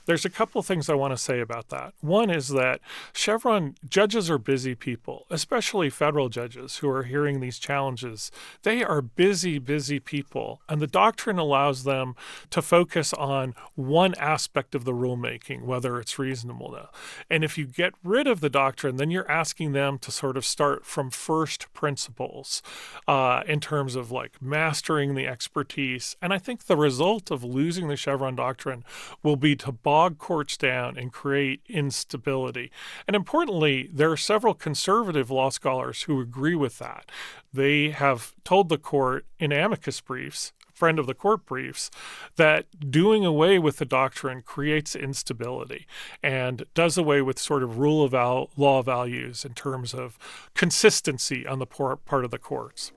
There's 0.07 0.24
a 0.24 0.31
couple 0.31 0.62
things 0.62 0.89
I 0.89 0.95
want 0.95 1.12
to 1.12 1.19
say 1.19 1.40
about 1.40 1.69
that. 1.69 1.95
One 2.01 2.31
is 2.31 2.49
that 2.49 2.81
Chevron 3.12 3.74
judges 3.89 4.31
are 4.31 4.39
busy 4.39 4.74
people, 4.74 5.27
especially 5.31 5.90
federal 5.90 6.28
judges 6.28 6.78
who 6.78 6.89
are 6.89 7.03
hearing 7.03 7.40
these 7.40 7.59
challenges. 7.59 8.31
They 8.62 8.82
are 8.82 9.03
busy, 9.03 9.59
busy 9.59 10.01
people, 10.01 10.61
and 10.69 10.81
the 10.81 10.86
doctrine 10.86 11.39
allows 11.39 11.85
them 11.85 12.15
to 12.51 12.62
focus 12.62 13.12
on 13.15 13.55
one 13.74 14.15
aspect 14.15 14.74
of 14.74 14.85
the 14.85 14.93
rulemaking, 14.93 15.62
whether 15.62 15.99
it's 15.99 16.19
reasonable. 16.19 16.73
Now. 16.73 16.89
And 17.31 17.45
if 17.45 17.59
you 17.59 17.66
get 17.66 17.95
rid 18.03 18.27
of 18.27 18.40
the 18.40 18.51
doctrine, 18.51 18.97
then 18.97 19.11
you're 19.11 19.31
asking 19.31 19.73
them 19.73 19.99
to 19.99 20.11
sort 20.11 20.36
of 20.36 20.45
start 20.45 20.85
from 20.85 21.11
first 21.11 21.73
principles 21.74 22.62
uh, 23.07 23.43
in 23.47 23.61
terms 23.61 23.97
of 23.97 24.11
like 24.11 24.40
mastering 24.40 25.15
the 25.15 25.27
expertise. 25.27 26.16
And 26.23 26.32
I 26.32 26.39
think 26.39 26.65
the 26.65 26.77
result 26.77 27.31
of 27.31 27.45
losing 27.45 27.89
the 27.89 27.97
Chevron 27.97 28.36
doctrine 28.36 28.85
will 29.23 29.36
be 29.36 29.57
to 29.59 29.72
bog 29.72 30.18
courts 30.18 30.56
down 30.56 30.97
and 30.97 31.12
create 31.12 31.62
instability. 31.68 32.70
And 33.06 33.14
importantly, 33.14 33.89
there 33.93 34.10
are 34.10 34.16
several 34.16 34.55
conservative 34.55 35.30
law 35.30 35.51
scholars 35.51 36.02
who 36.02 36.20
agree 36.20 36.55
with 36.55 36.78
that. 36.78 37.10
They 37.52 37.90
have 37.90 38.35
told 38.44 38.68
the 38.68 38.78
court 38.78 39.26
in 39.39 39.52
amicus 39.52 40.01
briefs 40.01 40.52
friend 40.78 41.01
of 41.01 41.09
the 41.09 41.14
court 41.14 41.44
briefs 41.44 41.90
that 42.36 42.66
doing 42.89 43.24
away 43.24 43.59
with 43.59 43.78
the 43.78 43.85
doctrine 43.85 44.43
creates 44.43 44.94
instability 44.94 45.89
and 46.22 46.64
does 46.72 46.97
away 46.97 47.20
with 47.20 47.36
sort 47.36 47.64
of 47.64 47.78
rule 47.78 48.05
of 48.05 48.48
law 48.56 48.80
values 48.80 49.44
in 49.44 49.52
terms 49.55 49.93
of 49.93 50.16
consistency 50.55 51.44
on 51.44 51.59
the 51.59 51.66
part 51.66 52.24
of 52.24 52.30
the 52.30 52.39
courts. 52.39 52.93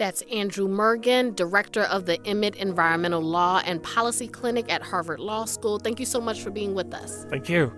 That's 0.00 0.22
Andrew 0.32 0.66
Mergen, 0.66 1.36
director 1.36 1.82
of 1.82 2.06
the 2.06 2.18
Emmett 2.26 2.56
Environmental 2.56 3.20
Law 3.20 3.60
and 3.66 3.82
Policy 3.82 4.28
Clinic 4.28 4.72
at 4.72 4.80
Harvard 4.80 5.20
Law 5.20 5.44
School. 5.44 5.78
Thank 5.78 6.00
you 6.00 6.06
so 6.06 6.22
much 6.22 6.40
for 6.40 6.48
being 6.48 6.74
with 6.74 6.94
us. 6.94 7.26
Thank 7.28 7.50
you. 7.50 7.70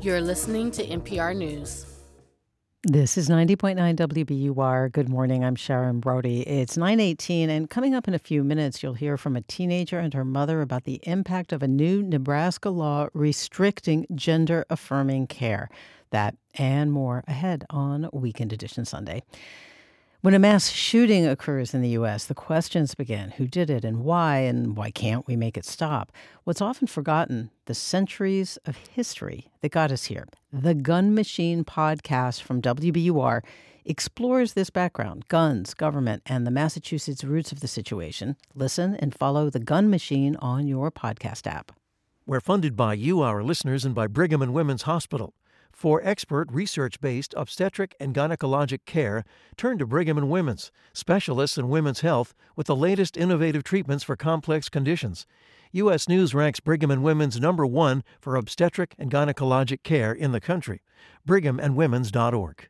You're 0.00 0.22
listening 0.22 0.70
to 0.70 0.86
NPR 0.86 1.36
News. 1.36 1.95
This 2.88 3.18
is 3.18 3.28
90.9 3.28 3.96
WBUR. 3.96 4.92
Good 4.92 5.08
morning. 5.08 5.44
I'm 5.44 5.56
Sharon 5.56 5.98
Brody. 5.98 6.42
It's 6.42 6.76
9:18 6.76 7.48
and 7.48 7.68
coming 7.68 7.96
up 7.96 8.06
in 8.06 8.14
a 8.14 8.18
few 8.20 8.44
minutes 8.44 8.80
you'll 8.80 8.94
hear 8.94 9.16
from 9.16 9.34
a 9.34 9.40
teenager 9.40 9.98
and 9.98 10.14
her 10.14 10.24
mother 10.24 10.60
about 10.62 10.84
the 10.84 11.00
impact 11.02 11.52
of 11.52 11.64
a 11.64 11.66
new 11.66 12.00
Nebraska 12.00 12.70
law 12.70 13.08
restricting 13.12 14.06
gender 14.14 14.64
affirming 14.70 15.26
care. 15.26 15.68
That 16.10 16.36
and 16.54 16.92
more 16.92 17.24
ahead 17.26 17.64
on 17.70 18.08
Weekend 18.12 18.52
Edition 18.52 18.84
Sunday. 18.84 19.24
When 20.22 20.32
a 20.32 20.38
mass 20.38 20.70
shooting 20.70 21.26
occurs 21.26 21.74
in 21.74 21.82
the 21.82 21.90
U.S., 21.90 22.24
the 22.24 22.34
questions 22.34 22.94
begin 22.94 23.32
who 23.32 23.46
did 23.46 23.68
it 23.68 23.84
and 23.84 24.02
why, 24.02 24.38
and 24.38 24.74
why 24.74 24.90
can't 24.90 25.26
we 25.26 25.36
make 25.36 25.58
it 25.58 25.66
stop? 25.66 26.10
What's 26.44 26.62
often 26.62 26.88
forgotten 26.88 27.50
the 27.66 27.74
centuries 27.74 28.56
of 28.64 28.76
history 28.76 29.50
that 29.60 29.72
got 29.72 29.92
us 29.92 30.04
here. 30.04 30.26
The 30.50 30.74
Gun 30.74 31.14
Machine 31.14 31.64
podcast 31.64 32.40
from 32.40 32.62
WBUR 32.62 33.42
explores 33.84 34.54
this 34.54 34.70
background 34.70 35.28
guns, 35.28 35.74
government, 35.74 36.22
and 36.24 36.46
the 36.46 36.50
Massachusetts 36.50 37.22
roots 37.22 37.52
of 37.52 37.60
the 37.60 37.68
situation. 37.68 38.36
Listen 38.54 38.96
and 38.96 39.14
follow 39.14 39.50
The 39.50 39.60
Gun 39.60 39.90
Machine 39.90 40.34
on 40.36 40.66
your 40.66 40.90
podcast 40.90 41.46
app. 41.46 41.72
We're 42.24 42.40
funded 42.40 42.74
by 42.74 42.94
you, 42.94 43.20
our 43.20 43.42
listeners, 43.44 43.84
and 43.84 43.94
by 43.94 44.06
Brigham 44.06 44.40
and 44.42 44.54
Women's 44.54 44.82
Hospital. 44.82 45.34
For 45.76 46.00
expert 46.02 46.50
research 46.50 47.02
based 47.02 47.34
obstetric 47.36 47.94
and 48.00 48.14
gynecologic 48.14 48.86
care, 48.86 49.26
turn 49.58 49.76
to 49.76 49.84
Brigham 49.84 50.16
and 50.16 50.30
Women's, 50.30 50.72
specialists 50.94 51.58
in 51.58 51.68
women's 51.68 52.00
health 52.00 52.32
with 52.56 52.66
the 52.66 52.74
latest 52.74 53.14
innovative 53.14 53.62
treatments 53.62 54.02
for 54.02 54.16
complex 54.16 54.70
conditions. 54.70 55.26
U.S. 55.72 56.08
News 56.08 56.34
ranks 56.34 56.60
Brigham 56.60 56.90
and 56.90 57.02
Women's 57.02 57.38
number 57.38 57.66
one 57.66 58.04
for 58.18 58.36
obstetric 58.36 58.94
and 58.98 59.10
gynecologic 59.10 59.82
care 59.82 60.14
in 60.14 60.32
the 60.32 60.40
country. 60.40 60.80
BrighamandWomen's.org. 61.28 62.68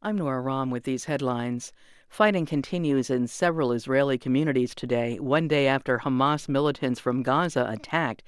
I'm 0.00 0.16
Nora 0.16 0.40
Raum 0.40 0.70
with 0.70 0.84
these 0.84 1.04
headlines. 1.04 1.74
Fighting 2.08 2.46
continues 2.46 3.10
in 3.10 3.26
several 3.26 3.72
Israeli 3.72 4.16
communities 4.16 4.74
today, 4.74 5.18
one 5.18 5.46
day 5.46 5.66
after 5.66 5.98
Hamas 5.98 6.48
militants 6.48 6.98
from 6.98 7.22
Gaza 7.22 7.66
attacked. 7.68 8.22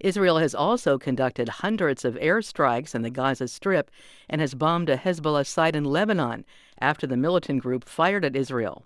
Israel 0.00 0.38
has 0.38 0.54
also 0.54 0.98
conducted 0.98 1.48
hundreds 1.48 2.04
of 2.04 2.14
airstrikes 2.14 2.94
in 2.94 3.02
the 3.02 3.10
Gaza 3.10 3.48
Strip 3.48 3.90
and 4.28 4.40
has 4.40 4.54
bombed 4.54 4.88
a 4.88 4.96
Hezbollah 4.96 5.46
site 5.46 5.74
in 5.74 5.84
Lebanon 5.84 6.44
after 6.80 7.06
the 7.06 7.16
militant 7.16 7.62
group 7.62 7.84
fired 7.84 8.24
at 8.24 8.36
Israel. 8.36 8.84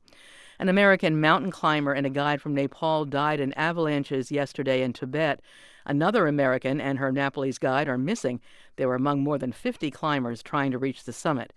An 0.59 0.69
American 0.69 1.21
mountain 1.21 1.51
climber 1.51 1.93
and 1.93 2.07
a 2.07 2.11
guide 2.11 2.41
from 2.41 2.55
Nepal 2.55 3.05
died 3.05 3.41
in 3.41 3.53
avalanches 3.55 4.31
yesterday 4.31 4.83
in 4.83 4.93
Tibet. 4.93 5.41
Another 5.85 6.27
American 6.27 6.81
and 6.81 6.99
her 6.99 7.13
Nepalese 7.13 7.59
guide 7.59 7.89
are 7.89 7.99
missing. 7.99 8.41
They 8.77 8.87
were 8.87 8.95
among 8.95 9.23
more 9.23 9.39
than 9.39 9.53
50 9.53 9.91
climbers 9.91 10.43
trying 10.43 10.71
to 10.71 10.79
reach 10.79 11.05
the 11.05 11.13
summit. 11.13 11.53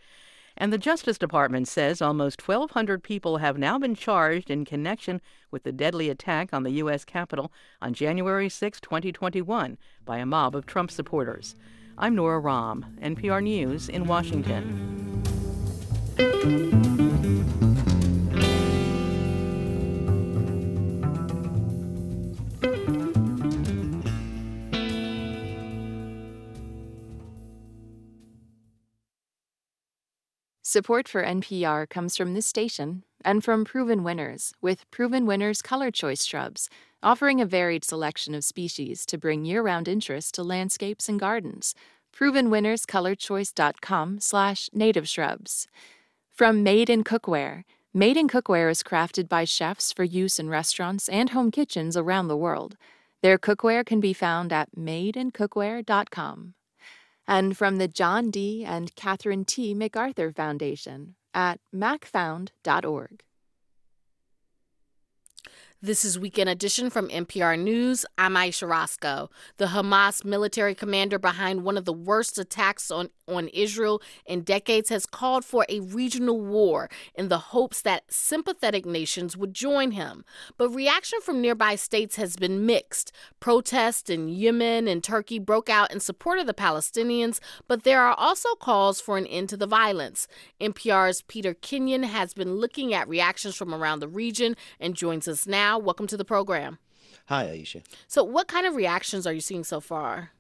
And 0.57 0.71
the 0.71 0.77
Justice 0.77 1.17
Department 1.17 1.67
says 1.67 2.01
almost 2.01 2.47
1,200 2.47 3.03
people 3.03 3.37
have 3.37 3.57
now 3.57 3.77
been 3.77 3.95
charged 3.95 4.49
in 4.49 4.63
connection 4.63 5.19
with 5.51 5.63
the 5.63 5.73
deadly 5.73 6.09
attack 6.09 6.53
on 6.53 6.63
the 6.63 6.71
U.S. 6.71 7.03
Capitol 7.03 7.51
on 7.81 7.93
January 7.93 8.47
6, 8.47 8.79
2021, 8.79 9.77
by 10.05 10.17
a 10.17 10.25
mob 10.25 10.55
of 10.55 10.65
Trump 10.65 10.91
supporters. 10.91 11.55
I'm 11.97 12.15
Nora 12.15 12.39
Raum, 12.39 12.97
NPR 13.01 13.43
News 13.43 13.89
in 13.89 14.05
Washington. 14.05 15.23
Support 30.75 31.07
for 31.07 31.23
NPR 31.23 31.89
comes 31.89 32.17
from 32.17 32.33
this 32.33 32.45
station 32.45 33.05
and 33.23 33.41
from 33.41 33.63
Proven 33.63 34.03
Winners 34.03 34.51
with 34.61 34.91
Proven 34.91 35.25
Winners 35.25 35.61
Color 35.61 35.89
Choice 35.89 36.25
Shrubs, 36.25 36.69
offering 37.01 37.39
a 37.39 37.45
varied 37.45 37.85
selection 37.85 38.35
of 38.35 38.43
species 38.43 39.05
to 39.05 39.17
bring 39.17 39.45
year-round 39.45 39.87
interest 39.87 40.35
to 40.35 40.43
landscapes 40.43 41.07
and 41.07 41.17
gardens. 41.17 41.75
ProvenWinnersColorChoice.com 42.13 44.19
slash 44.19 44.69
native 44.73 45.07
shrubs. 45.07 45.69
From 46.33 46.61
Made 46.61 46.89
in 46.89 47.05
Cookware. 47.05 47.63
Made 47.93 48.17
in 48.17 48.27
Cookware 48.27 48.69
is 48.69 48.83
crafted 48.83 49.29
by 49.29 49.45
chefs 49.45 49.93
for 49.93 50.03
use 50.03 50.39
in 50.39 50.49
restaurants 50.49 51.07
and 51.07 51.29
home 51.29 51.51
kitchens 51.51 51.95
around 51.95 52.27
the 52.27 52.35
world. 52.35 52.75
Their 53.23 53.37
cookware 53.37 53.85
can 53.85 54.01
be 54.01 54.11
found 54.11 54.51
at 54.51 54.75
madeincookware.com 54.77 56.53
and 57.27 57.57
from 57.57 57.77
the 57.77 57.87
John 57.87 58.29
D. 58.31 58.63
and 58.65 58.95
Catherine 58.95 59.45
T. 59.45 59.73
MacArthur 59.73 60.31
Foundation 60.31 61.15
at 61.33 61.59
macfound.org. 61.73 63.23
This 65.85 66.03
is 66.03 66.17
Weekend 66.17 66.49
Edition 66.49 66.89
from 66.89 67.09
NPR 67.09 67.61
News. 67.61 68.07
I'm 68.17 68.35
Ayesha 68.35 68.65
Rascoe. 68.65 69.29
The 69.57 69.67
Hamas 69.67 70.25
military 70.25 70.73
commander 70.73 71.19
behind 71.19 71.63
one 71.63 71.77
of 71.77 71.85
the 71.85 71.93
worst 71.93 72.39
attacks 72.39 72.89
on, 72.89 73.11
on 73.27 73.49
Israel 73.49 74.01
in 74.25 74.41
decades 74.41 74.89
has 74.89 75.05
called 75.05 75.45
for 75.45 75.63
a 75.69 75.81
regional 75.81 76.41
war 76.41 76.89
in 77.13 77.27
the 77.27 77.37
hopes 77.37 77.83
that 77.83 78.11
sympathetic 78.11 78.83
nations 78.83 79.37
would 79.37 79.53
join 79.53 79.91
him. 79.91 80.25
But 80.57 80.69
reaction 80.69 81.21
from 81.21 81.39
nearby 81.39 81.75
states 81.75 82.15
has 82.15 82.35
been 82.35 82.65
mixed. 82.65 83.11
Protests 83.39 84.09
in 84.09 84.27
Yemen 84.27 84.87
and 84.87 85.03
Turkey 85.03 85.37
broke 85.37 85.69
out 85.69 85.93
in 85.93 85.99
support 85.99 86.39
of 86.39 86.47
the 86.47 86.55
Palestinians, 86.55 87.39
but 87.67 87.83
there 87.83 88.01
are 88.01 88.15
also 88.17 88.55
calls 88.55 88.99
for 88.99 89.19
an 89.19 89.27
end 89.27 89.49
to 89.49 89.57
the 89.57 89.67
violence. 89.67 90.27
NPR's 90.59 91.21
Peter 91.21 91.53
Kenyon 91.53 92.01
has 92.01 92.33
been 92.33 92.55
looking 92.55 92.91
at 92.91 93.07
reactions 93.07 93.55
from 93.55 93.71
around 93.71 93.99
the 93.99 94.07
region 94.07 94.55
and 94.79 94.95
joins 94.95 95.27
us 95.27 95.45
now 95.45 95.74
now. 95.75 95.79
Welcome 95.79 96.07
to 96.07 96.17
the 96.17 96.25
program. 96.25 96.79
Hi, 97.27 97.49
Ayesha. 97.49 97.81
So, 98.07 98.23
what 98.23 98.47
kind 98.47 98.65
of 98.65 98.75
reactions 98.75 99.25
are 99.27 99.33
you 99.33 99.41
seeing 99.41 99.63
so 99.63 99.79
far? 99.79 100.31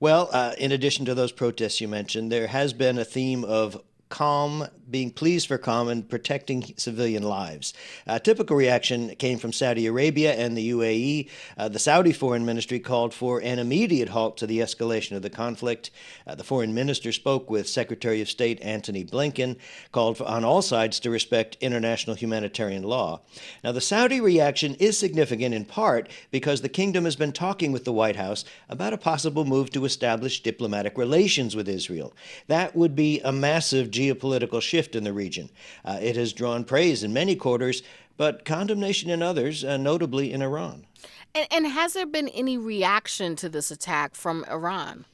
Well, 0.00 0.28
uh, 0.32 0.54
in 0.58 0.72
addition 0.72 1.04
to 1.06 1.14
those 1.14 1.32
protests 1.32 1.80
you 1.80 1.88
mentioned, 1.88 2.30
there 2.30 2.48
has 2.48 2.72
been 2.72 2.98
a 2.98 3.04
theme 3.04 3.44
of 3.44 3.80
calm, 4.08 4.66
being 4.88 5.10
pleased 5.10 5.48
for 5.48 5.58
calm, 5.58 5.88
and 5.88 6.08
protecting 6.08 6.62
civilian 6.76 7.22
lives. 7.22 7.74
A 8.06 8.20
typical 8.20 8.56
reaction 8.56 9.14
came 9.16 9.38
from 9.38 9.52
Saudi 9.52 9.86
Arabia 9.86 10.34
and 10.34 10.56
the 10.56 10.70
UAE. 10.70 11.28
Uh, 11.58 11.68
the 11.68 11.78
Saudi 11.78 12.12
foreign 12.12 12.46
ministry 12.46 12.78
called 12.78 13.12
for 13.12 13.40
an 13.40 13.58
immediate 13.58 14.10
halt 14.10 14.36
to 14.36 14.46
the 14.46 14.60
escalation 14.60 15.16
of 15.16 15.22
the 15.22 15.30
conflict. 15.30 15.90
Uh, 16.26 16.34
the 16.36 16.44
foreign 16.44 16.72
minister 16.72 17.10
spoke 17.10 17.50
with 17.50 17.68
Secretary 17.68 18.20
of 18.20 18.28
State 18.28 18.60
Antony 18.62 19.04
Blinken, 19.04 19.56
called 19.90 20.18
for, 20.18 20.24
on 20.24 20.44
all 20.44 20.62
sides 20.62 21.00
to 21.00 21.10
respect 21.10 21.56
international 21.60 22.14
humanitarian 22.14 22.84
law. 22.84 23.20
Now, 23.64 23.72
the 23.72 23.80
Saudi 23.80 24.20
reaction 24.20 24.76
is 24.76 24.96
significant 24.96 25.54
in 25.54 25.64
part 25.64 26.08
because 26.30 26.60
the 26.60 26.68
kingdom 26.68 27.04
has 27.04 27.16
been 27.16 27.32
talking 27.32 27.72
with 27.72 27.84
the 27.84 27.92
White 27.92 28.16
House 28.16 28.44
about 28.68 28.92
a 28.92 28.98
possible 28.98 29.44
move 29.44 29.70
to 29.70 29.84
establish 29.84 30.42
diplomatic 30.42 30.96
relations 30.96 31.56
with 31.56 31.68
Israel. 31.68 32.14
That 32.46 32.76
would 32.76 32.94
be 32.94 33.20
a 33.20 33.32
massive 33.32 33.90
geopolitical 33.96 34.60
shift 34.60 34.94
in 34.94 35.04
the 35.04 35.12
region. 35.12 35.50
Uh, 35.84 35.98
it 36.00 36.16
has 36.16 36.32
drawn 36.32 36.64
praise 36.64 37.02
in 37.02 37.12
many 37.12 37.36
quarters, 37.36 37.82
but 38.16 38.44
condemnation 38.44 39.10
in 39.10 39.22
others, 39.22 39.64
uh, 39.64 39.76
notably 39.76 40.32
in 40.32 40.42
Iran. 40.42 40.86
And, 41.34 41.46
and 41.50 41.66
has 41.66 41.92
there 41.92 42.06
been 42.06 42.28
any 42.28 42.56
reaction 42.56 43.36
to 43.36 43.48
this 43.48 43.70
attack 43.70 44.14
from 44.14 44.44
Iran? 44.50 45.04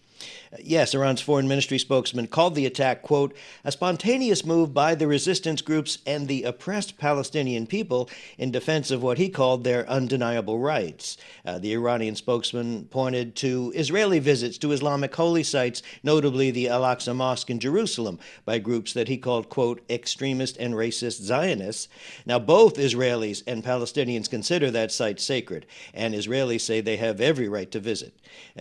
Yes, 0.63 0.95
Iran's 0.95 1.21
foreign 1.21 1.49
ministry 1.49 1.79
spokesman 1.79 2.27
called 2.27 2.55
the 2.55 2.67
attack, 2.67 3.03
quote, 3.03 3.35
a 3.65 3.73
spontaneous 3.73 4.45
move 4.45 4.75
by 4.75 4.95
the 4.95 5.07
resistance 5.07 5.63
groups 5.63 5.99
and 6.07 6.29
the 6.29 6.43
oppressed 6.43 6.99
Palestinian 6.99 7.67
people 7.67 8.11
in 8.37 8.51
defense 8.51 8.91
of 8.91 9.03
what 9.03 9.19
he 9.19 9.29
called 9.29 9.65
their 9.65 9.89
undeniable 9.89 10.59
rights. 10.59 11.17
Uh, 11.47 11.59
the 11.59 11.73
Iranian 11.73 12.17
spokesman 12.17 12.85
pointed 12.85 13.35
to 13.37 13.73
Israeli 13.75 14.19
visits 14.19 14.59
to 14.59 14.73
Islamic 14.73 15.15
holy 15.15 15.43
sites, 15.43 15.83
notably 16.03 16.51
the 16.51 16.69
Al 16.69 16.83
Aqsa 16.83 17.17
Mosque 17.17 17.51
in 17.51 17.59
Jerusalem, 17.59 18.19
by 18.45 18.59
groups 18.59 18.93
that 18.93 19.09
he 19.09 19.17
called, 19.17 19.49
quote, 19.49 19.81
extremist 19.89 20.57
and 20.59 20.75
racist 20.75 21.23
Zionists. 21.23 21.89
Now, 22.27 22.39
both 22.39 22.75
Israelis 22.75 23.43
and 23.47 23.65
Palestinians 23.65 24.29
consider 24.29 24.71
that 24.71 24.93
site 24.93 25.21
sacred, 25.21 25.67
and 25.95 26.15
Israelis 26.15 26.61
say 26.61 26.81
they 26.81 26.97
have 26.99 27.21
every 27.21 27.49
right 27.49 27.71
to 27.71 27.81
visit. 27.81 28.15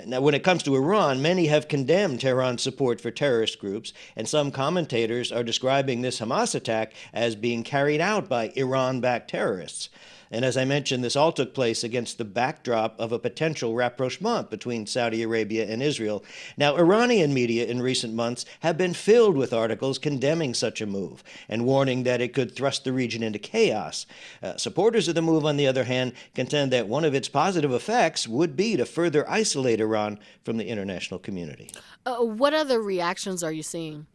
Now, 0.05 0.21
when 0.21 0.35
it 0.35 0.43
comes 0.43 0.63
to 0.63 0.75
Iran, 0.75 1.21
many 1.21 1.47
have 1.51 1.67
condemned 1.67 2.21
Tehran's 2.21 2.63
support 2.63 2.99
for 2.99 3.11
terrorist 3.11 3.59
groups, 3.59 3.93
and 4.15 4.27
some 4.27 4.51
commentators 4.51 5.31
are 5.31 5.43
describing 5.43 6.01
this 6.01 6.19
Hamas 6.19 6.55
attack 6.55 6.93
as 7.13 7.35
being 7.35 7.61
carried 7.61 8.01
out 8.01 8.27
by 8.27 8.51
Iran 8.55 9.01
backed 9.01 9.29
terrorists. 9.29 9.89
And 10.31 10.45
as 10.45 10.55
I 10.55 10.63
mentioned, 10.63 11.03
this 11.03 11.17
all 11.17 11.33
took 11.33 11.53
place 11.53 11.83
against 11.83 12.17
the 12.17 12.25
backdrop 12.25 12.97
of 12.99 13.11
a 13.11 13.19
potential 13.19 13.75
rapprochement 13.75 14.49
between 14.49 14.87
Saudi 14.87 15.21
Arabia 15.21 15.67
and 15.67 15.83
Israel. 15.83 16.23
Now, 16.57 16.77
Iranian 16.77 17.33
media 17.33 17.65
in 17.65 17.81
recent 17.81 18.13
months 18.13 18.45
have 18.61 18.77
been 18.77 18.93
filled 18.93 19.35
with 19.35 19.51
articles 19.53 19.99
condemning 19.99 20.53
such 20.53 20.79
a 20.79 20.85
move 20.85 21.23
and 21.49 21.65
warning 21.65 22.03
that 22.03 22.21
it 22.21 22.33
could 22.33 22.55
thrust 22.55 22.85
the 22.85 22.93
region 22.93 23.21
into 23.21 23.39
chaos. 23.39 24.05
Uh, 24.41 24.55
supporters 24.55 25.07
of 25.07 25.15
the 25.15 25.21
move, 25.21 25.45
on 25.45 25.57
the 25.57 25.67
other 25.67 25.83
hand, 25.83 26.13
contend 26.33 26.71
that 26.71 26.87
one 26.87 27.03
of 27.03 27.13
its 27.13 27.27
positive 27.27 27.73
effects 27.73 28.27
would 28.27 28.55
be 28.55 28.77
to 28.77 28.85
further 28.85 29.29
isolate 29.29 29.81
Iran 29.81 30.17
from 30.43 30.57
the 30.57 30.67
international 30.67 31.19
community. 31.19 31.69
Uh, 32.05 32.17
what 32.19 32.53
other 32.53 32.81
reactions 32.81 33.43
are 33.43 33.51
you 33.51 33.63
seeing? 33.63 34.07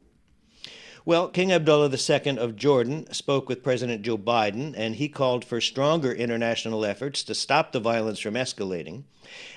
Well, 1.06 1.28
King 1.28 1.52
Abdullah 1.52 1.88
II 1.88 2.36
of 2.36 2.56
Jordan 2.56 3.06
spoke 3.12 3.48
with 3.48 3.62
President 3.62 4.02
Joe 4.02 4.18
Biden, 4.18 4.74
and 4.76 4.96
he 4.96 5.08
called 5.08 5.44
for 5.44 5.60
stronger 5.60 6.12
international 6.12 6.84
efforts 6.84 7.22
to 7.22 7.32
stop 7.32 7.70
the 7.70 7.78
violence 7.78 8.18
from 8.18 8.34
escalating. 8.34 9.04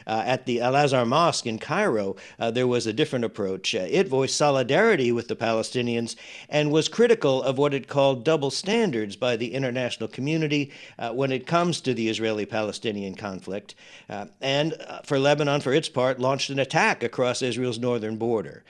Uh, 0.10 0.24
at 0.26 0.46
the 0.46 0.60
Al 0.60 0.76
Azhar 0.76 1.06
Mosque 1.06 1.46
in 1.46 1.60
Cairo, 1.60 2.16
uh, 2.40 2.50
there 2.50 2.66
was 2.66 2.88
a 2.88 2.94
different 2.94 3.26
approach. 3.26 3.76
Uh, 3.76 3.86
it 3.90 4.08
voiced 4.08 4.36
solidarity 4.36 5.12
with 5.12 5.28
the 5.28 5.36
Palestinians 5.36 6.16
and 6.50 6.72
was 6.72 6.90
critical 6.90 7.44
of 7.44 7.58
what 7.58 7.74
it 7.74 7.88
called 7.88 8.24
double 8.24 8.50
standards 8.50 9.16
by 9.16 9.36
the 9.36 9.54
international 9.54 10.10
community 10.10 10.72
uh, 10.98 11.12
when 11.12 11.32
it 11.32 11.46
comes 11.46 11.80
to 11.82 11.94
the 11.94 12.10
Israeli 12.10 12.46
Palestinian 12.46 13.14
conflict. 13.14 13.76
Uh, 14.10 14.26
and 14.42 14.74
uh, 14.88 15.00
for 15.04 15.20
Lebanon, 15.20 15.62
for 15.62 15.74
its 15.74 15.90
part, 15.90 16.20
launched 16.20 16.50
an 16.50 16.60
attack 16.60 17.04
across 17.04 17.42
Israel's 17.44 17.80
northern 17.80 18.18
border. 18.18 18.64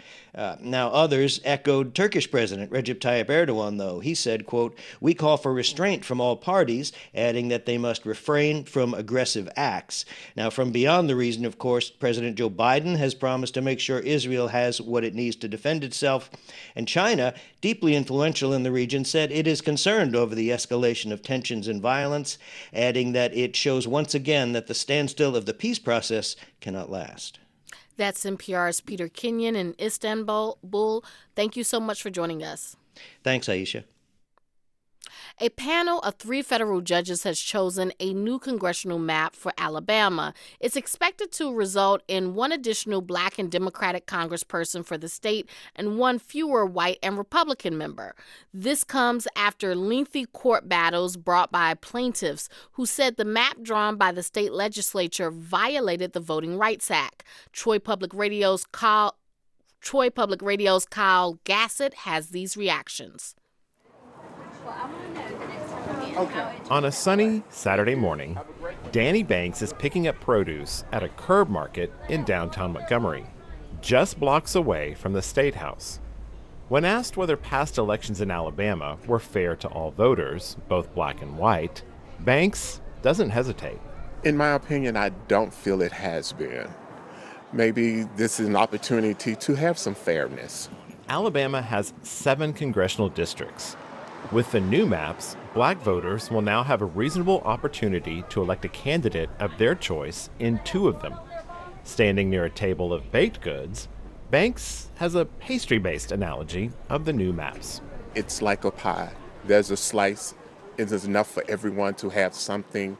now, 0.61 0.89
others 0.89 1.39
echoed 1.43 1.95
Turkish 1.95 2.29
President 2.29 2.71
Recep 2.71 2.99
Tayyip 2.99 3.27
Erdogan, 3.27 3.77
though. 3.77 3.99
He 3.99 4.13
said, 4.13 4.45
quote, 4.45 4.77
We 4.99 5.13
call 5.13 5.37
for 5.37 5.53
restraint 5.53 6.03
from 6.03 6.19
all 6.21 6.35
parties, 6.35 6.91
adding 7.15 7.47
that 7.47 7.65
they 7.65 7.77
must 7.77 8.05
refrain 8.05 8.65
from 8.65 8.93
aggressive 8.93 9.49
acts. 9.55 10.05
Now, 10.35 10.49
from 10.49 10.71
beyond 10.71 10.88
beyond 10.89 11.07
the 11.07 11.15
reason, 11.15 11.45
of 11.45 11.59
course, 11.59 11.91
President 11.91 12.35
Joe 12.35 12.49
Biden 12.49 12.97
has 12.97 13.13
promised 13.13 13.53
to 13.53 13.61
make 13.61 13.79
sure 13.79 13.99
Israel 13.99 14.47
has 14.47 14.81
what 14.81 15.03
it 15.03 15.13
needs 15.13 15.35
to 15.35 15.47
defend 15.47 15.83
itself. 15.83 16.31
And 16.75 16.87
China, 16.87 17.35
deeply 17.61 17.95
influential 17.95 18.53
in 18.53 18.63
the 18.63 18.71
region, 18.71 19.05
said 19.05 19.31
it 19.31 19.45
is 19.45 19.61
concerned 19.61 20.15
over 20.15 20.33
the 20.33 20.49
escalation 20.49 21.11
of 21.11 21.21
tensions 21.21 21.67
and 21.67 21.79
violence, 21.79 22.39
adding 22.73 23.11
that 23.11 23.37
it 23.37 23.55
shows 23.55 23.87
once 23.87 24.15
again 24.15 24.53
that 24.53 24.65
the 24.65 24.73
standstill 24.73 25.35
of 25.35 25.45
the 25.45 25.53
peace 25.53 25.77
process 25.77 26.35
cannot 26.59 26.89
last. 26.89 27.37
That's 27.95 28.25
NPR's 28.25 28.81
Peter 28.81 29.09
Kenyon 29.09 29.55
in 29.55 29.75
Istanbul. 29.79 30.57
Bull, 30.63 31.05
thank 31.35 31.55
you 31.55 31.63
so 31.63 31.79
much 31.79 32.01
for 32.01 32.09
joining 32.09 32.43
us. 32.43 32.75
Thanks, 33.23 33.47
Ayesha. 33.47 33.83
A 35.41 35.47
panel 35.47 35.99
of 36.01 36.15
three 36.15 36.41
federal 36.41 36.81
judges 36.81 37.23
has 37.23 37.39
chosen 37.39 37.93
a 37.97 38.13
new 38.13 38.39
congressional 38.39 38.99
map 38.99 39.37
for 39.37 39.53
Alabama. 39.57 40.33
It's 40.59 40.75
expected 40.75 41.31
to 41.33 41.53
result 41.53 42.01
in 42.09 42.35
one 42.35 42.51
additional 42.51 42.99
black 42.99 43.39
and 43.39 43.49
Democratic 43.49 44.05
congressperson 44.05 44.85
for 44.85 44.97
the 44.97 45.07
state 45.07 45.49
and 45.77 45.97
one 45.97 46.19
fewer 46.19 46.65
white 46.65 46.99
and 47.01 47.17
Republican 47.17 47.77
member. 47.77 48.15
This 48.53 48.83
comes 48.83 49.29
after 49.33 49.75
lengthy 49.75 50.25
court 50.25 50.67
battles 50.67 51.15
brought 51.15 51.53
by 51.53 51.73
plaintiffs 51.73 52.49
who 52.73 52.85
said 52.85 53.15
the 53.15 53.23
map 53.23 53.61
drawn 53.61 53.95
by 53.95 54.11
the 54.11 54.23
state 54.23 54.51
legislature 54.51 55.31
violated 55.31 56.11
the 56.11 56.19
Voting 56.19 56.57
Rights 56.57 56.91
Act. 56.91 57.23
Troy 57.53 57.79
Public 57.79 58.13
Radio's 58.13 58.65
Kyle 58.73 59.15
Troy 59.79 60.09
Public 60.09 60.41
Radio's 60.41 60.83
Kyle 60.83 61.39
Gassiott 61.45 61.93
has 61.93 62.31
these 62.31 62.57
reactions. 62.57 63.35
On 66.69 66.83
a 66.83 66.91
sunny 66.91 67.43
Saturday 67.47 67.95
morning, 67.95 68.37
Danny 68.91 69.23
Banks 69.23 69.61
is 69.61 69.71
picking 69.71 70.05
up 70.05 70.19
produce 70.19 70.83
at 70.91 71.01
a 71.01 71.07
curb 71.07 71.47
market 71.47 71.93
in 72.09 72.25
downtown 72.25 72.73
Montgomery, 72.73 73.25
just 73.79 74.19
blocks 74.19 74.53
away 74.53 74.95
from 74.95 75.13
the 75.13 75.21
State 75.21 75.55
House. 75.55 76.01
When 76.67 76.83
asked 76.83 77.15
whether 77.15 77.37
past 77.37 77.77
elections 77.77 78.19
in 78.19 78.31
Alabama 78.31 78.97
were 79.07 79.19
fair 79.19 79.55
to 79.55 79.69
all 79.69 79.91
voters, 79.91 80.57
both 80.67 80.93
black 80.93 81.21
and 81.21 81.37
white, 81.37 81.83
Banks 82.19 82.81
doesn't 83.01 83.29
hesitate. 83.29 83.79
In 84.25 84.35
my 84.35 84.49
opinion, 84.49 84.97
I 84.97 85.09
don't 85.29 85.53
feel 85.53 85.81
it 85.81 85.93
has 85.93 86.33
been. 86.33 86.67
Maybe 87.53 88.03
this 88.17 88.41
is 88.41 88.47
an 88.49 88.57
opportunity 88.57 89.37
to 89.37 89.55
have 89.55 89.77
some 89.77 89.95
fairness. 89.95 90.69
Alabama 91.07 91.61
has 91.61 91.93
seven 92.03 92.51
congressional 92.51 93.07
districts. 93.07 93.77
With 94.33 94.51
the 94.51 94.59
new 94.59 94.85
maps, 94.85 95.37
black 95.53 95.77
voters 95.81 96.29
will 96.29 96.41
now 96.41 96.63
have 96.63 96.81
a 96.81 96.85
reasonable 96.85 97.41
opportunity 97.41 98.23
to 98.29 98.41
elect 98.41 98.65
a 98.65 98.69
candidate 98.69 99.29
of 99.39 99.57
their 99.57 99.75
choice 99.75 100.29
in 100.39 100.59
two 100.63 100.87
of 100.87 101.01
them. 101.01 101.15
Standing 101.83 102.29
near 102.29 102.45
a 102.45 102.49
table 102.49 102.93
of 102.93 103.11
baked 103.11 103.41
goods, 103.41 103.87
Banks 104.31 104.89
has 104.97 105.15
a 105.15 105.25
pastry 105.25 105.79
based 105.79 106.11
analogy 106.11 106.69
of 106.87 107.05
the 107.05 107.13
new 107.13 107.33
maps. 107.33 107.81
It's 108.13 108.43
like 108.43 108.63
a 108.63 108.69
pie. 108.69 109.11
There's 109.43 109.71
a 109.71 109.77
slice, 109.77 110.35
it 110.77 110.91
is 110.91 111.03
enough 111.03 111.31
for 111.31 111.43
everyone 111.47 111.95
to 111.95 112.09
have 112.09 112.35
something 112.35 112.95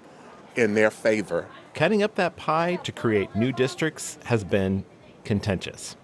in 0.56 0.74
their 0.74 0.90
favor. 0.90 1.48
Cutting 1.76 2.02
up 2.02 2.16
that 2.16 2.36
pie 2.36 2.78
to 2.78 2.92
create 2.92 3.36
new 3.36 3.52
districts 3.52 4.18
has 4.26 4.44
been 4.44 4.86
contentious. 5.24 5.96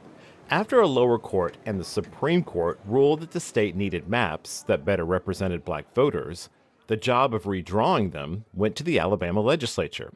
After 0.51 0.79
a 0.79 0.87
lower 0.87 1.17
court 1.17 1.57
and 1.65 1.79
the 1.79 1.83
Supreme 1.83 2.43
Court 2.43 2.79
ruled 2.85 3.21
that 3.21 3.31
the 3.31 3.39
state 3.39 3.75
needed 3.75 4.07
maps 4.07 4.61
that 4.63 4.85
better 4.85 5.03
represented 5.03 5.65
black 5.65 5.91
voters, 5.95 6.49
the 6.85 6.95
job 6.95 7.33
of 7.33 7.43
redrawing 7.43 8.11
them 8.11 8.45
went 8.53 8.75
to 8.75 8.83
the 8.83 8.99
Alabama 8.99 9.41
legislature. 9.41 10.13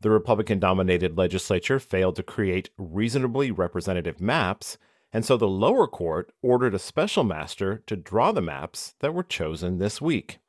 The 0.00 0.10
Republican 0.10 0.58
dominated 0.58 1.16
legislature 1.16 1.78
failed 1.78 2.16
to 2.16 2.24
create 2.24 2.70
reasonably 2.76 3.52
representative 3.52 4.20
maps, 4.20 4.76
and 5.12 5.24
so 5.24 5.36
the 5.36 5.46
lower 5.46 5.86
court 5.86 6.32
ordered 6.42 6.74
a 6.74 6.80
special 6.80 7.22
master 7.22 7.82
to 7.86 7.94
draw 7.94 8.32
the 8.32 8.42
maps 8.42 8.96
that 8.98 9.14
were 9.14 9.22
chosen 9.22 9.78
this 9.78 10.00
week. 10.00 10.40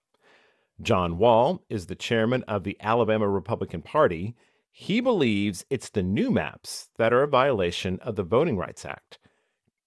John 0.82 1.20
Wall 1.20 1.64
is 1.70 1.86
the 1.86 1.96
chairman 1.96 2.44
of 2.48 2.64
the 2.64 2.76
Alabama 2.82 3.30
Republican 3.30 3.84
Party. 3.84 4.36
He 4.78 5.00
believes 5.00 5.66
it's 5.70 5.90
the 5.90 6.04
new 6.04 6.30
maps 6.30 6.90
that 6.98 7.14
are 7.14 7.24
a 7.24 7.30
violation 7.30 7.98
of 8.02 8.18
the 8.18 8.24
Voting 8.24 8.58
Rights 8.58 8.84
Act, 8.84 9.20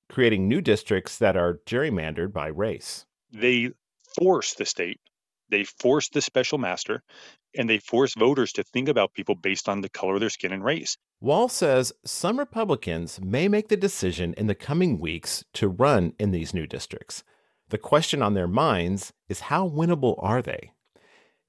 creating 0.08 0.48
new 0.48 0.62
districts 0.62 1.18
that 1.18 1.36
are 1.36 1.60
gerrymandered 1.66 2.32
by 2.32 2.46
race. 2.46 3.04
They 3.30 3.72
force 4.18 4.54
the 4.54 4.64
state, 4.64 4.98
they 5.50 5.64
force 5.64 6.08
the 6.08 6.22
special 6.22 6.56
master, 6.56 7.02
and 7.54 7.68
they 7.68 7.76
force 7.76 8.14
voters 8.14 8.50
to 8.52 8.62
think 8.62 8.88
about 8.88 9.12
people 9.12 9.34
based 9.34 9.68
on 9.68 9.82
the 9.82 9.90
color 9.90 10.14
of 10.14 10.20
their 10.20 10.30
skin 10.30 10.52
and 10.52 10.64
race. 10.64 10.96
Wall 11.20 11.50
says 11.50 11.92
some 12.06 12.38
Republicans 12.38 13.20
may 13.20 13.46
make 13.46 13.68
the 13.68 13.76
decision 13.76 14.32
in 14.38 14.46
the 14.46 14.54
coming 14.54 14.98
weeks 14.98 15.44
to 15.52 15.68
run 15.68 16.14
in 16.18 16.30
these 16.30 16.54
new 16.54 16.66
districts. 16.66 17.24
The 17.68 17.76
question 17.76 18.22
on 18.22 18.32
their 18.32 18.48
minds 18.48 19.12
is 19.28 19.40
how 19.40 19.68
winnable 19.68 20.14
are 20.16 20.40
they? 20.40 20.72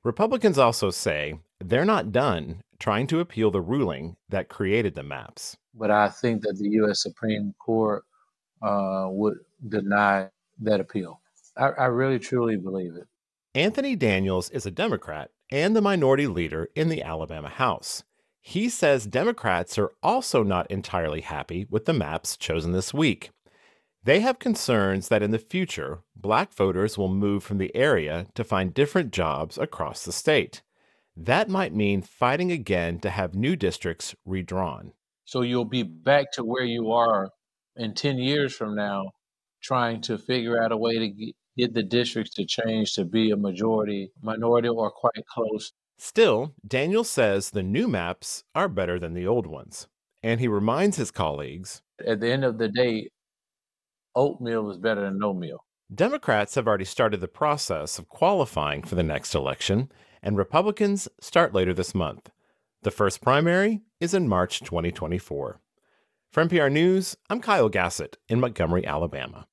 Republicans 0.03 0.57
also 0.57 0.90
say 0.90 1.40
they're 1.61 1.86
not 1.86 2.11
done 2.11 2.64
trying 2.80 3.07
to 3.07 3.19
appeal 3.19 3.51
the 3.51 3.61
ruling 3.61 4.15
that 4.30 4.49
created 4.49 4.95
the 4.95 5.03
maps. 5.03 5.57
But 5.73 5.91
I 5.91 6.10
think 6.10 6.41
that 6.43 6.57
the 6.57 6.69
U.S. 6.69 7.01
Supreme 7.01 7.53
Court 7.60 8.03
uh, 8.61 9.07
would 9.10 9.38
deny 9.68 10.30
that 10.61 10.80
appeal. 10.80 11.22
I, 11.57 11.68
I 11.68 11.85
really 11.85 12.19
truly 12.19 12.57
believe 12.57 12.95
it. 12.95 13.07
Anthony 13.56 13.95
Daniels 13.95 14.49
is 14.51 14.65
a 14.65 14.72
Democrat 14.72 15.31
and 15.51 15.76
the 15.76 15.81
minority 15.81 16.27
leader 16.27 16.69
in 16.76 16.89
the 16.89 17.01
Alabama 17.01 17.49
House. 17.49 18.03
He 18.41 18.69
says 18.69 19.06
Democrats 19.06 19.77
are 19.77 19.91
also 20.01 20.43
not 20.43 20.69
entirely 20.72 21.22
happy 21.22 21.65
with 21.69 21.85
the 21.85 21.93
maps 21.93 22.38
chosen 22.38 22.72
this 22.72 22.93
week. 22.93 23.31
They 24.03 24.22
have 24.22 24.39
concerns 24.39 25.10
that 25.10 25.22
in 25.22 25.31
the 25.31 25.39
future, 25.39 25.99
black 26.15 26.53
voters 26.53 26.97
will 26.97 27.14
move 27.14 27.43
from 27.43 27.57
the 27.57 27.76
area 27.76 28.27
to 28.35 28.43
find 28.43 28.73
different 28.73 29.11
jobs 29.11 29.57
across 29.57 30.06
the 30.06 30.11
state. 30.11 30.61
That 31.22 31.50
might 31.50 31.74
mean 31.74 32.02
fighting 32.02 32.50
again 32.50 33.00
to 33.02 33.10
have 33.10 33.36
new 33.36 33.58
districts 33.58 34.16
redrawn. 34.26 34.94
So 35.26 35.41
you'll 35.41 35.66
be 35.66 35.84
back 35.84 36.32
to 36.34 36.46
where 36.46 36.64
you 36.64 36.94
are 36.94 37.30
in 37.76 37.94
10 37.94 38.20
years 38.20 38.56
from 38.56 38.74
now, 38.74 39.12
trying 39.62 40.00
to 40.04 40.18
figure 40.18 40.64
out 40.64 40.72
a 40.72 40.78
way 40.78 40.98
to 40.98 41.34
get 41.58 41.74
the 41.74 41.84
districts 41.84 42.34
to 42.36 42.46
change 42.46 42.94
to 42.94 43.04
be 43.04 43.32
a 43.32 43.36
majority, 43.36 44.14
minority, 44.22 44.70
or 44.70 44.90
quite 44.91 45.26
close. 45.28 45.74
Still, 45.98 46.56
Daniel 46.66 47.04
says 47.04 47.50
the 47.50 47.64
new 47.64 47.90
maps 47.90 48.46
are 48.56 48.70
better 48.70 48.98
than 48.98 49.14
the 49.14 49.28
old 49.28 49.46
ones. 49.46 49.90
And 50.24 50.40
he 50.40 50.48
reminds 50.48 50.96
his 50.96 51.12
colleagues 51.12 51.82
At 52.06 52.22
the 52.22 52.32
end 52.32 52.46
of 52.46 52.58
the 52.58 52.70
day, 52.70 53.10
oatmeal 54.16 54.72
is 54.72 54.78
better 54.78 55.02
than 55.02 55.20
no 55.20 55.34
meal. 55.34 55.66
Democrats 55.94 56.56
have 56.56 56.66
already 56.66 56.86
started 56.86 57.20
the 57.20 57.28
process 57.28 58.00
of 58.00 58.08
qualifying 58.08 58.84
for 58.84 58.96
the 58.96 59.04
next 59.04 59.36
election, 59.36 59.91
and 60.22 60.38
Republicans 60.38 61.08
start 61.20 61.54
later 61.54 61.74
this 61.74 61.96
month. 61.96 62.30
The 62.84 62.91
first 62.91 63.22
primary 63.22 63.82
is 64.00 64.14
in 64.14 64.28
March 64.28 64.60
2024. 64.62 65.60
For 66.32 66.46
NPR 66.46 66.72
News, 66.72 67.18
I'm 67.30 67.41
Kyle 67.41 67.70
Gassiott 67.70 68.16
in 68.28 68.40
Montgomery, 68.40 68.86
Alabama. 68.86 69.48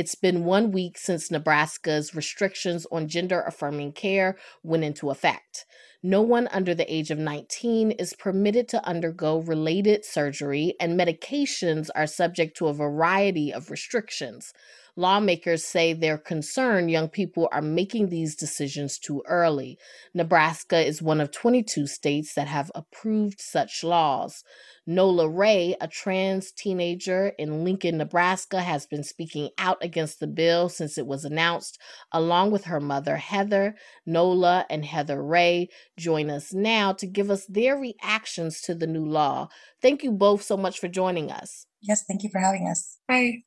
It's 0.00 0.14
been 0.14 0.46
one 0.46 0.72
week 0.72 0.96
since 0.96 1.30
Nebraska's 1.30 2.14
restrictions 2.14 2.86
on 2.90 3.06
gender 3.06 3.42
affirming 3.42 3.92
care 3.92 4.38
went 4.62 4.82
into 4.82 5.10
effect. 5.10 5.66
No 6.02 6.22
one 6.22 6.48
under 6.52 6.74
the 6.74 6.90
age 6.90 7.10
of 7.10 7.18
19 7.18 7.90
is 7.90 8.14
permitted 8.14 8.66
to 8.68 8.82
undergo 8.86 9.40
related 9.40 10.06
surgery, 10.06 10.74
and 10.80 10.98
medications 10.98 11.90
are 11.94 12.06
subject 12.06 12.56
to 12.56 12.68
a 12.68 12.72
variety 12.72 13.52
of 13.52 13.70
restrictions. 13.70 14.54
Lawmakers 15.00 15.64
say 15.64 15.94
they're 15.94 16.18
concerned 16.18 16.90
young 16.90 17.08
people 17.08 17.48
are 17.52 17.62
making 17.62 18.10
these 18.10 18.36
decisions 18.36 18.98
too 18.98 19.22
early. 19.26 19.78
Nebraska 20.12 20.78
is 20.86 21.00
one 21.00 21.22
of 21.22 21.30
22 21.30 21.86
states 21.86 22.34
that 22.34 22.48
have 22.48 22.70
approved 22.74 23.40
such 23.40 23.82
laws. 23.82 24.44
Nola 24.86 25.26
Ray, 25.26 25.74
a 25.80 25.88
trans 25.88 26.52
teenager 26.52 27.32
in 27.38 27.64
Lincoln, 27.64 27.96
Nebraska, 27.96 28.60
has 28.60 28.84
been 28.84 29.02
speaking 29.02 29.48
out 29.56 29.78
against 29.82 30.20
the 30.20 30.26
bill 30.26 30.68
since 30.68 30.98
it 30.98 31.06
was 31.06 31.24
announced, 31.24 31.78
along 32.12 32.50
with 32.50 32.64
her 32.64 32.80
mother, 32.80 33.16
Heather. 33.16 33.76
Nola 34.04 34.66
and 34.68 34.84
Heather 34.84 35.24
Ray 35.24 35.70
join 35.98 36.28
us 36.28 36.52
now 36.52 36.92
to 36.92 37.06
give 37.06 37.30
us 37.30 37.46
their 37.46 37.78
reactions 37.78 38.60
to 38.62 38.74
the 38.74 38.86
new 38.86 39.06
law. 39.06 39.48
Thank 39.80 40.02
you 40.02 40.12
both 40.12 40.42
so 40.42 40.58
much 40.58 40.78
for 40.78 40.88
joining 40.88 41.30
us. 41.30 41.64
Yes, 41.80 42.04
thank 42.06 42.22
you 42.22 42.28
for 42.28 42.40
having 42.40 42.68
us. 42.68 42.98
Hi. 43.10 43.44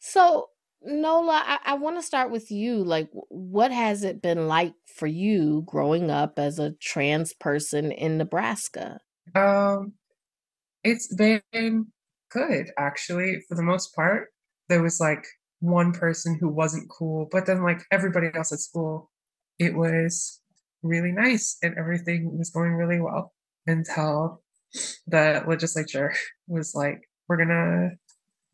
So, 0.00 0.48
Nola, 0.84 1.42
I, 1.44 1.58
I 1.64 1.74
want 1.74 1.96
to 1.96 2.02
start 2.02 2.30
with 2.30 2.50
you. 2.50 2.82
Like, 2.84 3.08
what 3.12 3.72
has 3.72 4.04
it 4.04 4.22
been 4.22 4.48
like 4.48 4.74
for 4.96 5.06
you 5.06 5.62
growing 5.66 6.10
up 6.10 6.38
as 6.38 6.58
a 6.58 6.72
trans 6.80 7.32
person 7.34 7.92
in 7.92 8.18
Nebraska? 8.18 8.98
Um, 9.34 9.92
it's 10.84 11.14
been 11.14 11.86
good, 12.30 12.66
actually, 12.78 13.42
for 13.48 13.54
the 13.54 13.62
most 13.62 13.94
part. 13.94 14.28
There 14.68 14.82
was 14.82 15.00
like 15.00 15.24
one 15.60 15.92
person 15.92 16.36
who 16.40 16.48
wasn't 16.48 16.90
cool, 16.90 17.28
but 17.30 17.46
then 17.46 17.62
like 17.62 17.82
everybody 17.92 18.28
else 18.34 18.52
at 18.52 18.58
school, 18.58 19.10
it 19.58 19.74
was 19.74 20.40
really 20.82 21.12
nice 21.12 21.56
and 21.62 21.76
everything 21.78 22.36
was 22.36 22.50
going 22.50 22.72
really 22.72 23.00
well 23.00 23.32
until 23.66 24.42
the 25.06 25.44
legislature 25.46 26.12
was 26.48 26.74
like, 26.74 27.08
we're 27.28 27.36
gonna 27.36 27.90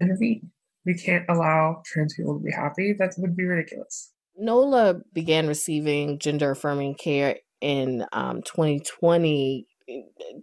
intervene. 0.00 0.50
We 0.88 0.94
can't 0.94 1.24
allow 1.28 1.82
trans 1.84 2.14
people 2.14 2.38
to 2.38 2.42
be 2.42 2.50
happy. 2.50 2.94
That 2.98 3.12
would 3.18 3.36
be 3.36 3.44
ridiculous. 3.44 4.10
Nola 4.36 5.00
began 5.12 5.46
receiving 5.46 6.18
gender 6.18 6.52
affirming 6.52 6.94
care 6.94 7.36
in 7.60 8.06
um, 8.12 8.42
2020. 8.42 9.66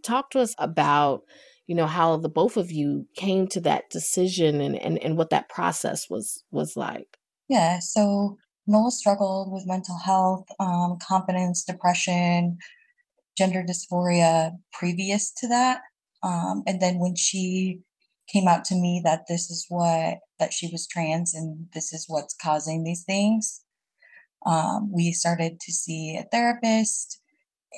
Talk 0.04 0.30
to 0.32 0.40
us 0.40 0.54
about 0.60 1.24
you 1.68 1.76
know, 1.76 1.88
how 1.88 2.18
the 2.18 2.30
both 2.30 2.58
of 2.58 2.72
you 2.72 3.08
came 3.16 3.48
to 3.48 3.62
that 3.62 3.90
decision 3.90 4.62
and, 4.62 4.76
and, 4.76 5.02
and 5.04 5.18
what 5.18 5.32
that 5.32 5.50
process 5.50 6.10
was 6.10 6.44
was 6.52 6.78
like. 6.78 7.18
Yeah, 7.48 7.80
so 7.80 8.38
Nola 8.68 8.92
struggled 8.92 9.52
with 9.52 9.68
mental 9.68 9.98
health, 9.98 10.46
um, 10.60 10.98
confidence, 11.02 11.64
depression, 11.64 12.58
gender 13.38 13.64
dysphoria 13.64 14.52
previous 14.74 15.32
to 15.40 15.48
that. 15.48 15.82
Um, 16.24 16.64
and 16.68 16.80
then 16.80 17.00
when 17.00 17.16
she 17.16 17.82
came 18.32 18.48
out 18.48 18.66
to 18.66 18.76
me 18.76 19.02
that 19.04 19.26
this 19.28 19.50
is 19.52 19.66
what 19.70 20.18
that 20.40 20.54
she 20.54 20.70
was 20.72 20.88
trans 20.88 21.34
and 21.34 21.68
this 21.74 21.94
is 21.94 22.06
what's 22.08 22.36
causing 22.42 22.84
these 22.84 23.04
things, 23.04 23.62
um, 24.46 24.92
we 24.92 25.12
started 25.12 25.60
to 25.60 25.72
see 25.72 26.18
a 26.18 26.28
therapist. 26.32 27.20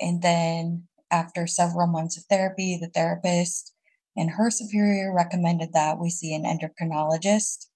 And 0.02 0.22
then 0.22 0.88
after 1.12 1.48
several 1.48 1.88
months 1.88 2.18
of 2.18 2.24
therapy, 2.26 2.78
the 2.80 2.90
therapist 2.90 3.74
and 4.16 4.32
her 4.32 4.50
superior 4.50 5.14
recommended 5.14 5.74
that 5.74 6.00
we 6.00 6.10
see 6.10 6.34
an 6.34 6.44
endocrinologist. 6.44 7.68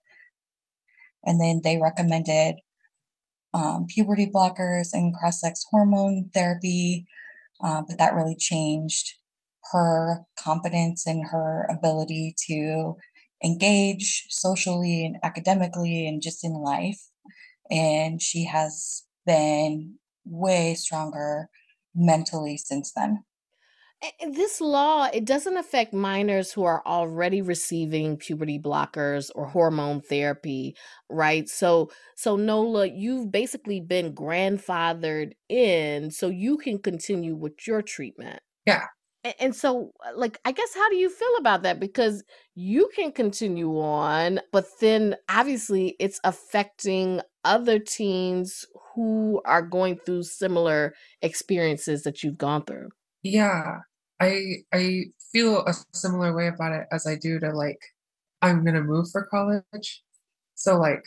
And 1.24 1.40
then 1.40 1.62
they 1.64 1.78
recommended 1.78 2.56
um, 3.54 3.86
puberty 3.88 4.26
blockers 4.26 4.90
and 4.94 5.14
cross 5.16 5.42
sex 5.42 5.64
hormone 5.70 6.30
therapy. 6.34 7.06
Uh, 7.64 7.84
but 7.88 8.00
that 8.00 8.16
really 8.16 8.36
changed 8.36 9.14
her 9.72 10.22
confidence 10.40 11.06
and 11.06 11.28
her 11.28 11.68
ability 11.70 12.36
to 12.48 12.96
engage 13.44 14.26
socially 14.30 15.06
and 15.06 15.18
academically 15.24 16.08
and 16.08 16.22
just 16.22 16.44
in 16.44 16.54
life. 16.54 17.00
And 17.70 18.22
she 18.22 18.46
has 18.46 19.04
been 19.26 19.96
way 20.26 20.76
stronger 20.76 21.50
mentally 21.96 22.58
since 22.58 22.92
then. 22.96 23.24
This 24.32 24.60
law, 24.60 25.10
it 25.14 25.26
doesn't 25.26 25.58
affect 25.58 25.94
minors 25.94 26.52
who 26.52 26.64
are 26.64 26.82
already 26.88 27.44
receiving 27.44 28.18
puberty 28.18 28.58
blockers 28.58 29.30
or 29.36 29.46
hormone 29.46 30.02
therapy, 30.02 30.76
right? 31.08 31.48
So 31.48 31.92
so 32.16 32.36
Nola, 32.36 32.88
you've 32.88 33.32
basically 33.32 33.80
been 33.80 34.16
grandfathered 34.16 35.34
in 35.50 36.10
so 36.10 36.30
you 36.30 36.58
can 36.58 36.80
continue 36.80 37.36
with 37.36 37.68
your 37.68 37.84
treatment. 37.84 38.40
Yeah. 38.66 38.86
And 39.40 39.56
so 39.56 39.92
uh, 40.06 40.12
like 40.16 40.40
I 40.46 40.52
guess 40.52 40.74
how 40.74 40.90
do 40.90 40.96
you 40.96 41.10
feel 41.10 41.36
about 41.40 41.64
that 41.64 41.80
because 41.80 42.24
you 42.56 42.90
can 42.96 43.12
continue 43.12 43.80
on, 43.80 44.40
but 44.52 44.66
then 44.80 45.16
obviously 45.30 45.96
it's 46.00 46.20
affecting 46.24 47.22
other 47.44 47.80
teens 47.80 48.66
who 48.94 49.42
are 49.46 49.62
going 49.62 49.98
through 49.98 50.24
similar 50.24 50.94
experiences 51.22 52.04
that 52.04 52.24
you've 52.24 52.38
gone 52.38 52.64
through. 52.66 52.90
Yeah. 53.24 53.80
I 54.20 54.58
I 54.74 55.06
feel 55.32 55.66
a 55.66 55.74
similar 55.94 56.36
way 56.36 56.48
about 56.48 56.74
it 56.74 56.88
as 56.92 57.08
I 57.08 57.16
do 57.16 57.40
to 57.40 57.52
like 57.52 57.80
I'm 58.42 58.66
gonna 58.66 58.82
move 58.82 59.08
for 59.12 59.26
college. 59.26 60.04
So 60.56 60.78
like 60.78 61.04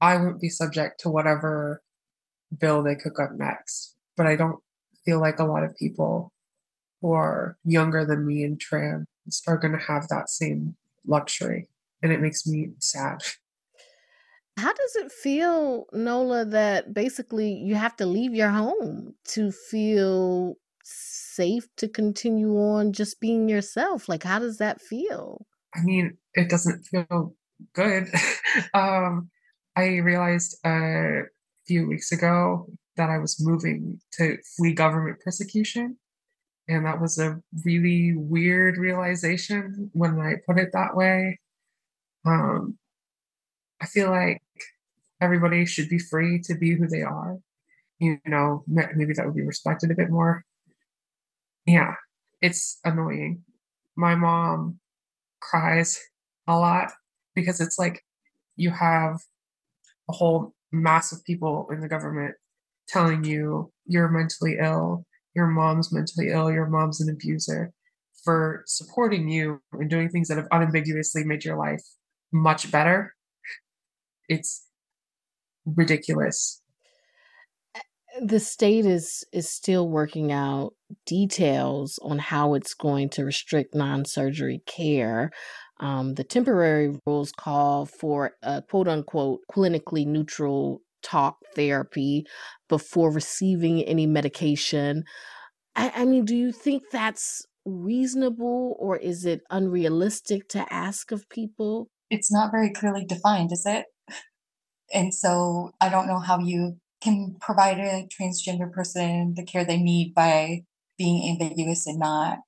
I 0.00 0.16
won't 0.16 0.40
be 0.40 0.48
subject 0.48 1.00
to 1.00 1.10
whatever 1.10 1.82
bill 2.58 2.82
they 2.82 2.94
cook 2.96 3.20
up 3.20 3.30
next. 3.36 3.96
But 4.16 4.26
I 4.26 4.36
don't 4.36 4.60
feel 5.04 5.20
like 5.20 5.38
a 5.38 5.44
lot 5.44 5.64
of 5.64 5.76
people 5.76 6.32
who 7.00 7.12
are 7.12 7.56
younger 7.64 8.04
than 8.04 8.26
me 8.26 8.42
and 8.44 8.60
trans 8.60 9.06
are 9.46 9.58
gonna 9.58 9.80
have 9.80 10.08
that 10.08 10.28
same 10.28 10.76
luxury. 11.06 11.68
And 12.02 12.12
it 12.12 12.20
makes 12.20 12.46
me 12.46 12.70
sad. 12.78 13.22
How 14.56 14.72
does 14.72 14.96
it 14.96 15.12
feel, 15.12 15.86
Nola, 15.92 16.44
that 16.44 16.92
basically 16.92 17.52
you 17.52 17.74
have 17.76 17.96
to 17.96 18.06
leave 18.06 18.34
your 18.34 18.50
home 18.50 19.14
to 19.28 19.52
feel 19.52 20.56
safe 20.82 21.66
to 21.76 21.88
continue 21.88 22.58
on 22.58 22.92
just 22.92 23.20
being 23.20 23.48
yourself? 23.48 24.08
Like, 24.08 24.22
how 24.22 24.38
does 24.38 24.58
that 24.58 24.80
feel? 24.80 25.46
I 25.74 25.82
mean, 25.82 26.16
it 26.34 26.50
doesn't 26.50 26.82
feel 26.84 27.34
good. 27.74 28.08
um, 28.74 29.30
I 29.76 29.96
realized 29.98 30.58
a 30.64 31.22
few 31.66 31.88
weeks 31.88 32.12
ago 32.12 32.66
that 32.96 33.08
I 33.08 33.18
was 33.18 33.40
moving 33.40 34.00
to 34.14 34.36
flee 34.56 34.74
government 34.74 35.20
persecution. 35.24 35.96
And 36.70 36.86
that 36.86 37.00
was 37.00 37.18
a 37.18 37.42
really 37.64 38.14
weird 38.16 38.78
realization 38.78 39.90
when 39.92 40.20
I 40.20 40.34
put 40.46 40.56
it 40.56 40.70
that 40.72 40.94
way. 40.94 41.40
Um, 42.24 42.78
I 43.82 43.86
feel 43.86 44.08
like 44.10 44.40
everybody 45.20 45.66
should 45.66 45.88
be 45.88 45.98
free 45.98 46.40
to 46.42 46.54
be 46.54 46.76
who 46.76 46.86
they 46.86 47.02
are. 47.02 47.38
You 47.98 48.20
know, 48.24 48.62
maybe 48.68 49.14
that 49.14 49.26
would 49.26 49.34
be 49.34 49.42
respected 49.42 49.90
a 49.90 49.96
bit 49.96 50.10
more. 50.10 50.44
Yeah, 51.66 51.94
it's 52.40 52.78
annoying. 52.84 53.42
My 53.96 54.14
mom 54.14 54.78
cries 55.40 55.98
a 56.46 56.56
lot 56.56 56.92
because 57.34 57.60
it's 57.60 57.80
like 57.80 58.04
you 58.54 58.70
have 58.70 59.16
a 60.08 60.12
whole 60.12 60.54
mass 60.70 61.10
of 61.10 61.24
people 61.24 61.66
in 61.72 61.80
the 61.80 61.88
government 61.88 62.36
telling 62.88 63.24
you 63.24 63.72
you're 63.86 64.08
mentally 64.08 64.56
ill, 64.60 65.04
your 65.34 65.46
mom's 65.46 65.92
mentally 65.92 66.30
ill, 66.30 66.50
your 66.50 66.66
mom's 66.66 67.00
an 67.00 67.08
abuser 67.08 67.72
for 68.24 68.64
supporting 68.66 69.28
you 69.28 69.60
and 69.72 69.88
doing 69.88 70.08
things 70.08 70.28
that 70.28 70.36
have 70.36 70.48
unambiguously 70.52 71.24
made 71.24 71.44
your 71.44 71.56
life 71.56 71.82
much 72.32 72.70
better. 72.70 73.14
It's 74.28 74.66
ridiculous 75.64 76.60
the 78.20 78.40
state 78.40 78.86
is 78.86 79.24
is 79.32 79.48
still 79.48 79.88
working 79.88 80.32
out 80.32 80.74
details 81.06 81.98
on 82.02 82.18
how 82.18 82.54
it's 82.54 82.74
going 82.74 83.08
to 83.10 83.24
restrict 83.24 83.74
non-surgery 83.74 84.62
care. 84.66 85.30
Um, 85.78 86.14
the 86.14 86.24
temporary 86.24 86.98
rules 87.06 87.32
call 87.32 87.86
for 87.86 88.32
a 88.42 88.62
quote 88.62 88.88
unquote 88.88 89.40
clinically 89.50 90.06
neutral 90.06 90.82
talk 91.02 91.38
therapy 91.54 92.26
before 92.68 93.10
receiving 93.10 93.82
any 93.82 94.06
medication. 94.06 95.04
I, 95.76 95.92
I 95.96 96.04
mean, 96.04 96.24
do 96.24 96.36
you 96.36 96.52
think 96.52 96.84
that's 96.90 97.44
reasonable 97.64 98.76
or 98.78 98.96
is 98.96 99.24
it 99.24 99.42
unrealistic 99.50 100.48
to 100.50 100.72
ask 100.72 101.12
of 101.12 101.28
people? 101.28 101.88
It's 102.10 102.32
not 102.32 102.50
very 102.50 102.72
clearly 102.72 103.04
defined, 103.04 103.52
is 103.52 103.64
it? 103.66 103.86
And 104.92 105.14
so 105.14 105.70
I 105.80 105.88
don't 105.88 106.06
know 106.06 106.18
how 106.18 106.40
you 106.40 106.78
can 107.00 107.36
provide 107.40 107.78
a 107.78 108.06
transgender 108.08 108.70
person 108.70 109.34
the 109.36 109.44
care 109.44 109.64
they 109.64 109.78
need 109.78 110.14
by 110.14 110.64
being 110.98 111.30
ambiguous 111.30 111.86
and 111.86 111.98
not 111.98 112.38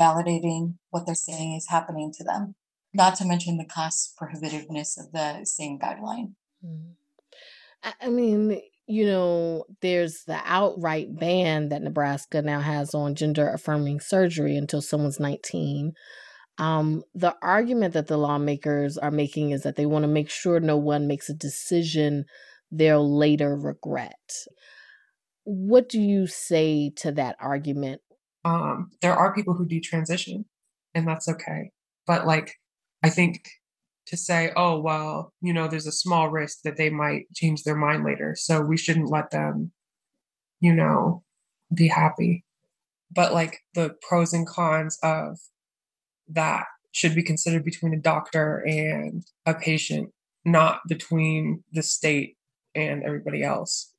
validating 0.00 0.74
what 0.90 1.06
they're 1.06 1.14
saying 1.14 1.54
is 1.54 1.68
happening 1.68 2.12
to 2.16 2.24
them. 2.24 2.54
Not 2.92 3.16
to 3.16 3.24
mention 3.24 3.56
the 3.56 3.64
cost 3.64 4.14
prohibitiveness 4.20 4.98
of 4.98 5.12
the 5.12 5.44
same 5.44 5.78
guideline. 5.78 6.34
Mm. 6.64 6.94
I 8.00 8.08
mean, 8.08 8.60
you 8.86 9.06
know, 9.06 9.64
there's 9.80 10.24
the 10.24 10.40
outright 10.44 11.08
ban 11.18 11.68
that 11.70 11.82
Nebraska 11.82 12.42
now 12.42 12.60
has 12.60 12.94
on 12.94 13.14
gender 13.14 13.48
affirming 13.48 14.00
surgery 14.00 14.56
until 14.56 14.82
someone's 14.82 15.20
19. 15.20 15.92
Um, 16.58 17.02
the 17.14 17.34
argument 17.42 17.94
that 17.94 18.06
the 18.06 18.16
lawmakers 18.16 18.96
are 18.96 19.10
making 19.10 19.50
is 19.50 19.62
that 19.62 19.76
they 19.76 19.86
want 19.86 20.04
to 20.04 20.08
make 20.08 20.30
sure 20.30 20.60
no 20.60 20.76
one 20.76 21.06
makes 21.06 21.28
a 21.28 21.34
decision 21.34 22.24
they'll 22.70 23.18
later 23.18 23.56
regret. 23.56 24.32
What 25.44 25.88
do 25.88 26.00
you 26.00 26.26
say 26.26 26.90
to 26.96 27.12
that 27.12 27.36
argument? 27.40 28.00
Um, 28.44 28.90
there 29.00 29.14
are 29.14 29.34
people 29.34 29.54
who 29.54 29.66
do 29.66 29.80
transition, 29.80 30.44
and 30.94 31.08
that's 31.08 31.28
okay. 31.28 31.70
But 32.06 32.26
like, 32.26 32.60
I 33.02 33.10
think 33.10 33.48
to 34.06 34.16
say, 34.16 34.52
oh, 34.56 34.78
well, 34.78 35.32
you 35.40 35.52
know, 35.52 35.68
there's 35.68 35.86
a 35.86 35.92
small 35.92 36.28
risk 36.28 36.62
that 36.62 36.76
they 36.76 36.90
might 36.90 37.32
change 37.34 37.62
their 37.62 37.76
mind 37.76 38.04
later. 38.04 38.34
So 38.36 38.60
we 38.60 38.76
shouldn't 38.76 39.10
let 39.10 39.30
them, 39.30 39.72
you 40.60 40.74
know, 40.74 41.22
be 41.72 41.88
happy. 41.88 42.44
But 43.10 43.32
like 43.32 43.60
the 43.74 43.96
pros 44.02 44.32
and 44.32 44.46
cons 44.46 44.98
of 45.02 45.38
that 46.28 46.66
should 46.92 47.14
be 47.14 47.22
considered 47.22 47.64
between 47.64 47.94
a 47.94 48.00
doctor 48.00 48.64
and 48.66 49.24
a 49.46 49.54
patient, 49.54 50.12
not 50.44 50.80
between 50.88 51.64
the 51.72 51.82
state 51.82 52.36
and 52.74 53.02
everybody 53.02 53.42
else. 53.42 53.93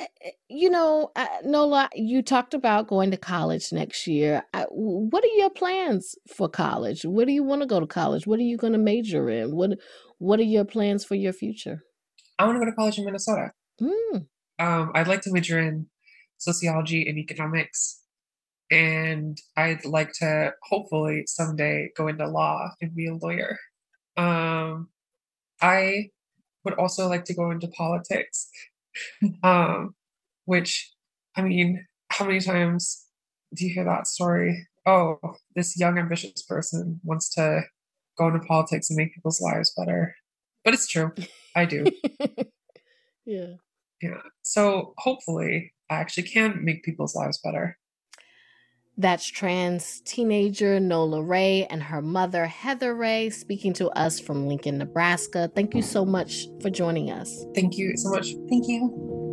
Eh, 0.00 0.06
eh, 0.24 0.30
you 0.48 0.70
know, 0.70 1.12
Nola, 1.44 1.88
you 1.94 2.22
talked 2.22 2.54
about 2.54 2.88
going 2.88 3.10
to 3.12 3.16
college 3.16 3.72
next 3.72 4.06
year. 4.06 4.42
What 4.70 5.22
are 5.22 5.36
your 5.36 5.50
plans 5.50 6.16
for 6.34 6.48
college? 6.48 7.04
Where 7.04 7.26
do 7.26 7.32
you 7.32 7.44
want 7.44 7.62
to 7.62 7.66
go 7.66 7.80
to 7.80 7.86
college? 7.86 8.26
What 8.26 8.38
are 8.40 8.42
you 8.42 8.56
going 8.56 8.72
to 8.72 8.78
major 8.78 9.30
in? 9.30 9.54
What 9.54 9.78
What 10.18 10.40
are 10.40 10.44
your 10.44 10.64
plans 10.64 11.04
for 11.04 11.14
your 11.14 11.32
future? 11.32 11.84
I 12.38 12.44
want 12.44 12.56
to 12.56 12.60
go 12.60 12.70
to 12.70 12.76
college 12.76 12.98
in 12.98 13.04
Minnesota. 13.04 13.52
Mm. 13.80 14.26
Um, 14.58 14.92
I'd 14.94 15.08
like 15.08 15.22
to 15.22 15.32
major 15.32 15.60
in 15.60 15.86
sociology 16.38 17.08
and 17.08 17.18
economics, 17.18 18.00
and 18.70 19.38
I'd 19.56 19.84
like 19.84 20.12
to 20.14 20.52
hopefully 20.62 21.24
someday 21.26 21.90
go 21.96 22.08
into 22.08 22.26
law 22.26 22.70
and 22.80 22.94
be 22.94 23.06
a 23.06 23.14
lawyer. 23.14 23.58
Um, 24.16 24.88
I 25.60 26.10
would 26.64 26.74
also 26.74 27.08
like 27.08 27.24
to 27.26 27.34
go 27.34 27.50
into 27.50 27.68
politics. 27.68 28.48
um, 29.42 29.94
which, 30.44 30.92
I 31.36 31.42
mean, 31.42 31.86
how 32.10 32.26
many 32.26 32.40
times 32.40 33.06
do 33.54 33.66
you 33.66 33.74
hear 33.74 33.84
that 33.84 34.06
story 34.06 34.66
oh, 34.86 35.18
this 35.54 35.78
young, 35.78 35.98
ambitious 35.98 36.42
person 36.42 37.00
wants 37.04 37.28
to 37.34 37.62
go 38.18 38.28
into 38.28 38.40
politics 38.40 38.90
and 38.90 38.96
make 38.96 39.14
people's 39.14 39.40
lives 39.40 39.72
better. 39.76 40.14
But 40.64 40.74
it's 40.74 40.86
true. 40.86 41.12
I 41.56 41.64
do. 41.64 41.84
yeah. 43.24 43.54
Yeah. 44.00 44.20
So 44.42 44.94
hopefully, 44.98 45.72
I 45.90 45.96
actually 45.96 46.24
can 46.24 46.64
make 46.64 46.84
people's 46.84 47.14
lives 47.14 47.38
better. 47.42 47.78
That's 48.96 49.26
trans 49.26 50.00
teenager 50.04 50.78
Nola 50.78 51.22
Ray 51.22 51.66
and 51.66 51.82
her 51.82 52.00
mother 52.00 52.46
Heather 52.46 52.94
Ray 52.94 53.30
speaking 53.30 53.72
to 53.74 53.88
us 53.90 54.20
from 54.20 54.46
Lincoln, 54.46 54.78
Nebraska. 54.78 55.50
Thank 55.54 55.74
you 55.74 55.82
so 55.82 56.04
much 56.04 56.46
for 56.60 56.70
joining 56.70 57.10
us. 57.10 57.44
Thank 57.54 57.76
you 57.76 57.96
so 57.96 58.10
much. 58.10 58.34
Thank 58.48 58.68
you. 58.68 59.23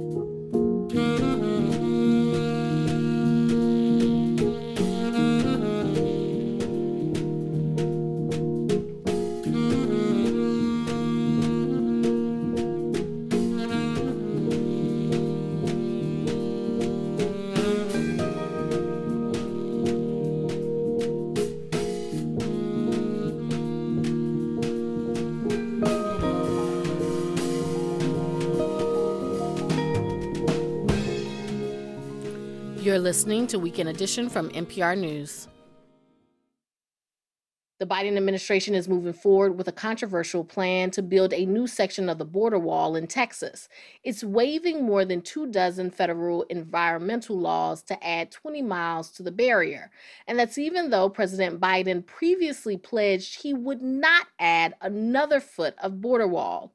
Listening 33.11 33.45
to 33.45 33.59
Weekend 33.59 33.89
Edition 33.89 34.29
from 34.29 34.49
NPR 34.51 34.97
News. 34.97 35.49
The 37.77 37.85
Biden 37.85 38.15
administration 38.15 38.73
is 38.73 38.87
moving 38.87 39.11
forward 39.11 39.57
with 39.57 39.67
a 39.67 39.73
controversial 39.73 40.45
plan 40.45 40.91
to 40.91 41.01
build 41.01 41.33
a 41.33 41.45
new 41.45 41.67
section 41.67 42.07
of 42.07 42.19
the 42.19 42.23
border 42.23 42.57
wall 42.57 42.95
in 42.95 43.07
Texas. 43.07 43.67
It's 44.05 44.23
waiving 44.23 44.85
more 44.85 45.03
than 45.03 45.21
two 45.21 45.45
dozen 45.47 45.91
federal 45.91 46.43
environmental 46.43 47.37
laws 47.37 47.83
to 47.83 48.01
add 48.01 48.31
20 48.31 48.61
miles 48.61 49.11
to 49.11 49.23
the 49.23 49.31
barrier. 49.33 49.91
And 50.25 50.39
that's 50.39 50.57
even 50.57 50.89
though 50.89 51.09
President 51.09 51.59
Biden 51.59 52.05
previously 52.05 52.77
pledged 52.77 53.41
he 53.41 53.53
would 53.53 53.81
not 53.81 54.27
add 54.39 54.75
another 54.79 55.41
foot 55.41 55.75
of 55.83 55.99
border 55.99 56.29
wall. 56.29 56.71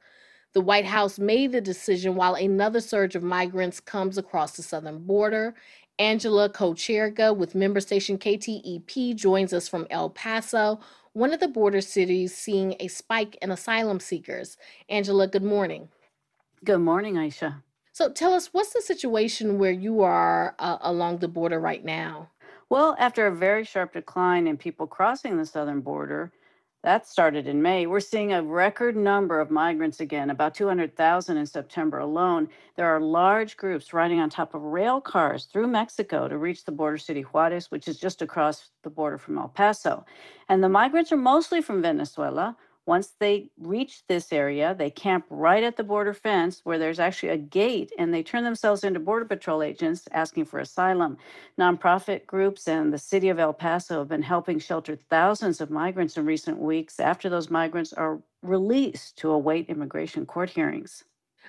The 0.56 0.62
White 0.62 0.86
House 0.86 1.18
made 1.18 1.52
the 1.52 1.60
decision 1.60 2.14
while 2.14 2.34
another 2.34 2.80
surge 2.80 3.14
of 3.14 3.22
migrants 3.22 3.78
comes 3.78 4.16
across 4.16 4.56
the 4.56 4.62
southern 4.62 5.00
border. 5.00 5.54
Angela 5.98 6.50
Kocherga 6.50 7.34
with 7.34 7.54
member 7.54 7.80
station 7.80 8.18
KTEP 8.18 9.16
joins 9.16 9.52
us 9.54 9.66
from 9.66 9.86
El 9.88 10.10
Paso, 10.10 10.78
one 11.14 11.32
of 11.32 11.40
the 11.40 11.48
border 11.48 11.80
cities 11.80 12.36
seeing 12.36 12.76
a 12.78 12.88
spike 12.88 13.38
in 13.40 13.50
asylum 13.50 13.98
seekers. 13.98 14.58
Angela, 14.90 15.26
good 15.26 15.42
morning. 15.42 15.88
Good 16.64 16.80
morning, 16.80 17.16
Ayesha. 17.16 17.62
So 17.92 18.10
tell 18.10 18.34
us, 18.34 18.52
what's 18.52 18.74
the 18.74 18.82
situation 18.82 19.58
where 19.58 19.72
you 19.72 20.02
are 20.02 20.54
uh, 20.58 20.76
along 20.82 21.18
the 21.18 21.28
border 21.28 21.58
right 21.58 21.82
now? 21.82 22.30
Well, 22.68 22.94
after 22.98 23.26
a 23.26 23.34
very 23.34 23.64
sharp 23.64 23.94
decline 23.94 24.46
in 24.46 24.58
people 24.58 24.86
crossing 24.86 25.38
the 25.38 25.46
southern 25.46 25.80
border, 25.80 26.30
that 26.86 27.04
started 27.04 27.48
in 27.48 27.60
May. 27.60 27.88
We're 27.88 27.98
seeing 27.98 28.32
a 28.32 28.40
record 28.40 28.94
number 28.94 29.40
of 29.40 29.50
migrants 29.50 29.98
again, 29.98 30.30
about 30.30 30.54
200,000 30.54 31.36
in 31.36 31.44
September 31.44 31.98
alone. 31.98 32.48
There 32.76 32.86
are 32.86 33.00
large 33.00 33.56
groups 33.56 33.92
riding 33.92 34.20
on 34.20 34.30
top 34.30 34.54
of 34.54 34.62
rail 34.62 35.00
cars 35.00 35.46
through 35.46 35.66
Mexico 35.66 36.28
to 36.28 36.38
reach 36.38 36.64
the 36.64 36.70
border 36.70 36.96
city 36.96 37.22
Juarez, 37.22 37.72
which 37.72 37.88
is 37.88 37.98
just 37.98 38.22
across 38.22 38.70
the 38.84 38.90
border 38.90 39.18
from 39.18 39.36
El 39.36 39.48
Paso. 39.48 40.06
And 40.48 40.62
the 40.62 40.68
migrants 40.68 41.10
are 41.10 41.16
mostly 41.16 41.60
from 41.60 41.82
Venezuela, 41.82 42.56
once 42.86 43.14
they 43.18 43.50
reach 43.58 44.06
this 44.06 44.32
area, 44.32 44.74
they 44.78 44.90
camp 44.90 45.26
right 45.28 45.64
at 45.64 45.76
the 45.76 45.82
border 45.82 46.14
fence 46.14 46.60
where 46.62 46.78
there's 46.78 47.00
actually 47.00 47.30
a 47.30 47.36
gate 47.36 47.92
and 47.98 48.14
they 48.14 48.22
turn 48.22 48.44
themselves 48.44 48.84
into 48.84 49.00
Border 49.00 49.24
Patrol 49.24 49.62
agents 49.62 50.06
asking 50.12 50.44
for 50.44 50.60
asylum. 50.60 51.18
Nonprofit 51.58 52.26
groups 52.26 52.68
and 52.68 52.92
the 52.92 52.98
city 52.98 53.28
of 53.28 53.40
El 53.40 53.52
Paso 53.52 53.98
have 53.98 54.08
been 54.08 54.22
helping 54.22 54.60
shelter 54.60 54.94
thousands 54.94 55.60
of 55.60 55.68
migrants 55.68 56.16
in 56.16 56.24
recent 56.24 56.58
weeks 56.58 57.00
after 57.00 57.28
those 57.28 57.50
migrants 57.50 57.92
are 57.92 58.22
released 58.42 59.18
to 59.18 59.30
await 59.30 59.68
immigration 59.68 60.24
court 60.24 60.50
hearings. 60.50 61.02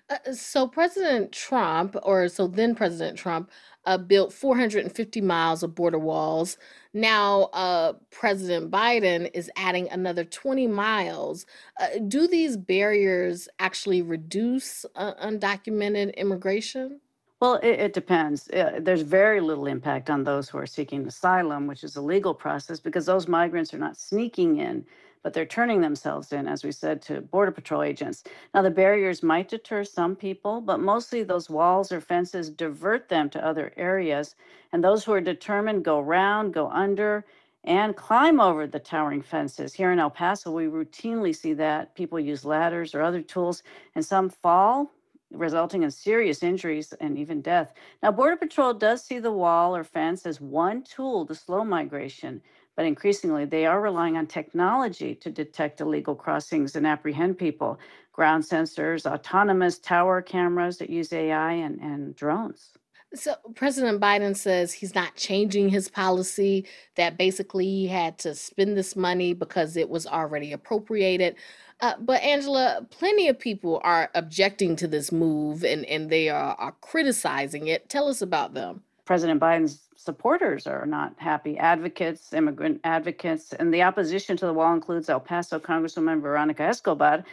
Uh, 0.10 0.32
so 0.32 0.68
President 0.68 1.32
Trump, 1.32 1.96
or 2.04 2.28
so 2.30 2.48
then 2.48 2.76
President 2.76 3.18
Trump, 3.18 3.50
uh, 3.86 3.98
built 3.98 4.34
450 4.34 5.22
miles 5.22 5.64
of 5.64 5.76
border 5.76 6.00
walls. 6.00 6.58
Now, 6.98 7.44
uh, 7.54 7.94
President 8.10 8.72
Biden 8.72 9.30
is 9.36 9.52
adding 9.56 9.88
another 9.92 10.24
20 10.24 10.66
miles. 10.66 11.46
Uh, 11.80 12.00
do 12.08 12.28
these 12.28 12.58
barriers 12.58 13.48
actually 13.60 14.02
reduce 14.02 14.84
uh, 14.96 15.14
undocumented 15.24 16.16
immigration? 16.18 17.00
Well, 17.40 17.58
it, 17.62 17.80
it 17.80 17.94
depends. 17.94 18.50
Uh, 18.50 18.80
there's 18.82 19.04
very 19.04 19.42
little 19.42 19.68
impact 19.68 20.10
on 20.10 20.24
those 20.24 20.50
who 20.50 20.58
are 20.58 20.66
seeking 20.66 21.06
asylum, 21.06 21.68
which 21.68 21.84
is 21.84 21.98
a 21.98 22.02
legal 22.02 22.34
process, 22.34 22.80
because 22.80 23.06
those 23.06 23.28
migrants 23.28 23.76
are 23.76 23.78
not 23.78 23.96
sneaking 23.96 24.58
in 24.58 24.84
but 25.28 25.34
they're 25.34 25.46
turning 25.46 25.82
themselves 25.82 26.32
in, 26.32 26.48
as 26.48 26.64
we 26.64 26.72
said, 26.72 27.02
to 27.02 27.20
Border 27.20 27.52
Patrol 27.52 27.84
agents. 27.84 28.24
Now, 28.54 28.62
the 28.62 28.72
barriers 28.72 29.22
might 29.22 29.50
deter 29.50 29.84
some 29.84 30.16
people, 30.16 30.62
but 30.62 30.80
mostly 30.80 31.22
those 31.22 31.50
walls 31.50 31.92
or 31.92 32.00
fences 32.00 32.50
divert 32.50 33.10
them 33.10 33.30
to 33.32 33.46
other 33.46 33.74
areas. 33.76 34.36
And 34.72 34.82
those 34.82 35.04
who 35.04 35.12
are 35.12 35.20
determined 35.20 35.84
go 35.84 36.00
round, 36.00 36.54
go 36.54 36.70
under, 36.70 37.26
and 37.66 37.94
climb 37.98 38.40
over 38.40 38.68
the 38.68 38.80
towering 38.80 39.22
fences. 39.22 39.74
Here 39.74 39.92
in 39.92 40.00
El 40.00 40.12
Paso, 40.12 40.50
we 40.50 40.68
routinely 40.68 41.36
see 41.36 41.52
that. 41.56 41.94
People 41.94 42.22
use 42.22 42.46
ladders 42.46 42.96
or 42.96 43.02
other 43.02 43.22
tools, 43.22 43.64
and 43.96 44.06
some 44.06 44.30
fall, 44.30 44.94
resulting 45.32 45.84
in 45.84 45.92
serious 45.92 46.42
injuries 46.42 46.94
and 47.02 47.18
even 47.18 47.42
death. 47.42 47.74
Now, 48.02 48.14
Border 48.14 48.38
Patrol 48.38 48.74
does 48.74 49.04
see 49.04 49.20
the 49.20 49.34
wall 49.34 49.76
or 49.76 49.84
fence 49.84 50.26
as 50.26 50.40
one 50.40 50.84
tool 50.84 51.26
to 51.26 51.36
slow 51.36 51.66
migration, 51.66 52.42
but 52.78 52.86
increasingly 52.86 53.44
they 53.44 53.66
are 53.66 53.82
relying 53.82 54.16
on 54.16 54.28
technology 54.28 55.14
to 55.16 55.30
detect 55.30 55.82
illegal 55.82 56.16
crossings 56.16 56.78
and 56.78 56.88
apprehend 56.88 57.38
people 57.38 57.78
ground 58.18 58.44
sensors, 58.44 59.06
autonomous 59.06 59.78
tower 59.78 60.22
cameras 60.24 60.78
that 60.78 60.90
use 60.90 61.14
AI, 61.14 61.52
and, 61.52 61.80
and 61.80 62.16
drones. 62.16 62.72
So 63.14 63.36
President 63.56 64.02
Biden 64.02 64.36
says 64.36 64.74
he's 64.74 64.96
not 64.96 65.16
changing 65.16 65.70
his 65.70 65.88
policy, 65.88 66.66
that 66.96 67.18
basically 67.18 67.66
he 67.66 67.88
had 67.88 68.18
to 68.20 68.34
spend 68.36 68.76
this 68.76 68.96
money 68.96 69.34
because 69.34 69.78
it 69.78 69.88
was 69.88 70.08
already 70.08 70.52
appropriated. 70.52 71.36
Uh, 71.80 71.94
but 72.00 72.22
Angela, 72.24 72.86
plenty 72.90 73.28
of 73.30 73.40
people 73.40 73.80
are 73.84 74.10
objecting 74.16 74.76
to 74.78 74.88
this 74.88 75.12
move 75.12 75.64
and, 75.64 75.86
and 75.86 76.10
they 76.10 76.28
are, 76.28 76.56
are 76.56 76.76
criticizing 76.82 77.68
it. 77.68 77.88
Tell 77.88 78.08
us 78.08 78.24
about 78.24 78.56
them. 78.56 78.82
President 79.08 79.40
Biden's 79.40 79.88
supporters 79.96 80.68
are 80.68 80.86
not 80.86 81.14
happy. 81.18 81.58
Advocates, 81.58 82.34
immigrant 82.34 82.82
advocates, 82.84 83.54
and 83.54 83.74
the 83.74 83.82
opposition 83.82 84.36
to 84.36 84.46
the 84.46 84.54
wall 84.54 84.74
includes 84.74 85.10
El 85.10 85.22
Paso 85.22 85.60
Congresswoman 85.60 86.22
Veronica 86.22 86.64
Escobar 86.64 87.24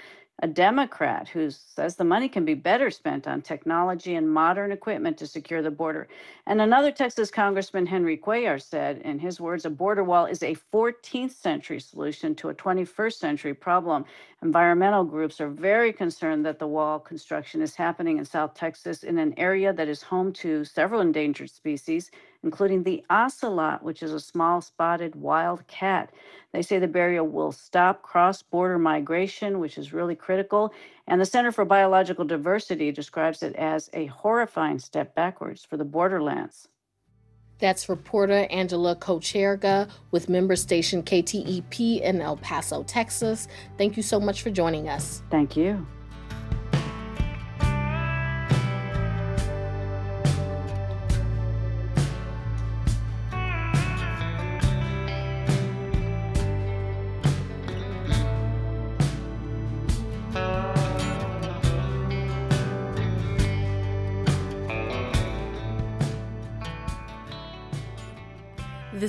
a 0.43 0.49
Democrat 0.49 1.29
who 1.29 1.49
says 1.51 1.95
the 1.95 2.05
money 2.05 2.29
can 2.29 2.45
be 2.45 2.55
better 2.55 2.91
spent 2.91 3.29
on 3.29 3.41
technology 3.41 4.17
and 4.17 4.29
modern 4.29 4.73
equipment 4.73 5.17
to 5.17 5.27
secure 5.27 5.63
the 5.63 5.71
border. 5.71 6.09
And 6.47 6.61
another 6.61 6.91
Texas 6.91 7.31
Congressman, 7.31 7.87
Henry 7.87 8.17
Cuellar, 8.17 8.61
said, 8.61 8.99
in 8.99 9.19
his 9.21 9.41
words, 9.41 9.65
a 9.65 9.71
border 9.71 10.03
wall 10.03 10.27
is 10.27 10.43
a 10.43 10.57
14th 10.73 11.31
century 11.31 11.79
solution 11.79 12.35
to 12.35 12.49
a 12.49 12.55
21st 12.55 13.15
century 13.15 13.55
problem. 13.55 14.05
Environmental 14.43 15.05
groups 15.05 15.41
are 15.41 15.49
very 15.49 15.93
concerned 15.93 16.45
that 16.45 16.59
the 16.59 16.67
wall 16.67 16.99
construction 16.99 17.63
is 17.63 17.77
happening 17.77 18.19
in 18.19 18.25
South 18.25 18.55
Texas 18.55 19.05
in 19.05 19.19
an 19.19 19.35
area 19.37 19.73
that 19.73 19.89
is 19.89 20.03
home 20.03 20.33
to 20.33 20.65
several 20.65 21.01
endangered 21.01 21.51
species 21.51 22.11
including 22.45 22.83
the 22.83 23.03
ocelot, 23.11 23.83
which 23.83 24.03
is 24.03 24.13
a 24.13 24.21
small 24.21 24.61
spotted 24.61 25.17
wild 25.17 25.67
cat. 25.67 26.13
They 26.53 26.63
say 26.63 26.79
the 26.79 26.87
barrier 26.87 27.25
will 27.25 27.51
stop 27.51 28.03
cross 28.03 28.43
border 28.43 28.79
migration, 28.79 29.59
which 29.59 29.79
is 29.79 29.93
really 29.93 30.15
critical. 30.15 30.73
And 31.09 31.21
the 31.21 31.27
Center 31.27 31.51
for 31.51 31.65
Biological 31.65 32.25
Diversity 32.25 32.93
describes 32.93 33.43
it 33.43 33.57
as 33.57 33.91
a 33.93 34.07
horrifying 34.07 34.79
step 34.79 35.15
backwards 35.15 35.65
for 35.65 35.77
the 35.77 35.85
borderlands. 35.85 36.69
That's 37.59 37.89
reporter 37.89 38.47
Angela 38.51 38.97
Kocherga 38.97 39.89
with 40.11 40.29
member 40.29 40.57
station 40.57 41.03
KTEP 41.03 42.01
in 42.01 42.21
El 42.21 42.37
Paso, 42.37 42.83
Texas. 42.83 43.49
Thank 43.79 43.97
you 43.97 44.03
so 44.03 44.21
much 44.21 44.43
for 44.43 44.51
joining 44.51 44.89
us. 44.89 45.23
Thank 45.31 45.57
you. 45.57 45.87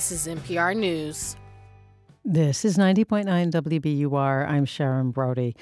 This 0.07 0.27
is 0.27 0.37
NPR 0.37 0.77
News. 0.77 1.35
This 2.23 2.63
is 2.63 2.77
90.9 2.77 3.25
WBUR. 3.49 4.47
I'm 4.47 4.63
Sharon 4.63 5.09
Brody. 5.09 5.55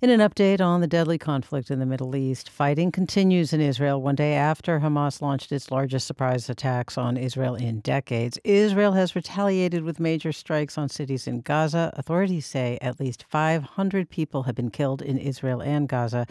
In 0.00 0.08
an 0.08 0.20
update 0.20 0.62
on 0.62 0.80
the 0.80 0.86
deadly 0.86 1.18
conflict 1.18 1.70
in 1.70 1.80
the 1.80 1.84
Middle 1.84 2.16
East, 2.16 2.48
fighting 2.48 2.92
continues 2.92 3.52
in 3.52 3.60
Israel 3.60 4.00
one 4.00 4.14
day 4.14 4.32
after 4.32 4.80
Hamas 4.80 5.20
launched 5.20 5.52
its 5.52 5.70
largest 5.70 6.06
surprise 6.06 6.48
attacks 6.48 6.96
on 6.96 7.18
Israel 7.18 7.54
in 7.54 7.80
decades. 7.80 8.38
Israel 8.42 8.92
has 8.92 9.14
retaliated 9.14 9.82
with 9.82 10.00
major 10.00 10.32
strikes 10.32 10.78
on 10.78 10.88
cities 10.88 11.26
in 11.26 11.42
Gaza. 11.42 11.92
Authorities 11.92 12.46
say 12.46 12.78
at 12.80 13.00
least 13.00 13.26
500 13.28 14.08
people 14.08 14.44
have 14.44 14.54
been 14.54 14.70
killed 14.70 15.02
in 15.02 15.18
Israel 15.18 15.60
and 15.60 15.90
Gaza. 15.90 16.26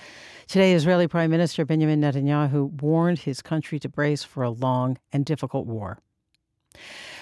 Today, 0.47 0.73
Israeli 0.73 1.07
Prime 1.07 1.29
Minister 1.29 1.65
Benjamin 1.65 2.01
Netanyahu 2.01 2.81
warned 2.81 3.19
his 3.19 3.43
country 3.43 3.77
to 3.77 3.87
brace 3.87 4.23
for 4.23 4.41
a 4.41 4.49
long 4.49 4.97
and 5.13 5.23
difficult 5.23 5.67
war. 5.67 5.99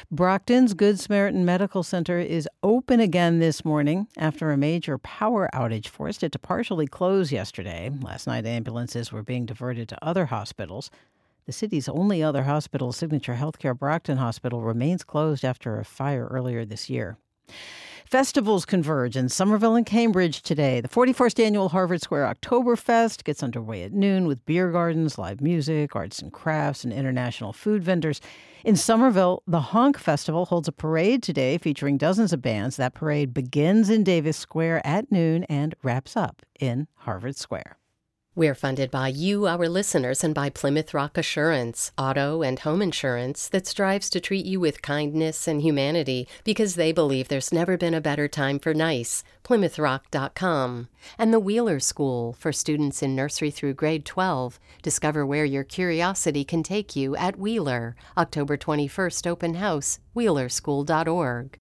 Brockton's 0.09 0.73
Good 0.73 1.01
Samaritan 1.01 1.43
Medical 1.43 1.83
Center 1.83 2.17
is 2.17 2.47
open 2.63 3.01
again 3.01 3.39
this 3.39 3.65
morning 3.65 4.07
after 4.15 4.51
a 4.51 4.57
major 4.57 4.97
power 4.97 5.49
outage 5.53 5.89
forced 5.89 6.23
it 6.23 6.31
to 6.31 6.39
partially 6.39 6.87
close 6.87 7.29
yesterday. 7.29 7.91
Last 8.01 8.25
night, 8.25 8.45
ambulances 8.45 9.11
were 9.11 9.21
being 9.21 9.45
diverted 9.45 9.89
to 9.89 10.01
other 10.01 10.27
hospitals. 10.27 10.89
The 11.45 11.51
city's 11.51 11.89
only 11.89 12.23
other 12.23 12.43
hospital, 12.43 12.93
Signature 12.93 13.35
Healthcare 13.35 13.77
Brockton 13.77 14.15
Hospital, 14.15 14.61
remains 14.61 15.03
closed 15.03 15.43
after 15.43 15.77
a 15.77 15.83
fire 15.83 16.27
earlier 16.31 16.63
this 16.63 16.89
year. 16.89 17.17
Festivals 18.07 18.63
converge 18.63 19.17
in 19.17 19.27
Somerville 19.27 19.75
and 19.75 19.85
Cambridge 19.85 20.41
today. 20.41 20.79
The 20.79 20.87
41st 20.87 21.43
annual 21.43 21.67
Harvard 21.67 22.01
Square 22.01 22.33
Oktoberfest 22.33 23.25
gets 23.25 23.43
underway 23.43 23.83
at 23.83 23.91
noon 23.91 24.27
with 24.27 24.45
beer 24.45 24.71
gardens, 24.71 25.17
live 25.17 25.41
music, 25.41 25.93
arts 25.93 26.19
and 26.19 26.31
crafts, 26.31 26.85
and 26.85 26.93
international 26.93 27.51
food 27.51 27.83
vendors. 27.83 28.21
In 28.63 28.77
Somerville, 28.77 29.43
the 29.45 29.59
Honk 29.59 29.97
Festival 29.97 30.45
holds 30.45 30.69
a 30.69 30.71
parade 30.71 31.21
today 31.21 31.57
featuring 31.57 31.97
dozens 31.97 32.31
of 32.31 32.41
bands. 32.41 32.77
That 32.77 32.93
parade 32.93 33.33
begins 33.33 33.89
in 33.89 34.05
Davis 34.05 34.37
Square 34.37 34.87
at 34.87 35.11
noon 35.11 35.43
and 35.49 35.75
wraps 35.83 36.15
up 36.15 36.43
in 36.61 36.87
Harvard 36.99 37.35
Square. 37.35 37.77
We're 38.37 38.53
funded 38.53 38.91
by 38.91 39.07
you, 39.07 39.47
our 39.47 39.67
listeners, 39.67 40.23
and 40.23 40.35
by 40.35 40.51
Plymouth 40.51 40.93
Rock 40.93 41.17
Assurance, 41.17 41.91
auto 41.97 42.43
and 42.43 42.59
home 42.59 42.83
insurance 42.83 43.49
that 43.49 43.65
strives 43.65 44.11
to 44.11 44.19
treat 44.19 44.45
you 44.45 44.59
with 44.59 44.83
kindness 44.83 45.47
and 45.47 45.59
humanity 45.59 46.27
because 46.43 46.75
they 46.75 46.91
believe 46.91 47.29
there's 47.29 47.51
never 47.51 47.77
been 47.77 47.95
a 47.95 47.99
better 47.99 48.27
time 48.27 48.59
for 48.59 48.75
nice. 48.75 49.23
PlymouthRock.com. 49.43 50.87
And 51.17 51.33
the 51.33 51.39
Wheeler 51.39 51.79
School 51.79 52.33
for 52.33 52.51
students 52.53 53.01
in 53.01 53.15
nursery 53.15 53.49
through 53.49 53.73
grade 53.73 54.05
12. 54.05 54.59
Discover 54.83 55.25
where 55.25 55.43
your 55.43 55.63
curiosity 55.63 56.43
can 56.43 56.61
take 56.61 56.95
you 56.95 57.15
at 57.15 57.39
Wheeler. 57.39 57.95
October 58.15 58.55
21st 58.55 59.25
open 59.25 59.55
house, 59.55 59.97
wheelerschool.org. 60.15 61.57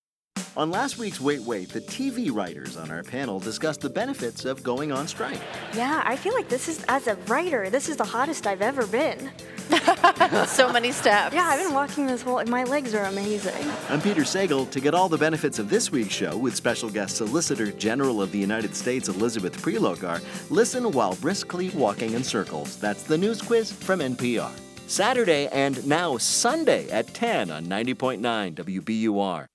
On 0.57 0.71
last 0.71 0.97
week's 0.97 1.21
Wait 1.21 1.43
Wait, 1.43 1.69
the 1.69 1.83
TV 1.83 2.35
writers 2.35 2.79
on 2.79 2.91
our 2.91 3.03
panel 3.03 3.39
discussed 3.39 3.83
the 3.83 3.91
benefits 3.91 4.47
of 4.47 4.63
going 4.63 4.91
on 4.91 5.07
strike. 5.07 5.39
Yeah, 5.75 6.03
I 6.03 6.17
feel 6.17 6.33
like 6.33 6.49
this 6.49 6.67
is, 6.67 6.83
as 6.89 7.09
a 7.09 7.17
writer, 7.27 7.69
this 7.69 7.91
is 7.91 7.99
the 7.99 8.05
hottest 8.05 8.47
I've 8.47 8.63
ever 8.63 8.87
been. 8.87 9.31
so 10.47 10.73
many 10.73 10.93
steps. 10.93 11.35
Yeah, 11.35 11.47
I've 11.47 11.63
been 11.63 11.75
walking 11.75 12.07
this 12.07 12.23
whole, 12.23 12.43
my 12.47 12.65
legs 12.65 12.95
are 12.95 13.05
amazing. 13.05 13.71
I'm 13.91 14.01
Peter 14.01 14.23
Sagal. 14.23 14.71
To 14.71 14.81
get 14.81 14.95
all 14.95 15.11
the 15.11 15.19
benefits 15.19 15.59
of 15.59 15.69
this 15.69 15.93
week's 15.93 16.15
show 16.15 16.39
with 16.39 16.57
special 16.57 16.89
guest 16.89 17.17
Solicitor 17.17 17.71
General 17.73 18.23
of 18.23 18.33
the 18.33 18.39
United 18.39 18.75
States 18.75 19.11
Elizabeth 19.11 19.61
Prelogar, 19.61 20.23
listen 20.51 20.91
while 20.91 21.17
briskly 21.17 21.69
walking 21.71 22.15
in 22.15 22.25
circles. 22.25 22.81
That's 22.81 23.03
the 23.03 23.19
news 23.19 23.43
quiz 23.43 23.71
from 23.71 24.01
NPR. 24.01 24.53
Saturday 24.87 25.49
and 25.49 25.87
now 25.87 26.17
Sunday 26.17 26.89
at 26.89 27.13
10 27.13 27.51
on 27.51 27.67
90.9 27.67 28.55
WBUR. 28.55 29.49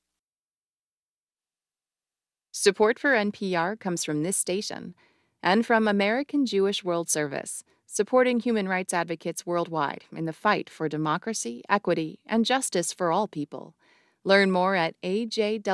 Support 2.54 3.00
for 3.00 3.12
NPR 3.12 3.80
comes 3.80 4.04
from 4.04 4.24
this 4.24 4.36
station 4.36 4.94
and 5.42 5.66
from 5.66 5.88
American 5.88 6.46
Jewish 6.46 6.84
World 6.84 7.10
Service, 7.10 7.64
supporting 7.88 8.42
human 8.42 8.68
rights 8.68 8.94
advocates 8.94 9.46
worldwide 9.46 10.04
in 10.14 10.26
the 10.26 10.34
fight 10.34 10.70
for 10.70 10.90
democracy, 10.90 11.64
equity, 11.70 12.20
and 12.26 12.44
justice 12.44 12.92
for 12.92 13.10
all 13.10 13.30
people. 13.30 13.74
Learn 14.26 14.52
more 14.52 14.76
at 14.76 15.00
ajws.org. 15.02 15.68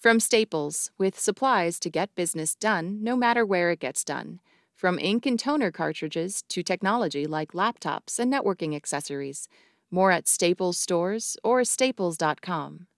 From 0.00 0.18
Staples, 0.18 0.90
with 0.98 1.20
supplies 1.20 1.78
to 1.78 1.88
get 1.88 2.14
business 2.16 2.56
done 2.56 3.04
no 3.04 3.14
matter 3.14 3.46
where 3.46 3.70
it 3.70 3.78
gets 3.78 4.02
done. 4.02 4.40
From 4.74 4.98
ink 4.98 5.24
and 5.24 5.38
toner 5.38 5.70
cartridges 5.70 6.42
to 6.48 6.64
technology 6.64 7.28
like 7.28 7.52
laptops 7.52 8.18
and 8.18 8.32
networking 8.32 8.74
accessories. 8.74 9.48
More 9.88 10.10
at 10.10 10.26
Staples 10.26 10.78
stores 10.78 11.36
or 11.44 11.62
staples.com 11.62 12.88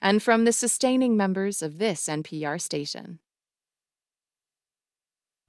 and 0.00 0.22
from 0.22 0.44
the 0.44 0.52
sustaining 0.52 1.16
members 1.16 1.62
of 1.62 1.78
this 1.78 2.06
NPR 2.06 2.60
station. 2.60 3.18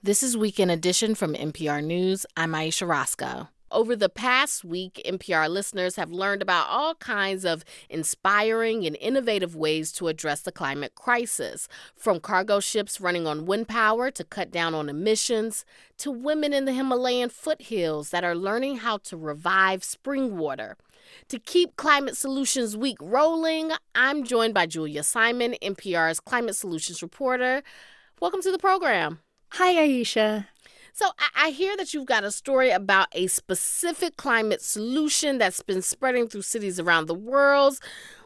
This 0.04 0.24
is 0.24 0.36
Weekend 0.36 0.72
Edition 0.72 1.16
from 1.16 1.36
NPR 1.36 1.84
News. 1.84 2.26
I'm 2.36 2.56
Ayesha 2.56 2.86
Rascoe. 2.86 3.48
Over 3.72 3.96
the 3.96 4.10
past 4.10 4.66
week, 4.66 5.02
NPR 5.06 5.48
listeners 5.48 5.96
have 5.96 6.12
learned 6.12 6.42
about 6.42 6.68
all 6.68 6.96
kinds 6.96 7.46
of 7.46 7.64
inspiring 7.90 8.86
and 8.86 8.98
innovative 9.00 9.56
ways 9.56 9.94
to 9.94 10.10
address 10.10 10.42
the 10.42 10.52
climate 10.52 10.94
crisis. 10.96 11.70
From 11.96 12.20
cargo 12.20 12.60
ships 12.60 13.00
running 13.00 13.26
on 13.26 13.46
wind 13.46 13.70
power 13.70 14.12
to 14.12 14.26
cut 14.26 14.52
down 14.52 14.76
on 14.76 14.90
emissions, 14.90 15.64
to 16.00 16.12
women 16.12 16.52
in 16.52 16.66
the 16.66 16.74
Himalayan 16.74 17.30
foothills 17.30 18.10
that 18.10 18.26
are 18.26 18.36
learning 18.36 18.78
how 18.78 18.98
to 18.98 19.16
revive 19.16 19.86
spring 19.86 20.38
water. 20.38 20.76
To 21.30 21.40
keep 21.40 21.76
Climate 21.76 22.18
Solutions 22.18 22.76
Week 22.76 22.98
rolling, 23.00 23.72
I'm 23.96 24.24
joined 24.24 24.54
by 24.54 24.66
Julia 24.66 25.04
Simon, 25.04 25.56
NPR's 25.62 26.20
Climate 26.20 26.56
Solutions 26.56 27.02
reporter. 27.02 27.64
Welcome 28.20 28.42
to 28.42 28.52
the 28.52 28.60
program. 28.60 29.20
Hi, 29.54 29.82
Ayesha. 29.82 30.48
So, 30.94 31.08
I, 31.18 31.48
I 31.48 31.50
hear 31.52 31.76
that 31.78 31.94
you've 31.94 32.06
got 32.06 32.24
a 32.24 32.32
story 32.32 32.70
about 32.70 33.08
a 33.14 33.28
specific 33.28 34.18
climate 34.18 34.62
solution 34.62 35.38
that's 35.38 35.62
been 35.62 35.82
spreading 35.82 36.28
through 36.28 36.44
cities 36.44 36.80
around 36.80 37.08
the 37.08 37.16
world. 37.16 37.80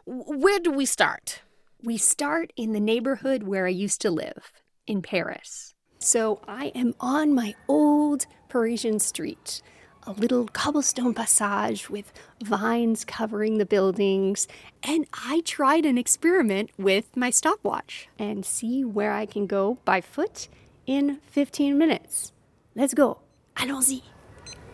Where 0.06 0.60
do 0.60 0.72
we 0.72 0.86
start? 0.86 1.42
We 1.84 1.98
start 1.98 2.52
in 2.56 2.74
the 2.74 2.80
neighborhood 2.80 3.44
where 3.44 3.66
I 3.66 3.70
used 3.70 4.02
to 4.02 4.12
live, 4.12 4.52
in 4.88 5.02
Paris. 5.02 5.74
So, 6.00 6.42
I 6.48 6.68
am 6.76 6.94
on 7.00 7.34
my 7.34 7.56
old 7.68 8.26
Parisian 8.50 9.00
street 9.00 9.62
a 10.08 10.12
little 10.12 10.48
cobblestone 10.48 11.14
passage 11.14 11.90
with 11.90 12.14
vines 12.44 13.04
covering 13.04 13.58
the 13.58 13.66
buildings. 13.66 14.48
And 14.84 15.08
I 15.14 15.42
tried 15.46 15.86
an 15.86 15.98
experiment 15.98 16.70
with 16.78 17.16
my 17.18 17.30
stopwatch 17.30 18.08
and 18.20 18.46
see 18.46 18.84
where 18.84 19.14
I 19.14 19.26
can 19.26 19.48
go 19.48 19.80
by 19.84 20.02
foot 20.02 20.48
in 20.86 21.20
15 21.28 21.78
minutes. 21.78 22.32
Let's 22.76 22.94
go. 22.94 23.20
Allons-y. 23.58 24.02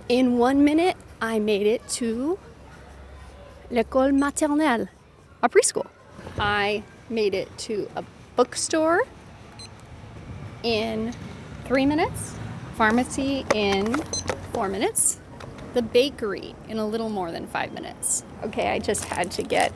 In 0.10 0.38
one 0.38 0.66
minute, 0.66 0.98
I 1.22 1.40
made 1.40 1.68
it 1.68 1.88
to 1.90 2.38
l'école 3.70 4.12
maternelle, 4.12 4.90
a 5.42 5.50
preschool. 5.50 5.88
I 6.38 6.84
made 7.10 7.34
it 7.34 7.56
to 7.60 7.90
a 7.96 8.04
bookstore 8.36 9.04
in 10.64 11.14
three 11.66 11.86
minutes, 11.86 12.36
pharmacy 12.76 13.46
in 13.56 13.96
four 14.52 14.68
minutes, 14.68 15.21
the 15.74 15.82
bakery 15.82 16.56
in 16.68 16.78
a 16.78 16.86
little 16.86 17.10
more 17.10 17.32
than 17.32 17.48
five 17.48 17.74
minutes. 17.74 18.24
Okay, 18.44 18.70
I 18.70 18.80
just 18.80 19.06
had 19.06 19.32
to 19.32 19.44
get 19.44 19.72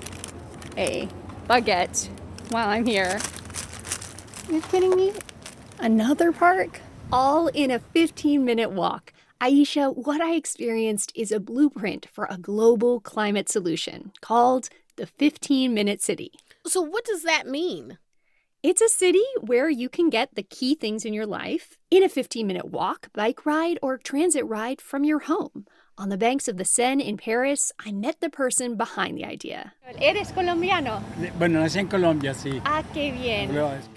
a 0.77 1.07
baguette 1.47 2.07
while 2.49 2.69
I'm 2.69 2.85
here. 2.85 3.19
You're 4.49 4.61
kidding 4.61 4.95
me? 4.95 5.13
Another 5.79 6.31
park? 6.31 6.81
All 7.11 7.47
in 7.47 7.71
a 7.71 7.79
15 7.79 8.43
minute 8.43 8.71
walk. 8.71 9.13
Ayesha, 9.41 9.89
what 9.89 10.21
I 10.21 10.35
experienced 10.35 11.11
is 11.15 11.31
a 11.31 11.39
blueprint 11.39 12.07
for 12.11 12.27
a 12.29 12.37
global 12.37 12.99
climate 12.99 13.49
solution 13.49 14.11
called 14.21 14.69
the 14.95 15.05
15 15.05 15.73
minute 15.73 16.01
city. 16.01 16.31
So, 16.65 16.81
what 16.81 17.05
does 17.05 17.23
that 17.23 17.47
mean? 17.47 17.97
It's 18.63 18.81
a 18.81 18.89
city 18.89 19.23
where 19.41 19.69
you 19.69 19.89
can 19.89 20.09
get 20.09 20.33
the 20.33 20.41
key 20.41 20.73
things 20.73 21.05
in 21.05 21.13
your 21.13 21.27
life 21.27 21.77
in 21.91 22.01
a 22.01 22.09
15 22.09 22.47
minute 22.47 22.65
walk, 22.65 23.09
bike 23.13 23.45
ride, 23.45 23.77
or 23.81 23.97
transit 23.97 24.45
ride 24.45 24.81
from 24.81 25.03
your 25.03 25.19
home. 25.19 25.67
On 25.97 26.09
the 26.09 26.17
banks 26.17 26.49
of 26.49 26.57
the 26.57 26.65
Seine 26.65 27.01
in 27.01 27.15
Paris, 27.15 27.71
I 27.79 27.93
met 27.93 28.19
the 28.19 28.29
person 28.29 28.75
behind 28.75 29.17
the 29.17 29.23
idea. 29.23 29.75
¿Eres 29.99 30.31
colombiano? 30.31 31.01
Bueno, 31.37 31.59
nací 31.59 31.79
en 31.79 31.87
Colombia, 31.87 32.33
sí. 32.33 32.61
Ah, 32.65 32.83
qué 32.93 33.11
bien. 33.11 33.51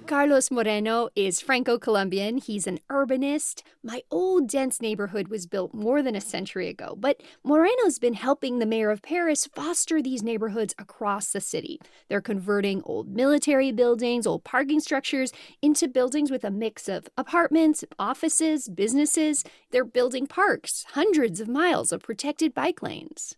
Carlos 0.06 0.50
Moreno 0.50 1.10
is 1.14 1.40
Franco 1.40 1.78
Colombian. 1.78 2.38
He's 2.38 2.66
an 2.66 2.78
urbanist. 2.90 3.62
My 3.82 4.02
old 4.10 4.48
dense 4.48 4.80
neighborhood 4.80 5.28
was 5.28 5.46
built 5.46 5.74
more 5.74 6.02
than 6.02 6.14
a 6.14 6.20
century 6.20 6.68
ago, 6.68 6.94
but 6.98 7.22
Moreno's 7.42 7.98
been 7.98 8.14
helping 8.14 8.58
the 8.58 8.66
mayor 8.66 8.90
of 8.90 9.02
Paris 9.02 9.46
foster 9.54 10.00
these 10.00 10.22
neighborhoods 10.22 10.74
across 10.78 11.32
the 11.32 11.40
city. 11.40 11.80
They're 12.08 12.20
converting 12.20 12.82
old 12.84 13.08
military 13.08 13.72
buildings, 13.72 14.26
old 14.26 14.44
parking 14.44 14.80
structures 14.80 15.32
into 15.60 15.88
buildings 15.88 16.30
with 16.30 16.44
a 16.44 16.50
mix 16.50 16.88
of 16.88 17.08
apartments, 17.16 17.84
offices, 17.98 18.68
businesses. 18.68 19.44
They're 19.70 19.84
building 19.84 20.26
parks, 20.26 20.86
hundreds 20.92 21.40
of 21.40 21.48
miles 21.48 21.92
of 21.92 22.02
protected 22.02 22.54
bike 22.54 22.82
lanes. 22.82 23.36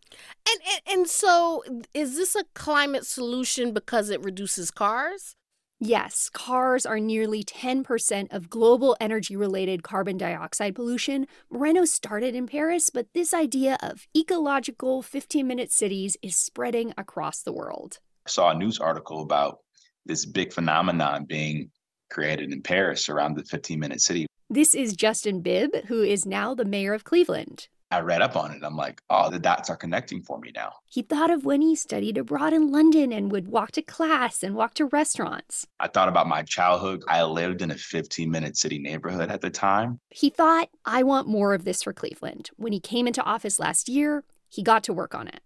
And, 0.49 0.61
and 0.89 1.01
and 1.01 1.09
so 1.09 1.63
is 1.95 2.17
this 2.17 2.35
a 2.41 2.45
climate 2.55 3.07
solution 3.07 3.73
because 3.73 4.09
it 4.09 4.23
reduces 4.25 4.71
cars? 4.71 5.37
Yes, 5.79 6.31
cars 6.33 6.85
are 6.85 6.99
nearly 6.99 7.43
10% 7.43 8.33
of 8.33 8.51
global 8.51 8.97
energy 9.01 9.37
related 9.37 9.83
carbon 9.83 10.17
dioxide 10.17 10.75
pollution. 10.75 11.27
Moreno 11.51 11.85
started 11.85 12.35
in 12.35 12.47
Paris, 12.47 12.91
but 12.91 13.07
this 13.15 13.33
idea 13.33 13.79
of 13.83 14.07
ecological 14.17 15.03
15 15.03 15.47
minute 15.47 15.71
cities 15.71 16.17
is 16.23 16.37
spreading 16.37 16.93
across 16.97 17.43
the 17.43 17.53
world. 17.53 17.99
saw 18.27 18.51
a 18.51 18.55
news 18.55 18.79
article 18.79 19.23
about 19.23 19.59
this 20.07 20.25
big 20.27 20.53
phenomenon 20.53 21.25
being 21.27 21.71
created 22.11 22.53
in 22.53 22.63
Paris 22.63 23.09
around 23.09 23.37
the 23.37 23.45
15 23.45 23.79
minute 23.79 24.01
city. 24.01 24.27
This 24.49 24.75
is 24.75 24.95
Justin 24.95 25.43
Bibb, 25.43 25.71
who 25.87 26.03
is 26.03 26.27
now 26.27 26.55
the 26.55 26.65
mayor 26.65 26.93
of 26.93 27.05
Cleveland. 27.05 27.69
I 27.93 28.01
read 28.01 28.23
up 28.23 28.37
on 28.37 28.53
it. 28.53 28.63
I'm 28.63 28.77
like, 28.77 29.03
oh, 29.11 29.31
the 29.31 29.39
dots 29.39 29.69
are 29.69 29.77
connecting 29.77 30.23
for 30.23 30.39
me 30.39 30.53
now. 30.55 30.75
He 30.87 31.03
thought 31.03 31.31
of 31.31 31.45
when 31.45 31.61
he 31.61 31.75
studied 31.75 32.17
abroad 32.17 32.53
in 32.53 32.71
London 32.71 33.13
and 33.13 33.33
would 33.33 33.49
walk 33.49 33.73
to 33.73 33.83
class 33.83 34.45
and 34.45 34.55
walk 34.55 34.75
to 34.75 34.87
restaurants. 34.87 35.67
I 35.81 35.89
thought 35.89 36.09
about 36.09 36.29
my 36.29 36.43
childhood. 36.43 37.03
I 37.09 37.25
lived 37.25 37.63
in 37.63 37.73
a 37.73 37.77
15 37.77 38.31
minute 38.31 38.57
city 38.57 38.79
neighborhood 38.79 39.29
at 39.29 39.41
the 39.41 39.51
time. 39.51 39.99
He 40.11 40.31
thought, 40.31 40.69
I 40.85 41.03
want 41.03 41.27
more 41.27 41.53
of 41.53 41.65
this 41.65 41.83
for 41.83 41.93
Cleveland. 41.93 42.51
When 42.57 42.73
he 42.73 42.81
came 42.81 43.09
into 43.09 43.23
office 43.25 43.59
last 43.59 43.89
year, 43.89 44.23
he 44.49 44.63
got 44.63 44.85
to 44.85 44.93
work 44.93 45.15
on 45.15 45.27
it. 45.27 45.41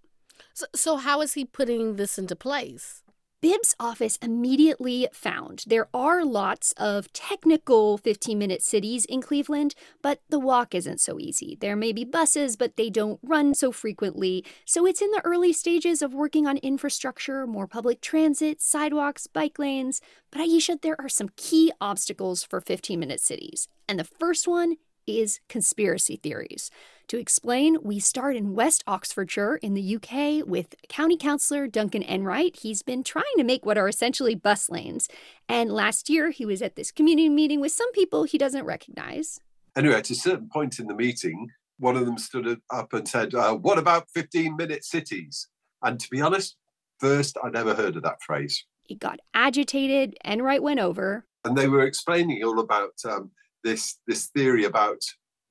So, 0.52 0.66
so 0.74 0.96
how 0.96 1.22
is 1.22 1.34
he 1.34 1.44
putting 1.46 1.96
this 1.96 2.18
into 2.18 2.36
place? 2.36 3.03
Bibb's 3.44 3.76
office 3.78 4.16
immediately 4.22 5.06
found 5.12 5.64
there 5.66 5.88
are 5.92 6.24
lots 6.24 6.72
of 6.78 7.12
technical 7.12 7.98
15 7.98 8.38
minute 8.38 8.62
cities 8.62 9.04
in 9.04 9.20
Cleveland, 9.20 9.74
but 10.00 10.22
the 10.30 10.38
walk 10.38 10.74
isn't 10.74 10.98
so 10.98 11.20
easy. 11.20 11.58
There 11.60 11.76
may 11.76 11.92
be 11.92 12.06
buses, 12.06 12.56
but 12.56 12.76
they 12.76 12.88
don't 12.88 13.20
run 13.22 13.52
so 13.52 13.70
frequently. 13.70 14.46
So 14.64 14.86
it's 14.86 15.02
in 15.02 15.10
the 15.10 15.20
early 15.26 15.52
stages 15.52 16.00
of 16.00 16.14
working 16.14 16.46
on 16.46 16.56
infrastructure, 16.56 17.46
more 17.46 17.66
public 17.66 18.00
transit, 18.00 18.62
sidewalks, 18.62 19.26
bike 19.26 19.58
lanes. 19.58 20.00
But 20.30 20.40
Ayesha, 20.40 20.78
there 20.80 20.98
are 20.98 21.10
some 21.10 21.28
key 21.36 21.70
obstacles 21.82 22.44
for 22.44 22.62
15 22.62 22.98
minute 22.98 23.20
cities. 23.20 23.68
And 23.86 23.98
the 23.98 24.04
first 24.04 24.48
one 24.48 24.76
is 25.06 25.40
conspiracy 25.48 26.16
theories. 26.16 26.70
To 27.08 27.18
explain, 27.18 27.78
we 27.82 28.00
start 28.00 28.34
in 28.34 28.54
West 28.54 28.82
Oxfordshire 28.86 29.56
in 29.56 29.74
the 29.74 29.96
UK 29.96 30.46
with 30.46 30.74
County 30.88 31.18
Councillor 31.18 31.66
Duncan 31.66 32.02
Enright. 32.02 32.56
He's 32.56 32.82
been 32.82 33.04
trying 33.04 33.24
to 33.36 33.44
make 33.44 33.66
what 33.66 33.76
are 33.76 33.88
essentially 33.88 34.34
bus 34.34 34.70
lanes. 34.70 35.08
And 35.48 35.70
last 35.70 36.08
year, 36.08 36.30
he 36.30 36.46
was 36.46 36.62
at 36.62 36.76
this 36.76 36.90
community 36.90 37.28
meeting 37.28 37.60
with 37.60 37.72
some 37.72 37.92
people 37.92 38.24
he 38.24 38.38
doesn't 38.38 38.64
recognize. 38.64 39.38
Anyway, 39.76 39.96
at 39.96 40.08
a 40.08 40.14
certain 40.14 40.48
point 40.50 40.78
in 40.78 40.86
the 40.86 40.94
meeting, 40.94 41.48
one 41.78 41.96
of 41.96 42.06
them 42.06 42.16
stood 42.16 42.60
up 42.70 42.92
and 42.94 43.06
said, 43.06 43.34
uh, 43.34 43.54
What 43.54 43.78
about 43.78 44.08
15 44.14 44.56
minute 44.56 44.84
cities? 44.84 45.48
And 45.82 46.00
to 46.00 46.08
be 46.10 46.22
honest, 46.22 46.56
first, 47.00 47.36
I 47.42 47.50
never 47.50 47.74
heard 47.74 47.96
of 47.96 48.02
that 48.04 48.22
phrase. 48.22 48.64
He 48.84 48.94
got 48.94 49.20
agitated. 49.34 50.16
Enright 50.24 50.62
went 50.62 50.80
over. 50.80 51.26
And 51.44 51.56
they 51.56 51.68
were 51.68 51.82
explaining 51.82 52.42
all 52.42 52.60
about 52.60 52.92
um, 53.04 53.30
this, 53.64 53.98
this 54.06 54.26
theory 54.26 54.64
about 54.64 55.00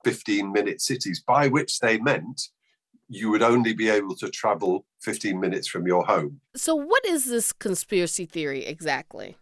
15 0.06 0.52
minute 0.52 0.82
cities, 0.82 1.22
by 1.26 1.48
which 1.48 1.80
they 1.80 1.98
meant 1.98 2.50
you 3.10 3.30
would 3.30 3.44
only 3.44 3.74
be 3.74 3.90
able 3.90 4.16
to 4.16 4.30
travel 4.30 4.86
15 5.02 5.40
minutes 5.40 5.68
from 5.68 5.86
your 5.86 6.06
home. 6.06 6.40
So, 6.56 6.76
what 6.76 7.06
is 7.06 7.26
this 7.26 7.52
conspiracy 7.52 8.26
theory 8.26 8.66
exactly? 8.66 9.38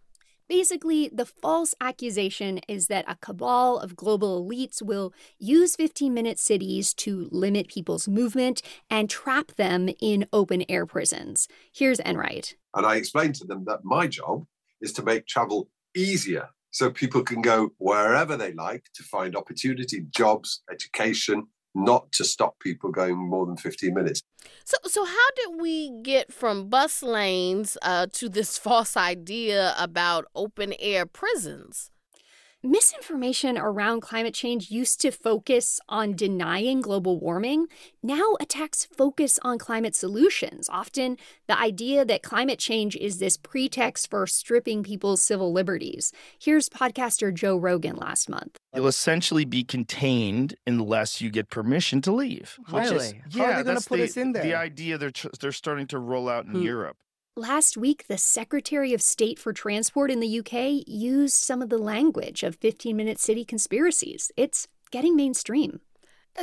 Basically, 0.48 1.08
the 1.10 1.24
false 1.24 1.74
accusation 1.80 2.60
is 2.68 2.88
that 2.88 3.06
a 3.08 3.16
cabal 3.16 3.78
of 3.78 3.96
global 3.96 4.44
elites 4.44 4.82
will 4.82 5.14
use 5.38 5.76
15 5.76 6.12
minute 6.12 6.38
cities 6.38 6.92
to 6.94 7.28
limit 7.30 7.68
people's 7.68 8.06
movement 8.06 8.60
and 8.90 9.08
trap 9.08 9.52
them 9.56 9.88
in 10.00 10.26
open 10.32 10.64
air 10.68 10.84
prisons. 10.84 11.48
Here's 11.72 12.00
Enright. 12.00 12.56
And 12.74 12.84
I 12.84 12.96
explained 12.96 13.36
to 13.36 13.46
them 13.46 13.64
that 13.66 13.84
my 13.84 14.06
job 14.06 14.44
is 14.82 14.92
to 14.94 15.02
make 15.02 15.26
travel 15.26 15.70
easier 15.96 16.50
so 16.72 16.90
people 16.90 17.22
can 17.22 17.42
go 17.42 17.70
wherever 17.78 18.36
they 18.36 18.52
like 18.54 18.84
to 18.94 19.02
find 19.04 19.36
opportunity, 19.36 20.06
jobs, 20.10 20.62
education, 20.70 21.46
not 21.74 22.10
to 22.12 22.24
stop 22.24 22.58
people 22.58 22.90
going 22.90 23.16
more 23.16 23.46
than 23.46 23.56
15 23.56 23.94
minutes. 23.94 24.22
So, 24.64 24.76
so 24.84 25.04
how 25.04 25.28
did 25.36 25.60
we 25.60 25.90
get 26.02 26.32
from 26.32 26.68
bus 26.68 27.02
lanes 27.02 27.78
uh, 27.82 28.08
to 28.14 28.28
this 28.28 28.58
false 28.66 28.96
idea 28.96 29.74
about 29.78 30.24
open 30.34 30.74
air 30.80 31.06
prisons? 31.06 31.91
Misinformation 32.64 33.58
around 33.58 34.02
climate 34.02 34.32
change 34.34 34.70
used 34.70 35.00
to 35.00 35.10
focus 35.10 35.80
on 35.88 36.14
denying 36.14 36.80
global 36.80 37.18
warming. 37.18 37.66
Now 38.04 38.36
attacks 38.40 38.84
focus 38.96 39.40
on 39.42 39.58
climate 39.58 39.96
solutions. 39.96 40.68
Often, 40.70 41.16
the 41.48 41.58
idea 41.58 42.04
that 42.04 42.22
climate 42.22 42.60
change 42.60 42.94
is 42.94 43.18
this 43.18 43.36
pretext 43.36 44.08
for 44.08 44.28
stripping 44.28 44.84
people's 44.84 45.20
civil 45.24 45.52
liberties. 45.52 46.12
Here's 46.38 46.68
podcaster 46.68 47.34
Joe 47.34 47.56
Rogan 47.56 47.96
last 47.96 48.28
month. 48.28 48.56
You'll 48.72 48.86
essentially 48.86 49.44
be 49.44 49.64
contained 49.64 50.54
unless 50.64 51.20
you 51.20 51.30
get 51.30 51.50
permission 51.50 52.00
to 52.02 52.12
leave. 52.12 52.60
which 52.70 52.84
is- 52.84 52.92
Really? 52.92 53.22
How 53.34 53.44
are 53.44 53.56
they 53.56 53.62
gonna 53.64 53.80
put 53.80 53.96
the, 53.98 54.04
us 54.04 54.16
in 54.16 54.32
there? 54.32 54.44
The 54.44 54.54
idea 54.54 54.98
they're 54.98 55.10
tr- 55.10 55.28
they're 55.40 55.50
starting 55.50 55.88
to 55.88 55.98
roll 55.98 56.28
out 56.28 56.44
in 56.44 56.52
Hmm. 56.52 56.62
Europe. 56.62 56.96
Last 57.36 57.78
week, 57.78 58.08
the 58.08 58.18
Secretary 58.18 58.92
of 58.92 59.00
State 59.00 59.38
for 59.38 59.54
Transport 59.54 60.10
in 60.10 60.20
the 60.20 60.40
UK 60.40 60.86
used 60.86 61.36
some 61.36 61.62
of 61.62 61.70
the 61.70 61.78
language 61.78 62.42
of 62.42 62.56
15 62.56 62.94
minute 62.94 63.18
city 63.18 63.42
conspiracies. 63.42 64.30
It's 64.36 64.68
getting 64.90 65.16
mainstream. 65.16 65.80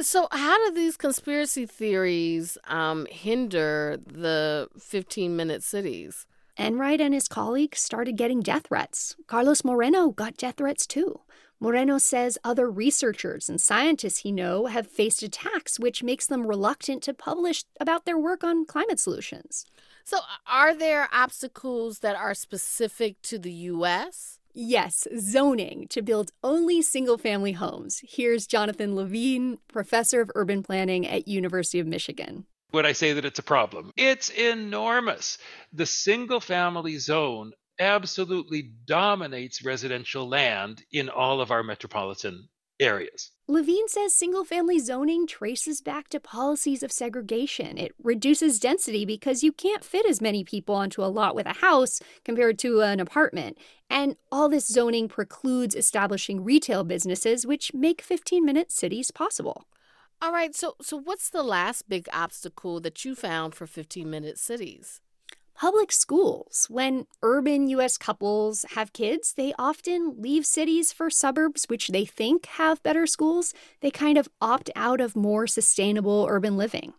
So, 0.02 0.28
how 0.32 0.58
do 0.58 0.74
these 0.74 0.98
conspiracy 0.98 1.68
theories 1.68 2.58
um, 2.68 3.06
hinder 3.12 4.00
the 4.04 4.68
15 4.80 5.36
minute 5.36 5.62
cities? 5.62 6.26
Enright 6.58 7.00
and 7.00 7.14
his 7.14 7.28
colleagues 7.28 7.80
started 7.80 8.18
getting 8.18 8.40
death 8.40 8.66
threats. 8.70 9.16
Carlos 9.28 9.64
Moreno 9.64 10.10
got 10.10 10.38
death 10.38 10.56
threats 10.58 10.88
too. 10.88 11.20
Moreno 11.60 12.00
says 12.00 12.40
other 12.44 12.68
researchers 12.68 13.48
and 13.48 13.62
scientists 13.62 14.20
he 14.20 14.32
know 14.32 14.66
have 14.66 14.88
faced 14.88 15.22
attacks, 15.22 15.80
which 15.80 16.02
makes 16.02 16.26
them 16.26 16.48
reluctant 16.48 17.04
to 17.04 17.14
publish 17.14 17.64
about 17.80 18.06
their 18.06 18.18
work 18.18 18.44
on 18.44 18.66
climate 18.66 19.00
solutions. 19.00 19.68
So, 20.10 20.22
are 20.48 20.74
there 20.74 21.08
obstacles 21.14 22.00
that 22.00 22.16
are 22.16 22.34
specific 22.34 23.22
to 23.22 23.38
the 23.38 23.52
U.S.? 23.52 24.40
Yes, 24.56 25.08
zoning 25.20 25.86
to 25.90 26.02
build 26.02 26.32
only 26.44 26.82
single 26.82 27.20
family 27.20 27.52
homes. 27.52 28.02
Here's 28.04 28.48
Jonathan 28.48 28.96
Levine, 28.96 29.60
professor 29.68 30.20
of 30.20 30.32
urban 30.34 30.64
planning 30.64 31.06
at 31.06 31.28
University 31.28 31.78
of 31.80 31.86
Michigan. 31.86 32.48
Would 32.72 32.88
I 32.88 32.94
say 32.94 33.14
that 33.14 33.24
it's 33.24 33.38
a 33.38 33.44
problem? 33.44 33.92
It's 33.98 34.30
enormous. 34.30 35.38
The 35.74 35.86
single 35.86 36.40
family 36.40 36.98
zone 36.98 37.52
absolutely 37.80 38.72
dominates 38.86 39.64
residential 39.64 40.28
land 40.28 40.84
in 40.92 41.10
all 41.10 41.40
of 41.40 41.52
our 41.52 41.62
metropolitan 41.62 42.50
areas. 42.80 43.32
Levine 43.48 43.88
says 43.88 44.16
single 44.16 44.46
family 44.46 44.78
zoning 44.78 45.26
traces 45.26 45.82
back 45.82 46.08
to 46.10 46.20
policies 46.20 46.84
of 46.84 46.92
segregation. 46.92 47.78
It 47.78 47.94
reduces 48.02 48.60
density 48.60 49.06
because 49.06 49.44
you 49.44 49.52
can't 49.52 49.84
fit 49.84 50.06
as 50.06 50.22
many 50.22 50.44
people 50.44 50.76
onto 50.76 51.04
a 51.04 51.08
lot 51.08 51.34
with 51.34 51.48
a 51.48 51.54
house 51.54 52.00
compared 52.24 52.60
to 52.60 52.82
an 52.82 53.00
apartment. 53.00 53.58
And 53.90 54.16
all 54.32 54.50
this 54.50 54.68
zoning 54.68 55.08
precludes 55.08 55.76
establishing 55.76 56.44
retail 56.44 56.84
businesses, 56.84 57.48
which 57.48 57.74
make 57.74 58.02
15 58.02 58.46
minute 58.46 58.72
cities 58.72 59.10
possible. 59.10 59.66
All 60.22 60.32
right, 60.32 60.54
so 60.54 60.76
so 60.82 60.98
what's 60.98 61.30
the 61.30 61.44
last 61.44 61.90
big 61.90 62.08
obstacle 62.14 62.80
that 62.82 63.04
you 63.04 63.16
found 63.16 63.56
for 63.56 63.66
15 63.66 64.10
minute 64.10 64.38
cities? 64.38 65.02
Public 65.60 65.92
schools. 65.92 66.68
When 66.70 67.06
urban 67.22 67.68
U.S. 67.68 67.98
couples 67.98 68.64
have 68.76 68.94
kids, 68.94 69.34
they 69.34 69.54
often 69.60 70.16
leave 70.18 70.46
cities 70.46 70.94
for 70.94 71.10
suburbs 71.10 71.66
which 71.66 71.90
they 71.90 72.06
think 72.06 72.46
have 72.46 72.82
better 72.82 73.06
schools. 73.06 73.54
They 73.82 73.92
kind 73.92 74.18
of 74.18 74.30
opt 74.40 74.70
out 74.74 75.02
of 75.02 75.18
more 75.18 75.48
sustainable 75.48 76.28
urban 76.30 76.56
living. 76.56 76.94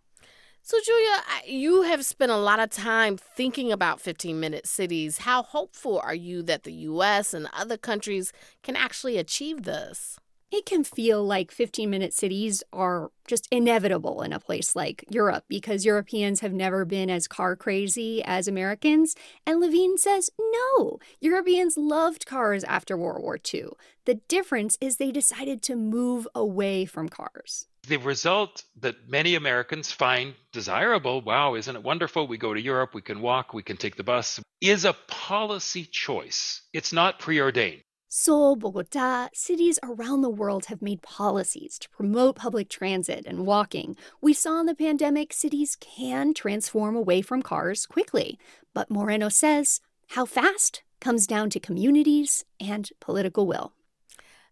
So, 0.61 0.77
Julia, 0.85 1.23
you 1.47 1.81
have 1.81 2.05
spent 2.05 2.31
a 2.31 2.37
lot 2.37 2.59
of 2.59 2.69
time 2.69 3.17
thinking 3.17 3.71
about 3.71 3.99
15 3.99 4.39
minute 4.39 4.67
cities. 4.67 5.17
How 5.17 5.41
hopeful 5.41 5.99
are 5.99 6.13
you 6.13 6.43
that 6.43 6.61
the 6.61 6.73
U.S. 6.73 7.33
and 7.33 7.49
other 7.53 7.77
countries 7.77 8.31
can 8.61 8.75
actually 8.75 9.17
achieve 9.17 9.63
this? 9.63 10.19
It 10.51 10.65
can 10.65 10.83
feel 10.83 11.23
like 11.23 11.49
15 11.49 11.89
minute 11.89 12.13
cities 12.13 12.61
are 12.73 13.11
just 13.25 13.47
inevitable 13.51 14.21
in 14.21 14.33
a 14.33 14.39
place 14.39 14.75
like 14.75 15.05
Europe 15.09 15.45
because 15.47 15.85
Europeans 15.85 16.41
have 16.41 16.51
never 16.51 16.83
been 16.83 17.09
as 17.09 17.25
car 17.25 17.55
crazy 17.55 18.21
as 18.25 18.49
Americans. 18.49 19.15
And 19.47 19.61
Levine 19.61 19.97
says 19.97 20.29
no, 20.37 20.99
Europeans 21.21 21.77
loved 21.77 22.25
cars 22.25 22.65
after 22.65 22.97
World 22.97 23.23
War 23.23 23.39
II. 23.53 23.69
The 24.03 24.15
difference 24.27 24.77
is 24.81 24.97
they 24.97 25.11
decided 25.11 25.61
to 25.63 25.77
move 25.77 26.27
away 26.35 26.83
from 26.83 27.07
cars. 27.07 27.67
The 27.87 27.97
result 27.97 28.63
that 28.81 29.09
many 29.09 29.35
Americans 29.35 29.91
find 29.91 30.33
desirable 30.51 31.21
wow, 31.21 31.55
isn't 31.55 31.75
it 31.75 31.83
wonderful? 31.83 32.27
We 32.27 32.37
go 32.37 32.53
to 32.53 32.61
Europe, 32.61 32.93
we 32.93 33.01
can 33.01 33.21
walk, 33.21 33.53
we 33.53 33.63
can 33.63 33.77
take 33.77 33.95
the 33.95 34.03
bus 34.03 34.41
is 34.61 34.85
a 34.85 34.93
policy 35.07 35.85
choice. 35.85 36.61
It's 36.71 36.93
not 36.93 37.19
preordained. 37.19 37.81
Seoul, 38.13 38.57
Bogota, 38.57 39.29
cities 39.31 39.79
around 39.83 40.19
the 40.19 40.29
world 40.29 40.65
have 40.65 40.81
made 40.81 41.01
policies 41.01 41.79
to 41.79 41.89
promote 41.91 42.35
public 42.35 42.67
transit 42.67 43.23
and 43.25 43.45
walking. 43.45 43.95
We 44.19 44.33
saw 44.33 44.59
in 44.59 44.65
the 44.65 44.75
pandemic 44.75 45.31
cities 45.31 45.77
can 45.79 46.33
transform 46.33 46.97
away 46.97 47.21
from 47.21 47.41
cars 47.41 47.85
quickly. 47.85 48.37
But 48.73 48.91
Moreno 48.91 49.29
says 49.29 49.79
how 50.09 50.25
fast 50.25 50.83
comes 50.99 51.25
down 51.25 51.51
to 51.51 51.59
communities 51.61 52.43
and 52.59 52.89
political 52.99 53.47
will. 53.47 53.71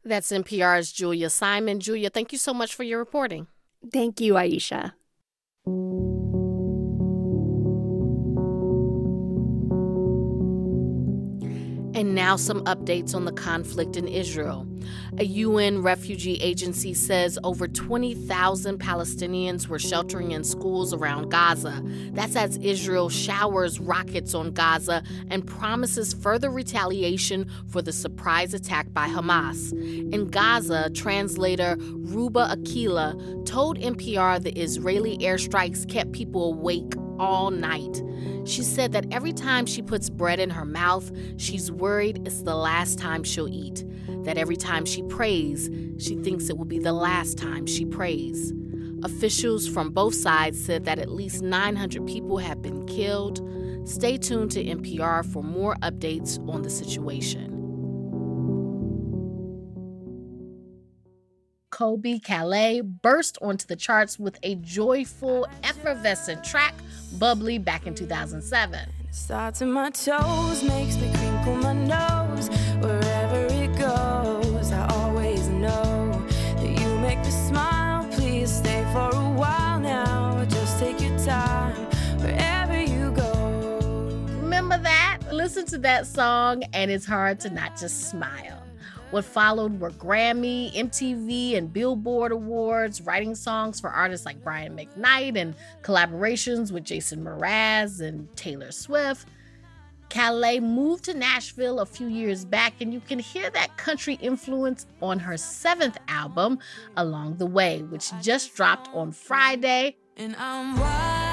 That's 0.06 0.32
NPR's 0.32 0.94
Julia 0.94 1.30
Simon. 1.30 1.82
Julia, 1.82 2.10
thank 2.10 2.32
you 2.32 2.38
so 2.38 2.54
much 2.54 2.74
for 2.74 2.84
your 2.84 3.00
reporting. 3.00 3.48
Thank 3.92 4.22
you, 4.22 4.38
Ayesha. 4.38 4.94
And 12.00 12.16
now, 12.16 12.38
some 12.38 12.64
updates 12.64 13.14
on 13.14 13.26
the 13.26 13.34
conflict 13.34 13.98
in 13.98 14.08
Israel. 14.08 14.66
A 15.18 15.26
UN 15.26 15.82
refugee 15.82 16.36
agency 16.36 16.94
says 16.94 17.38
over 17.44 17.68
20,000 17.68 18.80
Palestinians 18.80 19.68
were 19.68 19.80
sheltering 19.80 20.32
in 20.32 20.46
schools 20.46 20.94
around 20.94 21.30
Gaza. 21.30 21.84
That's 22.14 22.38
as 22.38 22.56
Israel 22.60 23.10
showers 23.10 23.82
rockets 23.82 24.34
on 24.34 24.52
Gaza 24.52 25.04
and 25.30 25.46
promises 25.46 26.14
further 26.14 26.50
retaliation 26.50 27.52
for 27.68 27.82
the 27.82 27.92
surprise 27.92 28.54
attack 28.54 28.94
by 28.94 29.10
Hamas. 29.10 29.74
In 30.14 30.28
Gaza, 30.30 30.90
translator 30.92 31.76
Ruba 31.80 32.56
Akila 32.56 33.46
told 33.46 33.78
NPR 33.78 34.42
the 34.42 34.58
Israeli 34.58 35.18
airstrikes 35.18 35.86
kept 35.90 36.14
people 36.14 36.54
awake 36.54 36.94
all 37.20 37.52
night. 37.52 38.02
She 38.46 38.64
said 38.64 38.92
that 38.94 39.06
every 39.12 39.34
time 39.34 39.66
she 39.66 39.82
puts 39.82 40.10
bread 40.10 40.40
in 40.40 40.50
her 40.50 40.66
mouth, 40.66 41.12
she's 41.38 41.72
worried 41.72 42.26
it's 42.26 42.42
the 42.42 42.56
last 42.56 42.98
time 42.98 43.24
she'll 43.24 43.48
eat. 43.48 43.86
That 44.24 44.38
every 44.38 44.56
time 44.56 44.86
she 44.86 45.04
prays, 45.04 45.70
she 45.98 46.16
thinks 46.16 46.50
it 46.50 46.58
will 46.58 46.66
be 46.66 46.80
the 46.80 46.94
last 46.94 47.38
time 47.38 47.66
she 47.66 47.86
prays. 47.86 48.54
Officials 49.04 49.68
from 49.68 49.92
both 49.92 50.14
sides 50.16 50.64
said 50.64 50.86
that 50.86 51.00
at 51.00 51.10
least 51.10 51.42
900 51.42 52.06
people 52.06 52.38
have 52.38 52.62
been 52.62 52.86
killed. 52.86 53.40
Stay 53.88 54.18
tuned 54.18 54.52
to 54.52 54.64
NPR 54.64 55.26
for 55.32 55.42
more 55.42 55.76
updates 55.76 56.38
on 56.50 56.62
the 56.64 56.70
situation. 56.70 57.50
Colbie 61.80 62.22
Caillat 62.22 63.02
burst 63.02 63.38
onto 63.42 63.66
the 63.66 63.78
charts 63.78 64.20
with 64.20 64.38
a 64.44 64.56
joyful, 64.56 65.48
effervescent 65.64 66.44
track, 66.44 66.74
Bubbly, 67.18 67.58
back 67.58 67.88
in 67.88 67.96
2007. 67.96 68.80
Starts 69.12 69.62
in 69.62 69.72
my 69.72 69.90
toes, 69.90 70.64
makes 70.64 70.96
me 70.98 71.12
crinkle 71.16 71.56
my 71.56 71.74
nose. 71.74 72.50
Wherever 72.80 73.46
it 73.54 73.76
goes, 73.78 74.72
I 74.72 74.88
always 74.90 75.48
know 75.48 76.12
that 76.56 76.80
you 76.80 77.00
make 77.00 77.20
me 77.20 77.32
smile. 77.32 78.08
Please 78.12 78.54
stay 78.54 78.84
for 78.94 79.10
a 79.10 79.30
while 79.32 79.80
now. 79.80 80.46
Just 80.46 80.80
take 80.80 81.02
your 81.02 81.18
time 81.20 81.76
wherever 82.22 82.80
you 82.80 83.12
go. 83.12 83.80
Remember 84.42 84.78
that? 84.78 85.20
Listen 85.32 85.66
to 85.68 85.78
that 85.80 86.06
song, 86.06 86.64
and 86.74 86.92
it's 86.92 87.06
hard 87.06 87.40
to 87.42 87.50
not 87.50 87.78
just 87.78 88.10
smile. 88.10 88.59
What 89.12 89.26
followed 89.26 89.80
were 89.80 89.90
Grammy, 89.90 90.72
MTV, 90.76 91.58
and 91.58 91.74
Billboard 91.74 92.32
Awards, 92.32 93.02
writing 93.02 93.34
songs 93.34 93.80
for 93.80 93.90
artists 93.90 94.24
like 94.24 94.44
Brian 94.44 94.78
McKnight, 94.78 95.36
and 95.36 95.56
collaborations 95.82 96.72
with 96.72 96.84
Jason 96.84 97.24
Mraz 97.24 98.02
and 98.02 98.32
Taylor 98.36 98.72
Swift. 98.72 99.28
Caillat 100.10 100.62
moved 100.62 101.06
to 101.06 101.16
Nashville 101.16 101.80
a 101.80 101.88
few 101.88 102.08
years 102.08 102.46
back, 102.46 102.82
and 102.82 102.94
you 102.94 103.00
can 103.00 103.18
hear 103.18 103.50
that 103.50 103.78
country 103.78 104.16
influence 104.22 104.86
on 105.02 105.18
her 105.18 105.38
seventh 105.38 105.98
album, 106.08 106.60
Along 106.96 107.38
the 107.38 107.48
Way, 107.48 107.82
which 107.82 108.12
just 108.22 108.56
dropped 108.56 108.90
on 108.94 109.12
Friday. 109.12 109.98
And 110.18 110.36
I'm 110.38 110.80
wide 110.80 111.29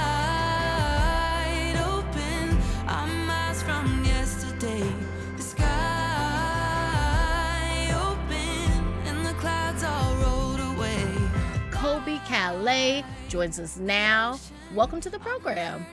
Colbie 12.37 12.63
Caillat 12.65 13.05
joins 13.29 13.59
us 13.59 13.79
now. 13.79 14.39
Welcome 14.75 15.01
to 15.01 15.09
the 15.11 15.19
program. 15.19 15.87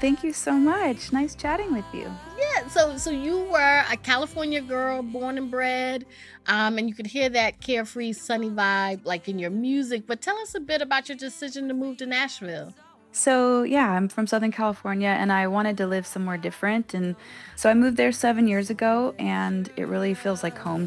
Thank 0.00 0.22
you 0.22 0.32
so 0.32 0.52
much. 0.52 1.12
Nice 1.12 1.34
chatting 1.34 1.72
with 1.72 1.84
you. 1.92 2.10
Yeah, 2.38 2.68
so 2.68 2.96
so 2.96 3.10
you 3.10 3.40
were 3.50 3.84
a 3.90 3.96
California 3.96 4.60
girl, 4.60 5.02
born 5.02 5.36
and 5.36 5.50
bred, 5.50 6.06
um, 6.46 6.78
and 6.78 6.88
you 6.88 6.94
could 6.94 7.08
hear 7.08 7.28
that 7.30 7.60
carefree, 7.60 8.12
sunny 8.12 8.50
vibe 8.50 9.04
like 9.04 9.28
in 9.28 9.40
your 9.40 9.50
music. 9.50 10.06
But 10.06 10.22
tell 10.22 10.38
us 10.38 10.54
a 10.54 10.60
bit 10.60 10.80
about 10.80 11.08
your 11.08 11.18
decision 11.18 11.66
to 11.68 11.74
move 11.74 11.96
to 11.98 12.06
Nashville. 12.06 12.72
So, 13.12 13.64
yeah, 13.64 13.90
I'm 13.90 14.08
from 14.08 14.28
Southern 14.28 14.52
California 14.52 15.08
and 15.08 15.32
I 15.32 15.48
wanted 15.48 15.76
to 15.78 15.86
live 15.88 16.06
somewhere 16.06 16.36
different. 16.36 16.94
And 16.94 17.16
so 17.56 17.68
I 17.68 17.74
moved 17.74 17.96
there 17.96 18.12
seven 18.12 18.46
years 18.46 18.70
ago 18.70 19.16
and 19.18 19.68
it 19.76 19.88
really 19.88 20.14
feels 20.14 20.44
like 20.44 20.56
home. 20.56 20.86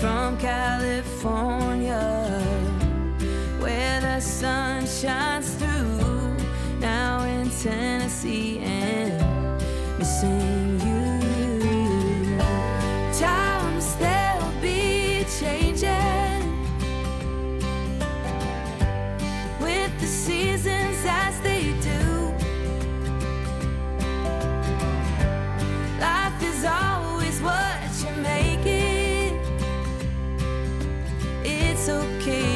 From 0.00 0.36
California, 0.36 1.94
where 3.64 3.98
the 4.02 4.20
sun 4.20 4.86
shines 4.86 5.54
through. 5.54 6.36
Now 6.80 7.24
in 7.24 7.48
Tennessee 7.48 8.58
and 8.58 9.58
missing 9.98 10.78
you. 10.86 12.38
Times 13.18 13.86
they'll 13.96 14.52
be 14.60 15.24
changing 15.40 16.44
with 19.60 19.92
the 19.98 20.06
seasons 20.06 20.98
as 21.06 21.40
they 21.40 21.72
do. 21.90 22.02
Life 25.98 26.42
is 26.42 26.66
always 26.66 27.40
what 27.40 27.78
you 28.02 28.12
make 28.20 28.66
it. 28.66 29.32
It's 31.42 31.88
okay 31.88 32.53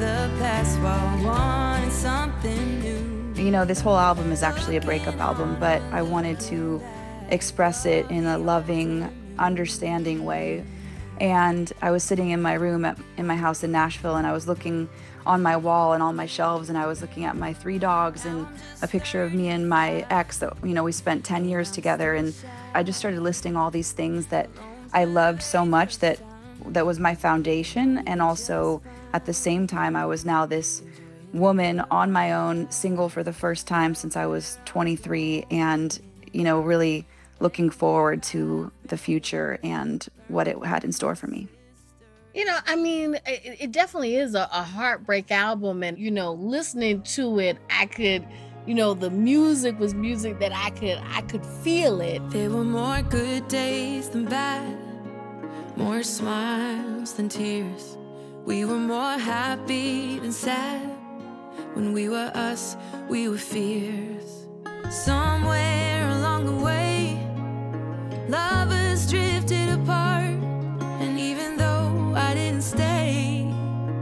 the 0.00 0.30
past 0.38 0.80
while 0.80 1.22
wanting 1.22 1.90
something 1.90 2.80
new. 2.80 3.42
You 3.44 3.50
know, 3.50 3.66
this 3.66 3.82
whole 3.82 3.98
album 3.98 4.32
is 4.32 4.42
actually 4.42 4.78
a 4.78 4.80
breakup 4.80 5.16
album, 5.16 5.58
but 5.60 5.82
I 5.92 6.00
wanted 6.00 6.40
to 6.40 6.80
express 7.28 7.84
it 7.84 8.10
in 8.10 8.24
a 8.24 8.38
loving, 8.38 9.34
understanding 9.38 10.24
way. 10.24 10.64
And 11.20 11.70
I 11.82 11.90
was 11.90 12.02
sitting 12.02 12.30
in 12.30 12.40
my 12.40 12.54
room 12.54 12.86
at, 12.86 12.98
in 13.18 13.26
my 13.26 13.36
house 13.36 13.62
in 13.62 13.72
Nashville 13.72 14.16
and 14.16 14.26
I 14.26 14.32
was 14.32 14.48
looking 14.48 14.88
on 15.26 15.42
my 15.42 15.58
wall 15.58 15.92
and 15.92 16.02
on 16.02 16.16
my 16.16 16.24
shelves 16.24 16.70
and 16.70 16.78
I 16.78 16.86
was 16.86 17.02
looking 17.02 17.26
at 17.26 17.36
my 17.36 17.52
three 17.52 17.78
dogs 17.78 18.24
and 18.24 18.46
a 18.80 18.88
picture 18.88 19.22
of 19.22 19.34
me 19.34 19.48
and 19.48 19.68
my 19.68 20.06
ex 20.08 20.38
that, 20.38 20.56
you 20.64 20.72
know, 20.72 20.82
we 20.82 20.92
spent 20.92 21.26
10 21.26 21.44
years 21.44 21.70
together. 21.70 22.14
And 22.14 22.34
I 22.72 22.84
just 22.84 22.98
started 22.98 23.20
listing 23.20 23.54
all 23.54 23.70
these 23.70 23.92
things 23.92 24.28
that 24.28 24.48
I 24.94 25.04
loved 25.04 25.42
so 25.42 25.66
much 25.66 25.98
that 25.98 26.18
that 26.68 26.86
was 26.86 26.98
my 26.98 27.14
foundation. 27.14 27.98
And 28.06 28.22
also 28.22 28.82
at 29.12 29.26
the 29.26 29.32
same 29.32 29.66
time, 29.66 29.96
I 29.96 30.06
was 30.06 30.24
now 30.24 30.46
this 30.46 30.82
woman 31.32 31.80
on 31.90 32.12
my 32.12 32.32
own, 32.32 32.70
single 32.70 33.08
for 33.08 33.22
the 33.22 33.32
first 33.32 33.66
time 33.66 33.94
since 33.94 34.16
I 34.16 34.26
was 34.26 34.58
23, 34.64 35.46
and, 35.50 36.00
you 36.32 36.42
know, 36.42 36.60
really 36.60 37.06
looking 37.38 37.70
forward 37.70 38.22
to 38.22 38.70
the 38.84 38.96
future 38.96 39.58
and 39.62 40.06
what 40.28 40.46
it 40.46 40.62
had 40.64 40.84
in 40.84 40.92
store 40.92 41.14
for 41.14 41.26
me. 41.26 41.48
You 42.34 42.44
know, 42.44 42.58
I 42.66 42.76
mean, 42.76 43.16
it, 43.26 43.56
it 43.60 43.72
definitely 43.72 44.16
is 44.16 44.34
a, 44.34 44.48
a 44.52 44.62
heartbreak 44.62 45.32
album, 45.32 45.82
and 45.82 45.98
you 45.98 46.12
know, 46.12 46.32
listening 46.34 47.02
to 47.02 47.40
it, 47.40 47.58
I 47.70 47.86
could, 47.86 48.24
you 48.66 48.74
know, 48.74 48.94
the 48.94 49.10
music 49.10 49.80
was 49.80 49.94
music 49.94 50.38
that 50.38 50.52
I 50.54 50.70
could, 50.70 51.00
I 51.10 51.22
could 51.22 51.44
feel 51.44 52.00
it. 52.00 52.22
There 52.30 52.48
were 52.50 52.62
more 52.62 53.02
good 53.02 53.48
days 53.48 54.10
than 54.10 54.26
bad, 54.26 54.78
more 55.80 56.02
smiles 56.02 57.14
than 57.14 57.26
tears. 57.26 57.96
We 58.44 58.66
were 58.66 58.82
more 58.94 59.16
happy 59.18 60.18
than 60.18 60.30
sad. 60.30 60.86
When 61.72 61.94
we 61.94 62.10
were 62.10 62.30
us, 62.34 62.76
we 63.08 63.28
were 63.30 63.38
fierce. 63.38 64.46
Somewhere 64.90 66.06
along 66.16 66.44
the 66.44 66.58
way, 66.68 67.18
lovers 68.28 69.10
drifted 69.10 69.70
apart. 69.80 70.36
And 71.02 71.18
even 71.18 71.56
though 71.56 72.12
I 72.14 72.34
didn't 72.34 72.62
stay, 72.62 73.50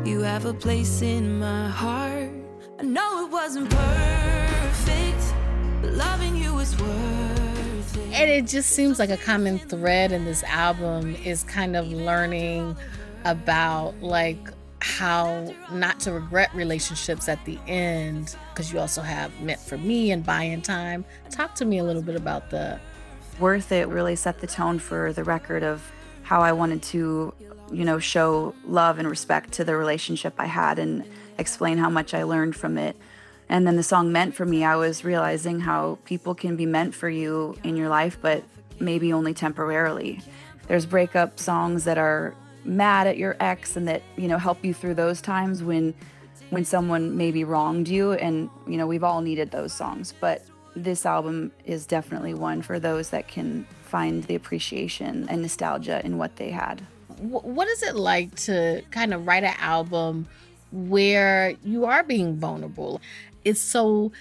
you 0.05 0.23
have 0.23 0.47
a 0.47 0.55
place 0.55 1.01
in 1.01 1.39
my 1.39 1.69
heart. 1.69 2.33
I 2.81 2.83
know 2.83 3.25
it 3.25 3.31
wasn't 3.31 3.71
perfect, 3.71 5.23
but 5.81 5.93
loving 5.93 6.35
you 6.35 6.55
was 6.55 6.77
worth. 6.81 7.38
And 8.13 8.31
it 8.31 8.47
just 8.47 8.71
seems 8.71 8.99
like 8.99 9.11
a 9.11 9.17
common 9.17 9.59
thread 9.59 10.13
in 10.13 10.25
this 10.25 10.43
album 10.45 11.15
is 11.25 11.45
kind 11.45 11.77
of 11.77 11.87
learning 11.89 12.77
about 13.25 13.95
like 14.01 14.39
how 14.81 15.53
not 15.73 15.99
to 16.01 16.13
regret 16.13 16.55
relationships 16.55 17.29
at 17.29 17.45
the 17.45 17.59
end 17.67 18.37
because 18.51 18.73
you 18.73 18.79
also 18.79 19.03
have 19.03 19.41
meant 19.41 19.61
for 19.61 19.77
me 19.77 20.13
and 20.13 20.25
buying 20.25 20.63
time 20.63 21.05
talk 21.31 21.53
to 21.57 21.65
me 21.65 21.79
a 21.79 21.85
little 21.85 22.01
bit 22.01 22.15
about 22.15 22.49
the 22.51 22.79
Worth 23.39 23.71
It 23.71 23.87
really 23.89 24.17
set 24.17 24.41
the 24.41 24.49
tone 24.49 24.81
for 24.81 25.13
the 25.13 25.23
record 25.23 25.63
of 25.63 25.93
how 26.23 26.41
I 26.41 26.53
wanted 26.53 26.83
to, 26.83 27.33
you 27.73 27.85
know, 27.85 28.01
show 28.01 28.55
love 28.67 28.99
and 28.99 29.09
respect 29.09 29.53
to 29.53 29.65
the 29.65 29.77
relationship 29.77 30.35
I 30.39 30.47
had 30.47 30.79
and 30.79 31.05
explain 31.39 31.79
how 31.79 31.89
much 31.89 32.15
I 32.15 32.25
learned 32.25 32.57
from 32.57 32.77
it. 32.77 32.97
And 33.49 33.67
then 33.67 33.77
the 33.77 33.83
song 33.83 34.13
Meant 34.13 34.35
for 34.35 34.45
Me, 34.45 34.65
I 34.65 34.77
was 34.77 35.05
realizing 35.05 35.61
how 35.61 35.99
people 36.05 36.35
can 36.35 36.57
be 36.57 36.67
meant 36.67 36.95
for 36.95 37.09
you 37.09 37.57
in 37.65 37.77
your 37.77 37.89
life, 37.89 38.19
but 38.21 38.45
maybe 38.79 39.13
only 39.13 39.35
temporarily. 39.35 40.21
There's 40.67 40.85
breakup 40.85 41.39
songs 41.39 41.85
that 41.85 41.97
are 41.97 42.35
mad 42.65 43.07
at 43.07 43.17
your 43.17 43.37
ex 43.41 43.77
and 43.77 43.89
that, 43.89 44.03
you 44.17 44.29
know, 44.29 44.37
help 44.37 44.65
you 44.65 44.75
through 44.75 44.95
those 44.95 45.21
times 45.21 45.63
when 45.63 45.95
when 46.51 46.65
someone 46.65 47.15
maybe 47.17 47.45
wronged 47.45 47.89
you 47.89 48.13
and, 48.13 48.49
you 48.67 48.79
know, 48.79 48.87
we've 48.87 49.05
all 49.05 49.21
needed 49.21 49.51
those 49.51 49.71
songs, 49.71 50.15
but 50.19 50.47
this 50.75 51.05
album 51.05 51.53
is 51.67 51.85
definitely 51.85 52.33
one 52.33 52.63
for 52.63 52.79
those 52.79 53.11
that 53.11 53.29
can 53.29 53.67
find 53.85 54.25
the 54.25 54.35
appreciation 54.35 55.29
and 55.29 55.43
nostalgia 55.43 56.01
in 56.07 56.17
what 56.17 56.37
they 56.37 56.51
had. 56.51 56.81
what 57.21 57.69
is 57.69 57.83
it 57.83 57.97
like 57.97 58.35
to 58.37 58.83
kind 58.91 59.13
of 59.13 59.27
write 59.27 59.45
an 59.45 59.55
album 59.59 60.27
where 60.71 61.55
you 61.65 61.85
are 61.87 62.03
being 62.03 62.37
vulnerable 62.37 63.01
it's 63.49 63.61
so 63.61 64.13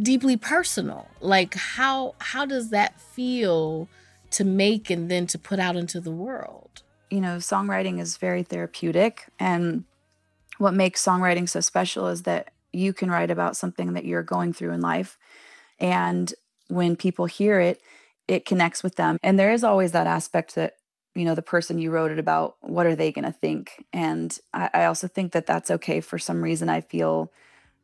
deeply 0.00 0.36
personal 0.36 1.08
like 1.20 1.54
how 1.54 2.14
how 2.18 2.44
does 2.46 2.70
that 2.70 3.00
feel 3.00 3.88
to 4.30 4.44
make 4.44 4.90
and 4.90 5.10
then 5.10 5.26
to 5.26 5.38
put 5.38 5.58
out 5.58 5.76
into 5.76 6.00
the 6.00 6.10
world 6.10 6.82
you 7.12 7.20
know, 7.20 7.36
songwriting 7.36 8.00
is 8.00 8.16
very 8.16 8.42
therapeutic. 8.42 9.28
And 9.38 9.84
what 10.56 10.72
makes 10.72 11.04
songwriting 11.04 11.46
so 11.46 11.60
special 11.60 12.08
is 12.08 12.22
that 12.22 12.52
you 12.72 12.94
can 12.94 13.10
write 13.10 13.30
about 13.30 13.54
something 13.54 13.92
that 13.92 14.06
you're 14.06 14.22
going 14.22 14.54
through 14.54 14.72
in 14.72 14.80
life. 14.80 15.18
And 15.78 16.32
when 16.68 16.96
people 16.96 17.26
hear 17.26 17.60
it, 17.60 17.82
it 18.26 18.46
connects 18.46 18.82
with 18.82 18.96
them. 18.96 19.18
And 19.22 19.38
there 19.38 19.52
is 19.52 19.62
always 19.62 19.92
that 19.92 20.06
aspect 20.06 20.54
that, 20.54 20.76
you 21.14 21.26
know, 21.26 21.34
the 21.34 21.42
person 21.42 21.78
you 21.78 21.90
wrote 21.90 22.10
it 22.10 22.18
about, 22.18 22.56
what 22.62 22.86
are 22.86 22.96
they 22.96 23.12
going 23.12 23.26
to 23.26 23.32
think? 23.32 23.84
And 23.92 24.38
I, 24.54 24.70
I 24.72 24.84
also 24.86 25.06
think 25.06 25.32
that 25.32 25.44
that's 25.44 25.70
okay. 25.70 26.00
For 26.00 26.18
some 26.18 26.40
reason, 26.40 26.70
I 26.70 26.80
feel 26.80 27.30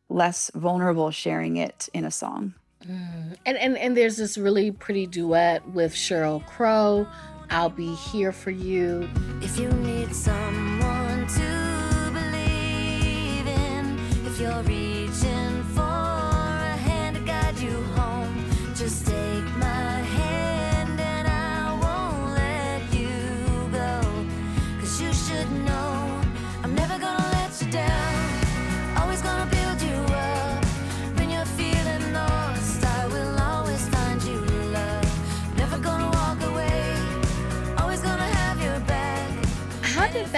less 0.08 0.50
vulnerable 0.54 1.10
sharing 1.10 1.56
it 1.56 1.88
in 1.92 2.04
a 2.04 2.10
song. 2.10 2.54
Mm. 2.86 3.36
and 3.44 3.58
and 3.58 3.76
and 3.76 3.96
there's 3.96 4.16
this 4.16 4.38
really 4.38 4.70
pretty 4.70 5.06
duet 5.06 5.68
with 5.70 5.92
Sheryl 5.92 6.46
Crow 6.46 7.08
i'll 7.50 7.70
be 7.70 7.92
here 7.96 8.30
for 8.30 8.52
you 8.52 9.08
If 9.42 9.58
you 9.58 9.68
need 9.68 10.14
someone 10.14 11.26
to 11.26 12.10
believe 12.12 13.46
in, 13.48 13.98
if 14.26 14.38
you're 14.40 14.62
reaching 14.62 14.97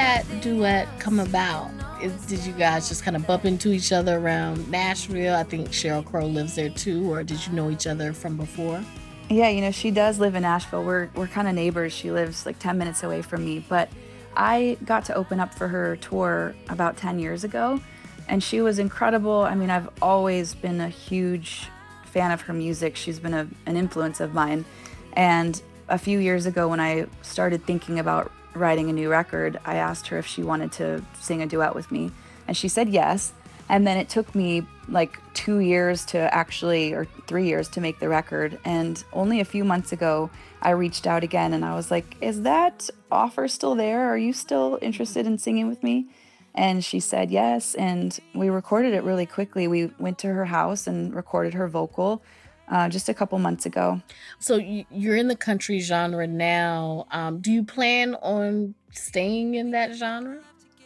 that 0.01 0.24
duet 0.40 0.89
come 0.98 1.20
about 1.20 1.70
Is, 2.02 2.12
did 2.24 2.40
you 2.47 2.55
guys 2.55 2.89
just 2.89 3.05
kind 3.05 3.16
of 3.16 3.27
bump 3.27 3.44
into 3.44 3.70
each 3.70 3.93
other 3.93 4.16
around 4.16 4.66
nashville 4.70 5.36
i 5.36 5.43
think 5.43 5.68
Sheryl 5.68 6.02
Crow 6.02 6.24
lives 6.24 6.55
there 6.55 6.70
too 6.70 7.12
or 7.12 7.22
did 7.22 7.47
you 7.47 7.52
know 7.52 7.70
each 7.70 7.86
other 7.86 8.14
from 8.14 8.39
before 8.39 8.82
Yeah, 9.28 9.48
you 9.48 9.60
know, 9.60 9.70
she 9.70 9.93
does 9.93 10.18
live 10.18 10.35
in 10.35 10.43
Nashville. 10.43 10.82
We're 10.82 11.09
we're 11.14 11.28
kind 11.28 11.47
of 11.47 11.55
neighbors. 11.55 11.93
She 11.93 12.10
lives 12.10 12.47
like 12.47 12.59
10 12.59 12.77
minutes 12.77 13.05
away 13.05 13.22
from 13.22 13.44
me, 13.44 13.64
but 13.68 13.89
I 14.35 14.77
got 14.85 15.05
to 15.05 15.14
open 15.14 15.39
up 15.39 15.55
for 15.55 15.68
her 15.68 15.94
tour 16.09 16.52
about 16.68 16.97
10 16.97 17.20
years 17.20 17.44
ago, 17.44 17.81
and 18.27 18.43
she 18.43 18.60
was 18.60 18.81
incredible. 18.81 19.43
I 19.52 19.55
mean, 19.55 19.70
I've 19.70 19.89
always 20.02 20.56
been 20.56 20.81
a 20.81 20.89
huge 20.89 21.68
fan 22.06 22.32
of 22.32 22.40
her 22.47 22.52
music. 22.52 22.97
She's 22.97 23.20
been 23.20 23.35
a, 23.35 23.47
an 23.66 23.77
influence 23.77 24.18
of 24.18 24.35
mine. 24.35 24.64
And 25.12 25.62
a 25.89 25.98
few 25.98 26.18
years 26.18 26.47
ago 26.47 26.66
when 26.66 26.81
I 26.81 27.06
started 27.22 27.64
thinking 27.66 28.01
about 28.01 28.32
writing 28.55 28.90
a 28.90 28.93
new 28.93 29.10
record, 29.10 29.59
I 29.64 29.77
asked 29.77 30.09
her 30.09 30.18
if 30.18 30.27
she 30.27 30.43
wanted 30.43 30.72
to 30.72 31.05
sing 31.20 31.43
a 31.43 31.47
duet 31.47 31.74
with 31.74 31.90
me, 31.90 32.10
and 32.47 32.56
she 32.56 32.68
said 32.68 32.89
yes. 32.89 33.32
And 33.68 33.86
then 33.86 33.98
it 33.98 34.09
took 34.09 34.35
me 34.35 34.66
like 34.89 35.20
two 35.32 35.60
years 35.60 36.05
to 36.06 36.18
actually, 36.35 36.93
or 36.93 37.06
three 37.28 37.47
years 37.47 37.68
to 37.68 37.81
make 37.81 38.01
the 38.01 38.09
record. 38.09 38.59
And 38.64 39.02
only 39.12 39.39
a 39.39 39.44
few 39.44 39.64
months 39.64 39.93
ago, 39.93 40.28
I 40.60 40.70
reached 40.70 41.06
out 41.06 41.22
again 41.22 41.55
and 41.55 41.64
I 41.64 41.77
was 41.77 41.89
like, 41.89 42.16
Is 42.20 42.43
that 42.43 42.90
offer 43.12 43.47
still 43.47 43.77
there? 43.77 44.09
Are 44.09 44.18
you 44.18 44.32
still 44.32 44.78
interested 44.82 45.24
in 45.24 45.39
singing 45.39 45.68
with 45.68 45.85
me? 45.85 46.06
And 46.52 46.85
she 46.85 46.98
said 46.98 47.31
yes. 47.31 47.77
And 47.77 48.18
we 48.35 48.48
recorded 48.48 48.93
it 48.93 49.05
really 49.05 49.27
quickly. 49.27 49.68
We 49.68 49.93
went 50.01 50.18
to 50.18 50.28
her 50.35 50.47
house 50.47 50.89
and 50.89 51.14
recorded 51.14 51.55
her 51.55 51.68
vocal 51.68 52.24
uh, 52.70 52.88
just 52.88 53.09
a 53.09 53.14
couple 53.14 53.38
months 53.38 53.66
ago. 53.66 54.01
so 54.38 54.56
you, 54.56 54.84
you're 54.90 55.16
in 55.16 55.28
the 55.28 55.36
country 55.36 55.80
genre 55.80 56.26
now 56.26 57.06
um, 57.10 57.40
do 57.40 57.52
you 57.52 57.62
plan 57.62 58.14
on 58.16 58.74
staying 58.92 59.55
in 59.55 59.70
that 59.72 59.94
genre 59.94 60.40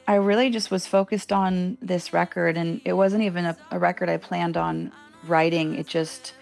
I 0.07 0.17
really 0.17 0.51
just 0.51 0.71
was 0.71 0.87
focused 0.87 1.33
on 1.33 1.79
this 1.81 2.13
record, 2.13 2.59
and 2.59 2.81
it 2.85 2.93
wasn't 2.93 3.23
even 3.23 3.47
a, 3.47 3.57
a 3.71 3.79
record 3.79 4.11
I 4.11 4.19
planned 4.19 4.57
on 4.57 4.93
writing. 5.27 5.77
It 5.77 5.87
just, 5.87 6.35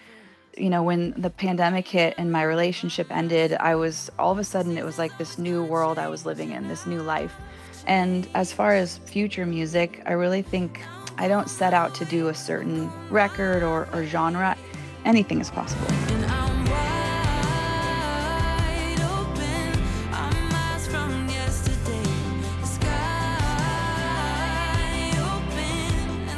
you 0.57 0.69
know, 0.69 0.83
when 0.83 1.13
the 1.17 1.29
pandemic 1.29 1.87
hit 1.87 2.15
and 2.17 2.29
my 2.29 2.43
relationship 2.43 3.09
ended, 3.09 3.53
I 3.53 3.75
was 3.75 4.11
all 4.19 4.31
of 4.31 4.37
a 4.37 4.43
sudden, 4.43 4.77
it 4.77 4.83
was 4.83 4.97
like 4.97 5.17
this 5.17 5.37
new 5.37 5.63
world 5.63 5.97
I 5.97 6.09
was 6.09 6.25
living 6.25 6.51
in, 6.51 6.67
this 6.67 6.85
new 6.85 7.01
life. 7.01 7.33
And 7.87 8.27
as 8.33 8.51
far 8.51 8.75
as 8.75 8.97
future 8.97 9.45
music, 9.45 10.01
I 10.05 10.13
really 10.13 10.41
think 10.41 10.81
I 11.17 11.29
don't 11.29 11.49
set 11.49 11.73
out 11.73 11.95
to 11.95 12.05
do 12.05 12.27
a 12.27 12.33
certain 12.33 12.91
record 13.09 13.63
or, 13.63 13.87
or 13.93 14.05
genre. 14.05 14.57
Anything 15.05 15.41
is 15.41 15.49
possible. 15.49 15.87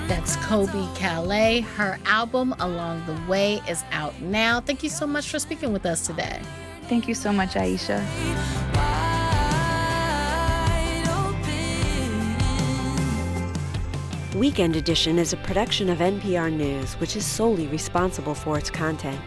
That's 0.08 0.38
Colbie 0.38 0.88
Caillat. 0.96 1.64
Her 1.64 2.00
album, 2.06 2.56
Along 2.60 3.06
the 3.06 3.20
Way, 3.30 3.62
is 3.68 3.84
out 3.92 4.20
now. 4.22 4.60
Thank 4.60 4.82
you 4.82 4.90
so 4.90 5.06
much 5.06 5.30
for 5.30 5.40
speaking 5.40 5.74
with 5.74 5.86
us 5.86 6.06
today. 6.06 6.42
Thank 6.88 7.08
you 7.08 7.16
so 7.16 7.32
much, 7.32 7.56
Ayesha. 7.56 8.04
Weekend 14.36 14.76
Edition 14.76 15.18
is 15.18 15.32
a 15.32 15.38
production 15.38 15.90
of 15.90 16.00
NPR 16.00 16.52
News, 16.52 16.96
which 16.96 17.16
is 17.16 17.26
solely 17.26 17.68
responsible 17.68 18.36
for 18.36 18.58
its 18.58 18.70
content. 18.70 19.22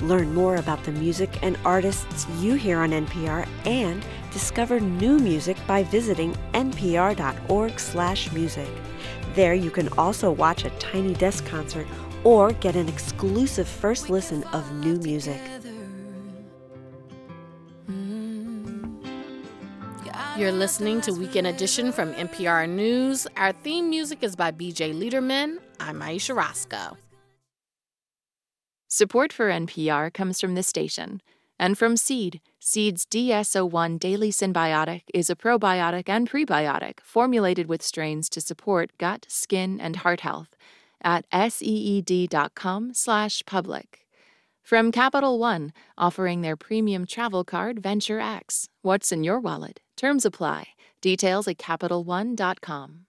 Learn 0.00 0.32
more 0.32 0.56
about 0.56 0.82
the 0.84 0.92
music 0.92 1.38
and 1.42 1.58
artists 1.66 2.26
you 2.38 2.54
hear 2.54 2.78
on 2.78 2.92
NPR 2.92 3.46
and 3.66 4.02
discover 4.32 4.80
new 4.80 5.18
music 5.18 5.58
by 5.66 5.82
visiting 5.82 6.34
npr.org/music. 6.54 8.68
There 9.34 9.52
you 9.52 9.70
can 9.70 9.88
also 9.98 10.30
watch 10.30 10.64
a 10.64 10.70
Tiny 10.70 11.12
Desk 11.12 11.44
concert 11.44 11.86
or 12.24 12.52
get 12.52 12.74
an 12.74 12.88
exclusive 12.88 13.68
first 13.68 14.08
listen 14.08 14.44
of 14.54 14.72
new 14.76 14.96
music. 15.00 15.42
You're 20.36 20.50
listening 20.50 21.00
to 21.02 21.12
Weekend 21.12 21.46
Edition 21.46 21.92
from 21.92 22.12
NPR 22.14 22.68
News. 22.68 23.24
Our 23.36 23.52
theme 23.52 23.88
music 23.88 24.24
is 24.24 24.34
by 24.34 24.50
BJ 24.50 24.92
Leiderman. 24.92 25.58
I'm 25.78 26.02
Ayesha 26.02 26.34
Rascoe. 26.34 26.96
Support 28.88 29.32
for 29.32 29.48
NPR 29.48 30.12
comes 30.12 30.40
from 30.40 30.56
this 30.56 30.66
station 30.66 31.22
and 31.56 31.78
from 31.78 31.96
Seed. 31.96 32.40
Seed's 32.58 33.06
DS-01 33.06 34.00
Daily 34.00 34.32
Symbiotic 34.32 35.02
is 35.14 35.30
a 35.30 35.36
probiotic 35.36 36.08
and 36.08 36.28
prebiotic 36.28 36.98
formulated 36.98 37.68
with 37.68 37.80
strains 37.80 38.28
to 38.30 38.40
support 38.40 38.90
gut, 38.98 39.26
skin, 39.28 39.80
and 39.80 39.94
heart 39.96 40.22
health 40.22 40.56
at 41.00 41.26
seed.com 41.52 42.92
slash 42.92 43.44
public. 43.46 44.04
From 44.64 44.90
Capital 44.90 45.38
One, 45.38 45.72
offering 45.96 46.40
their 46.40 46.56
premium 46.56 47.06
travel 47.06 47.44
card 47.44 47.80
Venture 47.80 48.18
X. 48.18 48.68
What's 48.82 49.12
in 49.12 49.22
your 49.22 49.38
wallet? 49.38 49.78
Terms 49.96 50.24
apply. 50.24 50.68
Details 51.00 51.46
at 51.48 51.58
CapitalOne.com. 51.58 53.06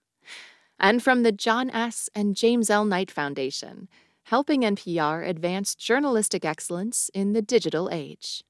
and 0.78 1.02
from 1.02 1.22
the 1.22 1.32
John 1.32 1.70
S. 1.70 2.08
and 2.14 2.36
James 2.36 2.68
L. 2.68 2.84
Knight 2.84 3.10
Foundation, 3.10 3.88
helping 4.24 4.60
NPR 4.60 5.26
advance 5.26 5.74
journalistic 5.74 6.44
excellence 6.44 7.10
in 7.14 7.32
the 7.32 7.42
digital 7.42 7.88
age. 7.90 8.44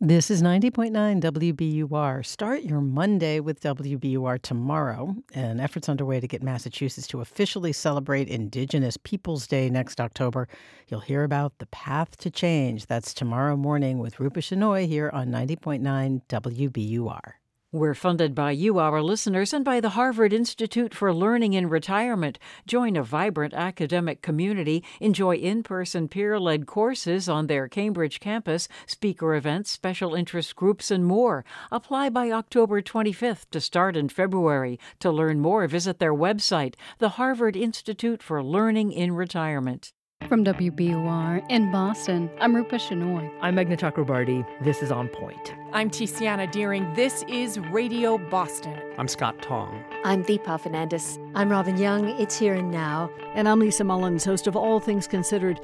This 0.00 0.30
is 0.30 0.42
90.9 0.42 1.22
WBUR. 1.22 2.26
Start 2.26 2.64
your 2.64 2.82
Monday 2.82 3.40
with 3.40 3.62
WBUR 3.62 4.42
tomorrow. 4.42 5.16
An 5.32 5.58
effort's 5.58 5.88
underway 5.88 6.20
to 6.20 6.28
get 6.28 6.42
Massachusetts 6.42 7.06
to 7.06 7.22
officially 7.22 7.72
celebrate 7.72 8.28
Indigenous 8.28 8.98
Peoples 8.98 9.46
Day 9.46 9.70
next 9.70 9.98
October. 9.98 10.48
You'll 10.88 11.00
hear 11.00 11.24
about 11.24 11.56
the 11.60 11.66
path 11.66 12.18
to 12.18 12.30
change. 12.30 12.86
That's 12.86 13.14
tomorrow 13.14 13.56
morning 13.56 13.98
with 13.98 14.20
Rupa 14.20 14.40
Shenoy 14.40 14.86
here 14.86 15.08
on 15.14 15.28
90.9 15.28 16.20
WBUR. 16.28 17.32
We're 17.76 17.92
funded 17.92 18.34
by 18.34 18.52
you, 18.52 18.78
our 18.78 19.02
listeners, 19.02 19.52
and 19.52 19.62
by 19.62 19.80
the 19.80 19.90
Harvard 19.90 20.32
Institute 20.32 20.94
for 20.94 21.12
Learning 21.12 21.52
in 21.52 21.68
Retirement. 21.68 22.38
Join 22.66 22.96
a 22.96 23.02
vibrant 23.02 23.52
academic 23.52 24.22
community, 24.22 24.82
enjoy 24.98 25.36
in 25.36 25.62
person 25.62 26.08
peer 26.08 26.40
led 26.40 26.64
courses 26.64 27.28
on 27.28 27.48
their 27.48 27.68
Cambridge 27.68 28.18
campus, 28.18 28.66
speaker 28.86 29.34
events, 29.34 29.70
special 29.70 30.14
interest 30.14 30.56
groups, 30.56 30.90
and 30.90 31.04
more. 31.04 31.44
Apply 31.70 32.08
by 32.08 32.30
October 32.30 32.80
25th 32.80 33.44
to 33.50 33.60
start 33.60 33.94
in 33.94 34.08
February. 34.08 34.80
To 35.00 35.10
learn 35.10 35.40
more, 35.40 35.66
visit 35.66 35.98
their 35.98 36.14
website, 36.14 36.76
the 36.96 37.20
Harvard 37.20 37.56
Institute 37.56 38.22
for 38.22 38.42
Learning 38.42 38.90
in 38.90 39.12
Retirement. 39.12 39.92
From 40.28 40.44
WBUR 40.44 41.46
in 41.50 41.70
Boston, 41.70 42.28
I'm 42.40 42.56
Rupa 42.56 42.76
Shenoy. 42.76 43.30
I'm 43.40 43.54
Meghna 43.54 43.78
Chakrabarti. 43.78 44.44
This 44.60 44.82
is 44.82 44.90
On 44.90 45.06
Point. 45.06 45.54
I'm 45.72 45.88
Tiziana 45.88 46.50
Dearing. 46.50 46.92
This 46.94 47.22
is 47.28 47.60
Radio 47.60 48.18
Boston. 48.18 48.76
I'm 48.98 49.06
Scott 49.06 49.40
Tong. 49.40 49.84
I'm 50.02 50.24
Deepa 50.24 50.60
Fernandes. 50.60 51.20
I'm 51.36 51.48
Robin 51.48 51.76
Young. 51.78 52.08
It's 52.20 52.36
Here 52.36 52.54
and 52.54 52.72
Now. 52.72 53.08
And 53.36 53.48
I'm 53.48 53.60
Lisa 53.60 53.84
Mullins, 53.84 54.24
host 54.24 54.48
of 54.48 54.56
All 54.56 54.80
Things 54.80 55.06
Considered. 55.06 55.60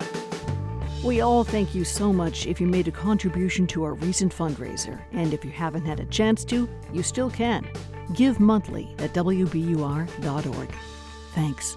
We 1.03 1.21
all 1.21 1.43
thank 1.43 1.75
you 1.75 1.83
so 1.83 2.13
much 2.13 2.47
if 2.47 2.61
you 2.61 2.69
made 2.69 2.87
a 2.87 2.93
contribution 2.93 3.67
to 3.69 3.83
our 3.83 3.95
recent 3.95 4.33
fundraiser. 4.33 5.01
And 5.11 5.35
if 5.35 5.45
you 5.45 5.51
haven't 5.51 5.87
had 5.87 5.99
a 5.99 6.05
chance 6.05 6.45
to, 6.45 6.69
you 6.93 7.03
still 7.03 7.31
can. 7.31 7.69
Give 8.15 8.39
monthly 8.39 8.95
at 8.99 9.13
WBUR.org. 9.13 10.73
Thanks. 11.35 11.77